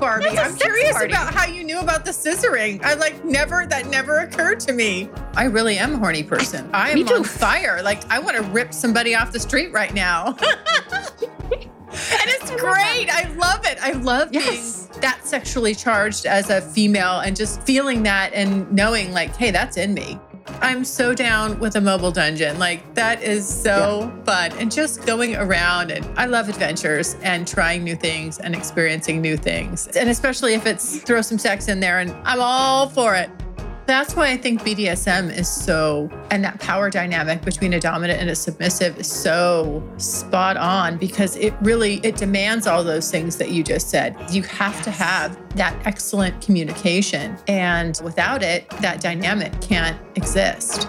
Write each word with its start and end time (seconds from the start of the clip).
Barbie. 0.00 0.28
I'm 0.30 0.56
curious 0.56 0.92
party. 0.92 1.12
about 1.12 1.32
how 1.34 1.46
you 1.46 1.62
knew 1.64 1.78
about 1.80 2.04
the 2.04 2.10
scissoring. 2.10 2.82
I 2.82 2.94
like 2.94 3.24
never 3.24 3.66
that 3.66 3.86
never 3.86 4.18
occurred 4.20 4.58
to 4.60 4.72
me. 4.72 5.08
I 5.34 5.44
really 5.44 5.78
am 5.78 5.94
a 5.94 5.98
horny 5.98 6.22
person. 6.22 6.68
I 6.72 6.90
am 6.90 7.06
on 7.08 7.24
fire. 7.24 7.82
Like 7.82 8.02
I 8.10 8.18
want 8.18 8.36
to 8.36 8.42
rip 8.44 8.72
somebody 8.74 9.14
off 9.14 9.30
the 9.32 9.40
street 9.40 9.72
right 9.72 9.92
now. 9.94 10.36
And 11.92 12.30
it's 12.30 12.50
great. 12.60 13.08
I 13.10 13.28
love 13.36 13.66
it. 13.66 13.76
I 13.82 13.92
love 13.92 14.28
Yes. 14.32 14.86
being 14.86 15.00
that 15.00 15.26
sexually 15.26 15.74
charged 15.74 16.24
as 16.24 16.48
a 16.48 16.60
female 16.60 17.18
and 17.20 17.34
just 17.34 17.60
feeling 17.62 18.04
that 18.04 18.32
and 18.32 18.70
knowing 18.72 19.12
like, 19.12 19.34
hey, 19.34 19.50
that's 19.50 19.76
in 19.76 19.92
me. 19.92 20.16
I'm 20.60 20.84
so 20.84 21.14
down 21.14 21.58
with 21.58 21.76
a 21.76 21.80
mobile 21.80 22.10
dungeon. 22.10 22.58
Like 22.58 22.94
that 22.94 23.22
is 23.22 23.48
so 23.48 24.12
fun. 24.24 24.52
And 24.52 24.70
just 24.70 25.06
going 25.06 25.36
around 25.36 25.90
and 25.90 26.06
I 26.18 26.26
love 26.26 26.48
adventures 26.48 27.16
and 27.22 27.46
trying 27.46 27.84
new 27.84 27.96
things 27.96 28.38
and 28.38 28.54
experiencing 28.54 29.20
new 29.20 29.36
things. 29.36 29.88
And 29.88 30.08
especially 30.08 30.54
if 30.54 30.66
it's 30.66 30.98
throw 30.98 31.22
some 31.22 31.38
sex 31.38 31.68
in 31.68 31.80
there 31.80 32.00
and 32.00 32.10
I'm 32.24 32.40
all 32.40 32.88
for 32.88 33.14
it. 33.14 33.30
That's 33.90 34.14
why 34.14 34.30
I 34.30 34.36
think 34.36 34.62
BDSM 34.62 35.36
is 35.36 35.48
so, 35.48 36.08
and 36.30 36.44
that 36.44 36.60
power 36.60 36.90
dynamic 36.90 37.42
between 37.42 37.72
a 37.72 37.80
dominant 37.80 38.20
and 38.20 38.30
a 38.30 38.36
submissive 38.36 38.96
is 39.00 39.10
so 39.10 39.82
spot 39.96 40.56
on 40.56 40.96
because 40.96 41.34
it 41.34 41.52
really 41.60 41.96
it 42.04 42.14
demands 42.14 42.68
all 42.68 42.84
those 42.84 43.10
things 43.10 43.34
that 43.38 43.50
you 43.50 43.64
just 43.64 43.90
said. 43.90 44.14
You 44.30 44.44
have 44.44 44.80
to 44.82 44.92
have 44.92 45.36
that 45.56 45.74
excellent 45.84 46.40
communication, 46.40 47.36
and 47.48 48.00
without 48.04 48.44
it, 48.44 48.70
that 48.80 49.00
dynamic 49.00 49.60
can't 49.60 50.00
exist. 50.14 50.88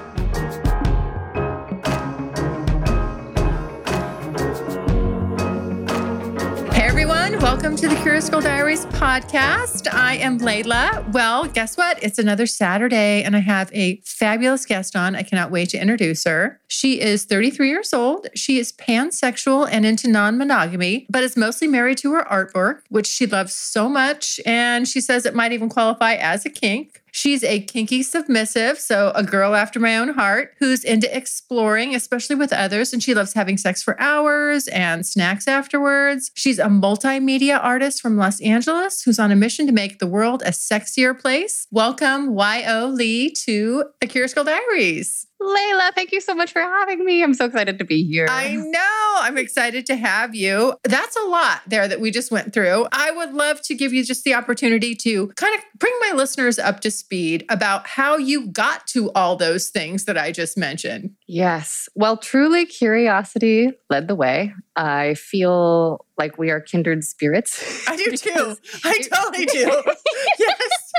Welcome 7.42 7.75
to 7.75 7.88
the 7.88 7.95
Curious 7.95 8.30
Girl 8.30 8.39
Diaries 8.39 8.86
podcast. 8.86 9.92
I 9.92 10.17
am 10.17 10.39
Layla. 10.39 11.11
Well, 11.11 11.45
guess 11.45 11.75
what? 11.75 12.02
It's 12.03 12.20
another 12.20 12.45
Saturday, 12.45 13.23
and 13.23 13.36
I 13.36 13.39
have 13.39 13.73
a 13.73 14.00
fabulous 14.06 14.64
guest 14.64 14.95
on. 14.95 15.16
I 15.16 15.23
cannot 15.23 15.50
wait 15.50 15.70
to 15.70 15.81
introduce 15.81 16.23
her. 16.25 16.61
She 16.67 17.02
is 17.02 17.25
33 17.25 17.67
years 17.67 17.94
old. 17.94 18.28
She 18.36 18.59
is 18.59 18.72
pansexual 18.72 19.67
and 19.72 19.88
into 19.88 20.08
non 20.08 20.38
monogamy, 20.38 21.08
but 21.09 21.23
is 21.23 21.36
mostly 21.36 21.67
married 21.67 21.98
to 22.00 22.14
her 22.14 22.23
artwork, 22.25 22.81
which 22.89 23.08
she 23.08 23.25
loves 23.25 23.55
so 23.55 23.89
much. 23.89 24.39
And 24.45 24.88
she 24.88 25.02
says 25.02 25.26
it 25.26 25.33
might 25.33 25.52
even 25.52 25.67
qualify 25.67 26.14
as 26.14 26.45
a 26.45 26.50
kink. 26.52 27.00
She's 27.12 27.44
a 27.44 27.59
kinky 27.59 28.04
submissive, 28.04 28.80
so 28.80 29.12
a 29.16 29.23
girl 29.23 29.54
after 29.54 29.80
my 29.80 29.98
own 29.98 30.09
heart 30.09 30.54
who's 30.59 30.84
into 30.84 31.16
exploring, 31.16 31.94
especially 31.94 32.36
with 32.36 32.54
others. 32.54 32.94
And 32.94 33.04
she 33.04 33.14
loves 33.14 33.34
having 33.34 33.58
sex 33.58 33.84
for 33.84 34.00
hours 34.00 34.67
and 34.70 35.06
snacks 35.06 35.48
afterwards. 35.48 36.32
She's 36.36 36.58
a 36.58 36.66
multimedia 36.66 37.62
artist 37.62 38.02
from 38.02 38.17
Los 38.17 38.42
Angeles 38.42 39.04
who's 39.04 39.20
on 39.20 39.32
a 39.32 39.36
mission 39.36 39.67
to 39.67 39.73
make 39.73 40.00
the 40.00 40.08
world 40.08 40.42
a 40.44 40.52
sexier 40.52 41.17
place. 41.17 41.67
Welcome, 41.70 42.30
Wyoh 42.30 42.94
Lee, 42.94 43.32
to 43.45 43.86
the 44.00 44.08
Curious 44.08 44.33
Girl 44.33 44.45
Diaries. 44.45 45.27
Layla, 45.41 45.93
thank 45.95 46.11
you 46.11 46.21
so 46.21 46.35
much 46.35 46.52
for 46.53 46.61
having 46.61 47.03
me. 47.03 47.23
I'm 47.23 47.33
so 47.33 47.45
excited 47.45 47.79
to 47.79 47.83
be 47.83 48.03
here. 48.03 48.27
I 48.29 48.55
know. 48.55 49.15
I'm 49.21 49.37
excited 49.37 49.85
to 49.87 49.95
have 49.95 50.35
you. 50.35 50.75
That's 50.83 51.15
a 51.15 51.25
lot 51.27 51.61
there 51.67 51.87
that 51.87 51.99
we 51.99 52.11
just 52.11 52.31
went 52.31 52.53
through. 52.53 52.87
I 52.91 53.11
would 53.11 53.33
love 53.33 53.61
to 53.63 53.75
give 53.75 53.91
you 53.91 54.03
just 54.03 54.23
the 54.23 54.33
opportunity 54.35 54.93
to 54.95 55.27
kind 55.29 55.55
of 55.55 55.61
bring 55.79 55.93
my 56.02 56.11
listeners 56.15 56.59
up 56.59 56.79
to 56.81 56.91
speed 56.91 57.43
about 57.49 57.87
how 57.87 58.17
you 58.17 58.47
got 58.47 58.85
to 58.87 59.11
all 59.13 59.35
those 59.35 59.69
things 59.69 60.05
that 60.05 60.17
I 60.17 60.31
just 60.31 60.57
mentioned. 60.57 61.15
yes. 61.27 61.89
Well, 61.95 62.17
truly, 62.17 62.65
curiosity 62.65 63.71
led 63.89 64.08
the 64.08 64.15
way. 64.15 64.53
I 64.75 65.15
feel 65.15 66.05
like 66.17 66.37
we 66.37 66.49
are 66.52 66.61
kindred 66.61 67.03
spirits. 67.03 67.87
I 67.87 67.95
do 67.95 68.11
too. 68.17 68.55
I 68.83 68.99
totally 68.99 69.45
do. 69.45 69.83
yes. 70.39 70.93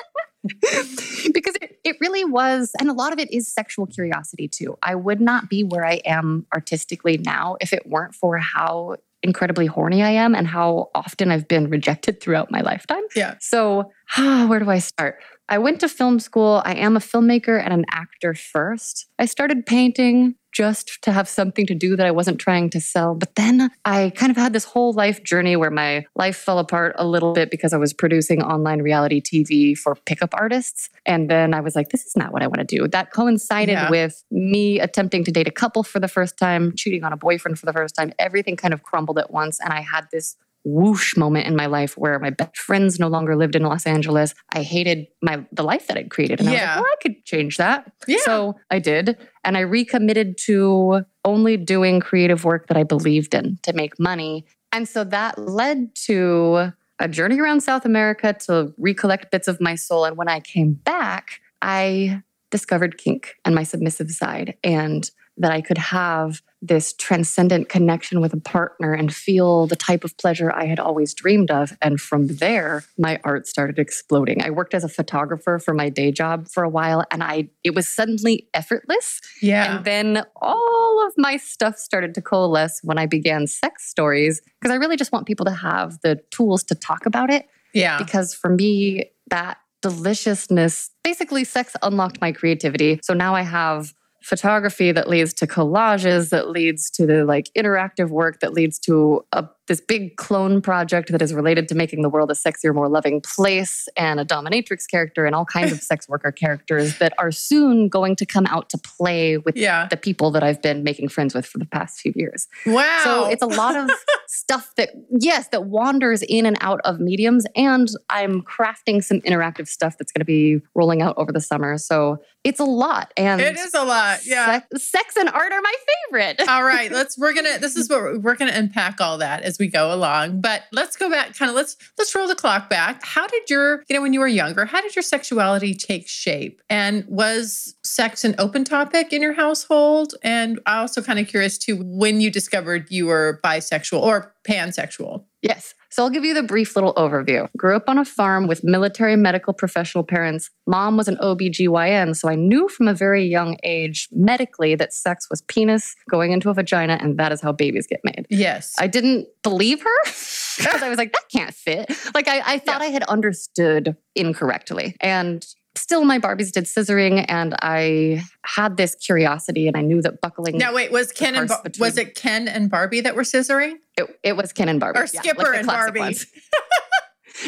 because 1.32 1.54
it, 1.84 1.96
really 2.00 2.24
was, 2.24 2.72
and 2.78 2.88
a 2.88 2.92
lot 2.92 3.12
of 3.12 3.18
it 3.18 3.32
is 3.32 3.48
sexual 3.48 3.86
curiosity 3.86 4.48
too. 4.48 4.76
I 4.82 4.94
would 4.94 5.20
not 5.20 5.48
be 5.48 5.62
where 5.62 5.84
I 5.84 6.00
am 6.04 6.46
artistically 6.54 7.18
now 7.18 7.56
if 7.60 7.72
it 7.72 7.86
weren't 7.86 8.14
for 8.14 8.38
how 8.38 8.96
incredibly 9.22 9.66
horny 9.66 10.02
I 10.02 10.10
am 10.10 10.34
and 10.34 10.46
how 10.46 10.90
often 10.94 11.30
I've 11.30 11.46
been 11.46 11.70
rejected 11.70 12.20
throughout 12.20 12.50
my 12.50 12.60
lifetime. 12.60 13.02
Yeah. 13.14 13.36
So, 13.40 13.90
where 14.18 14.58
do 14.58 14.68
I 14.68 14.78
start? 14.78 15.22
I 15.48 15.58
went 15.58 15.80
to 15.80 15.88
film 15.88 16.18
school. 16.20 16.62
I 16.64 16.74
am 16.74 16.96
a 16.96 17.00
filmmaker 17.00 17.62
and 17.62 17.72
an 17.72 17.84
actor 17.90 18.34
first. 18.34 19.06
I 19.18 19.26
started 19.26 19.66
painting 19.66 20.36
just 20.52 20.98
to 21.02 21.12
have 21.12 21.26
something 21.28 21.66
to 21.66 21.74
do 21.74 21.96
that 21.96 22.06
I 22.06 22.10
wasn't 22.10 22.38
trying 22.38 22.68
to 22.70 22.80
sell. 22.80 23.14
But 23.14 23.34
then 23.36 23.70
I 23.86 24.12
kind 24.14 24.30
of 24.30 24.36
had 24.36 24.52
this 24.52 24.64
whole 24.64 24.92
life 24.92 25.22
journey 25.24 25.56
where 25.56 25.70
my 25.70 26.04
life 26.14 26.36
fell 26.36 26.58
apart 26.58 26.94
a 26.98 27.06
little 27.06 27.32
bit 27.32 27.50
because 27.50 27.72
I 27.72 27.78
was 27.78 27.94
producing 27.94 28.42
online 28.42 28.82
reality 28.82 29.22
TV 29.22 29.76
for 29.76 29.94
pickup 29.94 30.34
artists. 30.34 30.90
And 31.06 31.30
then 31.30 31.54
I 31.54 31.60
was 31.60 31.74
like, 31.74 31.88
this 31.88 32.04
is 32.04 32.16
not 32.16 32.32
what 32.34 32.42
I 32.42 32.46
want 32.48 32.58
to 32.68 32.76
do. 32.76 32.86
That 32.86 33.12
coincided 33.12 33.72
Yeah. 33.72 33.90
with 33.90 34.22
me 34.30 34.78
attempting 34.78 35.24
to 35.24 35.32
date 35.32 35.48
a 35.48 35.52
couple 35.52 35.82
for 35.82 35.98
the 36.00 36.08
first 36.08 36.36
time, 36.38 36.74
cheating 36.76 37.02
on 37.02 37.14
a 37.14 37.16
boyfriend 37.16 37.58
for 37.58 37.64
the 37.64 37.72
first 37.72 37.94
time. 37.94 38.12
Everything 38.18 38.56
kind 38.56 38.74
of 38.74 38.82
crumbled 38.82 39.18
at 39.18 39.30
once. 39.30 39.58
And 39.58 39.72
I 39.72 39.80
had 39.80 40.06
this 40.12 40.36
whoosh 40.64 41.16
moment 41.16 41.46
in 41.46 41.56
my 41.56 41.66
life 41.66 41.96
where 41.98 42.18
my 42.18 42.30
best 42.30 42.56
friends 42.56 42.98
no 42.98 43.08
longer 43.08 43.36
lived 43.36 43.56
in 43.56 43.62
Los 43.62 43.86
Angeles. 43.86 44.34
I 44.52 44.62
hated 44.62 45.06
my 45.20 45.44
the 45.52 45.64
life 45.64 45.86
that 45.88 45.96
I'd 45.96 46.10
created. 46.10 46.40
And 46.40 46.48
I 46.48 46.52
was 46.52 46.60
like, 46.60 46.76
well, 46.76 46.84
I 46.84 46.96
could 47.02 47.24
change 47.24 47.56
that. 47.56 47.90
Yeah. 48.06 48.18
So 48.24 48.56
I 48.70 48.78
did. 48.78 49.18
And 49.44 49.56
I 49.56 49.60
recommitted 49.60 50.36
to 50.46 51.04
only 51.24 51.56
doing 51.56 52.00
creative 52.00 52.44
work 52.44 52.68
that 52.68 52.76
I 52.76 52.84
believed 52.84 53.34
in 53.34 53.58
to 53.62 53.72
make 53.72 53.98
money. 53.98 54.44
And 54.72 54.88
so 54.88 55.04
that 55.04 55.38
led 55.38 55.94
to 56.06 56.72
a 56.98 57.08
journey 57.08 57.40
around 57.40 57.62
South 57.62 57.84
America 57.84 58.32
to 58.46 58.72
recollect 58.78 59.32
bits 59.32 59.48
of 59.48 59.60
my 59.60 59.74
soul. 59.74 60.04
And 60.04 60.16
when 60.16 60.28
I 60.28 60.40
came 60.40 60.74
back, 60.74 61.40
I 61.60 62.22
discovered 62.50 62.98
kink 62.98 63.34
and 63.44 63.54
my 63.54 63.64
submissive 63.64 64.10
side, 64.10 64.56
and 64.62 65.10
that 65.36 65.52
I 65.52 65.60
could 65.60 65.78
have 65.78 66.42
this 66.60 66.92
transcendent 66.92 67.68
connection 67.68 68.20
with 68.20 68.32
a 68.32 68.40
partner 68.40 68.94
and 68.94 69.12
feel 69.12 69.66
the 69.66 69.74
type 69.74 70.04
of 70.04 70.16
pleasure 70.16 70.52
I 70.52 70.66
had 70.66 70.78
always 70.78 71.12
dreamed 71.12 71.50
of. 71.50 71.76
And 71.82 72.00
from 72.00 72.28
there, 72.28 72.84
my 72.96 73.18
art 73.24 73.48
started 73.48 73.78
exploding. 73.78 74.42
I 74.42 74.50
worked 74.50 74.72
as 74.72 74.84
a 74.84 74.88
photographer 74.88 75.58
for 75.58 75.74
my 75.74 75.88
day 75.88 76.12
job 76.12 76.48
for 76.48 76.62
a 76.62 76.68
while, 76.68 77.04
and 77.10 77.22
I 77.22 77.48
it 77.64 77.74
was 77.74 77.88
suddenly 77.88 78.48
effortless. 78.54 79.20
Yeah. 79.40 79.76
And 79.76 79.84
then 79.84 80.24
all 80.36 81.06
of 81.06 81.14
my 81.16 81.36
stuff 81.36 81.78
started 81.78 82.14
to 82.14 82.22
coalesce 82.22 82.80
when 82.84 82.98
I 82.98 83.06
began 83.06 83.46
sex 83.46 83.88
stories 83.88 84.40
because 84.60 84.72
I 84.72 84.76
really 84.76 84.96
just 84.96 85.10
want 85.10 85.26
people 85.26 85.46
to 85.46 85.52
have 85.52 86.00
the 86.02 86.20
tools 86.30 86.62
to 86.64 86.74
talk 86.74 87.06
about 87.06 87.30
it. 87.30 87.48
Yeah. 87.72 87.98
Because 87.98 88.34
for 88.34 88.50
me, 88.50 89.10
that 89.28 89.58
deliciousness, 89.80 90.90
basically, 91.02 91.42
sex 91.42 91.74
unlocked 91.82 92.20
my 92.20 92.30
creativity. 92.30 93.00
So 93.02 93.14
now 93.14 93.34
I 93.34 93.42
have 93.42 93.92
photography 94.22 94.92
that 94.92 95.08
leads 95.08 95.32
to 95.34 95.46
collages 95.46 96.30
that 96.30 96.48
leads 96.48 96.90
to 96.90 97.06
the 97.06 97.24
like 97.24 97.50
interactive 97.56 98.08
work 98.08 98.40
that 98.40 98.52
leads 98.52 98.78
to 98.78 99.24
a, 99.32 99.46
this 99.68 99.80
big 99.80 100.16
clone 100.16 100.60
project 100.60 101.12
that 101.12 101.22
is 101.22 101.32
related 101.32 101.68
to 101.68 101.74
making 101.74 102.02
the 102.02 102.08
world 102.08 102.30
a 102.30 102.34
sexier 102.34 102.74
more 102.74 102.88
loving 102.88 103.20
place 103.20 103.88
and 103.96 104.18
a 104.18 104.24
dominatrix 104.24 104.88
character 104.90 105.24
and 105.24 105.34
all 105.34 105.44
kinds 105.44 105.70
of 105.72 105.80
sex 105.82 106.08
worker 106.08 106.32
characters 106.32 106.98
that 106.98 107.12
are 107.18 107.30
soon 107.30 107.88
going 107.88 108.16
to 108.16 108.26
come 108.26 108.46
out 108.46 108.68
to 108.70 108.78
play 108.78 109.38
with 109.38 109.56
Yeah. 109.56 109.86
the 109.88 109.96
people 109.96 110.30
that 110.32 110.42
I've 110.42 110.60
been 110.60 110.82
making 110.82 111.08
friends 111.08 111.34
with 111.34 111.46
for 111.46 111.58
the 111.58 111.64
past 111.66 112.00
few 112.00 112.12
years. 112.16 112.48
Wow. 112.66 113.00
So 113.04 113.26
it's 113.30 113.42
a 113.42 113.46
lot 113.46 113.76
of 113.76 113.90
stuff 114.28 114.72
that, 114.76 114.90
yes, 115.10 115.48
that 115.48 115.66
wanders 115.66 116.22
in 116.22 116.44
and 116.46 116.56
out 116.60 116.80
of 116.84 116.98
mediums. 116.98 117.46
And 117.54 117.88
I'm 118.10 118.42
crafting 118.42 119.02
some 119.02 119.20
interactive 119.20 119.68
stuff 119.68 119.96
that's 119.98 120.10
going 120.10 120.20
to 120.20 120.24
be 120.24 120.60
rolling 120.74 121.02
out 121.02 121.14
over 121.18 121.30
the 121.32 121.40
summer. 121.40 121.78
So 121.78 122.18
it's 122.44 122.58
a 122.58 122.64
lot. 122.64 123.12
And 123.16 123.40
it 123.40 123.56
is 123.56 123.74
a 123.74 123.84
lot. 123.84 124.26
Yeah. 124.26 124.46
sex, 124.70 124.90
sex 124.90 125.16
and 125.16 125.28
art 125.28 125.52
are 125.52 125.60
my 125.60 125.74
favorite. 126.08 126.48
All 126.48 126.64
right, 126.64 126.90
let's 126.92 127.16
we're 127.16 127.32
gonna 127.34 127.58
this 127.60 127.76
is 127.76 127.88
what 127.88 128.00
we're, 128.02 128.18
we're 128.18 128.34
gonna 128.34 128.52
unpack 128.52 129.00
all 129.00 129.18
that 129.18 129.44
as 129.52 129.58
we 129.58 129.68
go 129.68 129.92
along. 129.92 130.40
But 130.40 130.62
let's 130.72 130.96
go 130.96 131.10
back, 131.10 131.36
kind 131.36 131.50
of 131.50 131.54
let's 131.54 131.76
let's 131.98 132.14
roll 132.14 132.26
the 132.26 132.34
clock 132.34 132.70
back. 132.70 133.04
How 133.04 133.26
did 133.26 133.42
your, 133.48 133.84
you 133.88 133.94
know, 133.94 134.02
when 134.02 134.12
you 134.12 134.20
were 134.20 134.28
younger, 134.28 134.64
how 134.64 134.80
did 134.80 134.96
your 134.96 135.02
sexuality 135.02 135.74
take 135.74 136.08
shape? 136.08 136.60
And 136.70 137.04
was 137.06 137.74
sex 137.84 138.24
an 138.24 138.34
open 138.38 138.64
topic 138.64 139.12
in 139.12 139.20
your 139.20 139.34
household? 139.34 140.14
And 140.22 140.58
I 140.66 140.78
also 140.78 141.02
kind 141.02 141.18
of 141.18 141.28
curious 141.28 141.58
too 141.58 141.82
when 141.84 142.20
you 142.20 142.30
discovered 142.30 142.90
you 142.90 143.06
were 143.06 143.40
bisexual 143.44 144.00
or 144.00 144.34
pansexual. 144.48 145.24
Yes. 145.42 145.74
So 145.90 146.02
I'll 146.02 146.10
give 146.10 146.24
you 146.24 146.32
the 146.32 146.42
brief 146.42 146.74
little 146.74 146.94
overview. 146.94 147.48
Grew 147.56 147.76
up 147.76 147.84
on 147.88 147.98
a 147.98 148.04
farm 148.04 148.46
with 148.46 148.64
military 148.64 149.14
medical 149.16 149.52
professional 149.52 150.04
parents. 150.04 150.48
Mom 150.66 150.96
was 150.96 151.06
an 151.08 151.16
OBGYN, 151.16 152.16
so 152.16 152.28
I 152.30 152.34
knew 152.34 152.68
from 152.68 152.88
a 152.88 152.94
very 152.94 153.24
young 153.26 153.58
age 153.62 154.08
medically 154.10 154.74
that 154.76 154.94
sex 154.94 155.28
was 155.28 155.42
penis 155.42 155.94
going 156.10 156.32
into 156.32 156.48
a 156.48 156.54
vagina 156.54 156.96
and 157.00 157.18
that 157.18 157.30
is 157.32 157.42
how 157.42 157.52
babies 157.52 157.86
get 157.86 158.00
made. 158.04 158.26
Yes. 158.30 158.74
I 158.78 158.86
didn't 158.86 159.26
believe 159.42 159.82
her 159.82 159.90
because 160.04 160.82
I 160.82 160.88
was 160.88 160.96
like, 160.96 161.12
that 161.12 161.28
can't 161.30 161.52
fit. 161.54 161.90
Like 162.14 162.26
I, 162.28 162.54
I 162.54 162.58
thought 162.58 162.80
Yeah. 162.80 162.86
I 162.86 162.90
had 162.90 163.02
understood 163.04 163.96
incorrectly. 164.14 164.96
And 165.00 165.44
still 165.74 166.04
my 166.04 166.18
Barbies 166.18 166.52
did 166.52 166.64
scissoring 166.64 167.24
and 167.28 167.54
I 167.62 168.22
had 168.44 168.76
this 168.76 168.94
curiosity 168.94 169.66
and 169.68 169.76
I 169.76 169.80
knew 169.82 170.02
that 170.02 170.20
buckling 170.20 170.58
now 170.58 170.74
wait, 170.74 170.92
was 170.92 171.12
Ken 171.12 171.34
and 171.34 171.48
parts 171.48 171.52
Bar- 171.54 171.62
between- 171.62 171.86
was 171.88 171.98
it 171.98 172.14
Ken 172.14 172.48
and 172.48 172.70
Barbie 172.70 173.00
that 173.00 173.14
were 173.16 173.22
scissoring? 173.22 173.74
it, 173.98 174.18
it 174.22 174.36
was 174.36 174.52
Ken 174.52 174.68
and 174.68 174.80
Barbie. 174.80 174.98
Or 175.00 175.02
Yeah, 175.12 175.20
Skipper 175.20 175.50
the 175.52 175.58
and 175.58 175.66
Barbie. 175.66 176.00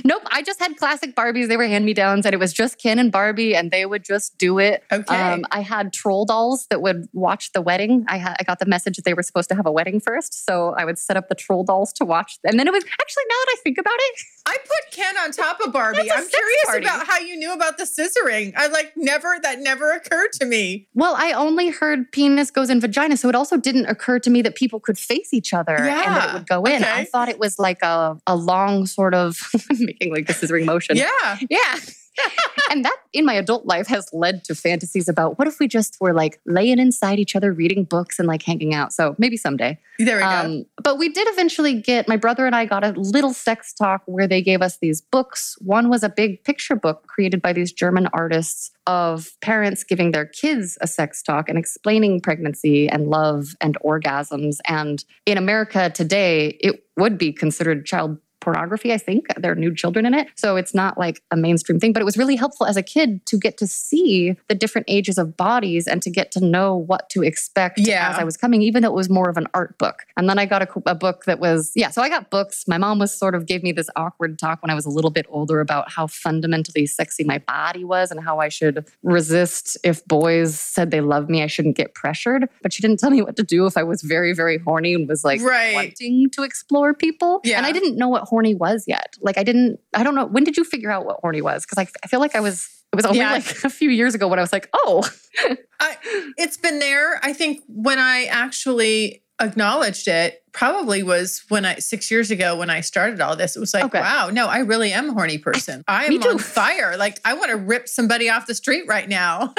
Nope, 0.05 0.23
I 0.31 0.43
just 0.43 0.61
had 0.61 0.77
classic 0.77 1.15
Barbies. 1.15 1.49
They 1.49 1.57
were 1.57 1.67
hand 1.67 1.85
me 1.85 1.95
downs, 1.95 2.27
and 2.27 2.35
it 2.35 2.39
was 2.39 2.53
just 2.53 2.79
Ken 2.81 2.99
and 2.99 3.11
Barbie, 3.13 3.55
and 3.55 3.71
they 3.71 3.87
would 3.87 4.05
just 4.05 4.37
do 4.39 4.59
it. 4.59 4.83
Okay. 4.93 5.15
Um, 5.15 5.45
I 5.51 5.61
had 5.61 5.93
troll 5.93 6.25
dolls 6.25 6.67
that 6.71 6.83
would 6.83 7.07
watch 7.13 7.53
the 7.53 7.61
wedding. 7.61 8.05
I 8.09 8.17
had 8.19 8.37
I 8.41 8.45
got 8.45 8.59
the 8.59 8.67
message 8.67 8.97
that 8.97 9.05
they 9.05 9.15
were 9.15 9.23
supposed 9.23 9.49
to 9.51 9.55
have 9.55 9.67
a 9.67 9.73
wedding 9.73 10.01
first, 10.01 10.45
so 10.45 10.75
I 10.77 10.85
would 10.85 10.99
set 10.99 11.17
up 11.17 11.29
the 11.29 11.35
troll 11.35 11.65
dolls 11.65 11.93
to 11.95 12.05
watch. 12.05 12.39
And 12.45 12.59
then 12.59 12.67
it 12.67 12.73
was 12.73 12.85
actually 12.85 13.25
now 13.29 13.35
that 13.45 13.57
I 13.57 13.57
think 13.63 13.79
about 13.79 13.95
it, 13.97 14.21
I 14.47 14.57
put 14.59 14.93
Ken 14.93 15.17
on 15.19 15.31
top 15.31 15.61
of 15.61 15.73
Barbie. 15.73 16.01
I'm 16.01 16.29
curious 16.29 16.65
party. 16.67 16.85
about 16.87 17.07
how 17.07 17.19
you 17.19 17.37
knew 17.37 17.53
about 17.53 17.79
the 17.79 17.85
scissoring. 17.85 18.53
I 18.57 18.67
like 18.69 18.93
never 18.97 19.37
that 19.43 19.61
never 19.61 19.93
occurred 19.93 20.33
to 20.35 20.47
me. 20.47 20.89
well, 20.95 21.15
I 21.17 21.33
only 21.33 21.71
heard 21.71 22.11
penis 22.13 22.51
goes 22.51 22.71
in 22.71 22.81
vagina, 22.81 23.17
so 23.17 23.29
it 23.29 23.35
also 23.35 23.57
didn't 23.57 23.87
occur 23.87 24.19
to 24.19 24.31
me 24.31 24.43
that 24.43 24.55
people 24.55 24.81
could 24.81 24.99
face 24.99 25.33
each 25.33 25.53
other 25.55 25.77
and 25.77 25.87
that 25.87 26.31
it 26.31 26.35
would 26.35 26.47
go 26.47 26.65
in. 26.65 26.85
I 26.85 27.05
thought 27.05 27.29
it 27.29 27.39
was 27.39 27.59
like 27.59 27.83
a 27.83 28.19
a 28.27 28.37
long 28.37 28.87
sort 28.87 29.15
of 29.15 29.39
making 29.85 30.12
like 30.12 30.26
the 30.26 30.32
scissoring 30.32 30.65
motion. 30.65 30.97
Yeah. 30.97 31.38
Yeah. 31.49 31.79
and 32.71 32.85
that 32.85 32.97
in 33.12 33.25
my 33.25 33.35
adult 33.35 33.67
life 33.67 33.87
has 33.88 34.09
led 34.12 34.44
to 34.44 34.55
fantasies 34.55 35.09
about 35.09 35.38
what 35.38 35.49
if 35.49 35.59
we 35.59 35.67
just 35.67 35.97
were 36.00 36.12
like 36.12 36.41
laying 36.47 36.79
inside 36.79 37.19
each 37.19 37.35
other, 37.35 37.53
reading 37.53 37.85
books 37.85 38.19
and 38.19 38.29
like 38.29 38.43
hanging 38.43 38.75
out. 38.75 38.93
So 38.93 39.15
maybe 39.19 39.37
someday. 39.37 39.79
There 39.99 40.17
we 40.17 40.23
go. 40.23 40.29
Um, 40.29 40.67
but 40.82 40.99
we 40.99 41.09
did 41.09 41.26
eventually 41.31 41.81
get, 41.81 42.09
my 42.09 42.17
brother 42.17 42.47
and 42.47 42.55
I 42.55 42.67
got 42.67 42.85
a 42.85 42.91
little 42.91 43.32
sex 43.32 43.73
talk 43.73 44.03
where 44.06 44.26
they 44.26 44.43
gave 44.43 44.62
us 44.62 44.79
these 44.79 45.00
books. 45.00 45.56
One 45.61 45.88
was 45.88 46.03
a 46.03 46.09
big 46.09 46.43
picture 46.44 46.76
book 46.76 47.06
created 47.06 47.43
by 47.43 47.53
these 47.53 47.73
German 47.73 48.09
artists 48.12 48.71
of 48.87 49.31
parents 49.41 49.82
giving 49.82 50.11
their 50.11 50.26
kids 50.26 50.76
a 50.81 50.87
sex 50.87 51.23
talk 51.23 51.49
and 51.49 51.59
explaining 51.59 52.21
pregnancy 52.21 52.88
and 52.88 53.09
love 53.09 53.55
and 53.61 53.79
orgasms. 53.85 54.59
And 54.67 55.05
in 55.26 55.38
America 55.38 55.91
today, 55.91 56.59
it 56.61 56.85
would 56.97 57.19
be 57.19 57.32
considered 57.32 57.87
child 57.87 58.19
pornography, 58.44 58.93
I 58.93 58.99
think. 58.99 59.26
There 59.37 59.50
are 59.52 59.55
nude 59.56 59.76
children 59.76 60.06
in 60.06 60.14
it. 60.14 60.29
So 60.37 60.56
it's 60.56 60.75
not 60.75 60.99
like 60.99 61.23
a 61.31 61.37
mainstream 61.37 61.81
thing, 61.81 61.93
but 61.93 62.00
it 62.00 62.05
was 62.05 62.17
really 62.17 62.37
helpful 62.37 62.67
as 62.67 62.76
a 62.76 62.82
kid 62.82 63.25
to 63.26 63.38
get 63.38 63.56
to 63.58 63.67
see 63.67 64.37
the 64.49 64.55
different 64.55 64.85
ages 64.88 65.19
of 65.19 65.37
bodies 65.37 65.87
and 65.87 66.02
to 66.02 66.11
get 66.11 66.31
to 66.32 66.44
know 66.44 66.76
what 66.76 67.08
to 67.11 67.23
expect 67.23 67.79
Yeah. 67.81 68.11
as 68.11 68.19
I 68.19 68.25
was 68.25 68.37
coming, 68.37 68.62
even 68.62 68.82
though 68.82 68.91
it 68.91 68.94
was 68.94 69.11
more 69.11 69.29
of 69.29 69.37
an 69.37 69.49
art 69.55 69.76
book. 69.79 70.05
And 70.17 70.29
then 70.29 70.38
I 70.38 70.46
got 70.46 70.62
a, 70.62 70.69
a 70.87 70.94
book 70.94 71.25
that 71.25 71.41
was, 71.41 71.73
yeah, 71.75 71.91
so 71.91 72.02
I 72.02 72.08
got 72.08 72.31
books. 72.31 72.64
My 72.69 72.79
mom 72.79 72.99
was 72.99 73.12
sort 73.17 73.35
of 73.35 73.46
gave 73.46 73.62
me 73.62 73.73
this 73.73 73.88
awkward 73.96 74.38
talk 74.38 74.62
when 74.62 74.70
I 74.70 74.75
was 74.75 74.85
a 74.87 74.90
little 74.90 75.11
bit 75.11 75.26
older 75.29 75.61
about 75.61 75.90
how 75.90 76.06
fundamentally 76.06 76.87
sexy 76.87 77.25
my 77.25 77.38
body 77.38 77.85
was 77.85 78.11
and 78.11 78.23
how 78.23 78.38
I 78.40 78.49
should 78.49 78.87
resist 79.02 79.76
if 79.85 80.05
boys 80.06 80.58
said 80.58 80.90
they 80.90 81.00
love 81.00 81.29
me, 81.29 81.43
I 81.43 81.47
shouldn't 81.47 81.76
get 81.76 81.94
pressured. 81.94 82.49
But 82.62 82.73
she 82.73 82.82
didn't 82.82 82.99
tell 83.00 83.11
me 83.11 83.23
what 83.23 83.37
to 83.37 83.43
do 83.43 83.67
if 83.67 83.76
I 83.76 83.82
was 83.82 84.02
very, 84.02 84.32
very 84.35 84.58
horny 84.58 84.94
and 84.94 85.08
was 85.08 85.25
like 85.25 85.40
Right. 85.40 85.75
wanting 85.75 86.31
to 86.31 86.43
explore 86.43 86.93
people. 86.94 87.40
Yeah. 87.44 87.56
And 87.58 87.67
I 87.67 87.73
didn't 87.73 87.97
know 87.97 88.08
what 88.08 88.25
horny 88.35 88.55
was 88.55 88.85
yet. 88.89 89.15
Like 89.21 89.39
I 89.39 89.45
didn't, 89.45 89.79
I 89.95 90.03
don't 90.03 90.15
know. 90.17 90.27
When 90.27 90.43
did 90.45 90.57
you 90.57 90.65
figure 90.65 90.91
out 90.91 91.07
what 91.07 91.19
horny 91.21 91.41
was? 91.41 91.65
Because 91.65 91.79
I, 91.79 91.87
I 92.03 92.09
feel 92.09 92.19
like 92.21 92.35
I 92.35 92.41
was, 92.41 92.69
it 92.93 92.97
was 92.97 93.05
only 93.05 93.19
Yeah. 93.21 93.31
like 93.33 93.65
a 93.65 93.71
few 93.71 93.91
years 93.91 94.15
ago 94.15 94.27
when 94.27 94.39
I 94.41 94.43
was 94.43 94.53
like, 94.53 94.69
oh, 94.75 95.09
I, 95.81 95.97
it's 96.37 96.57
been 96.57 96.81
there. 96.81 97.21
I 97.23 97.33
think 97.33 97.63
when 97.69 97.99
I 98.01 98.25
actually 98.25 99.23
acknowledged 99.41 100.09
it, 100.09 100.43
probably 100.53 101.03
was 101.05 101.43
when 101.49 101.65
I 101.65 101.77
six 101.77 102.11
years 102.11 102.31
ago 102.33 102.57
when 102.57 102.71
I 102.71 102.81
started 102.81 103.21
all 103.21 103.37
this. 103.37 103.57
It 103.57 103.61
was 103.61 103.73
like, 103.75 103.85
Okay. 103.85 104.01
wow, 104.01 104.31
no, 104.33 104.47
I 104.49 104.59
really 104.59 104.93
am 104.93 105.11
a 105.11 105.13
horny 105.13 105.39
person. 105.39 105.85
I 105.89 106.07
am 106.07 106.23
on 106.23 106.39
fire. 106.59 106.97
Like 106.97 107.21
I 107.25 107.35
want 107.35 107.51
to 107.51 107.57
rip 107.57 107.89
somebody 107.89 108.29
off 108.31 108.47
the 108.47 108.55
street 108.55 108.85
right 108.89 109.09
now. 109.09 109.41
and 109.43 109.55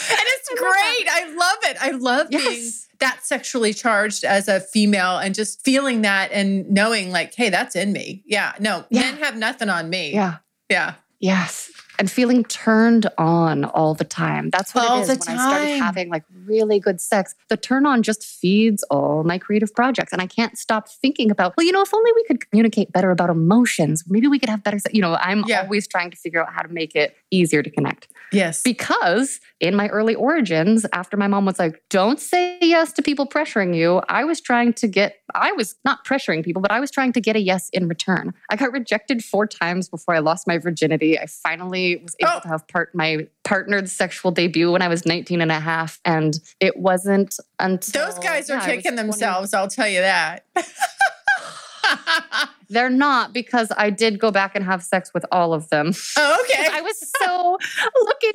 it's 0.00 0.48
great. 0.48 1.08
I 1.10 1.34
love 1.36 1.58
it. 1.70 1.76
I 1.80 1.90
love 1.92 2.28
being 2.30 2.70
yes. 3.00 3.10
that 3.14 3.24
sexually 3.24 3.72
charged 3.74 4.24
as 4.24 4.48
a 4.48 4.60
female 4.60 5.18
and 5.18 5.34
just 5.34 5.62
feeling 5.64 6.02
that 6.02 6.30
and 6.32 6.68
knowing 6.70 7.10
like, 7.10 7.34
hey, 7.34 7.50
that's 7.50 7.76
in 7.76 7.92
me. 7.92 8.22
Yeah. 8.26 8.52
No, 8.60 8.84
Yeah. 8.90 9.02
men 9.02 9.16
have 9.18 9.36
nothing 9.36 9.68
on 9.68 9.88
me. 9.90 10.12
Yeah. 10.12 10.36
Yeah. 10.68 10.94
Yes. 11.20 11.70
And 11.98 12.08
feeling 12.08 12.44
turned 12.44 13.08
on 13.18 13.64
all 13.64 13.92
the 13.92 14.04
time. 14.04 14.50
That's 14.50 14.72
what 14.72 14.88
All 14.88 14.98
it 14.98 15.08
is. 15.10 15.18
the 15.18 15.24
when 15.28 15.36
I 15.36 15.48
started 15.50 15.82
having 15.82 16.08
like 16.10 16.22
really 16.44 16.78
good 16.78 17.00
sex, 17.00 17.34
the 17.48 17.56
turn 17.56 17.86
on 17.86 18.04
just 18.04 18.22
feeds 18.24 18.84
all 18.84 19.24
my 19.24 19.36
creative 19.36 19.74
projects. 19.74 20.12
And 20.12 20.22
I 20.22 20.28
can't 20.28 20.56
stop 20.56 20.88
thinking 20.88 21.32
about, 21.32 21.54
well, 21.56 21.66
you 21.66 21.72
know, 21.72 21.82
if 21.82 21.92
only 21.92 22.12
we 22.14 22.22
could 22.22 22.48
communicate 22.48 22.92
better 22.92 23.10
about 23.10 23.30
emotions, 23.30 24.04
maybe 24.06 24.28
we 24.28 24.38
could 24.38 24.48
have 24.48 24.62
better 24.62 24.78
sex. 24.78 24.94
You 24.94 25.00
know, 25.02 25.16
I'm 25.16 25.42
Yeah. 25.48 25.62
always 25.62 25.88
trying 25.88 26.12
to 26.12 26.16
figure 26.16 26.40
out 26.40 26.52
how 26.52 26.62
to 26.62 26.68
make 26.72 26.94
it 26.94 27.16
easier 27.30 27.62
to 27.62 27.70
connect. 27.70 28.08
Yes. 28.30 28.62
Because 28.62 29.40
in 29.58 29.74
my 29.74 29.88
early 29.88 30.14
origins, 30.14 30.84
after 30.92 31.16
my 31.16 31.26
mom 31.26 31.46
was 31.46 31.58
like, 31.58 31.82
don't 31.88 32.20
say 32.20 32.58
yes 32.60 32.92
to 32.92 33.02
people 33.02 33.26
pressuring 33.26 33.74
you, 33.74 34.02
I 34.08 34.24
was 34.24 34.40
trying 34.40 34.74
to 34.74 34.86
get, 34.86 35.20
I 35.34 35.52
was 35.52 35.76
not 35.86 36.04
pressuring 36.04 36.44
people, 36.44 36.60
but 36.60 36.70
I 36.70 36.78
was 36.78 36.90
trying 36.90 37.12
to 37.14 37.20
get 37.22 37.36
a 37.36 37.40
yes 37.40 37.70
in 37.70 37.88
return. 37.88 38.34
I 38.50 38.56
got 38.56 38.70
rejected 38.72 39.24
four 39.24 39.46
times 39.46 39.88
before 39.88 40.14
I 40.14 40.18
lost 40.18 40.46
my 40.46 40.58
virginity. 40.58 41.18
I 41.18 41.24
finally 41.26 41.96
was 42.02 42.14
able 42.20 42.32
Oh. 42.36 42.40
to 42.40 42.48
have 42.48 42.68
part 42.68 42.94
my 42.94 43.26
partnered 43.44 43.88
sexual 43.88 44.30
debut 44.30 44.70
when 44.72 44.82
I 44.82 44.88
was 44.88 45.06
19 45.06 45.40
and 45.40 45.50
a 45.50 45.58
half. 45.58 45.98
And 46.04 46.38
it 46.60 46.76
wasn't 46.76 47.34
until 47.58 48.06
Those 48.06 48.18
guys 48.18 48.50
are 48.50 48.54
yeah, 48.54 48.58
was 48.58 48.66
taking 48.66 48.92
20 48.92 48.96
themselves, 48.96 49.54
I'll 49.54 49.68
tell 49.68 49.88
you 49.88 50.00
that. 50.02 50.44
They're 52.68 52.90
not 52.90 53.32
because 53.32 53.72
I 53.76 53.90
did 53.90 54.18
go 54.18 54.30
back 54.30 54.54
and 54.54 54.64
have 54.64 54.82
sex 54.82 55.12
with 55.14 55.24
all 55.32 55.54
of 55.54 55.68
them. 55.70 55.92
oh, 56.16 56.44
okay. 56.44 56.68
I 56.72 56.80
was 56.80 57.12
so 57.22 57.58
looking 58.04 58.32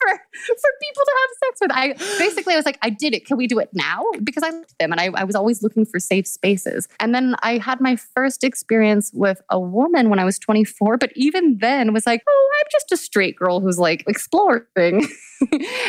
for 0.00 0.08
for 0.10 0.70
people 0.82 1.04
to 1.04 1.12
have 1.20 1.30
sex 1.44 1.60
with. 1.60 1.70
I 1.72 2.18
basically 2.18 2.54
I 2.54 2.56
was 2.56 2.66
like, 2.66 2.78
I 2.82 2.90
did 2.90 3.14
it. 3.14 3.26
Can 3.26 3.36
we 3.36 3.46
do 3.46 3.58
it 3.58 3.70
now? 3.72 4.02
Because 4.22 4.42
I 4.42 4.50
liked 4.50 4.78
them 4.78 4.92
and 4.92 5.00
I, 5.00 5.10
I 5.14 5.24
was 5.24 5.34
always 5.34 5.62
looking 5.62 5.84
for 5.84 5.98
safe 5.98 6.26
spaces. 6.26 6.88
And 6.98 7.14
then 7.14 7.36
I 7.42 7.58
had 7.58 7.80
my 7.80 7.96
first 7.96 8.44
experience 8.44 9.10
with 9.12 9.40
a 9.50 9.58
woman 9.58 10.10
when 10.10 10.18
I 10.18 10.24
was 10.24 10.38
24, 10.38 10.98
but 10.98 11.12
even 11.14 11.58
then 11.58 11.92
was 11.92 12.06
like, 12.06 12.22
oh, 12.28 12.50
I'm 12.60 12.66
just 12.70 12.92
a 12.92 12.96
straight 12.96 13.36
girl 13.36 13.60
who's 13.60 13.78
like 13.78 14.04
exploring. 14.06 15.06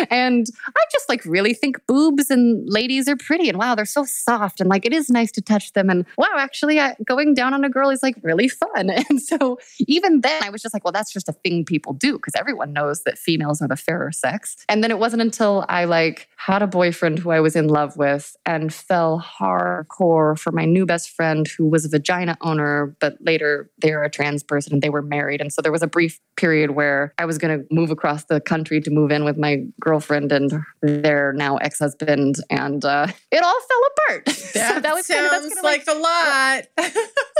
and 0.10 0.48
I 0.68 0.84
just 0.92 1.10
like 1.10 1.26
really 1.26 1.54
think 1.54 1.86
boobs 1.88 2.30
and 2.30 2.68
ladies 2.70 3.08
are 3.08 3.18
pretty 3.18 3.50
and 3.50 3.58
wow, 3.58 3.76
they're 3.76 3.86
so 3.86 4.06
soft 4.06 4.60
and 4.62 4.70
like 4.70 4.86
it 4.86 4.94
is 4.94 5.10
nice 5.10 5.32
to 5.34 5.42
touch 5.42 5.74
them. 5.74 5.90
And 5.90 6.06
wow, 6.18 6.28
actually, 6.38 6.80
I, 6.80 6.96
going 7.06 7.34
down 7.34 7.54
on 7.54 7.64
a 7.64 7.70
girl 7.70 7.90
is 7.90 8.04
like 8.04 8.16
really 8.22 8.48
fun. 8.48 8.92
And 9.12 9.22
so 9.22 9.58
even 9.80 10.22
then, 10.22 10.44
I 10.44 10.50
was 10.50 10.62
just 10.62 10.74
like, 10.74 10.86
well, 10.86 10.92
that's 10.92 11.12
just 11.12 11.28
a 11.28 11.34
thing 11.34 11.66
people 11.66 11.92
do 11.92 12.14
because 12.14 12.34
everyone 12.36 12.72
knows 12.72 13.04
that 13.04 13.18
females 13.18 13.62
are 13.62 13.68
the 13.68 13.76
sex. 14.10 14.56
And 14.70 14.84
then 14.84 14.90
it 14.90 14.98
wasn't 14.98 15.22
until 15.22 15.66
I 15.70 15.84
like 15.84 16.28
had 16.38 16.64
a 16.64 16.68
boyfriend 16.68 17.20
who 17.20 17.30
I 17.30 17.40
was 17.40 17.56
in 17.56 17.68
love 17.68 17.98
with 17.98 18.36
and 18.46 18.74
fell 18.74 19.22
hardcore 19.22 20.40
for 20.40 20.52
my 20.52 20.66
new 20.66 20.86
best 20.86 21.12
friend 21.12 21.48
who 21.48 21.68
was 21.68 21.86
a 21.86 21.90
vagina 21.90 22.38
owner, 22.42 22.96
but 23.00 23.18
later 23.20 23.70
they're 23.78 24.04
a 24.04 24.10
trans 24.10 24.42
person 24.42 24.74
and 24.74 24.82
they 24.82 24.90
were 24.90 25.02
married. 25.02 25.42
And 25.42 25.54
so 25.54 25.62
there 25.62 25.72
was 25.72 25.84
a 25.84 25.88
brief 25.88 26.20
period 26.38 26.72
where 26.72 27.14
I 27.18 27.26
was 27.26 27.38
going 27.38 27.60
to 27.60 27.68
move 27.74 27.92
across 27.92 28.24
the 28.26 28.42
country 28.42 28.82
to 28.82 28.90
move 28.90 29.12
in 29.12 29.24
with 29.24 29.38
my 29.38 29.64
girlfriend 29.80 30.32
and 30.32 30.64
their 30.82 31.34
now 31.34 31.58
ex 31.58 31.80
husband. 31.80 32.38
And 32.50 32.84
uh, 32.84 33.08
it 33.32 33.44
all 33.44 33.62
fell 33.62 33.82
apart. 33.92 34.26
That, 34.26 34.36
so 34.76 34.80
that 34.80 34.96
was 34.96 35.08
kind 35.08 35.26
of, 35.26 35.32
that's 35.32 35.44
sounds 35.44 35.58
of 35.58 35.64
like, 35.64 35.84
a 35.88 35.94
lot. 35.94 36.64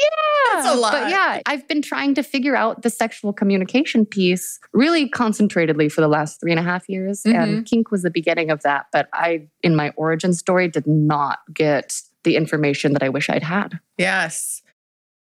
yeah, 0.00 0.54
That's 0.62 0.76
a 0.76 0.78
lot. 0.78 0.92
But 0.92 1.10
yeah, 1.10 1.40
I've 1.46 1.66
been 1.68 1.82
trying 1.82 2.14
to 2.14 2.22
figure 2.22 2.56
out 2.56 2.82
the 2.82 2.90
sexual 2.90 3.32
communication 3.32 4.06
piece 4.06 4.58
really 4.72 5.08
concentratedly 5.08 5.90
for 5.90 6.00
the 6.00 6.08
last 6.08 6.40
three 6.40 6.50
and 6.50 6.60
a 6.60 6.62
half 6.62 6.88
years. 6.88 7.22
Mm-hmm. 7.22 7.38
And 7.38 7.66
kink 7.66 7.90
was 7.90 8.02
the 8.02 8.10
beginning 8.10 8.50
of 8.50 8.62
that. 8.62 8.86
But 8.92 9.08
I, 9.12 9.48
in 9.62 9.76
my 9.76 9.90
origin 9.96 10.32
story, 10.32 10.68
did 10.68 10.86
not 10.86 11.40
get 11.52 12.00
the 12.24 12.36
information 12.36 12.92
that 12.92 13.02
I 13.02 13.08
wish 13.08 13.30
I'd 13.30 13.42
had. 13.42 13.80
yes. 13.98 14.62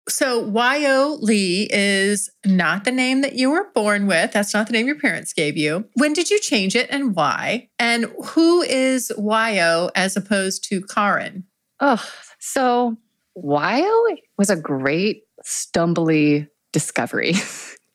So 0.07 0.43
Wyoh 0.43 1.21
Lee 1.21 1.67
is 1.71 2.31
not 2.43 2.83
the 2.83 2.91
name 2.91 3.21
that 3.21 3.33
you 3.33 3.51
were 3.51 3.69
born 3.75 4.07
with. 4.07 4.31
That's 4.31 4.55
not 4.55 4.65
the 4.65 4.73
name 4.73 4.87
your 4.87 4.97
parents 4.97 5.33
gave 5.33 5.55
you. 5.55 5.87
When 5.93 6.13
did 6.13 6.31
you 6.31 6.39
change 6.39 6.75
it 6.75 6.89
and 6.89 7.15
why? 7.15 7.69
And 7.77 8.05
who 8.29 8.63
is 8.63 9.11
Wyoh 9.19 9.91
as 9.93 10.17
opposed 10.17 10.63
to 10.69 10.81
Karen? 10.81 11.43
Oh, 11.79 12.03
so 12.39 12.97
Wyoh 13.35 14.17
was 14.37 14.49
a 14.49 14.55
great 14.55 15.23
stumbly 15.45 16.47
discovery. 16.71 17.33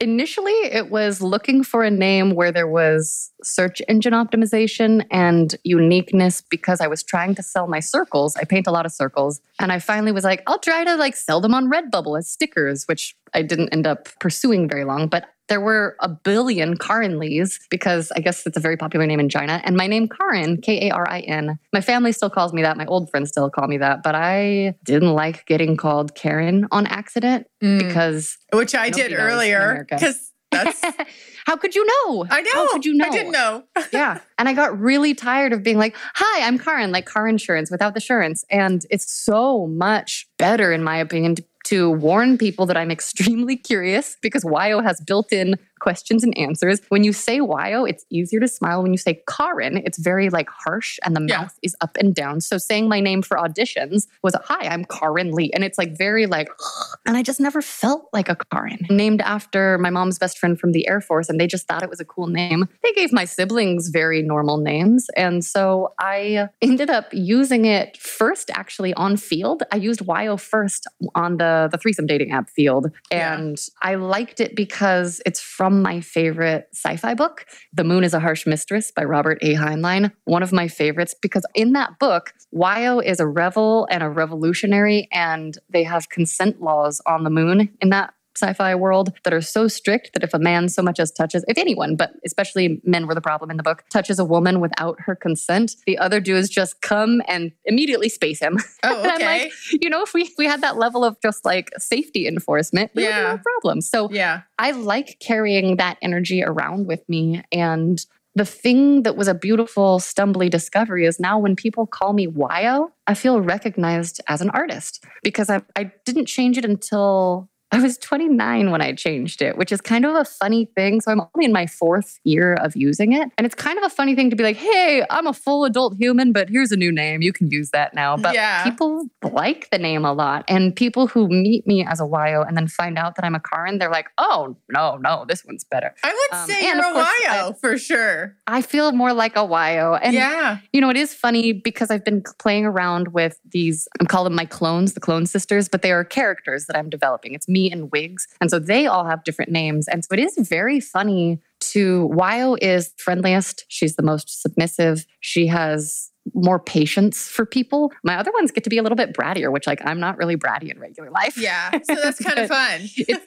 Initially, 0.00 0.53
it 0.53 0.91
was 0.91 1.23
looking 1.23 1.62
for 1.62 1.85
a 1.85 1.91
name 1.91 2.35
where 2.35 2.50
there 2.50 2.67
was 2.67 3.31
search 3.43 3.81
engine 3.88 4.12
optimization 4.12 5.07
and 5.11 5.55
uniqueness 5.62 6.43
because 6.43 6.81
I 6.81 6.88
was 6.88 7.03
trying 7.03 7.37
to 7.37 7.43
sell 7.43 7.69
my 7.69 7.79
circles. 7.79 8.35
I 8.37 8.45
paint 8.45 8.67
a 8.67 8.73
lot 8.73 8.87
of 8.87 8.93
circles. 8.93 9.41
And 9.61 9.71
I 9.71 9.79
finally 9.79 10.11
was 10.11 10.25
like, 10.25 10.43
I'll 10.49 10.59
try 10.59 10.85
to 10.85 10.97
like 10.97 11.14
sell 11.14 11.41
them 11.41 11.55
on 11.55 11.71
Redbubble 11.71 12.19
as 12.19 12.29
stickers, 12.29 12.85
which 12.87 13.17
I 13.33 13.43
didn't 13.43 13.73
end 13.73 13.87
up 13.87 14.09
pursuing 14.19 14.69
very 14.69 14.85
long. 14.85 15.07
But 15.07 15.26
there 15.49 15.61
were 15.61 15.97
a 16.01 16.09
billion 16.09 16.77
Karin 16.77 17.19
Lees 17.19 17.61
because 17.71 18.11
I 18.17 18.21
guess 18.21 18.47
it's 18.47 18.57
a 18.57 18.61
very 18.61 18.77
popular 18.77 19.07
name 19.07 19.21
in 19.21 19.29
China. 19.29 19.61
And 19.65 19.77
my 19.77 19.87
name, 19.87 20.09
Karin, 20.09 20.61
K 20.61 20.89
A 20.89 20.95
R 20.95 21.07
I 21.09 21.21
N. 21.21 21.59
My 21.73 21.81
family 21.81 22.13
still 22.13 22.31
calls 22.31 22.53
me 22.53 22.63
that. 22.63 22.77
My 22.77 22.87
old 22.87 23.11
friends 23.11 23.29
still 23.31 23.51
call 23.51 23.69
me 23.69 23.77
that. 23.79 24.03
But 24.03 24.15
I 24.15 24.75
didn't 24.85 25.13
like 25.13 25.45
getting 25.47 25.77
called 25.77 26.15
Karen 26.15 26.67
on 26.71 26.87
accident 26.87 27.47
Mm. 27.63 27.79
because 27.79 28.37
Which 28.53 28.75
I 28.75 28.91
did 28.91 29.13
earlier 29.13 29.87
because 29.89 30.33
that's. 30.51 30.81
how 31.47 31.57
could 31.57 31.75
you 31.75 31.85
know? 31.85 32.27
I 32.31 32.41
know. 32.43 32.51
How 32.55 32.73
could 32.73 32.85
you 32.85 32.95
know? 32.95 33.05
I 33.05 33.11
didn't 33.11 33.33
know. 33.33 33.65
yeah. 33.93 34.21
And 34.39 34.49
I 34.49 34.53
got 34.55 34.79
really 34.79 35.15
tired 35.15 35.53
of 35.53 35.63
being 35.63 35.79
like, 35.79 35.95
hi, 36.15 36.47
I'm 36.47 36.59
Karin, 36.59 36.91
like 36.93 37.07
car 37.07 37.29
insurance 37.29 37.71
without 37.71 37.95
the 37.95 37.99
insurance. 37.99 38.45
And 38.51 38.85
it's 38.91 39.13
so 39.13 39.67
much 39.67 40.27
better, 40.39 40.73
in 40.73 40.83
my 40.83 40.97
opinion, 40.97 41.37
to, 41.37 41.45
to 41.64 41.90
warn 41.90 42.38
people 42.38 42.66
that 42.66 42.76
I'm 42.76 42.90
extremely 42.90 43.56
curious 43.71 44.16
because 44.21 44.44
Wyoh 44.44 44.83
has 44.83 45.00
built 45.00 45.33
in 45.33 45.56
questions 45.85 46.25
and 46.25 46.37
answers. 46.38 46.81
When 46.88 47.05
you 47.05 47.12
say 47.12 47.37
Wyoh, 47.41 47.88
it's 47.88 48.05
easier 48.11 48.41
to 48.41 48.49
smile. 48.49 48.83
When 48.83 48.93
you 48.93 48.99
say 49.09 49.23
Karin, 49.29 49.76
it's 49.87 49.99
very 49.99 50.29
like 50.31 50.49
harsh 50.64 50.99
and 51.05 51.14
the 51.17 51.25
Yeah. 51.29 51.43
mouth 51.43 51.55
is 51.62 51.76
up 51.85 51.95
and 52.00 52.14
down. 52.14 52.41
So 52.41 52.57
saying 52.59 52.88
my 52.88 53.00
name 53.09 53.21
for 53.29 53.37
auditions 53.37 54.07
was, 54.23 54.35
hi, 54.50 54.62
I'm 54.73 54.85
Karin 54.87 55.31
Lee. 55.33 55.50
And 55.55 55.62
it's 55.62 55.79
like 55.83 55.93
very 56.07 56.25
like, 56.37 56.49
and 57.07 57.17
I 57.19 57.23
just 57.31 57.38
never 57.47 57.61
felt 57.61 58.03
like 58.19 58.29
a 58.31 58.37
Karin. 58.50 58.81
Named 59.05 59.21
after 59.37 59.76
my 59.87 59.91
mom's 59.91 60.19
best 60.19 60.38
friend 60.38 60.59
from 60.59 60.73
the 60.73 60.88
Air 60.88 61.00
Force, 61.09 61.29
and 61.29 61.38
they 61.41 61.47
just 61.47 61.64
thought 61.69 61.83
it 61.83 61.91
was 61.91 62.00
a 62.00 62.09
cool 62.14 62.29
name. 62.29 62.61
They 62.83 62.93
gave 63.00 63.12
my 63.21 63.26
siblings 63.37 63.83
very 64.00 64.23
normal 64.23 64.57
names. 64.73 65.03
And 65.17 65.45
so 65.45 65.93
I 66.00 66.49
ended 66.62 66.88
up 66.99 67.07
using 67.12 67.62
it 67.67 67.88
first 67.99 68.47
actually 68.62 68.93
on 68.95 69.12
Feeld. 69.17 69.61
I 69.71 69.76
used 69.88 70.00
Wyoh 70.11 70.41
first 70.55 70.83
on 71.14 71.31
the, 71.43 71.69
the 71.71 71.79
threesome 71.83 72.07
dating 72.07 72.31
app 72.38 72.49
Feeld. 72.57 72.85
Yeah. 73.11 73.35
And 73.35 73.57
I 73.83 73.93
liked 74.17 74.38
it 74.41 74.53
because 74.64 75.21
it's 75.29 75.41
from 75.59 75.74
my 75.83 76.00
favorite 76.00 76.69
sci 76.73 76.97
fi 76.97 77.14
book, 77.14 77.47
The 77.73 77.85
Moon 77.85 78.04
is 78.04 78.14
a 78.14 78.21
Harsh 78.21 78.47
Mistress 78.47 78.90
by 78.90 79.04
Robert 79.04 79.38
A. 79.43 79.54
Heinlein. 79.54 80.12
One 80.25 80.43
of 80.43 80.52
my 80.52 80.69
favorites 80.69 81.14
because 81.21 81.45
in 81.54 81.73
that 81.73 81.99
book, 81.99 82.33
Wyoh 82.54 83.04
is 83.04 83.21
a 83.21 83.26
rebel 83.26 83.87
and 83.90 84.02
a 84.02 84.09
revolutionary, 84.09 85.09
and 85.12 85.57
they 85.69 85.85
have 85.85 86.09
consent 86.09 86.61
laws 86.61 87.00
on 87.07 87.25
the 87.25 87.31
moon 87.31 87.76
in 87.81 87.90
that 87.90 88.14
sci-fi 88.37 88.75
world 88.75 89.12
that 89.25 89.33
are 89.33 89.41
so 89.41 89.69
strict 89.69 90.11
that 90.14 90.23
if 90.23 90.35
a 90.35 90.38
man 90.38 90.69
so 90.69 90.83
much 90.83 90.99
as 90.99 91.11
touches 91.12 91.45
if 91.49 91.57
anyone 91.59 91.97
but 91.97 92.12
especially 92.25 92.81
men 92.85 93.07
were 93.07 93.14
the 93.14 93.21
problem 93.21 93.50
in 93.50 93.57
the 93.57 93.62
book 93.62 93.85
touches 93.91 94.19
a 94.19 94.25
woman 94.25 94.61
without 94.61 94.97
her 95.00 95.14
consent 95.14 95.76
the 95.87 95.97
other 95.99 96.21
dudes 96.21 96.49
just 96.49 96.81
come 96.81 97.23
and 97.29 97.53
immediately 97.64 98.09
space 98.09 98.41
him 98.41 98.59
Oh, 98.83 99.00
And 99.03 99.11
I'm 99.11 99.17
okay. 99.17 99.45
like, 99.45 99.53
you 99.81 99.88
know 99.88 100.03
if 100.03 100.12
we 100.14 100.23
if 100.23 100.35
we 100.38 100.47
had 100.47 100.61
that 100.62 100.76
level 100.76 101.05
of 101.05 101.17
just 101.23 101.45
like 101.45 101.71
safety 101.79 102.26
enforcement 102.26 102.91
we 102.95 103.03
would 103.03 103.09
Yeah. 103.09 103.29
have 103.29 103.37
no 103.38 103.43
problem 103.61 103.81
so 103.81 104.11
yeah. 104.11 104.43
I 104.59 104.71
like 104.73 105.19
carrying 105.21 105.76
that 105.76 105.99
energy 106.03 106.43
around 106.43 106.87
with 106.87 107.07
me. 107.09 107.43
And 107.53 108.05
the 108.37 108.45
thing 108.45 109.03
that 109.03 109.17
was 109.17 109.29
a 109.29 109.35
beautiful, 109.35 109.99
stumbly 110.00 110.49
discovery 110.50 111.07
is 111.07 111.19
now 111.21 111.38
when 111.38 111.55
people 111.57 111.87
call 111.87 112.12
me 112.12 112.26
Wyoh, 112.26 112.88
I 113.07 113.14
feel 113.14 113.41
recognized 113.41 114.21
as 114.29 114.41
an 114.41 114.50
artist 114.50 115.05
because 115.23 115.50
I, 115.50 115.62
I 115.76 115.91
didn't 116.05 116.26
change 116.26 116.57
it 116.59 116.64
until 116.64 117.49
I 117.75 117.83
was 117.83 117.99
29 117.99 118.71
when 118.71 118.81
I 118.81 118.93
changed 118.95 119.43
it, 119.43 119.59
which 119.59 119.73
is 119.73 119.81
kind 119.81 120.04
of 120.04 120.14
a 120.14 120.25
funny 120.25 120.66
thing. 120.76 121.00
So 121.00 121.11
I'm 121.11 121.21
only 121.35 121.45
in 121.47 121.52
my 121.52 121.66
fourth 121.66 122.21
year 122.25 122.54
of 122.54 122.76
using 122.76 123.12
it. 123.12 123.28
And 123.37 123.45
it's 123.45 123.54
kind 123.54 123.76
of 123.78 123.85
a 123.85 123.90
funny 123.90 124.14
thing 124.14 124.31
to 124.31 124.37
be 124.37 124.45
like, 124.45 124.57
hey, 124.57 125.04
I'm 125.11 125.26
a 125.26 125.33
full 125.33 125.64
adult 125.64 125.97
human, 125.97 126.33
but 126.33 126.49
here's 126.49 126.71
a 126.73 126.76
new 126.76 126.93
name. 126.93 127.21
You 127.23 127.33
can 127.33 127.50
use 127.50 127.71
that 127.71 127.93
now. 127.95 128.16
But 128.16 128.35
Yeah. 128.35 128.62
people 128.64 129.07
like 129.23 129.69
the 129.71 129.78
name 129.78 130.04
a 130.04 130.12
lot. 130.12 130.45
And 130.49 130.75
people 130.75 131.09
who 131.09 131.28
meet 131.28 131.66
me 131.66 131.85
as 131.85 132.00
a 132.00 132.04
Wyoh 132.04 132.47
and 132.47 132.57
then 132.57 132.69
find 132.69 132.97
out 132.97 133.16
that 133.16 133.25
I'm 133.25 133.35
a 133.35 133.40
Karin, 133.40 133.78
they're 133.78 133.90
like, 133.90 134.09
oh, 134.19 134.57
no, 134.69 134.97
no, 134.99 135.25
this 135.28 135.45
one's 135.45 135.64
better. 135.64 135.93
I 136.04 136.09
would 136.31 136.38
Um, 136.38 136.49
say 136.49 136.66
you're 136.66 136.78
a 136.78 136.93
course, 136.93 137.09
Wyoh 137.26 137.61
for 137.61 137.76
sure. 137.78 138.37
I 138.47 138.62
feel 138.62 138.93
more 138.93 139.12
like 139.12 139.35
a 139.37 139.40
Wyoh. 139.40 139.99
And 140.02 140.14
yeah. 140.14 140.59
you 140.73 140.81
know, 140.81 140.90
it 140.90 140.97
is 140.97 141.12
funny 141.12 141.52
because 141.52 141.90
I've 141.90 142.04
been 142.04 142.23
playing 142.38 142.66
around 142.66 143.09
with 143.09 143.40
these, 143.45 143.88
I'm 144.00 144.07
calling 144.07 144.31
them 144.31 144.37
my 144.37 144.45
clones, 144.45 144.93
the 144.95 145.00
clone 145.00 145.26
sisters, 145.26 145.69
but 145.69 145.83
they 145.83 145.90
are 145.93 146.04
characters 146.04 146.66
that 146.66 146.76
I'm 146.76 146.88
developing. 146.88 147.35
It's 147.35 147.49
me 147.49 147.63
and 147.71 147.90
Wigs. 147.92 148.26
And 148.40 148.50
so 148.50 148.59
they 148.59 148.87
all 148.87 149.04
have 149.04 149.25
different 149.25 149.50
names. 149.50 149.88
And 149.88 150.04
so 150.04 150.09
it 150.12 150.18
is 150.18 150.37
very 150.38 150.80
funny 150.80 151.40
to, 151.73 152.09
Wyoh 152.12 152.59
is 152.61 152.92
friendliest. 152.97 153.64
She's 153.68 153.97
the 153.97 154.02
most 154.02 154.42
submissive. 154.42 155.06
She 155.21 155.47
has 155.47 156.11
more 156.33 156.59
patience 156.59 157.28
for 157.28 157.44
people. 157.44 157.92
My 158.02 158.16
other 158.16 158.33
ones 158.33 158.50
get 158.50 158.64
to 158.64 158.71
be 158.71 158.78
a 158.78 158.83
little 158.83 158.97
bit 158.97 159.12
brattier, 159.12 159.52
which 159.52 159.66
like 159.66 159.80
I'm 159.85 160.00
not 160.00 160.16
really 160.16 160.37
bratty 160.37 160.71
in 160.71 160.78
regular 160.78 161.11
life. 161.11 161.37
Yeah. 161.37 161.71
So 161.71 161.94
that's 161.94 162.18
kind 162.18 162.38
of 162.38 162.49
fun. 162.49 162.80
It's, 162.97 163.26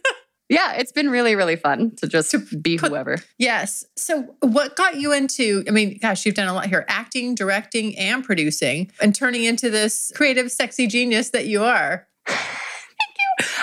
yeah, 0.49 0.73
it's 0.73 0.93
been 0.93 1.09
really, 1.09 1.35
really 1.35 1.57
fun 1.57 1.95
to 1.97 2.07
just 2.07 2.31
to 2.31 2.39
be 2.39 2.77
put- 2.77 2.89
whoever. 2.89 3.17
Yes. 3.37 3.85
So, 3.97 4.35
what 4.39 4.75
got 4.75 4.95
you 4.95 5.11
into? 5.11 5.63
I 5.67 5.71
mean, 5.71 5.99
gosh, 6.01 6.25
you've 6.25 6.35
done 6.35 6.47
a 6.47 6.53
lot 6.53 6.67
here 6.67 6.85
acting, 6.87 7.35
directing, 7.35 7.97
and 7.97 8.23
producing, 8.23 8.91
and 9.01 9.13
turning 9.13 9.43
into 9.43 9.69
this 9.69 10.11
creative, 10.15 10.51
sexy 10.51 10.87
genius 10.87 11.31
that 11.31 11.47
you 11.47 11.63
are. 11.63 12.07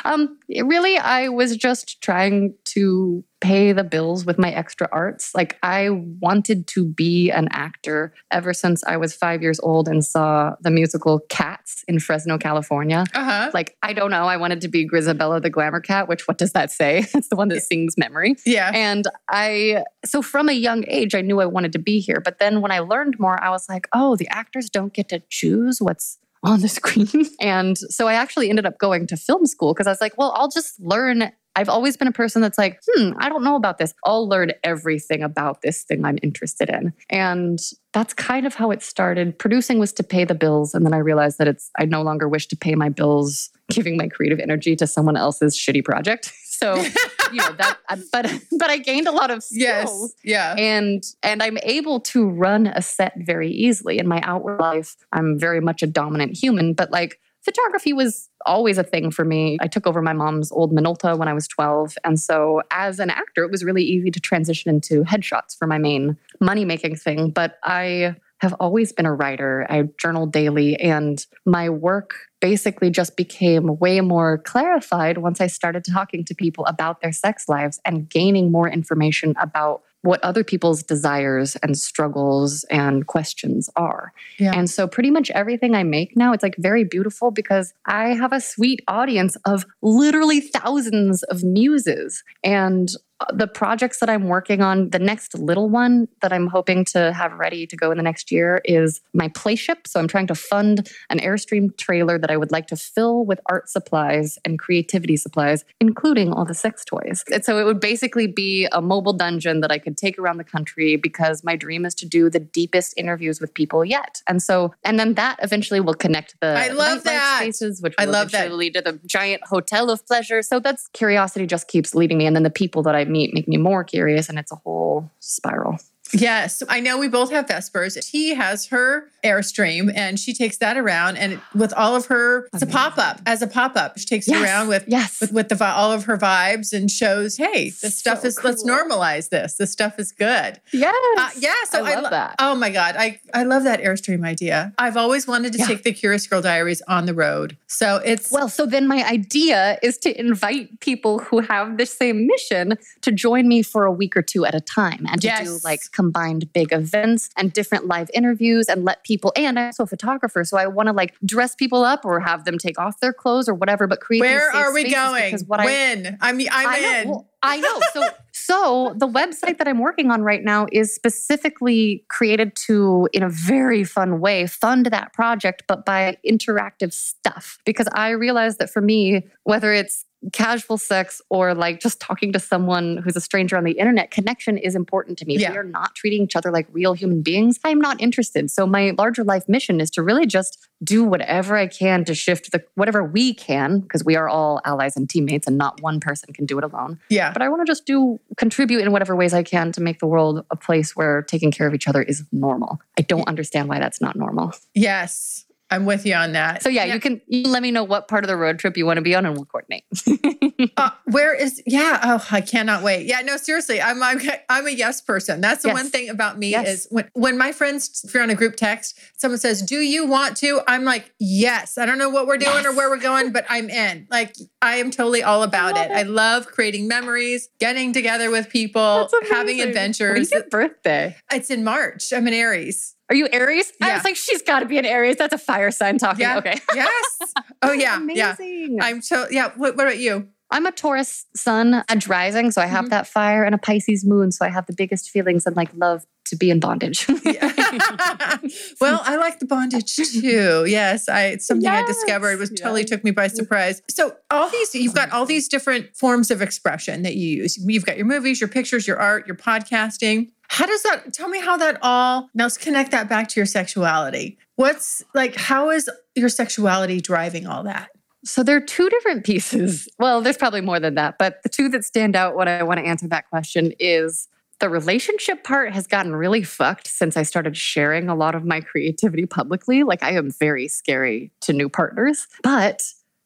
Um, 0.05 0.39
it 0.49 0.65
really, 0.67 0.99
I 0.99 1.29
was 1.29 1.57
just 1.57 2.01
trying 2.03 2.55
to 2.67 3.25
pay 3.41 3.73
the 3.73 3.85
bills 3.85 4.25
with 4.25 4.39
my 4.39 4.51
extra 4.51 4.89
arts. 4.93 5.35
Like, 5.35 5.59
I 5.63 5.91
wanted 5.91 6.67
to 6.69 6.85
be 6.85 7.31
an 7.31 7.49
actor 7.51 8.15
ever 8.31 8.55
since 8.55 8.83
I 8.85 8.97
was 8.97 9.15
five 9.15 9.43
years 9.43 9.61
old 9.61 9.89
and 9.89 10.05
saw 10.05 10.55
the 10.61 10.71
musical 10.71 11.21
Cats 11.29 11.85
in 11.89 11.99
Fresno, 12.01 12.39
California. 12.39 13.05
Uh 13.15 13.25
huh. 13.25 13.51
Like, 13.53 13.77
I 13.83 13.93
don't 13.93 14.11
know, 14.11 14.25
I 14.25 14.37
wanted 14.37 14.61
to 14.63 14.69
be 14.69 14.89
Grizabella 14.89 15.43
the 15.43 15.51
Glamour 15.51 15.81
Cat, 15.81 16.09
which 16.09 16.27
what 16.29 16.39
does 16.39 16.53
that 16.53 16.71
say? 16.71 17.07
It's 17.15 17.29
the 17.29 17.37
one 17.37 17.49
that 17.49 17.63
sings 17.63 17.97
memory. 17.97 18.37
Yeah. 18.45 18.71
And 18.75 19.07
I, 19.31 19.85
so 20.05 20.21
from 20.21 20.49
a 20.49 20.53
young 20.53 20.85
age, 20.89 21.15
I 21.15 21.21
knew 21.21 21.41
I 21.41 21.47
wanted 21.47 21.73
to 21.73 21.79
be 21.79 22.01
here. 22.01 22.21
But 22.23 22.39
then 22.39 22.61
when 22.61 22.71
I 22.71 22.81
learned 22.81 23.19
more, 23.19 23.43
I 23.43 23.51
was 23.51 23.69
like, 23.69 23.89
oh, 23.95 24.17
the 24.17 24.29
actors 24.29 24.69
don't 24.69 24.93
get 24.93 25.09
to 25.11 25.23
choose 25.31 25.79
what's 25.81 26.19
on 26.45 26.61
the 26.61 26.69
screen. 26.81 27.27
and 27.41 27.77
so 27.77 28.07
I 28.07 28.15
actually 28.15 28.51
ended 28.51 28.67
up 28.67 28.79
going 28.79 29.07
to 29.09 29.17
film 29.17 29.47
school 29.47 29.73
because 29.73 29.87
I 29.87 29.91
was 29.91 30.01
like, 30.01 30.17
well, 30.17 30.33
I'll 30.37 30.51
just 30.51 30.79
learn. 30.81 31.33
I've 31.57 31.69
always 31.69 31.97
been 31.97 32.09
a 32.09 32.13
person 32.13 32.43
that's 32.43 32.59
like, 32.59 32.81
hmm, 32.87 33.13
I 33.19 33.29
don't 33.29 33.45
know 33.45 33.55
about 33.55 33.79
this. 33.79 33.95
I'll 34.05 34.29
learn 34.29 34.53
everything 34.65 35.23
about 35.23 35.63
this 35.63 35.85
thing 35.85 36.05
I'm 36.05 36.19
interested 36.21 36.69
in. 36.69 36.93
And 37.11 37.61
that's 37.93 38.13
kind 38.13 38.45
of 38.45 38.55
how 38.55 38.73
it 38.73 38.83
started. 38.83 39.39
Producing 39.39 39.79
was 39.79 39.93
to 39.95 40.03
pay 40.03 40.25
the 40.25 40.35
bills. 40.35 40.75
And 40.75 40.85
then 40.85 40.93
I 40.93 40.99
realized 40.99 41.39
that 41.39 41.47
it's, 41.47 41.71
I 41.79 41.85
no 41.85 42.03
longer 42.03 42.29
wish 42.29 42.49
to 42.49 42.57
pay 42.57 42.75
my 42.75 42.89
bills 42.89 43.51
giving 43.71 43.97
my 43.97 44.09
creative 44.09 44.41
energy 44.41 44.75
to 44.77 44.87
someone 44.87 45.17
else's 45.17 45.57
shitty 45.57 45.85
project. 45.85 46.33
So, 46.55 46.75
you 47.33 47.39
know, 47.39 47.53
that, 47.53 47.79
um, 47.89 48.03
but, 48.13 48.31
but 48.59 48.71
I 48.71 48.79
gained 48.79 49.07
a 49.07 49.13
lot 49.13 49.31
of 49.31 49.43
skills 49.43 50.15
yes. 50.23 50.55
Yeah. 50.59 50.63
and 50.63 51.03
and 51.23 51.43
i'm 51.43 51.59
able 51.63 52.01
to 52.01 52.29
run 52.29 52.67
a 52.67 52.83
set 52.83 53.15
very 53.17 53.51
easily 53.51 53.99
in 53.99 54.07
my 54.07 54.21
outward 54.23 54.61
life 54.61 54.97
i'm 55.13 55.39
very 55.39 55.61
much 55.61 55.83
a 55.83 55.87
dominant 55.87 56.37
human 56.37 56.75
but 56.75 56.91
like 56.91 57.21
photography 57.43 57.93
was 57.93 58.31
always 58.47 58.79
a 58.79 58.83
thing 58.83 59.11
for 59.11 59.25
me 59.25 59.59
i 59.61 59.67
took 59.67 59.87
over 59.87 60.03
my 60.03 60.13
mom's 60.13 60.51
old 60.53 60.73
minolta 60.73 61.17
when 61.17 61.29
i 61.29 61.33
was 61.33 61.47
12 61.49 61.97
and 62.05 62.21
so 62.21 62.63
as 62.71 62.99
an 62.99 63.11
actor 63.11 63.45
it 63.45 63.51
was 63.51 63.65
really 63.65 63.83
easy 63.83 64.11
to 64.11 64.21
transition 64.21 64.71
into 64.71 65.03
headshots 65.05 65.57
for 65.57 65.67
my 65.67 65.79
main 65.79 66.17
money 66.41 66.65
making 66.65 66.97
thing 66.97 67.31
but 67.31 67.59
i 67.63 68.15
have 68.45 68.55
always 68.61 68.93
been 68.93 69.07
a 69.07 69.15
writer. 69.15 69.67
I 69.71 69.89
journal 69.99 70.27
daily, 70.27 70.77
and 70.77 71.25
my 71.47 71.71
work 71.71 72.15
basically 72.41 72.91
just 72.91 73.17
became 73.17 73.79
way 73.79 74.03
more 74.03 74.37
clarified 74.37 75.17
once 75.19 75.41
I 75.41 75.47
started 75.47 75.83
talking 75.91 76.27
to 76.27 76.35
people 76.35 76.67
about 76.67 77.01
their 77.01 77.11
sex 77.11 77.49
lives 77.49 77.81
and 77.87 78.07
gaining 78.09 78.53
more 78.53 78.69
information 78.69 79.35
about 79.41 79.83
what 80.03 80.23
other 80.23 80.45
people's 80.45 80.83
desires 80.83 81.57
and 81.63 81.79
struggles 81.79 82.65
and 82.65 83.07
questions 83.07 83.71
are. 83.77 84.13
Yeah. 84.39 84.53
And 84.55 84.69
so, 84.69 84.87
pretty 84.87 85.11
much 85.11 85.31
everything 85.31 85.75
I 85.75 85.83
make 85.83 86.15
now, 86.15 86.35
it's 86.35 86.43
like 86.43 86.57
very 86.59 86.85
beautiful 86.85 87.31
because 87.31 87.73
I 87.87 88.09
have 88.11 88.35
a 88.35 88.41
sweet 88.43 88.83
audience 88.87 89.37
of 89.47 89.65
literally 89.81 90.43
thousands 90.43 91.23
of 91.25 91.43
muses. 91.43 92.23
And 92.45 92.91
the 93.33 93.47
projects 93.47 94.01
that 94.01 94.11
I'm 94.11 94.25
working 94.25 94.61
on, 94.61 94.91
the 94.91 94.99
next 94.99 95.39
little 95.39 95.69
one 95.69 96.09
that 96.21 96.33
I'm 96.33 96.49
hoping 96.49 96.85
to 96.87 97.13
have 97.13 97.33
ready 97.33 97.67
to 97.67 97.77
go 97.77 97.91
in 97.91 97.97
the 97.97 98.03
next 98.03 98.33
year 98.33 98.61
is 98.65 99.01
my 99.13 99.29
playship. 99.29 99.87
So 99.87 100.01
I'm 100.01 100.09
trying 100.09 100.27
to 100.29 100.35
fund 100.35 100.91
an 101.11 101.21
Airstream 101.21 101.77
trailer 101.77 102.19
that 102.19 102.31
I 102.31 102.37
would 102.37 102.51
like 102.51 102.67
to 102.69 102.77
fill 102.77 103.25
with 103.25 103.41
art 103.49 103.69
supplies 103.69 104.39
and 104.45 104.59
creativity 104.59 105.17
supplies, 105.17 105.65
including 105.81 106.33
all 106.33 106.45
the 106.45 106.55
sex 106.55 106.85
toys. 106.85 107.25
And 107.33 107.45
so 107.45 107.59
it 107.59 107.65
would 107.65 107.81
basically 107.81 108.27
be 108.27 108.67
a 108.73 108.83
mobile 108.83 109.13
dungeon 109.13 109.61
that 109.61 109.71
I 109.71 109.79
could 109.79 109.97
take 109.97 110.19
around 110.19 110.39
the 110.39 110.45
country 110.45 110.97
because 110.97 111.45
my 111.45 111.57
dream 111.57 111.85
is 111.85 111.95
to 111.97 112.07
do 112.07 112.29
the 112.29 112.41
deepest 112.41 112.95
interviews 112.97 113.41
with 113.41 113.55
people 113.55 113.85
yet. 113.85 114.23
And 114.29 114.43
so, 114.43 114.75
and 114.83 114.99
then 114.99 115.15
that 115.15 115.39
eventually 115.43 115.81
will 115.81 115.95
connect 115.95 116.35
the 116.41 116.49
I 116.49 116.69
love 116.69 117.05
that. 117.05 117.39
spaces, 117.39 117.81
which 117.81 117.95
I 117.99 118.07
love 118.07 118.33
that. 118.33 118.53
lead 118.53 118.75
to 118.75 118.83
the 118.83 119.01
giant 119.07 119.43
hotel 119.45 119.91
of 119.91 120.05
pleasure. 120.07 120.43
So 120.43 120.59
that's 120.59 120.89
curiosity 120.89 121.47
just 121.47 121.69
keeps 121.69 121.95
leading 121.95 122.19
me. 122.19 122.27
And 122.27 122.35
then 122.35 122.43
the 122.43 122.51
people 122.51 122.83
that 122.83 122.95
I 122.95 123.04
meet 123.09 123.35
make 123.35 123.49
me 123.49 123.57
more 123.57 123.85
curious 123.85 124.29
and 124.29 124.39
it's 124.39 124.53
a 124.53 124.57
whole 124.57 125.11
spiral. 125.21 125.79
Yes, 126.15 126.63
I 126.69 126.81
know 126.81 126.99
we 126.99 127.09
both 127.09 127.31
have 127.31 127.47
Vespers. 127.47 127.99
She 128.09 128.35
has 128.35 128.67
her 128.67 129.11
Airstream 129.25 129.91
and 129.95 130.19
she 130.19 130.35
takes 130.35 130.59
that 130.59 130.77
around 130.77 131.17
and 131.17 131.41
with 131.55 131.73
all 131.75 131.97
of 131.97 132.07
her, 132.07 132.49
it's 132.53 132.63
a 132.63 132.67
pop 132.67 132.99
up 132.99 133.21
as 133.27 133.43
a 133.43 133.47
pop 133.47 133.77
up. 133.77 133.99
She 133.99 134.05
takes 134.07 134.29
it 134.29 134.37
around 134.41 134.69
with 134.69 134.85
yes. 134.87 135.21
with, 135.21 135.33
with 135.33 135.49
the 135.49 135.65
all 135.65 135.93
of 135.93 136.05
her 136.05 136.17
vibes 136.19 136.73
and 136.73 136.91
shows, 136.91 137.37
hey, 137.37 137.71
this 137.83 137.97
stuff 137.99 138.21
So 138.21 138.29
is 138.29 138.45
let's 138.45 138.65
normalize 138.65 139.31
this. 139.31 139.57
This 139.57 139.71
stuff 139.73 139.99
is 139.99 140.13
good. 140.13 140.61
Yes. 140.73 140.95
Uh, 141.19 141.31
yeah, 141.39 141.53
so 141.69 141.85
I 141.85 141.91
I, 141.91 141.95
love 141.95 142.05
lo- 142.05 142.11
that. 142.11 142.35
Oh 142.39 142.55
my 142.55 142.71
god, 142.71 142.97
I 142.99 143.21
I 143.33 143.45
love 143.45 143.65
that 143.65 143.81
Airstream 143.81 144.25
idea. 144.27 144.73
I've 144.79 144.97
always 144.97 145.27
wanted 145.27 145.53
to 145.55 145.59
Yeah. 145.59 145.67
take 145.67 145.83
the 145.85 145.93
Curious 145.93 146.27
Girl 146.27 146.43
Diaries 146.43 146.83
on 146.87 147.07
the 147.07 147.15
road. 147.15 147.57
So 147.67 147.97
it's 148.05 148.31
Well, 148.31 148.49
so 148.49 148.67
then 148.67 148.87
my 148.87 149.03
idea 149.05 149.79
is 149.83 149.99
to 149.99 150.19
invite 150.19 150.81
people 150.81 151.19
who 151.21 151.41
have 151.41 151.79
the 151.79 151.87
same 151.87 152.27
mission 152.27 152.75
to 153.03 153.11
join 153.11 153.49
me 153.49 153.63
for 153.63 153.85
a 153.85 153.93
week 153.93 154.17
or 154.17 154.23
two 154.23 154.45
at 154.45 154.55
a 154.55 154.61
time 154.61 155.07
and 155.11 155.21
to 155.23 155.29
do 155.29 155.33
Yes. 155.35 155.65
like 155.65 155.81
combined 156.05 156.53
big 156.53 156.71
events 156.71 157.31
and 157.39 157.51
different 157.55 157.87
live 157.87 158.11
interviews 158.13 158.69
and 158.69 158.85
let 158.85 159.03
people 159.05 159.33
and 159.37 159.59
I'm 159.59 159.67
also 159.67 159.85
a 159.85 159.87
photographer. 159.87 160.45
So 160.45 160.59
I 160.59 160.67
want 160.67 160.89
to 160.89 160.93
like 160.93 161.15
dress 161.25 161.55
people 161.55 161.83
up 161.83 162.05
or 162.05 162.21
have 162.21 162.45
them 162.45 162.59
take 162.59 162.79
off 162.79 163.01
their 163.01 163.15
clothes 163.15 163.49
or 163.49 163.55
whatever, 163.55 163.87
but 163.87 164.01
create 164.01 164.21
where 164.21 164.51
are 164.55 164.75
we 164.75 164.91
going? 164.91 165.25
Because 165.25 165.45
what 165.45 165.61
I 165.61 165.65
when? 165.65 166.19
I 166.21 166.33
mean, 166.33 166.49
I'm 166.53 166.69
I 166.69 166.77
in. 166.77 167.07
know. 167.07 167.11
Well, 167.11 167.31
I 167.43 167.61
know. 167.61 167.81
So, 167.93 168.09
so 168.33 168.95
the 168.97 169.09
website 169.09 169.59
that 169.59 169.69
I'm 169.69 169.79
working 169.79 170.11
on 170.11 170.23
right 170.23 170.43
now 170.43 170.67
is 170.73 170.95
specifically 170.95 172.05
created 172.09 172.55
to, 172.67 173.09
in 173.13 173.23
a 173.23 173.29
very 173.29 173.85
fun 173.85 174.21
way, 174.21 174.47
fund 174.47 174.87
that 174.87 175.13
project, 175.13 175.65
but 175.67 175.85
by 175.85 176.17
interactive 176.27 176.93
stuff. 176.93 177.59
Because 177.65 177.89
I 177.93 178.11
realize 178.11 178.57
that 178.59 178.71
for 178.71 178.81
me, 178.81 179.27
whether 179.45 179.73
it's 179.73 180.05
casual 180.33 180.79
sex 180.79 181.21
or 181.29 181.55
like 181.55 181.81
just 181.81 182.01
talking 182.01 182.33
to 182.33 182.39
someone 182.39 182.97
who's 182.99 183.17
a 183.17 183.21
stranger 183.21 183.57
on 183.57 183.65
the 183.65 183.73
internet, 183.73 184.11
connection 184.11 184.57
is 184.59 184.75
important 184.75 185.19
to 185.19 185.27
me. 185.27 185.35
If 185.37 185.43
Yeah. 185.43 185.51
we 185.53 185.59
are 185.59 185.65
not 185.65 185.95
treating 185.95 186.23
each 186.23 186.37
other 186.37 186.51
like 186.51 186.67
real 186.73 186.95
human 186.95 187.23
beings, 187.23 187.59
I'm 187.65 187.81
not 187.81 188.01
interested. 188.01 188.51
So 188.51 188.67
my 188.67 188.93
larger 188.97 189.25
life 189.25 189.49
mission 189.49 189.81
is 189.81 189.91
to 189.91 190.03
really 190.03 190.27
just 190.27 190.59
do 190.83 191.05
whatever 191.05 191.57
I 191.57 191.67
can 191.67 192.05
to 192.05 192.15
shift 192.15 192.53
the 192.53 192.63
whatever 192.75 193.03
we 193.05 193.35
can, 193.35 193.81
because 193.81 194.05
we 194.05 194.17
are 194.17 194.29
all 194.29 194.61
allies 194.65 194.97
and 194.97 195.09
teammates 195.09 195.47
and 195.47 195.57
not 195.59 195.81
one 195.83 196.01
person 196.01 196.33
can 196.33 196.47
do 196.47 196.59
it 196.59 196.65
alone. 196.65 196.99
yeah. 197.09 197.33
But 197.33 197.43
I 197.43 197.49
want 197.49 197.63
to 197.67 197.71
just 197.71 197.87
do 197.87 198.21
contribute 198.37 198.81
in 198.81 198.93
whatever 198.93 199.15
ways 199.17 199.33
I 199.35 199.43
can 199.43 199.73
to 199.73 199.81
make 199.81 199.99
the 199.99 200.07
world 200.07 200.45
a 200.51 200.57
place 200.57 200.95
where 200.97 201.23
taking 201.23 201.51
care 201.51 201.67
of 201.67 201.75
each 201.75 201.89
other 201.89 202.03
is 202.03 202.25
normal. 202.33 202.81
I 202.99 203.03
don't 203.03 203.27
understand 203.29 203.69
why 203.69 203.79
that's 203.79 204.01
not 204.01 204.17
normal. 204.17 204.53
Yes. 204.75 205.44
I'm 205.71 205.87
with 205.87 206.07
you 206.07 206.15
on 206.15 206.33
that. 206.33 206.63
So 206.63 206.69
yeah, 206.69 206.85
you 206.85 207.01
can 207.01 207.21
you 207.27 207.49
let 207.49 207.63
me 207.63 207.71
know 207.71 207.83
what 207.85 208.07
part 208.07 208.23
of 208.23 208.29
the 208.29 208.37
road 208.37 208.59
trip 208.59 208.77
you 208.77 208.87
want 208.87 208.99
to 208.99 209.03
be 209.03 209.15
on 209.15 209.27
and 209.27 209.35
we'll 209.37 209.47
coordinate. 209.47 209.85
Uh, 210.77 210.91
where 211.07 211.35
is 211.35 211.63
yeah? 211.67 212.01
Oh, 212.03 212.27
I 212.31 212.41
cannot 212.41 212.83
wait. 212.83 213.07
Yeah, 213.07 213.21
no, 213.21 213.37
seriously, 213.37 213.81
I'm 213.81 214.03
I'm 214.03 214.21
I'm 214.49 214.67
a 214.67 214.71
yes 214.71 215.01
person. 215.01 215.41
That's 215.41 215.63
the 215.63 215.69
Yes. 215.69 215.75
one 215.75 215.91
thing 215.91 216.09
about 216.09 216.39
me 216.39 216.51
Yes. 216.51 216.69
is 216.69 216.87
when 216.91 217.09
when 217.13 217.39
my 217.39 217.53
friends, 217.53 218.03
if 218.05 218.15
you're 218.15 218.23
on 218.23 218.31
a 218.31 218.35
group 218.35 218.57
text, 218.57 218.99
someone 219.17 219.39
says, 219.39 219.63
"Do 219.63 219.77
you 219.81 220.07
want 220.07 220.37
to?" 220.39 220.61
I'm 220.67 220.85
like, 220.85 221.13
"Yes." 221.19 221.77
I 221.77 221.87
don't 221.87 221.99
know 221.99 222.09
what 222.09 222.27
we're 222.27 222.39
doing 222.39 222.65
or 222.67 222.73
where 222.75 222.89
we're 222.89 222.97
going, 222.99 223.31
but 223.33 223.45
I'm 223.49 223.69
in. 223.69 224.07
Like, 224.11 224.35
I 224.63 224.77
am 224.77 224.91
totally 224.91 225.23
all 225.23 225.43
about 225.43 225.75
love 225.75 225.87
it. 225.87 225.91
it. 225.91 225.95
I 225.97 226.03
love 226.03 226.47
creating 226.47 226.89
memories, 226.89 227.49
getting 227.59 227.93
together 227.93 228.31
with 228.31 228.49
people, 228.49 229.09
having 229.31 229.61
adventures. 229.61 230.15
When's 230.15 230.33
your 230.33 230.45
birthday? 230.51 231.17
It's 231.33 231.51
in 231.51 231.63
March. 231.65 232.13
I'm 232.13 232.27
in 232.29 232.35
Aries. 232.35 232.94
Are 233.11 233.15
you 233.17 233.29
Aries? 233.33 233.73
Yeah. 233.81 233.89
I 233.89 233.95
was 233.95 234.05
like, 234.05 234.17
she's 234.17 234.43
got 234.43 234.61
to 234.61 234.67
be 234.67 234.79
an 234.79 234.87
Aries. 234.87 235.17
That's 235.17 235.35
a 235.35 235.39
fire 235.39 235.71
sign 235.71 235.99
talking. 235.99 236.23
Yeah. 236.23 236.39
Okay. 236.39 236.59
Yes. 236.75 237.19
Oh 237.63 237.73
yeah. 237.73 238.01
yeah. 238.09 238.35
Amazing. 238.35 238.79
I'm 238.81 239.03
so 239.03 239.27
yeah. 239.31 239.51
What, 239.57 239.77
what 239.77 239.87
about 239.87 239.99
you? 239.99 240.29
I'm 240.51 240.67
a 240.67 240.73
Taurus 240.73 241.27
sun, 241.35 241.83
Edge 241.89 242.07
rising, 242.07 242.51
so 242.51 242.61
I 242.63 242.67
have 242.67 242.87
Mhm. 242.87 242.91
that 242.91 243.07
fire, 243.07 243.45
and 243.45 243.55
a 243.55 243.59
Pisces 243.59 244.05
moon, 244.05 244.31
so 244.31 244.45
I 244.45 244.51
have 244.51 244.67
the 244.67 244.75
biggest 244.75 245.11
feelings 245.11 245.47
and 245.47 245.57
like 245.57 245.71
love 245.75 246.05
to 246.35 246.39
be 246.39 246.51
in 246.51 246.61
bondage. 246.61 247.07
Well, 248.81 249.01
I 249.05 249.17
like 249.17 249.39
the 249.39 249.47
bondage 249.47 249.95
too. 249.97 250.65
Yes, 250.67 251.09
I 251.09 251.27
it's 251.27 251.47
something 251.47 251.69
I 251.69 251.87
discovered 251.87 252.33
Yes, 252.33 252.39
was 252.39 252.51
totally 252.51 252.83
yes. 252.83 252.91
took 252.91 253.05
me 253.05 253.11
by 253.11 253.29
surprise. 253.29 253.81
So 253.89 254.17
all 254.31 254.51
these 254.51 254.75
you've 254.75 254.95
got 254.95 255.11
all 255.13 255.25
these 255.25 255.49
different 255.49 255.97
forms 255.97 256.31
of 256.31 256.43
expression 256.43 257.03
that 257.03 257.17
you 257.17 257.43
use. 257.43 257.57
You've 257.57 257.87
got 257.87 257.97
your 257.97 258.07
movies, 258.07 258.41
your 258.41 258.49
pictures, 258.49 258.87
your 258.87 258.99
art, 258.99 259.27
your 259.27 259.37
podcasting. 259.37 260.31
How 260.49 260.67
does 260.67 260.83
that 260.83 261.13
tell 261.13 261.29
me 261.29 261.41
how 261.41 261.57
that 261.57 261.79
all 261.83 262.29
now 262.35 262.45
let's 262.45 262.59
connect 262.59 262.91
that 262.91 263.09
back 263.09 263.29
to 263.29 263.41
your 263.41 263.47
sexuality. 263.47 264.39
What's 264.57 265.03
like 265.15 265.37
how 265.37 265.71
is 265.71 265.89
your 266.15 266.29
sexuality 266.29 267.01
driving 267.01 267.47
all 267.47 267.63
that? 267.65 267.91
So 268.25 268.43
there 268.43 268.57
are 268.57 268.61
two 268.61 268.89
different 268.89 269.25
pieces. 269.25 269.89
Well, 269.99 270.21
there's 270.21 270.39
probably 270.39 270.63
more 270.63 270.81
than 270.81 270.95
that, 270.95 271.17
but 271.19 271.43
the 271.43 271.49
two 271.49 271.69
that 271.71 271.85
stand 271.85 272.17
out 272.17 272.35
when 272.35 272.49
I 272.49 272.63
want 272.63 272.81
to 272.81 272.87
answer 272.87 273.07
that 273.09 273.29
question 273.29 273.73
is 273.79 274.29
the 274.61 274.69
relationship 274.69 275.45
part 275.45 275.73
has 275.73 275.87
gotten 275.87 276.15
really 276.15 276.43
fucked 276.43 276.87
since 276.87 277.17
I 277.17 277.23
started 277.23 277.57
sharing 277.57 278.09
a 278.09 278.15
lot 278.15 278.35
of 278.35 278.45
my 278.45 278.61
creativity 278.61 279.27
publicly. 279.27 279.83
Like 279.83 280.03
I 280.03 280.13
am 280.13 280.31
very 280.31 280.69
scary 280.69 281.33
to 281.43 281.53
new 281.53 281.69
partners, 281.69 282.27
but 282.43 282.83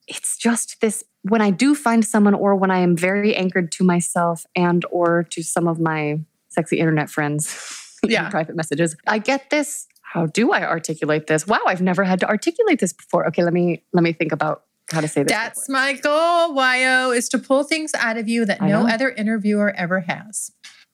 it's 0.06 0.36
just 0.38 0.80
this 0.80 1.04
when 1.22 1.42
I 1.42 1.50
do 1.50 1.74
find 1.74 2.04
someone 2.04 2.34
or 2.34 2.54
when 2.56 2.70
I 2.70 2.78
am 2.78 2.96
very 2.96 3.34
anchored 3.34 3.70
to 3.72 3.84
myself 3.84 4.46
and 4.56 4.84
or 4.90 5.24
to 5.30 5.42
some 5.42 5.68
of 5.68 5.78
my 5.78 6.20
sexy 6.48 6.78
internet 6.78 7.10
friends 7.10 7.98
in 8.02 8.10
Yeah. 8.10 8.30
private 8.30 8.56
messages, 8.56 8.96
I 9.06 9.18
get 9.18 9.50
this 9.50 9.86
how 10.02 10.24
do 10.24 10.52
I 10.52 10.66
articulate 10.66 11.26
this? 11.26 11.46
Wow, 11.46 11.60
I've 11.66 11.82
never 11.82 12.02
had 12.02 12.20
to 12.20 12.28
articulate 12.28 12.78
this 12.80 12.94
before. 12.94 13.26
Okay, 13.28 13.44
let 13.44 13.52
me 13.52 13.84
let 13.92 14.02
me 14.02 14.14
think 14.14 14.32
about 14.32 14.62
how 14.90 15.02
to 15.02 15.08
say 15.08 15.22
this. 15.22 15.30
That's 15.30 15.66
before. 15.66 15.74
my 15.82 15.92
goal, 15.92 16.54
Wyoh, 16.56 17.14
is 17.14 17.28
to 17.28 17.38
pull 17.38 17.62
things 17.64 17.92
out 17.94 18.16
of 18.16 18.26
you 18.26 18.46
that 18.46 18.62
I 18.62 18.68
no 18.68 18.84
know. 18.84 18.88
other 18.88 19.10
interviewer 19.10 19.70
ever 19.76 20.00
has. 20.00 20.50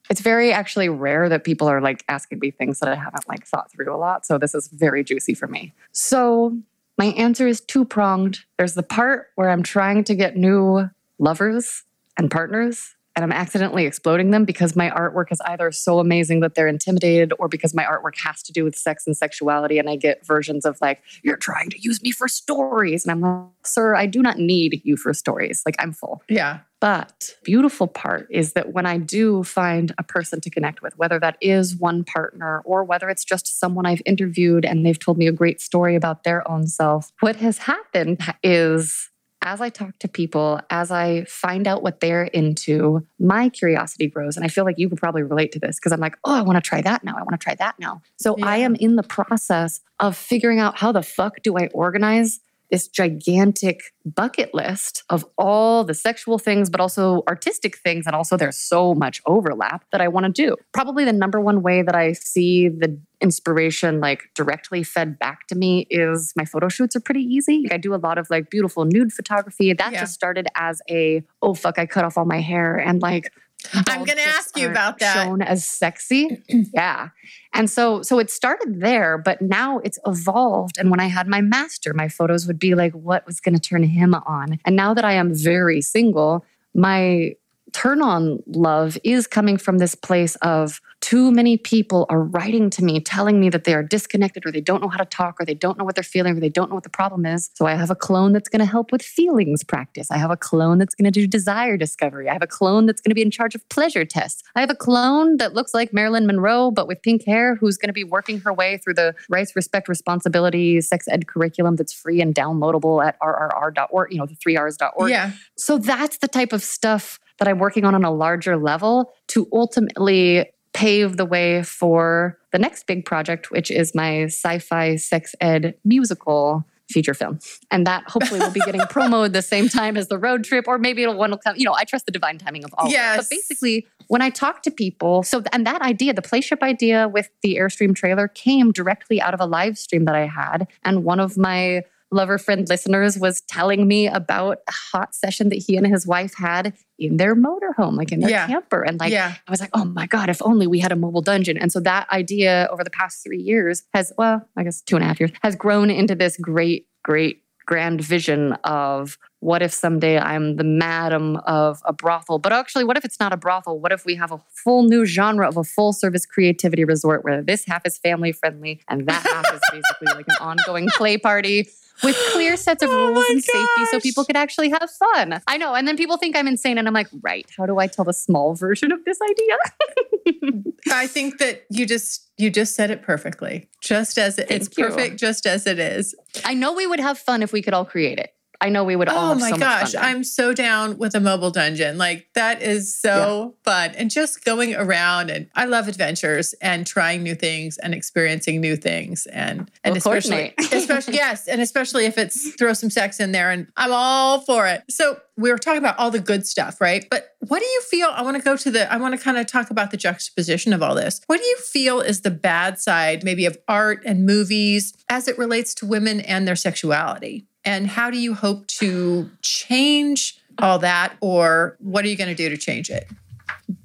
It's 0.09 0.21
very 0.21 0.51
actually 0.51 0.89
rare 0.89 1.29
that 1.29 1.43
people 1.43 1.67
are 1.67 1.81
like 1.81 2.03
asking 2.07 2.39
me 2.39 2.51
things 2.51 2.79
that 2.79 2.89
I 2.89 2.95
haven't 2.95 3.27
like 3.27 3.45
thought 3.45 3.71
through 3.71 3.93
a 3.93 3.97
lot. 3.97 4.25
So 4.25 4.37
this 4.37 4.53
is 4.53 4.67
very 4.67 5.03
juicy 5.03 5.33
for 5.33 5.47
me. 5.47 5.73
So 5.91 6.57
my 6.97 7.05
answer 7.05 7.47
is 7.47 7.61
two 7.61 7.85
pronged. 7.85 8.39
There's 8.57 8.73
the 8.73 8.83
part 8.83 9.27
where 9.35 9.49
I'm 9.49 9.63
trying 9.63 10.03
to 10.05 10.15
get 10.15 10.35
new 10.35 10.89
lovers 11.19 11.83
and 12.17 12.31
partners. 12.31 12.91
And 13.17 13.23
I'm 13.23 13.31
accidentally 13.31 13.85
exploding 13.85 14.31
them 14.31 14.43
because 14.43 14.75
my 14.75 14.89
artwork 14.89 15.31
is 15.31 15.39
either 15.45 15.71
so 15.71 15.99
amazing 15.99 16.41
that 16.41 16.53
they're 16.53 16.67
intimidated 16.67 17.31
or 17.39 17.47
because 17.47 17.73
my 17.73 17.85
artwork 17.85 18.17
has 18.25 18.43
to 18.43 18.51
do 18.51 18.65
with 18.65 18.75
sex 18.75 19.07
and 19.07 19.15
sexuality. 19.15 19.79
And 19.79 19.89
I 19.89 19.95
get 19.95 20.25
versions 20.25 20.65
of 20.65 20.77
like, 20.81 21.01
you're 21.23 21.37
trying 21.37 21.69
to 21.69 21.81
use 21.81 22.03
me 22.03 22.11
for 22.11 22.27
stories. 22.27 23.05
And 23.05 23.13
I'm 23.13 23.21
like, 23.21 23.45
sir, 23.63 23.95
I 23.95 24.05
do 24.05 24.21
not 24.21 24.37
need 24.37 24.81
you 24.83 24.97
for 24.97 25.13
stories. 25.13 25.63
Like, 25.65 25.77
I'm 25.79 25.93
full. 25.93 26.23
Yeah. 26.27 26.59
But 26.85 27.33
beautiful 27.43 27.87
part 27.87 28.27
is 28.29 28.53
that 28.53 28.71
when 28.71 28.85
I 28.85 28.99
do 28.99 29.43
find 29.43 29.91
a 29.97 30.03
person 30.03 30.39
to 30.41 30.51
connect 30.51 30.83
with, 30.83 30.95
whether 30.99 31.17
that 31.17 31.35
is 31.41 31.75
one 31.75 32.03
partner 32.03 32.61
or 32.63 32.83
whether 32.83 33.09
it's 33.09 33.25
just 33.25 33.59
someone 33.59 33.87
I've 33.87 34.03
interviewed 34.05 34.65
and 34.65 34.85
they've 34.85 34.99
told 34.99 35.17
me 35.17 35.25
a 35.25 35.31
great 35.31 35.59
story 35.59 35.95
about 35.95 36.23
their 36.23 36.47
own 36.47 36.67
self, 36.67 37.11
what 37.21 37.37
has 37.37 37.57
happened 37.57 38.19
is 38.43 39.09
as 39.41 39.61
I 39.61 39.69
talk 39.69 39.97
to 39.97 40.07
people, 40.07 40.59
as 40.69 40.91
I 40.91 41.23
find 41.23 41.67
out 41.67 41.81
what 41.81 42.01
they're 42.01 42.25
into, 42.25 43.03
my 43.19 43.49
curiosity 43.49 44.05
grows. 44.05 44.35
And 44.35 44.45
I 44.45 44.47
feel 44.47 44.63
like 44.63 44.77
you 44.77 44.87
could 44.87 44.99
probably 44.99 45.23
relate 45.23 45.53
to 45.53 45.59
this 45.59 45.79
because 45.79 45.91
I'm 45.91 45.99
like, 45.99 46.17
oh, 46.23 46.35
I 46.35 46.43
want 46.43 46.63
to 46.63 46.67
try 46.67 46.81
that 46.81 47.03
now. 47.03 47.15
I 47.17 47.23
want 47.23 47.31
to 47.31 47.43
try 47.43 47.55
that 47.55 47.79
now. 47.79 48.03
So 48.17 48.35
I 48.43 48.57
am 48.57 48.75
in 48.75 48.95
the 48.95 49.03
process 49.03 49.81
of 49.99 50.15
figuring 50.15 50.59
out 50.59 50.77
how 50.77 50.91
the 50.91 51.01
fuck 51.01 51.41
do 51.41 51.57
I 51.57 51.67
organize 51.73 52.41
this 52.71 52.87
gigantic 52.87 53.81
bucket 54.05 54.53
list 54.53 55.03
of 55.09 55.25
all 55.37 55.83
the 55.83 55.93
sexual 55.93 56.37
things, 56.37 56.69
but 56.69 56.79
also 56.79 57.23
artistic 57.27 57.77
things. 57.77 58.05
And 58.05 58.15
also, 58.15 58.37
there's 58.37 58.57
so 58.57 58.93
much 58.95 59.21
overlap 59.25 59.85
that 59.91 60.01
I 60.01 60.07
want 60.07 60.25
to 60.25 60.31
do. 60.31 60.55
Probably 60.73 61.05
the 61.05 61.13
number 61.13 61.39
one 61.39 61.61
way 61.61 61.81
that 61.81 61.95
I 61.95 62.13
see 62.13 62.69
the 62.69 62.99
inspiration 63.21 63.99
like 63.99 64.23
directly 64.35 64.83
fed 64.83 65.17
back 65.17 65.47
to 65.47 65.55
me 65.55 65.87
is 65.89 66.33
my 66.35 66.45
photo 66.45 66.67
shoots 66.69 66.95
are 66.95 66.99
pretty 66.99 67.21
easy. 67.21 67.65
I 67.71 67.77
do 67.77 67.93
a 67.93 67.97
lot 67.97 68.17
of 68.17 68.27
like 68.29 68.49
beautiful 68.49 68.85
nude 68.85 69.11
photography. 69.13 69.73
That 69.73 69.93
Yeah. 69.93 70.01
just 70.01 70.13
started 70.13 70.47
as 70.55 70.81
a, 70.89 71.23
oh, 71.41 71.53
fuck, 71.53 71.79
I 71.79 71.85
cut 71.85 72.03
off 72.05 72.17
all 72.17 72.25
my 72.25 72.41
hair 72.41 72.75
and 72.75 73.01
like, 73.01 73.31
I'm 73.73 74.03
going 74.03 74.17
to 74.17 74.27
ask 74.27 74.57
you 74.57 74.69
about 74.69 74.99
that. 74.99 75.13
Shown 75.13 75.41
as 75.41 75.65
sexy, 75.65 76.41
yeah. 76.49 77.09
And 77.53 77.69
so, 77.69 78.01
so 78.01 78.19
it 78.19 78.29
started 78.29 78.81
there, 78.81 79.17
but 79.17 79.41
now 79.41 79.79
it's 79.79 79.99
evolved. 80.05 80.77
And 80.77 80.91
when 80.91 80.99
I 80.99 81.07
had 81.07 81.27
my 81.27 81.41
master, 81.41 81.93
my 81.93 82.07
photos 82.07 82.47
would 82.47 82.59
be 82.59 82.75
like, 82.75 82.93
what 82.93 83.25
was 83.25 83.39
going 83.39 83.55
to 83.55 83.61
turn 83.61 83.83
him 83.83 84.13
on? 84.13 84.59
And 84.65 84.75
now 84.75 84.93
that 84.93 85.05
I 85.05 85.13
am 85.13 85.33
very 85.33 85.81
single, 85.81 86.45
my 86.73 87.35
turn 87.75 88.01
on 88.01 88.41
love 88.47 88.97
is 89.03 89.27
coming 89.27 89.57
from 89.57 89.79
this 89.79 89.95
place 89.95 90.37
of 90.37 90.79
too 91.01 91.29
many 91.29 91.57
people 91.57 92.05
are 92.09 92.23
writing 92.23 92.69
to 92.69 92.81
me 92.81 93.01
telling 93.01 93.37
me 93.37 93.49
that 93.49 93.65
they 93.65 93.73
are 93.73 93.83
disconnected 93.83 94.45
or 94.45 94.51
they 94.51 94.61
don't 94.61 94.81
know 94.81 94.87
how 94.87 94.97
to 94.97 95.03
talk 95.03 95.35
or 95.41 95.45
they 95.45 95.53
don't 95.53 95.77
know 95.77 95.83
what 95.83 95.93
they're 95.93 96.03
feeling 96.03 96.37
or 96.37 96.39
they 96.39 96.49
don't 96.49 96.69
know 96.69 96.75
what 96.75 96.85
the 96.85 96.89
problem 96.89 97.25
is. 97.25 97.51
So 97.53 97.65
I 97.65 97.75
have 97.75 97.91
a 97.91 97.95
clone 97.95 98.31
that's 98.31 98.47
going 98.47 98.61
to 98.61 98.65
help 98.65 98.93
with 98.93 99.01
feelings 99.01 99.61
practice. 99.61 100.09
I 100.09 100.17
have 100.17 100.31
a 100.31 100.37
clone 100.37 100.77
that's 100.77 100.95
going 100.95 101.03
to 101.03 101.11
do 101.11 101.27
desire 101.27 101.75
discovery. 101.75 102.29
I 102.29 102.33
have 102.33 102.41
a 102.41 102.47
clone 102.47 102.85
that's 102.85 103.01
going 103.01 103.11
to 103.11 103.15
be 103.15 103.21
in 103.21 103.29
charge 103.29 103.55
of 103.55 103.67
pleasure 103.67 104.05
tests. 104.05 104.41
I 104.55 104.61
have 104.61 104.69
a 104.69 104.75
clone 104.75 105.35
that 105.37 105.53
looks 105.53 105.73
like 105.73 105.91
Marilyn 105.91 106.25
Monroe 106.25 106.71
but 106.71 106.87
with 106.87 107.01
pink 107.01 107.25
hair 107.25 107.55
who's 107.55 107.75
going 107.77 107.89
to 107.89 107.93
be 107.93 108.05
working 108.05 108.39
her 108.39 108.53
way 108.53 108.77
through 108.77 108.93
the 108.93 109.13
rights, 109.29 109.53
respect, 109.53 109.89
responsibility 109.89 110.79
sex 110.79 111.09
ed 111.09 111.27
curriculum 111.27 111.75
that's 111.75 111.91
free 111.91 112.21
and 112.21 112.33
downloadable 112.33 113.05
at 113.05 113.19
rrr.org, 113.19 114.13
you 114.13 114.17
know, 114.17 114.25
the 114.25 114.35
3rs.org. 114.35 115.09
Yeah. 115.09 115.33
So 115.57 115.77
that's 115.77 116.17
the 116.17 116.29
type 116.29 116.53
of 116.53 116.63
stuff 116.63 117.19
that 117.39 117.47
I'm 117.47 117.59
working 117.59 117.85
on 117.85 117.95
on 117.95 118.03
a 118.03 118.11
larger 118.11 118.57
level 118.57 119.13
to 119.29 119.47
ultimately 119.51 120.45
pave 120.73 121.15
the 121.17 121.25
way 121.25 121.63
for 121.63 122.37
the 122.51 122.59
next 122.59 122.85
big 122.85 123.05
project, 123.05 123.49
which 123.49 123.71
is 123.71 123.95
my 123.95 124.23
sci 124.23 124.59
fi 124.59 124.95
sex 124.97 125.33
ed 125.39 125.75
musical 125.83 126.65
feature 126.89 127.13
film. 127.13 127.39
And 127.71 127.87
that 127.87 128.07
hopefully 128.07 128.39
will 128.39 128.51
be 128.51 128.59
getting 128.59 128.81
promoted 128.89 129.33
the 129.33 129.41
same 129.41 129.69
time 129.69 129.97
as 129.97 130.07
the 130.07 130.17
road 130.17 130.43
trip, 130.43 130.67
or 130.67 130.77
maybe 130.77 131.03
it'll 131.03 131.17
one 131.17 131.31
will 131.31 131.37
come. 131.37 131.55
You 131.55 131.65
know, 131.65 131.73
I 131.73 131.83
trust 131.83 132.05
the 132.05 132.11
divine 132.11 132.37
timing 132.37 132.63
of 132.63 132.73
all. 132.77 132.89
Yes. 132.89 133.17
But 133.17 133.29
basically, 133.29 133.87
when 134.07 134.21
I 134.21 134.29
talk 134.29 134.61
to 134.63 134.71
people, 134.71 135.23
so 135.23 135.41
and 135.51 135.65
that 135.65 135.81
idea, 135.81 136.13
the 136.13 136.21
playship 136.21 136.61
idea 136.61 137.07
with 137.07 137.29
the 137.41 137.55
Airstream 137.55 137.95
trailer 137.95 138.27
came 138.27 138.71
directly 138.71 139.21
out 139.21 139.33
of 139.33 139.39
a 139.39 139.45
live 139.45 139.77
stream 139.77 140.05
that 140.05 140.15
I 140.15 140.27
had. 140.27 140.67
And 140.83 141.03
one 141.03 141.19
of 141.19 141.37
my 141.37 141.81
lover 142.15 142.37
friend 142.37 142.67
listeners 142.67 143.19
was 143.19 143.41
telling 143.41 143.87
me 143.87 144.07
about 144.07 144.57
a 144.67 144.71
hot 144.71 145.13
session 145.13 145.49
that 145.49 145.57
he 145.57 145.75
and 145.77 145.85
his 145.85 146.07
wife 146.07 146.33
had 146.35 146.73
in 146.97 147.17
their 147.17 147.35
motorhome, 147.35 147.95
like 147.97 148.11
in 148.11 148.21
their 148.21 148.29
Yeah. 148.31 148.47
camper. 148.47 148.81
And 148.81 148.99
like 148.99 149.11
yeah. 149.11 149.35
I 149.47 149.51
was 149.51 149.59
like, 149.59 149.69
oh 149.73 149.85
my 149.85 150.07
God, 150.07 150.29
if 150.29 150.41
only 150.41 150.65
we 150.65 150.79
had 150.79 150.91
a 150.91 150.95
mobile 150.95 151.21
dungeon. 151.21 151.57
And 151.57 151.71
so 151.71 151.79
that 151.81 152.09
idea 152.11 152.67
over 152.71 152.83
the 152.83 152.89
past 152.89 153.23
three 153.23 153.41
years 153.41 153.83
has, 153.93 154.11
well, 154.17 154.47
I 154.57 154.63
guess 154.63 154.81
two 154.81 154.95
and 154.95 155.03
a 155.03 155.07
half 155.07 155.19
years, 155.19 155.31
has 155.43 155.55
grown 155.55 155.89
into 155.91 156.15
this 156.15 156.37
great, 156.37 156.87
great, 157.03 157.41
grand 157.67 157.99
vision 157.99 158.53
of 158.63 159.17
what 159.39 159.63
if 159.63 159.73
someday 159.73 160.19
I'm 160.19 160.55
the 160.55 160.63
madam 160.63 161.37
of 161.47 161.81
a 161.85 161.93
brothel? 161.93 162.37
But 162.37 162.53
actually, 162.53 162.83
what 162.83 162.95
if 162.95 163.03
it's 163.03 163.19
not 163.19 163.33
a 163.33 163.37
brothel? 163.37 163.79
What 163.79 163.91
if 163.91 164.05
we 164.05 164.13
have 164.15 164.31
a 164.31 164.39
full 164.53 164.83
new 164.83 165.03
genre 165.03 165.47
of 165.47 165.57
a 165.57 165.63
full 165.63 165.91
service 165.91 166.27
creativity 166.27 166.83
resort 166.85 167.23
where 167.23 167.41
this 167.41 167.65
half 167.65 167.83
is 167.85 167.97
family 167.97 168.31
friendly 168.31 168.81
and 168.87 169.07
that 169.07 169.23
half 169.25 169.51
is 169.51 169.59
basically 169.71 170.13
like 170.15 170.27
an 170.27 170.35
ongoing 170.39 170.87
play 170.89 171.17
party? 171.17 171.67
With 172.03 172.15
clear 172.33 172.57
sets 172.57 172.83
of 172.83 172.89
Oh 172.91 173.07
rules 173.07 173.25
and 173.29 173.43
safety 173.43 173.85
so 173.89 173.99
people 173.99 174.25
could 174.25 174.35
actually 174.35 174.69
have 174.69 174.89
fun. 174.89 175.41
I 175.47 175.57
know. 175.57 175.73
And 175.73 175.87
then 175.87 175.97
people 175.97 176.17
think 176.17 176.35
I'm 176.35 176.47
insane. 176.47 176.77
And 176.77 176.87
I'm 176.87 176.93
like, 176.93 177.07
right, 177.21 177.45
how 177.57 177.65
do 177.65 177.79
I 177.79 177.87
tell 177.87 178.05
the 178.05 178.13
small 178.13 178.53
version 178.55 178.91
of 178.91 179.03
this 179.05 179.19
idea? 179.21 180.73
I 180.91 181.07
think 181.07 181.37
that 181.39 181.65
you 181.69 181.85
just 181.85 182.29
you 182.37 182.49
just 182.49 182.75
said 182.75 182.91
it 182.91 183.01
perfectly. 183.01 183.69
Just 183.81 184.17
as 184.17 184.37
it, 184.37 184.51
it's 184.51 184.69
you. 184.77 184.83
perfect, 184.83 185.17
just 185.17 185.45
as 185.45 185.65
it 185.65 185.79
is. 185.79 186.15
I 186.43 186.53
know 186.53 186.73
we 186.73 186.85
would 186.85 186.99
have 186.99 187.17
fun 187.17 187.41
if 187.41 187.53
we 187.53 187.61
could 187.61 187.73
all 187.73 187.85
create 187.85 188.19
it. 188.19 188.34
I 188.65 188.69
know 188.69 188.83
we 188.83 188.95
would 188.95 189.09
all 189.09 189.33
Oh 189.33 189.35
my 189.35 189.51
so 189.51 189.57
gosh. 189.57 189.93
I'm 189.93 190.23
so 190.23 190.51
down 190.51 190.97
with 190.97 191.13
a 191.13 191.19
mobile 191.19 191.51
dungeon. 191.51 191.99
Like 191.99 192.27
that 192.33 192.63
is 192.63 192.97
so 192.97 193.53
fun. 193.63 193.91
And 193.91 194.09
just 194.09 194.43
going 194.43 194.73
around 194.73 195.29
and 195.29 195.47
I 195.53 195.65
love 195.65 195.87
adventures 195.87 196.55
and 196.63 196.87
trying 196.87 197.21
new 197.21 197.35
things 197.35 197.77
and 197.77 197.93
experiencing 197.93 198.59
new 198.59 198.75
things 198.75 199.27
and 199.27 199.69
and 199.83 199.93
We'll 199.93 199.97
especially 199.97 200.55
especially 200.71 201.13
yes, 201.13 201.47
and 201.47 201.61
especially 201.61 202.05
if 202.05 202.17
it's 202.17 202.55
throw 202.55 202.73
some 202.73 202.89
sex 202.89 203.19
in 203.19 203.33
there 203.33 203.51
and 203.51 203.67
I'm 203.77 203.91
all 203.91 204.41
for 204.41 204.65
it. 204.65 204.83
So 204.89 205.19
we 205.37 205.51
were 205.51 205.57
talking 205.57 205.79
about 205.79 205.99
all 205.99 206.09
the 206.09 206.19
good 206.19 206.47
stuff, 206.47 206.81
right? 206.81 207.05
But 207.09 207.35
what 207.39 207.59
do 207.59 207.65
you 207.65 207.81
feel? 207.81 208.07
I 208.11 208.21
want 208.21 208.37
to 208.37 208.43
go 208.43 208.55
to 208.55 208.71
the, 208.71 208.91
I 208.91 208.97
want 208.97 209.15
to 209.17 209.23
kind 209.23 209.37
of 209.37 209.45
talk 209.45 209.69
about 209.69 209.91
the 209.91 209.97
juxtaposition 209.97 210.73
of 210.73 210.81
all 210.81 210.95
this. 210.95 211.21
What 211.27 211.37
do 211.37 211.45
you 211.45 211.57
feel 211.57 211.99
is 211.99 212.21
the 212.21 212.31
bad 212.31 212.79
side, 212.79 213.23
maybe 213.23 213.45
of 213.45 213.57
art 213.67 214.01
and 214.05 214.25
movies 214.25 214.93
as 215.09 215.27
it 215.27 215.37
relates 215.37 215.73
to 215.75 215.85
women 215.85 216.21
and 216.21 216.47
their 216.47 216.55
sexuality? 216.55 217.47
And 217.65 217.87
how 217.87 218.11
do 218.11 218.17
you 218.17 218.33
hope 218.33 218.67
to 218.67 219.29
change 219.41 220.39
all 220.59 220.79
that? 220.79 221.15
Or 221.19 221.75
what 221.79 222.05
are 222.05 222.07
you 222.07 222.15
going 222.15 222.29
to 222.29 222.35
do 222.35 222.49
to 222.49 222.57
change 222.57 222.89
it? 222.89 223.09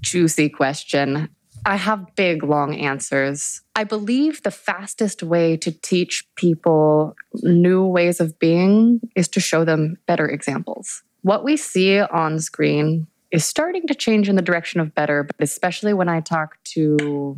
Juicy 0.02 0.50
question. 0.50 1.28
I 1.64 1.76
have 1.76 2.14
big, 2.14 2.42
long 2.42 2.74
answers. 2.74 3.60
I 3.76 3.84
believe 3.84 4.42
the 4.42 4.50
fastest 4.50 5.22
way 5.22 5.56
to 5.58 5.70
teach 5.70 6.24
people 6.36 7.16
new 7.42 7.84
ways 7.84 8.20
of 8.20 8.38
being 8.38 9.00
is 9.14 9.28
to 9.28 9.40
show 9.40 9.64
them 9.64 9.98
better 10.06 10.26
examples. 10.26 11.02
What 11.22 11.44
we 11.44 11.56
see 11.56 12.00
on 12.00 12.40
screen 12.40 13.06
is 13.30 13.44
starting 13.44 13.86
to 13.88 13.94
change 13.94 14.28
in 14.28 14.36
the 14.36 14.42
direction 14.42 14.80
of 14.80 14.94
better, 14.94 15.22
but 15.22 15.36
especially 15.40 15.92
when 15.92 16.08
I 16.08 16.20
talk 16.20 16.56
to 16.74 17.36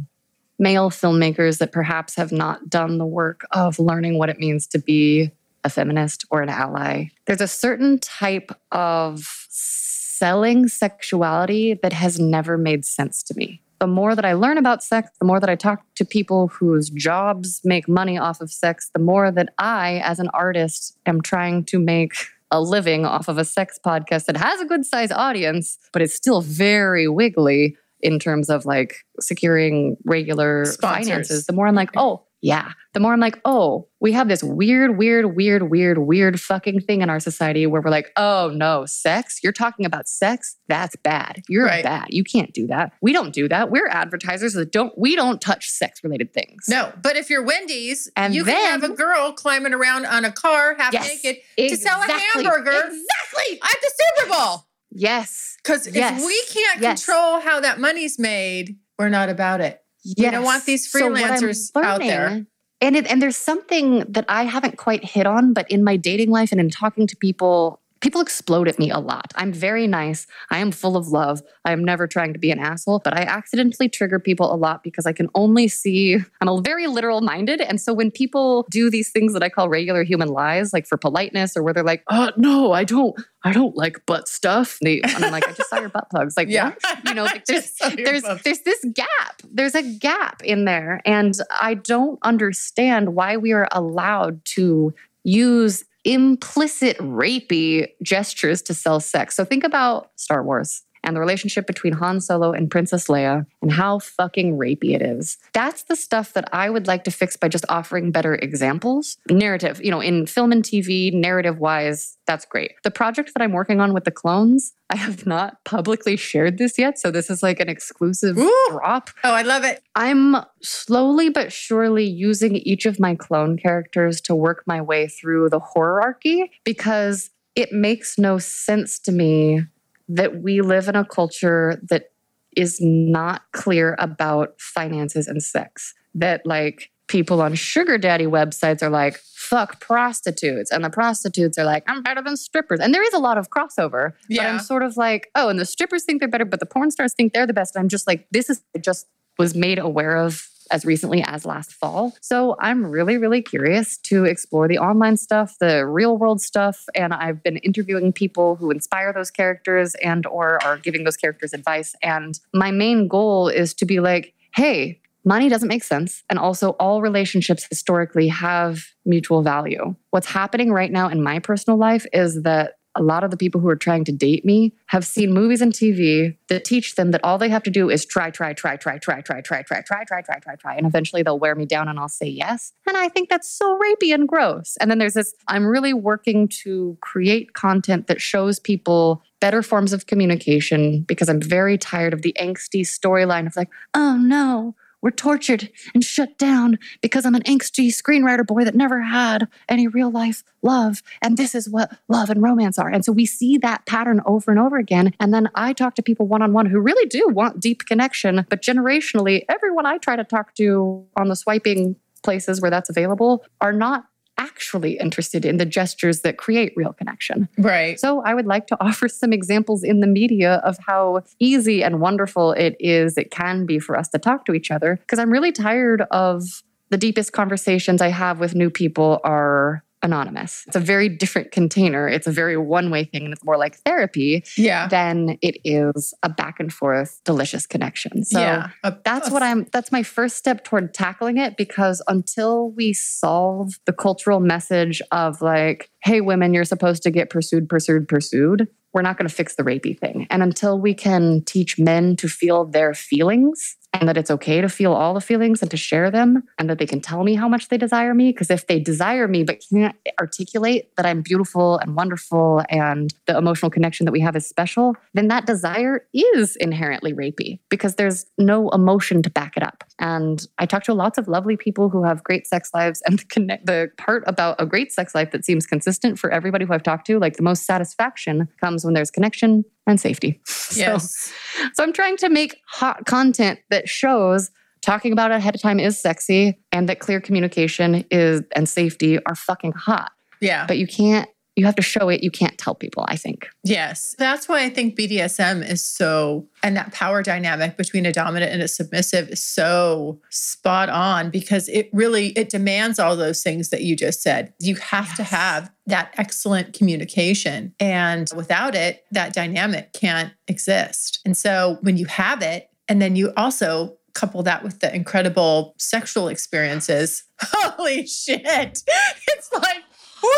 male 0.59 0.91
filmmakers 0.91 1.59
that 1.59 1.73
perhaps 1.73 2.15
have 2.15 2.31
not 2.31 2.71
done 2.71 2.99
the 2.99 3.07
work 3.07 3.45
of 3.51 3.81
learning 3.81 4.19
what 4.19 4.29
it 4.29 4.39
means 4.39 4.69
to 4.69 4.79
be 4.79 5.33
a 5.65 5.71
feminist 5.71 6.25
or 6.31 6.43
an 6.43 6.49
ally. 6.49 7.07
There's 7.27 7.41
a 7.41 7.49
certain 7.49 7.99
type 7.99 8.53
of 8.71 9.25
selling 9.49 10.69
sexuality 10.69 11.79
that 11.83 11.93
has 11.93 12.19
never 12.19 12.57
made 12.57 12.85
sense 12.85 13.23
to 13.25 13.35
me. 13.37 13.61
The 13.81 13.87
more 13.89 14.15
that 14.15 14.25
I 14.25 14.35
learn 14.35 14.59
about 14.59 14.83
sex, 14.85 15.11
the 15.19 15.25
more 15.25 15.41
that 15.41 15.51
I 15.51 15.57
talk 15.57 15.83
to 15.97 16.05
people 16.05 16.47
whose 16.47 16.89
jobs 16.91 17.61
make 17.65 17.89
money 17.89 18.17
off 18.17 18.41
of 18.41 18.53
sex, 18.53 18.91
the 18.95 19.01
more 19.01 19.33
that 19.33 19.49
I, 19.59 20.01
as 20.05 20.21
an 20.21 20.29
artist, 20.33 20.97
am 21.07 21.21
trying 21.21 21.65
to 21.65 21.81
make 21.81 22.15
a 22.53 22.61
living 22.61 23.05
off 23.05 23.27
of 23.27 23.39
a 23.39 23.45
sex 23.45 23.81
podcast 23.85 24.27
that 24.27 24.37
has 24.37 24.61
a 24.61 24.67
good 24.67 24.85
size 24.85 25.11
audience, 25.11 25.79
but 25.93 26.03
is 26.03 26.15
still 26.15 26.43
very 26.43 27.09
wiggly 27.09 27.77
in 28.01 28.19
terms 28.19 28.51
of 28.51 28.67
like 28.67 28.97
securing 29.21 29.97
regular 30.05 30.67
Sponsors. 30.67 31.09
finances. 31.09 31.47
The 31.47 31.53
more 31.53 31.67
I'm 31.67 31.75
like, 31.75 31.91
oh, 31.97 32.23
yeah. 32.43 32.73
The 32.93 33.01
more 33.01 33.15
I'm 33.15 33.21
like, 33.21 33.41
oh, 33.47 33.89
we 34.01 34.13
have 34.13 34.29
this 34.29 34.43
weird, 34.43 34.99
weird, 34.99 35.35
weird, 35.37 35.71
weird, 35.71 35.97
weird 35.99 36.39
fucking 36.41 36.81
thing 36.81 37.01
in 37.01 37.09
our 37.09 37.21
society 37.21 37.65
where 37.67 37.81
we're 37.81 37.91
like, 37.91 38.11
oh 38.17 38.51
no, 38.55 38.85
sex? 38.85 39.39
You're 39.43 39.53
talking 39.53 39.87
about 39.87 40.09
sex? 40.09 40.57
That's 40.69 40.95
bad. 40.97 41.43
You're 41.49 41.65
Right. 41.65 41.83
bad. 41.85 42.09
You 42.11 42.25
can't 42.25 42.53
do 42.53 42.67
that. 42.67 42.93
We 43.01 43.13
don't 43.15 43.33
do 43.33 43.49
that. 43.49 43.71
We're 43.71 43.87
advertisers 43.89 44.53
that 44.55 44.73
don't, 44.73 44.93
we 44.99 45.17
don't 45.17 45.41
touch 45.41 45.71
sex 45.71 46.03
related 46.05 46.35
things. 46.35 46.67
No, 46.69 46.93
but 47.03 47.17
if 47.17 47.31
you're 47.31 47.43
Wendy's, 47.45 48.11
And 48.17 48.35
you 48.35 48.45
can 48.45 48.81
have 48.81 48.91
a 48.91 48.95
girl 48.95 49.33
climbing 49.33 49.73
around 49.73 50.05
on 50.05 50.25
a 50.27 50.33
car 50.33 50.75
half 50.75 50.93
Yes, 50.93 51.09
naked 51.25 51.43
to 51.57 51.77
sell 51.77 52.01
a 52.03 52.05
hamburger 52.13 52.71
Exactly. 52.73 53.61
at 53.63 53.77
the 53.81 53.91
Super 54.17 54.29
Bowl. 54.33 54.67
Yes. 54.91 55.57
Because 55.63 55.89
Yes, 55.95 56.21
if 56.21 56.27
we 56.27 56.43
can't 56.53 56.81
yes. 56.83 57.05
control 57.07 57.41
how 57.41 57.61
that 57.61 57.79
money's 57.81 58.19
made, 58.19 58.77
we're 58.99 59.09
not 59.09 59.29
about 59.31 59.61
it. 59.61 59.79
Yes. 60.05 60.33
don't 60.33 60.45
want 60.45 60.65
these 60.65 60.91
So 60.91 61.11
what 61.11 61.23
I'm 61.23 61.41
freelancers 61.41 61.71
out 61.77 62.01
there. 62.01 62.47
And 62.81 62.97
it, 62.97 63.07
and 63.07 63.23
there's 63.23 63.37
something 63.37 64.01
that 64.09 64.25
I 64.29 64.45
haven't 64.45 64.77
quite 64.77 65.05
hit 65.05 65.27
on, 65.27 65.53
but 65.53 65.71
in 65.71 65.85
my 65.85 65.97
dating 65.97 66.31
life 66.31 66.51
and 66.51 66.61
in 66.61 66.71
talking 66.71 67.07
to 67.07 67.17
people, 67.17 67.82
people 68.03 68.21
explode 68.21 68.69
at 68.69 68.79
me 68.79 68.91
a 68.91 68.99
lot. 68.99 69.33
I'm 69.37 69.53
very 69.53 69.87
nice. 69.87 70.27
I 70.51 70.59
am 70.59 70.73
full 70.73 70.97
of 70.97 71.09
love. 71.09 71.41
I 71.65 71.73
am 71.73 71.83
never 71.85 72.07
trying 72.07 72.33
to 72.35 72.39
be 72.39 72.51
an 72.51 72.59
asshole, 72.59 72.99
but 73.03 73.17
I 73.17 73.23
accidentally 73.23 73.89
trigger 73.89 74.19
people 74.19 74.53
a 74.53 74.57
lot 74.57 74.83
because 74.83 75.07
I 75.07 75.13
can 75.13 75.29
only 75.35 75.69
see 75.69 76.19
I'm 76.41 76.49
a 76.49 76.61
very 76.61 76.87
literal 76.89 77.21
minded. 77.23 77.61
And 77.61 77.81
so 77.81 77.95
when 77.95 78.11
people 78.11 78.67
do 78.71 78.91
these 78.91 79.11
things 79.11 79.33
that 79.33 79.43
I 79.43 79.49
call 79.49 79.69
regular 79.69 80.03
human 80.03 80.29
lies, 80.29 80.73
like 80.73 80.87
for 80.87 80.99
politeness 80.99 81.57
or 81.57 81.63
where 81.63 81.73
they're 81.73 81.85
like, 81.85 82.03
oh 82.11 82.31
no, 82.37 82.73
I 82.73 82.85
don't, 82.85 83.15
I 83.45 83.53
don't 83.53 83.77
like 83.77 84.05
butt 84.05 84.29
stuff. 84.29 84.79
They, 84.83 85.01
and 85.01 85.25
I'm 85.25 85.33
like, 85.33 85.49
I 85.49 85.53
just 85.53 85.71
saw 85.71 85.79
your 85.79 85.89
butt 85.89 86.11
plugs. 86.11 86.37
Like, 86.37 86.49
Yeah. 86.49 86.73
what? 86.83 87.05
You 87.07 87.15
know, 87.15 87.25
like, 87.33 87.45
there's 87.47 87.63
Just 87.63 87.79
saw 87.79 87.89
your 87.89 88.05
there's 88.05 88.23
butt. 88.23 88.43
there's 88.45 88.61
this 88.61 88.85
gap. 88.95 89.43
There's 89.51 89.75
a 89.77 89.83
gap 89.83 90.43
in 90.43 90.65
there, 90.65 91.01
and 91.05 91.35
I 91.61 91.75
don't 91.75 92.19
understand 92.23 93.15
why 93.15 93.37
we 93.37 93.53
are 93.53 93.69
allowed 93.71 94.45
to 94.57 94.93
use 95.25 95.85
implicit 96.05 96.99
rapey 96.99 97.89
gestures 98.03 98.63
to 98.63 98.75
sell 98.75 99.01
sex. 99.01 99.37
So 99.37 99.45
think 99.45 99.65
about 99.65 100.11
Star 100.17 100.43
Wars 100.43 100.83
and 101.05 101.17
the 101.17 101.21
relationship 101.21 101.67
between 101.67 101.95
Han 101.95 102.21
Solo 102.21 102.53
and 102.53 102.71
Princess 102.71 103.09
Leia 103.09 103.47
and 103.61 103.73
how 103.73 103.99
fucking 103.99 104.57
rapey 104.57 104.95
it 104.95 105.03
is. 105.03 105.39
That's 105.53 105.85
the 105.85 105.97
stuff 105.97 106.33
that 106.35 106.49
I 106.53 106.71
would 106.71 106.87
like 106.87 107.05
to 107.05 107.11
fix 107.11 107.37
by 107.37 107.49
just 107.49 107.65
offering 107.69 108.11
better 108.11 108.35
examples. 108.35 109.17
Narrative, 109.31 109.81
you 109.83 109.91
know, 109.91 110.01
in 110.01 110.27
film 110.27 110.53
and 110.53 110.63
TV, 110.63 111.13
narrative 111.13 111.59
wise, 111.59 112.19
that's 112.27 112.45
great. 112.45 112.73
The 112.85 112.91
project 112.91 113.33
that 113.35 113.43
I'm 113.43 113.53
working 113.53 113.81
on 113.81 113.93
with 113.93 114.05
the 114.05 114.11
clones, 114.11 114.73
I 114.91 114.97
have 114.97 115.27
not 115.27 115.65
publicly 115.65 116.17
shared 116.17 116.59
this 116.59 116.79
yet. 116.79 116.99
So 116.99 117.11
this 117.11 117.31
is 117.31 117.43
like 117.43 117.61
an 117.61 117.69
exclusive 117.69 118.39
Ooh. 118.39 118.67
drop. 118.71 119.11
Oh, 119.25 119.33
I 119.33 119.43
love 119.43 119.65
it. 119.65 119.83
I'm 119.95 120.37
slowly 120.63 121.31
but 121.31 121.53
surely 121.53 122.05
using 122.05 122.57
each 122.57 122.87
of 122.87 123.01
my 123.01 123.15
clone 123.15 123.57
characters 123.57 124.21
to 124.23 124.35
work 124.35 124.63
my 124.67 124.81
way 124.81 125.09
through 125.09 125.51
the 125.51 125.61
hierarchy 125.61 126.51
because 126.65 127.31
it 127.55 127.73
makes 127.73 128.19
no 128.19 128.39
sense 128.39 128.99
to 129.01 129.13
me 129.13 129.63
that 130.09 130.43
we 130.43 130.61
live 130.61 130.89
in 130.89 130.97
a 130.97 131.05
culture 131.05 131.81
that 131.89 132.11
is 132.57 132.79
not 132.81 133.43
clear 133.53 133.97
about 133.99 134.61
finances 134.61 135.27
and 135.27 135.43
sex. 135.43 135.95
That, 136.15 136.45
like, 136.45 136.91
people 137.09 137.43
on 137.43 137.55
sugar 137.55 137.99
daddy 137.99 138.27
websites 138.27 138.83
are 138.83 138.91
like, 138.91 139.17
fuck 139.35 139.81
prostitutes. 139.81 140.71
And 140.71 140.85
the 140.85 140.91
prostitutes 140.91 141.59
are 141.59 141.65
like, 141.65 141.85
I'm 141.87 142.03
better 142.03 142.23
than 142.23 142.37
strippers. 142.37 142.81
And 142.81 142.95
there 142.95 143.03
is 143.03 143.13
a 143.13 143.19
lot 143.19 143.39
of 143.39 143.51
crossover. 143.51 144.13
But 144.13 144.31
Yeah. 144.31 144.53
I'm 144.53 144.59
sort 144.61 144.83
of 144.83 144.97
like, 144.97 145.31
oh, 145.35 145.49
and 145.49 145.59
the 145.59 145.65
strippers 145.65 146.05
think 146.05 146.21
they're 146.21 146.29
better, 146.29 146.45
but 146.45 146.61
the 146.61 146.67
porn 146.67 146.91
stars 146.91 147.13
think 147.13 147.33
they're 147.33 147.47
the 147.47 147.53
best. 147.53 147.75
And 147.75 147.83
I'm 147.83 147.89
just 147.89 148.07
like, 148.07 148.27
this 148.31 148.49
is 148.49 148.63
I 148.75 148.79
just 148.79 149.07
was 149.39 149.55
made 149.55 149.79
aware 149.79 150.17
of 150.17 150.49
as 150.71 150.85
recently 150.85 151.23
as 151.27 151.45
last 151.45 151.73
fall. 151.73 152.15
So 152.21 152.57
I'm 152.61 152.85
really, 152.85 153.19
really 153.19 153.43
curious 153.43 153.99
to 153.99 154.25
explore 154.25 154.69
the 154.69 154.79
online 154.79 155.17
stuff, 155.17 155.57
the 155.61 155.87
real 155.87 156.17
world 156.17 156.41
stuff. 156.41 156.85
And 156.95 157.13
I've 157.13 157.43
been 157.43 157.59
interviewing 157.59 158.13
people 158.13 158.57
who 158.57 158.71
inspire 158.71 159.13
those 159.13 159.31
characters 159.31 159.95
and 159.97 160.27
or 160.27 160.63
are 160.65 160.79
giving 160.79 161.05
those 161.05 161.17
characters 161.17 161.53
advice. 161.53 161.95
And 162.03 162.39
my 162.55 162.71
main 162.71 163.09
goal 163.09 163.49
is 163.49 163.75
to 163.75 163.85
be 163.85 164.01
like, 164.01 164.35
hey, 164.55 165.01
money 165.25 165.49
doesn't 165.49 165.69
make 165.69 165.85
sense. 165.85 166.23
And 166.29 166.39
also, 166.39 166.71
all 166.73 167.03
relationships 167.03 167.67
historically 167.69 168.29
have 168.29 168.85
mutual 169.05 169.43
value. 169.43 169.95
What's 170.11 170.27
happening 170.27 170.73
right 170.73 170.91
now 170.91 171.09
in 171.09 171.23
my 171.23 171.39
personal 171.39 171.79
life 171.79 172.07
is 172.13 172.43
that 172.43 172.75
a 172.95 173.03
lot 173.03 173.25
of 173.25 173.31
the 173.31 173.37
people 173.37 173.61
who 173.61 173.69
are 173.69 173.77
trying 173.77 174.05
to 174.05 174.13
date 174.13 174.45
me 174.45 174.73
have 174.87 175.05
seen 175.05 175.33
movies 175.33 175.61
and 175.61 175.73
TV 175.73 176.37
that 176.49 176.65
teach 176.65 176.95
them 176.95 177.11
that 177.13 177.23
all 177.25 177.39
they 177.39 177.49
have 177.49 177.63
to 177.63 177.71
do 177.71 177.89
is 177.89 178.05
try, 178.05 178.31
try, 178.31 178.53
try, 178.53 178.77
try, 178.77 178.99
try, 178.99 179.21
try, 179.21 179.41
try, 179.41 179.63
try, 179.63 179.63
try, 179.63 179.83
try, 179.83 180.05
try, 180.05 180.39
try, 180.39 180.57
try. 180.57 180.77
And 180.77 180.87
eventually 180.87 181.23
they'll 181.23 181.39
wear 181.39 181.55
me 181.55 181.65
down 181.65 181.89
and 181.89 181.99
I'll 181.99 182.09
say 182.09 182.29
yes. 182.29 182.73
And 182.87 182.97
I 182.97 183.09
think 183.09 183.31
that's 183.31 183.49
so 183.49 183.79
rapey 183.79 184.13
and 184.13 184.29
gross. 184.29 184.77
And 184.81 184.91
then 184.91 184.99
there's 184.99 185.15
this 185.15 185.35
I'm 185.49 185.67
really 185.67 185.95
working 185.95 186.49
to 186.63 186.99
create 187.01 187.55
content 187.55 188.07
that 188.09 188.21
shows 188.21 188.59
people 188.59 189.23
better 189.41 189.63
forms 189.63 189.93
of 189.93 190.07
communication 190.07 191.03
because 191.03 191.29
I'm 191.29 191.41
very 191.41 191.77
tired 191.77 192.13
of 192.13 192.23
the 192.23 192.37
angsty 192.41 192.83
storyline 192.83 193.47
of 193.47 193.57
like, 193.57 193.71
oh 193.95 194.17
no, 194.17 194.75
we're 195.03 195.11
tortured 195.11 195.69
and 195.95 196.03
shut 196.03 196.39
down 196.39 196.79
because 197.01 197.27
I'm 197.27 197.35
an 197.35 197.43
angsty 197.43 197.89
screenwriter 197.89 198.47
boy 198.47 198.65
that 198.65 198.75
never 198.75 199.03
had 199.03 199.49
any 199.69 199.89
real 199.89 200.11
life 200.11 200.45
love. 200.63 201.03
And 201.21 201.37
this 201.37 201.55
is 201.55 201.69
what 201.69 201.99
love 202.09 202.31
and 202.31 202.43
romance 202.43 202.79
are. 202.79 202.89
And 202.89 203.05
so 203.05 203.13
we 203.13 203.27
see 203.27 203.59
that 203.59 203.85
pattern 203.85 204.21
over 204.25 204.51
and 204.51 204.61
over 204.61 204.79
again. 204.79 205.13
And 205.19 205.35
then 205.35 205.49
I 205.55 205.73
talk 205.73 205.97
to 205.97 206.03
people 206.03 206.27
one 206.27 206.41
on 206.41 206.53
one 206.53 206.67
who 206.67 206.81
really 206.81 207.07
do 207.09 207.29
want 207.29 207.61
deep 207.61 207.85
connection. 207.85 208.47
But 208.49 208.63
generationally, 208.63 209.45
everyone 209.49 209.87
I 209.87 209.99
try 209.99 210.17
to 210.17 210.25
talk 210.25 210.55
to 210.55 211.05
on 211.17 211.29
the 211.29 211.37
swiping 211.37 211.97
places 212.23 212.61
where 212.61 212.71
that's 212.71 212.89
available 212.89 213.45
are 213.61 213.73
not 213.73 214.05
actually 214.43 214.99
interested 214.99 215.45
in 215.45 215.57
the 215.57 215.65
gestures 215.65 216.21
that 216.21 216.37
create 216.37 216.73
real 216.77 216.93
connection. 216.93 217.49
Right. 217.57 217.99
So 217.99 218.23
I 218.23 218.35
would 218.35 218.47
like 218.47 218.67
to 218.69 218.77
offer 218.85 219.09
some 219.09 219.33
examples 219.33 219.85
in 219.85 220.01
the 220.01 220.07
media 220.07 220.55
of 220.65 220.77
how 220.87 221.23
easy 221.39 221.85
and 221.85 222.01
wonderful 222.01 222.53
it 222.53 222.77
is, 222.81 223.17
it 223.17 223.31
can 223.31 223.67
be 223.67 223.79
for 223.79 223.97
us 223.97 224.09
to 224.09 224.19
talk 224.19 224.45
to 224.47 224.53
each 224.53 224.71
other. 224.71 224.97
Because 224.97 225.19
I'm 225.19 225.31
really 225.31 225.53
tired 225.53 226.03
of 226.11 226.43
the 226.91 226.99
deepest 226.99 227.33
conversations 227.33 228.03
I 228.03 228.09
have 228.09 228.41
with 228.41 228.55
new 228.55 228.69
people 228.69 229.21
are 229.25 229.83
anonymous. 230.03 230.65
It's 230.67 230.77
a 230.77 230.81
very 230.81 231.09
different 231.09 231.53
container. 231.53 232.09
It's 232.09 232.27
a 232.27 232.31
very 232.33 232.57
one 232.57 232.91
way 232.91 233.05
thing, 233.05 233.25
and 233.25 233.33
it's 233.33 233.45
more 233.45 233.57
like 233.57 233.77
therapy 233.85 234.45
Yeah. 234.57 234.89
than 234.89 235.39
it 235.43 235.59
is 235.65 236.13
a 236.23 236.29
back 236.29 236.61
and 236.61 236.73
forth 236.73 237.21
delicious 237.25 237.67
connection. 237.67 238.25
So 238.25 238.41
yeah. 238.41 238.71
A- 238.83 238.97
that's 239.05 239.29
a- 239.29 239.33
what 239.33 239.43
I'm 239.43 239.67
that's 239.73 239.93
my 239.93 240.03
first 240.03 240.37
step 240.37 240.65
toward 240.65 240.93
tackling 240.95 241.37
it 241.39 241.57
because 241.57 242.03
until 242.09 242.71
we 242.73 242.93
solve 242.93 243.79
the 243.87 243.93
cultural 243.93 244.41
message 244.41 245.01
of 245.13 245.41
like 245.43 245.91
hey 246.03 246.21
women 246.21 246.53
you're 246.55 246.65
supposed 246.65 247.03
to 247.05 247.11
get 247.11 247.31
pursued 247.31 247.69
pursued 247.69 248.09
pursued 248.09 248.67
we're 248.93 249.03
not 249.03 249.17
going 249.17 249.29
to 249.29 249.35
fix 249.35 249.55
the 249.55 249.63
rapey 249.63 249.99
thing 249.99 250.27
and 250.31 250.43
until 250.43 250.79
we 250.79 250.93
can 250.95 251.43
teach 251.45 251.79
men 251.79 252.17
to 252.17 252.29
feel 252.29 252.65
their 252.65 252.93
feelings 252.95 253.77
and 253.93 254.09
that 254.09 254.17
it's 254.17 254.31
okay 254.31 254.61
to 254.61 254.69
feel 254.69 254.93
all 254.93 255.15
the 255.15 255.21
feelings 255.21 255.61
and 255.61 255.71
to 255.71 255.77
share 255.77 256.11
them 256.11 256.43
and 256.59 256.69
that 256.71 256.79
they 256.79 256.87
can 256.87 257.01
tell 257.01 257.25
me 257.25 257.35
how 257.35 257.49
much 257.49 257.69
they 257.69 257.77
desire 257.77 258.15
me. 258.15 258.33
Because 258.33 258.51
if 258.51 258.67
they 258.67 258.81
desire 258.81 259.29
me 259.29 259.45
but 259.45 259.63
can't 259.71 259.97
articulate 260.19 260.95
that 260.97 261.07
I'm 261.07 261.23
beautiful 261.23 261.79
and 261.79 261.95
wonderful 261.95 262.63
and 262.69 263.13
the 263.27 263.37
emotional 263.37 263.71
connection 263.71 264.07
that 264.07 264.13
we 264.13 264.21
have 264.21 264.37
is 264.37 264.47
special 264.47 264.97
then 265.15 265.29
that 265.29 265.47
desire 265.47 266.07
is 266.15 266.57
inherently 266.57 267.13
rapey 267.13 267.59
because 267.69 267.97
there's 267.97 268.27
no 268.39 268.71
emotion 268.71 269.23
to 269.23 269.31
back 269.31 269.57
it 269.57 269.63
up. 269.63 269.85
And 269.99 270.47
I 270.59 270.67
talk 270.67 270.85
to 270.85 270.95
lots 270.95 271.19
of 271.19 271.29
lovely 271.29 271.57
people 271.57 271.89
who 271.89 272.03
have 272.05 272.25
great 272.25 272.47
sex 272.47 272.71
lives 272.75 273.03
and 273.07 273.19
the 273.19 273.25
connect 273.25 273.67
the 273.67 273.91
part 273.99 274.25
about 274.27 274.57
a 274.59 274.67
great 274.67 274.93
sex 274.93 275.15
life 275.15 275.31
that 275.33 275.45
seems 275.45 275.67
consistent 275.67 276.19
for 276.19 276.31
everybody 276.31 276.65
who 276.65 276.73
I've 276.73 276.83
talked 276.83 277.07
to 277.09 277.19
like 277.19 277.37
the 277.37 277.43
most 277.43 277.67
satisfaction 277.67 278.49
comes 278.61 278.85
when 278.85 278.95
there's 278.95 279.11
connection 279.11 279.65
and 279.87 280.01
safety 280.01 280.41
So- 280.47 280.81
yes. 280.81 281.33
so 281.75 281.83
I'm 281.83 281.93
trying 281.93 282.17
to 282.19 282.29
make 282.29 282.61
hot 282.67 283.07
content 283.07 283.61
that 283.71 283.89
shows 283.89 284.51
talking 284.81 285.13
about 285.13 285.31
it 285.31 285.35
ahead 285.35 285.55
of 285.55 285.61
time 285.61 285.79
is 285.79 285.99
sexy 285.99 286.59
and 286.73 286.89
that 286.89 286.99
clear 286.99 287.21
communication 287.21 288.05
is 288.11 288.43
and 288.57 288.69
safety 288.69 289.25
are 289.27 289.35
fucking 289.37 289.73
hot. 289.73 290.11
Yeah. 290.41 290.67
But 290.67 290.79
you 290.79 290.89
can't 290.89 291.29
you 291.57 291.67
have 291.67 291.75
to 291.77 291.83
show 291.83 292.09
it, 292.09 292.23
you 292.23 292.31
can't 292.31 292.57
tell 292.57 292.75
people, 292.75 293.05
I 293.09 293.17
think. 293.17 293.49
Yes. 293.63 294.15
That's 294.19 294.49
why 294.49 294.65
I 294.65 294.71
think 294.71 294.97
BDSM 294.97 295.69
is 295.69 295.83
so, 295.83 296.47
and 296.63 296.77
that 296.77 296.93
power 296.93 297.23
dynamic 297.23 297.77
between 297.77 298.07
a 298.07 298.13
dominant 298.13 298.53
and 298.53 298.63
a 298.63 298.69
submissive 298.69 299.29
is 299.29 299.45
so 299.45 300.21
spot 300.31 300.89
on 300.89 301.31
because 301.31 301.69
it 301.69 301.91
really, 301.93 302.29
it 302.29 302.49
demands 302.49 302.99
all 302.99 303.17
those 303.17 303.43
things 303.43 303.69
that 303.69 303.83
you 303.83 303.95
just 303.97 304.23
said. 304.23 304.55
You 304.61 304.77
have 304.77 305.15
to 305.17 305.25
have 305.25 305.71
that 305.87 306.15
excellent 306.17 306.73
communication. 306.73 307.75
And 307.79 308.31
without 308.35 308.75
it, 308.75 309.05
that 309.11 309.35
dynamic 309.35 309.93
can't 309.93 310.33
exist. 310.49 311.21
And 311.27 311.37
so 311.37 311.79
when 311.83 311.97
you 311.97 312.07
have 312.07 312.43
it, 312.43 312.71
and 312.89 313.01
then 313.01 313.15
you 313.15 313.33
also 313.37 313.97
couple 314.15 314.43
that 314.43 314.63
with 314.63 314.81
the 314.81 314.95
incredible 314.95 315.75
sexual 315.79 316.29
experiences, 316.29 317.25
holy 317.41 318.07
shit. 318.07 318.83
It's 319.35 319.53
like, 319.53 319.83
woo! 320.23 320.29